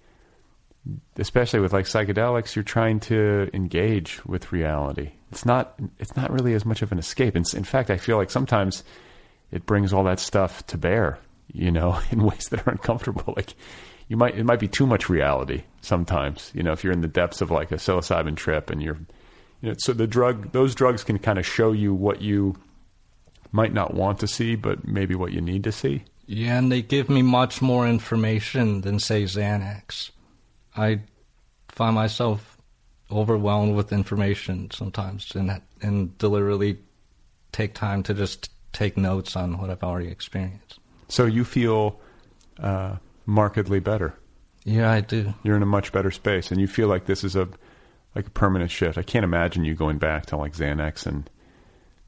especially 1.18 1.60
with 1.60 1.74
like 1.74 1.86
psychedelics, 1.86 2.56
you're 2.56 2.64
trying 2.64 3.00
to 3.02 3.50
engage 3.54 4.26
with 4.26 4.52
reality. 4.52 5.12
It's 5.32 5.46
not. 5.46 5.80
It's 6.00 6.16
not 6.16 6.32
really 6.32 6.54
as 6.54 6.66
much 6.66 6.82
of 6.82 6.92
an 6.92 7.00
escape. 7.00 7.36
In, 7.36 7.44
in 7.56 7.64
fact, 7.64 7.90
I 7.90 7.98
feel 7.98 8.18
like 8.18 8.32
sometimes 8.32 8.84
it 9.52 9.66
brings 9.66 9.94
all 9.94 10.06
that 10.06 10.20
stuff 10.20 10.66
to 10.68 10.78
bear. 10.78 11.20
You 11.54 11.70
know, 11.72 12.00
in 12.12 12.24
ways 12.24 12.48
that 12.50 12.66
are 12.66 12.72
uncomfortable. 12.72 13.34
Like 13.36 13.54
you 14.12 14.18
might. 14.18 14.36
It 14.36 14.44
might 14.44 14.60
be 14.60 14.68
too 14.68 14.86
much 14.86 15.08
reality 15.08 15.64
sometimes. 15.80 16.52
You 16.54 16.64
know, 16.64 16.74
if 16.74 16.84
you're 16.84 16.92
in 16.92 17.00
the 17.00 17.08
depths 17.08 17.40
of 17.40 17.50
like 17.50 17.72
a 17.72 17.76
psilocybin 17.76 18.36
trip 18.36 18.70
and 18.70 18.84
you're 18.84 18.98
you 19.62 19.70
know, 19.70 19.76
so 19.78 19.94
the 19.94 20.06
drug, 20.06 20.52
those 20.52 20.76
drugs 20.76 21.06
can 21.06 21.18
kind 21.18 21.40
of 21.40 21.46
show 21.46 21.72
you 21.72 21.94
what 21.94 22.22
you 22.22 22.58
might 23.54 23.74
not 23.74 23.94
want 23.94 24.20
to 24.20 24.28
see, 24.28 24.56
but 24.56 24.86
maybe 24.86 25.16
what 25.16 25.32
you 25.32 25.40
need 25.40 25.64
to 25.64 25.72
see. 25.72 26.04
Yeah, 26.26 26.58
and 26.58 26.70
they 26.70 26.82
give 26.82 27.10
me 27.10 27.22
much 27.22 27.62
more 27.62 27.88
information 27.88 28.82
than, 28.82 29.00
say, 29.00 29.24
Xanax. 29.24 30.12
I 30.76 31.00
find 31.70 31.96
myself 31.96 32.58
overwhelmed 33.10 33.76
with 33.76 33.94
information 33.94 34.72
sometimes 34.72 35.34
and, 35.36 35.62
and 35.82 36.18
deliberately 36.18 36.80
take 37.54 37.76
time 37.76 38.04
to 38.04 38.14
just 38.14 38.50
take 38.74 38.98
notes 38.98 39.38
on 39.38 39.58
what 39.58 39.70
I've 39.70 39.84
already 39.84 40.10
experienced. 40.10 40.80
So 41.08 41.26
you 41.26 41.46
feel 41.46 42.00
uh, 42.60 42.98
markedly 43.26 43.80
better. 43.80 44.16
Yeah, 44.64 44.92
I 44.92 45.02
do. 45.02 45.34
You're 45.44 45.56
in 45.56 45.64
a 45.64 45.68
much 45.68 45.92
better 45.92 46.12
space, 46.12 46.52
and 46.52 46.62
you 46.62 46.68
feel 46.68 46.88
like 46.88 47.06
this 47.06 47.24
is 47.24 47.36
a 47.36 47.48
like 48.16 48.28
a 48.28 48.32
permanent 48.32 48.72
shift. 48.72 48.98
I 48.98 49.04
can't 49.04 49.24
imagine 49.24 49.64
you 49.66 49.74
going 49.74 49.98
back 49.98 50.28
to 50.28 50.38
like 50.38 50.54
Xanax 50.54 51.06
and 51.06 51.30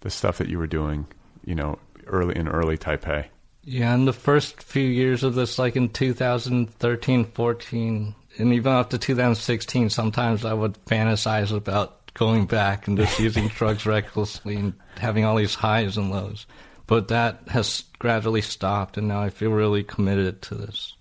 the 0.02 0.10
stuff 0.10 0.38
that 0.38 0.50
you 0.50 0.58
were 0.58 0.68
doing, 0.68 1.08
you 1.46 1.56
know, 1.56 1.80
early 2.08 2.36
in 2.36 2.48
early 2.48 2.78
Taipei. 2.78 3.26
Yeah, 3.64 3.94
in 3.96 4.06
the 4.06 4.14
first 4.14 4.62
few 4.62 4.84
years 4.84 5.24
of 5.24 5.36
this, 5.36 5.58
like 5.58 5.78
in 5.78 5.90
2013, 5.90 7.26
14, 7.26 8.16
and 8.38 8.54
even 8.54 8.74
up 8.74 8.90
to 8.90 8.98
2016, 8.98 9.90
sometimes 9.90 10.44
I 10.44 10.54
would 10.54 10.74
fantasize 10.86 11.56
about 11.56 12.14
going 12.14 12.46
back 12.46 12.88
and 12.88 12.98
just 12.98 13.20
using 13.22 13.48
drugs 13.48 13.86
recklessly 13.86 14.58
and 14.58 14.74
having 14.98 15.24
all 15.24 15.38
these 15.38 15.56
highs 15.56 15.98
and 15.98 16.12
lows. 16.12 16.46
But 16.88 17.08
that 17.08 17.44
has 17.48 17.86
gradually 18.00 18.42
stopped, 18.42 18.98
and 18.98 19.08
now 19.08 19.22
I 19.22 19.30
feel 19.30 19.52
really 19.52 19.84
committed 19.84 20.42
to 20.44 20.56
this. 20.56 20.96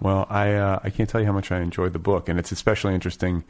Well, 0.00 0.26
I 0.28 0.54
uh, 0.54 0.80
I 0.84 0.90
can't 0.90 1.08
tell 1.08 1.20
you 1.20 1.26
how 1.26 1.32
much 1.32 1.50
I 1.50 1.60
enjoyed 1.60 1.92
the 1.92 1.98
book, 1.98 2.28
and 2.28 2.38
it's 2.38 2.52
especially 2.52 2.94
interesting 2.94 3.44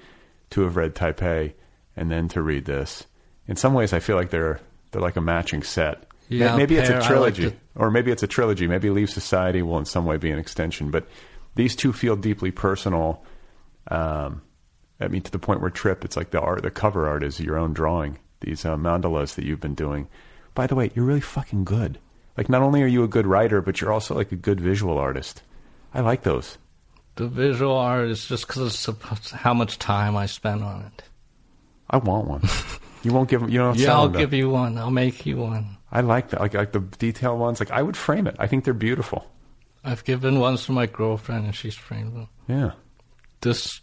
to 0.50 0.62
have 0.62 0.76
read 0.76 0.94
Taipei 0.94 1.52
and 1.96 2.10
then 2.10 2.28
to 2.28 2.42
read 2.42 2.64
this. 2.66 3.04
In 3.48 3.56
some 3.56 3.74
ways, 3.74 3.92
I 3.92 3.98
feel 4.00 4.16
like 4.16 4.30
they're 4.30 4.60
they're 4.92 5.02
like 5.02 5.16
a 5.16 5.20
matching 5.20 5.62
set. 5.62 6.04
Yeah, 6.28 6.52
May- 6.52 6.58
maybe 6.58 6.76
it's 6.76 6.88
a 6.90 7.00
trilogy, 7.02 7.44
like 7.44 7.52
to- 7.54 7.58
or 7.76 7.90
maybe 7.90 8.10
it's 8.10 8.22
a 8.22 8.26
trilogy. 8.28 8.66
Maybe 8.66 8.90
Leave 8.90 9.10
Society 9.10 9.62
will 9.62 9.78
in 9.78 9.84
some 9.84 10.04
way 10.06 10.16
be 10.16 10.30
an 10.30 10.38
extension, 10.38 10.90
but 10.90 11.06
these 11.54 11.74
two 11.76 11.92
feel 11.92 12.16
deeply 12.16 12.50
personal. 12.50 13.24
Um, 13.88 14.42
I 15.00 15.08
mean, 15.08 15.22
to 15.22 15.30
the 15.30 15.38
point 15.38 15.60
where 15.60 15.70
Trip, 15.70 16.04
it's 16.04 16.16
like 16.16 16.30
the 16.30 16.40
art, 16.40 16.62
the 16.62 16.70
cover 16.70 17.08
art 17.08 17.22
is 17.22 17.38
your 17.40 17.58
own 17.58 17.72
drawing. 17.74 18.18
These 18.40 18.64
uh, 18.64 18.76
mandalas 18.76 19.34
that 19.34 19.44
you've 19.44 19.60
been 19.60 19.74
doing. 19.74 20.08
By 20.54 20.66
the 20.66 20.74
way, 20.74 20.90
you're 20.94 21.04
really 21.04 21.20
fucking 21.20 21.64
good. 21.64 21.98
Like, 22.36 22.48
not 22.48 22.62
only 22.62 22.82
are 22.82 22.86
you 22.86 23.02
a 23.04 23.08
good 23.08 23.26
writer, 23.26 23.60
but 23.62 23.80
you're 23.80 23.92
also 23.92 24.14
like 24.14 24.32
a 24.32 24.36
good 24.36 24.60
visual 24.60 24.98
artist. 24.98 25.42
I 25.96 26.00
like 26.00 26.22
those. 26.22 26.58
The 27.14 27.26
visual 27.26 27.74
art 27.74 28.08
is 28.10 28.26
just 28.26 28.46
because 28.46 28.86
of 28.86 29.00
how 29.32 29.54
much 29.54 29.78
time 29.78 30.14
I 30.14 30.26
spend 30.26 30.62
on 30.62 30.82
it. 30.82 31.02
I 31.88 31.96
want 31.96 32.28
one. 32.28 32.42
You 33.02 33.12
won't 33.12 33.28
give 33.28 33.40
them. 33.40 33.50
You 33.50 33.60
don't. 33.60 33.78
Yeah, 33.78 33.94
I'll 33.94 34.08
give 34.08 34.32
you 34.32 34.50
one. 34.50 34.76
I'll 34.78 34.90
make 34.90 35.26
you 35.26 35.36
one. 35.36 35.76
I 35.92 36.00
like 36.00 36.30
that. 36.30 36.40
Like 36.40 36.54
like 36.54 36.72
the 36.72 36.80
detail 36.80 37.38
ones. 37.38 37.60
Like 37.60 37.70
I 37.70 37.80
would 37.80 37.96
frame 37.96 38.26
it. 38.26 38.34
I 38.40 38.48
think 38.48 38.64
they're 38.64 38.74
beautiful. 38.74 39.24
I've 39.84 40.02
given 40.02 40.40
ones 40.40 40.66
to 40.66 40.72
my 40.72 40.86
girlfriend, 40.86 41.44
and 41.44 41.54
she's 41.54 41.76
framed 41.76 42.16
them. 42.16 42.28
Yeah. 42.48 42.72
This 43.42 43.80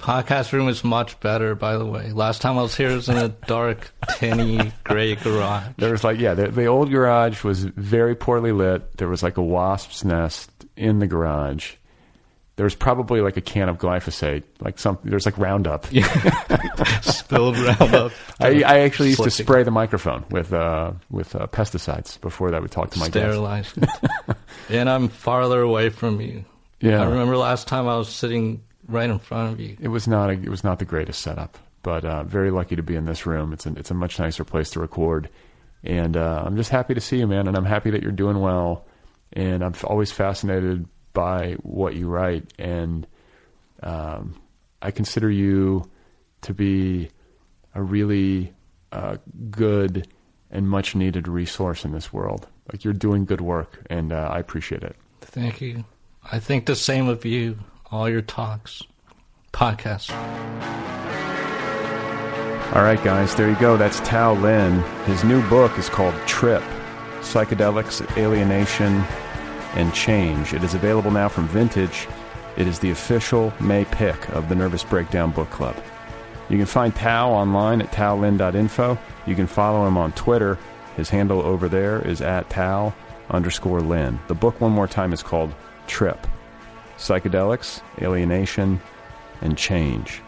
podcast 0.00 0.50
room 0.50 0.68
is 0.68 0.82
much 0.82 1.20
better, 1.20 1.54
by 1.54 1.76
the 1.76 1.86
way. 1.86 2.10
Last 2.10 2.42
time 2.42 2.58
I 2.58 2.62
was 2.62 2.74
here, 2.74 2.90
it 2.90 2.96
was 2.96 3.08
in 3.08 3.18
a 3.18 3.28
dark, 3.28 3.92
tinny, 4.16 4.72
gray 4.82 5.14
garage. 5.14 5.68
There 5.76 5.92
was 5.92 6.02
like 6.02 6.18
yeah, 6.18 6.34
the, 6.34 6.48
the 6.48 6.66
old 6.66 6.90
garage 6.90 7.44
was 7.44 7.62
very 7.62 8.16
poorly 8.16 8.50
lit. 8.50 8.96
There 8.96 9.08
was 9.08 9.22
like 9.22 9.36
a 9.36 9.42
wasp's 9.42 10.04
nest 10.04 10.50
in 10.76 10.98
the 10.98 11.06
garage. 11.06 11.74
there's 12.56 12.74
probably 12.74 13.20
like 13.20 13.36
a 13.36 13.40
can 13.42 13.68
of 13.68 13.78
glyphosate, 13.78 14.42
like 14.60 14.78
some. 14.78 14.98
There's 15.04 15.26
like 15.26 15.36
Roundup. 15.38 15.86
Spilled 17.02 17.58
Roundup. 17.58 18.12
I, 18.40 18.62
I 18.62 18.78
actually 18.80 19.10
used 19.10 19.22
to 19.22 19.30
spray 19.30 19.62
the 19.62 19.70
microphone 19.70 20.24
with 20.30 20.52
uh, 20.52 20.92
with 21.10 21.34
uh, 21.36 21.46
pesticides 21.48 22.20
before 22.20 22.54
I 22.54 22.58
would 22.60 22.70
talk 22.70 22.90
to 22.92 22.98
my 22.98 23.06
guests. 23.08 23.18
Sterilized. 23.18 23.78
it. 23.78 23.88
and 24.70 24.88
I'm 24.88 25.08
farther 25.08 25.60
away 25.60 25.90
from 25.90 26.20
you. 26.20 26.44
Yeah. 26.80 27.02
I 27.02 27.06
remember 27.06 27.36
last 27.36 27.68
time 27.68 27.88
I 27.88 27.96
was 27.96 28.08
sitting 28.08 28.62
right 28.88 29.08
in 29.08 29.18
front 29.18 29.52
of 29.52 29.60
you. 29.60 29.76
It 29.80 29.88
was 29.88 30.06
not 30.08 30.30
a, 30.30 30.32
it 30.32 30.48
was 30.48 30.64
not 30.64 30.78
the 30.78 30.84
greatest 30.84 31.20
setup, 31.20 31.58
but 31.82 32.04
uh, 32.04 32.24
very 32.24 32.50
lucky 32.50 32.76
to 32.76 32.82
be 32.82 32.96
in 32.96 33.04
this 33.04 33.26
room. 33.26 33.52
It's 33.52 33.66
a, 33.66 33.72
it's 33.76 33.90
a 33.90 33.94
much 33.94 34.18
nicer 34.18 34.44
place 34.44 34.70
to 34.70 34.80
record, 34.80 35.28
and 35.84 36.16
uh, 36.16 36.42
I'm 36.46 36.56
just 36.56 36.70
happy 36.70 36.94
to 36.94 37.00
see 37.00 37.18
you, 37.18 37.26
man. 37.26 37.48
And 37.48 37.56
I'm 37.56 37.64
happy 37.66 37.90
that 37.90 38.02
you're 38.02 38.12
doing 38.12 38.40
well. 38.40 38.86
And 39.32 39.62
I'm 39.62 39.74
always 39.84 40.12
fascinated 40.12 40.86
by 41.12 41.54
what 41.62 41.94
you 41.94 42.08
write, 42.08 42.52
and 42.58 43.06
um, 43.82 44.38
I 44.82 44.90
consider 44.90 45.30
you 45.30 45.90
to 46.42 46.52
be 46.52 47.08
a 47.74 47.82
really 47.82 48.52
uh, 48.92 49.16
good 49.50 50.08
and 50.50 50.68
much 50.68 50.94
needed 50.94 51.26
resource 51.26 51.84
in 51.84 51.92
this 51.92 52.12
world. 52.12 52.46
Like 52.70 52.84
you're 52.84 52.92
doing 52.92 53.24
good 53.24 53.40
work, 53.40 53.80
and 53.88 54.12
uh, 54.12 54.28
I 54.30 54.38
appreciate 54.38 54.82
it. 54.82 54.94
Thank 55.22 55.60
you. 55.60 55.84
I 56.22 56.38
think 56.38 56.66
the 56.66 56.76
same 56.76 57.08
of 57.08 57.24
you, 57.24 57.58
all 57.90 58.10
your 58.10 58.20
talks, 58.20 58.82
podcasts. 59.52 60.10
All 62.74 62.82
right, 62.82 63.02
guys, 63.02 63.34
there 63.36 63.48
you 63.48 63.56
go. 63.56 63.78
That's 63.78 64.00
Tao 64.00 64.34
Lin. 64.34 64.82
His 65.06 65.24
new 65.24 65.46
book 65.48 65.78
is 65.78 65.88
called 65.88 66.14
Trip 66.26 66.62
Psychedelics, 67.26 68.16
Alienation, 68.16 69.04
and 69.74 69.92
Change. 69.92 70.54
It 70.54 70.62
is 70.62 70.74
available 70.74 71.10
now 71.10 71.28
from 71.28 71.48
Vintage. 71.48 72.08
It 72.56 72.66
is 72.66 72.78
the 72.78 72.90
official 72.90 73.52
May 73.60 73.84
pick 73.84 74.28
of 74.30 74.48
the 74.48 74.54
Nervous 74.54 74.84
Breakdown 74.84 75.32
Book 75.32 75.50
Club. 75.50 75.76
You 76.48 76.56
can 76.56 76.66
find 76.66 76.94
Tao 76.94 77.30
online 77.30 77.82
at 77.82 77.90
taolin.info. 77.90 78.98
You 79.26 79.34
can 79.34 79.46
follow 79.46 79.86
him 79.86 79.98
on 79.98 80.12
Twitter. 80.12 80.58
His 80.96 81.10
handle 81.10 81.42
over 81.42 81.68
there 81.68 82.00
is 82.06 82.22
at 82.22 82.48
Tao 82.48 82.94
underscore 83.28 83.80
Lin. 83.80 84.18
The 84.28 84.34
book, 84.34 84.60
one 84.60 84.72
more 84.72 84.86
time, 84.86 85.12
is 85.12 85.22
called 85.22 85.54
Trip 85.86 86.26
Psychedelics, 86.96 87.82
Alienation, 88.00 88.80
and 89.42 89.58
Change. 89.58 90.22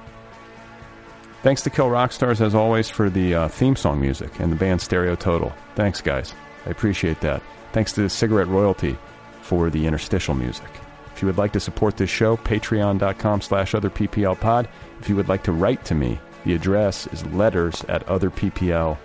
Thanks 1.43 1.63
to 1.63 1.71
Kill 1.71 1.89
Rock 1.89 2.13
Stars, 2.13 2.41
as 2.41 2.55
always, 2.55 2.91
for 2.91 3.09
the 3.09 3.35
uh, 3.35 3.49
theme 3.49 3.77
song 3.77 4.01
music 4.01 4.41
and 4.41 4.51
the 4.51 4.57
band 4.57 4.81
Stereo 4.81 5.15
Total. 5.15 5.53
Thanks, 5.77 6.01
guys. 6.01 6.35
I 6.69 6.71
appreciate 6.71 7.21
that. 7.23 7.43
Thanks 7.73 7.93
to 7.95 8.09
Cigarette 8.11 8.47
Royalty 8.47 8.97
for 9.41 9.71
the 9.71 9.87
interstitial 9.87 10.35
music. 10.35 10.69
If 11.15 11.23
you 11.23 11.27
would 11.27 11.39
like 11.39 11.53
to 11.55 11.61
support 11.61 11.97
this 11.97 12.11
show, 12.11 12.37
patreon.com 12.37 13.41
slash 13.41 13.73
otherpplpod. 13.73 14.69
If 15.01 15.09
you 15.09 15.17
would 15.17 15.29
like 15.29 15.43
to 15.45 15.53
write 15.53 15.85
to 15.87 15.95
me, 15.95 16.21
the 16.45 16.55
address 16.55 17.07
is 17.09 17.27
letters 17.27 17.83
at 17.89 18.07
otherppl.com. 18.07 18.99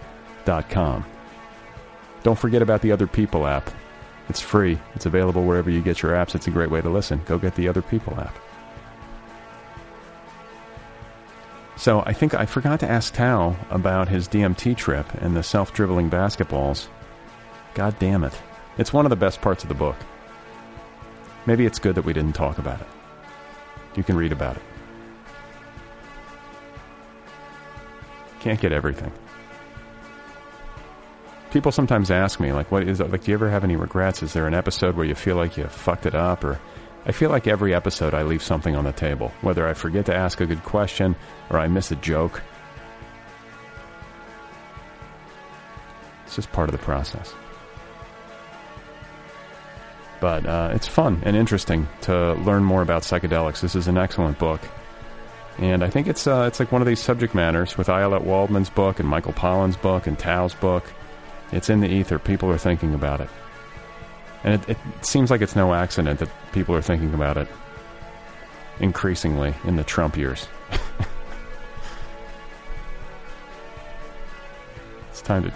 Don't 2.23 2.40
forget 2.40 2.61
about 2.61 2.81
the 2.81 2.91
Other 2.91 3.07
People 3.07 3.48
app. 3.48 3.72
It's 4.30 4.41
free. 4.41 4.77
It's 4.95 5.06
available 5.06 5.44
wherever 5.44 5.69
you 5.69 5.81
get 5.81 6.02
your 6.02 6.11
apps. 6.11 6.35
It's 6.35 6.48
a 6.48 6.52
great 6.52 6.69
way 6.69 6.81
to 6.81 6.90
listen. 6.90 7.22
Go 7.26 7.38
get 7.38 7.56
the 7.56 7.68
Other 7.68 7.81
People 7.81 8.19
app. 8.19 8.38
So 11.77 12.03
I 12.06 12.14
think 12.14 12.34
I 12.34 12.45
forgot 12.45 12.80
to 12.81 12.90
ask 12.90 13.14
Tao 13.14 13.56
about 13.69 14.10
his 14.10 14.27
DMT 14.27 14.77
trip 14.77 15.11
and 15.15 15.35
the 15.35 15.44
self-dribbling 15.44 16.10
basketballs. 16.10 16.88
God 17.73 17.97
damn 17.99 18.23
it. 18.23 18.33
It's 18.77 18.93
one 18.93 19.05
of 19.05 19.09
the 19.09 19.15
best 19.15 19.41
parts 19.41 19.63
of 19.63 19.69
the 19.69 19.75
book. 19.75 19.95
Maybe 21.45 21.65
it's 21.65 21.79
good 21.79 21.95
that 21.95 22.05
we 22.05 22.13
didn't 22.13 22.33
talk 22.33 22.57
about 22.57 22.79
it. 22.79 22.87
You 23.95 24.03
can 24.03 24.15
read 24.15 24.31
about 24.31 24.55
it. 24.55 24.63
Can't 28.39 28.59
get 28.59 28.71
everything. 28.71 29.11
People 31.51 31.71
sometimes 31.71 32.09
ask 32.09 32.39
me, 32.39 32.51
like, 32.51 32.71
what 32.71 32.83
is 32.83 32.99
it? 32.99 33.11
Like, 33.11 33.23
do 33.23 33.31
you 33.31 33.35
ever 33.35 33.49
have 33.49 33.63
any 33.63 33.75
regrets? 33.75 34.23
Is 34.23 34.33
there 34.33 34.47
an 34.47 34.53
episode 34.53 34.95
where 34.95 35.05
you 35.05 35.15
feel 35.15 35.35
like 35.35 35.55
you 35.55 35.65
fucked 35.65 36.05
it 36.05 36.15
up? 36.15 36.43
Or 36.43 36.59
I 37.05 37.11
feel 37.11 37.29
like 37.29 37.47
every 37.47 37.75
episode 37.75 38.13
I 38.13 38.23
leave 38.23 38.41
something 38.41 38.75
on 38.75 38.85
the 38.85 38.91
table, 38.91 39.31
whether 39.41 39.67
I 39.67 39.73
forget 39.73 40.07
to 40.07 40.15
ask 40.15 40.41
a 40.41 40.45
good 40.45 40.63
question 40.63 41.15
or 41.49 41.59
I 41.59 41.67
miss 41.67 41.91
a 41.91 41.95
joke. 41.97 42.41
It's 46.25 46.35
just 46.35 46.51
part 46.51 46.69
of 46.69 46.73
the 46.73 46.83
process. 46.83 47.33
But 50.23 50.45
uh, 50.45 50.71
it's 50.73 50.87
fun 50.87 51.21
and 51.25 51.35
interesting 51.35 51.85
to 52.03 52.35
learn 52.35 52.63
more 52.63 52.81
about 52.81 53.01
psychedelics. 53.01 53.59
This 53.59 53.75
is 53.75 53.89
an 53.89 53.97
excellent 53.97 54.39
book. 54.39 54.61
And 55.57 55.83
I 55.83 55.89
think 55.89 56.07
it's 56.07 56.25
uh, 56.27 56.45
it's 56.47 56.61
like 56.61 56.71
one 56.71 56.81
of 56.81 56.87
these 56.87 57.01
subject 57.01 57.35
matters 57.35 57.77
with 57.77 57.87
Ayelet 57.87 58.23
Waldman's 58.23 58.69
book 58.69 59.01
and 59.01 59.09
Michael 59.09 59.33
Pollan's 59.33 59.75
book 59.75 60.07
and 60.07 60.17
Tao's 60.17 60.53
book. 60.53 60.85
It's 61.51 61.69
in 61.69 61.81
the 61.81 61.89
ether. 61.89 62.19
People 62.19 62.49
are 62.51 62.57
thinking 62.57 62.93
about 62.93 63.19
it. 63.19 63.27
And 64.45 64.53
it, 64.53 64.69
it 64.69 64.77
seems 65.01 65.29
like 65.29 65.41
it's 65.41 65.57
no 65.57 65.73
accident 65.73 66.21
that 66.21 66.29
people 66.53 66.73
are 66.73 66.81
thinking 66.81 67.13
about 67.13 67.35
it 67.35 67.49
increasingly 68.79 69.53
in 69.65 69.75
the 69.75 69.83
Trump 69.83 70.15
years. 70.15 70.47
it's 75.11 75.21
time 75.21 75.43
to 75.43 75.51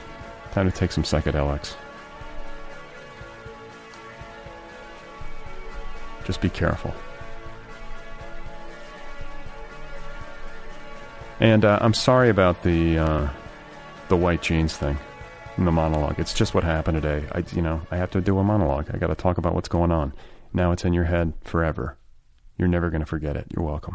time 0.52 0.70
to 0.70 0.78
take 0.78 0.92
some 0.92 1.06
psychedelics. 1.06 1.74
Just 6.28 6.42
be 6.42 6.50
careful. 6.50 6.94
And 11.40 11.64
uh, 11.64 11.80
I'm 11.82 11.94
sorry 11.94 12.30
about 12.30 12.64
the 12.64 12.98
uh, 12.98 13.30
the 14.10 14.18
white 14.18 14.42
jeans 14.42 14.76
thing 14.76 14.98
in 15.58 15.64
the 15.64 15.72
monologue. 15.72 16.20
It's 16.20 16.34
just 16.34 16.54
what 16.54 16.66
happened 16.66 17.02
today. 17.02 17.26
I, 17.32 17.46
you 17.56 17.62
know, 17.62 17.82
I 17.92 17.96
have 17.96 18.12
to 18.12 18.20
do 18.20 18.38
a 18.40 18.44
monologue. 18.44 18.90
I 18.94 18.98
got 18.98 19.08
to 19.08 19.16
talk 19.16 19.38
about 19.38 19.56
what's 19.56 19.70
going 19.70 19.94
on. 19.94 20.12
Now 20.52 20.74
it's 20.74 20.84
in 20.84 20.92
your 20.92 21.06
head 21.06 21.32
forever. 21.46 21.98
You're 22.58 22.68
never 22.68 22.90
going 22.90 23.02
to 23.02 23.08
forget 23.08 23.38
it. 23.38 23.46
You're 23.56 23.64
welcome. 23.64 23.94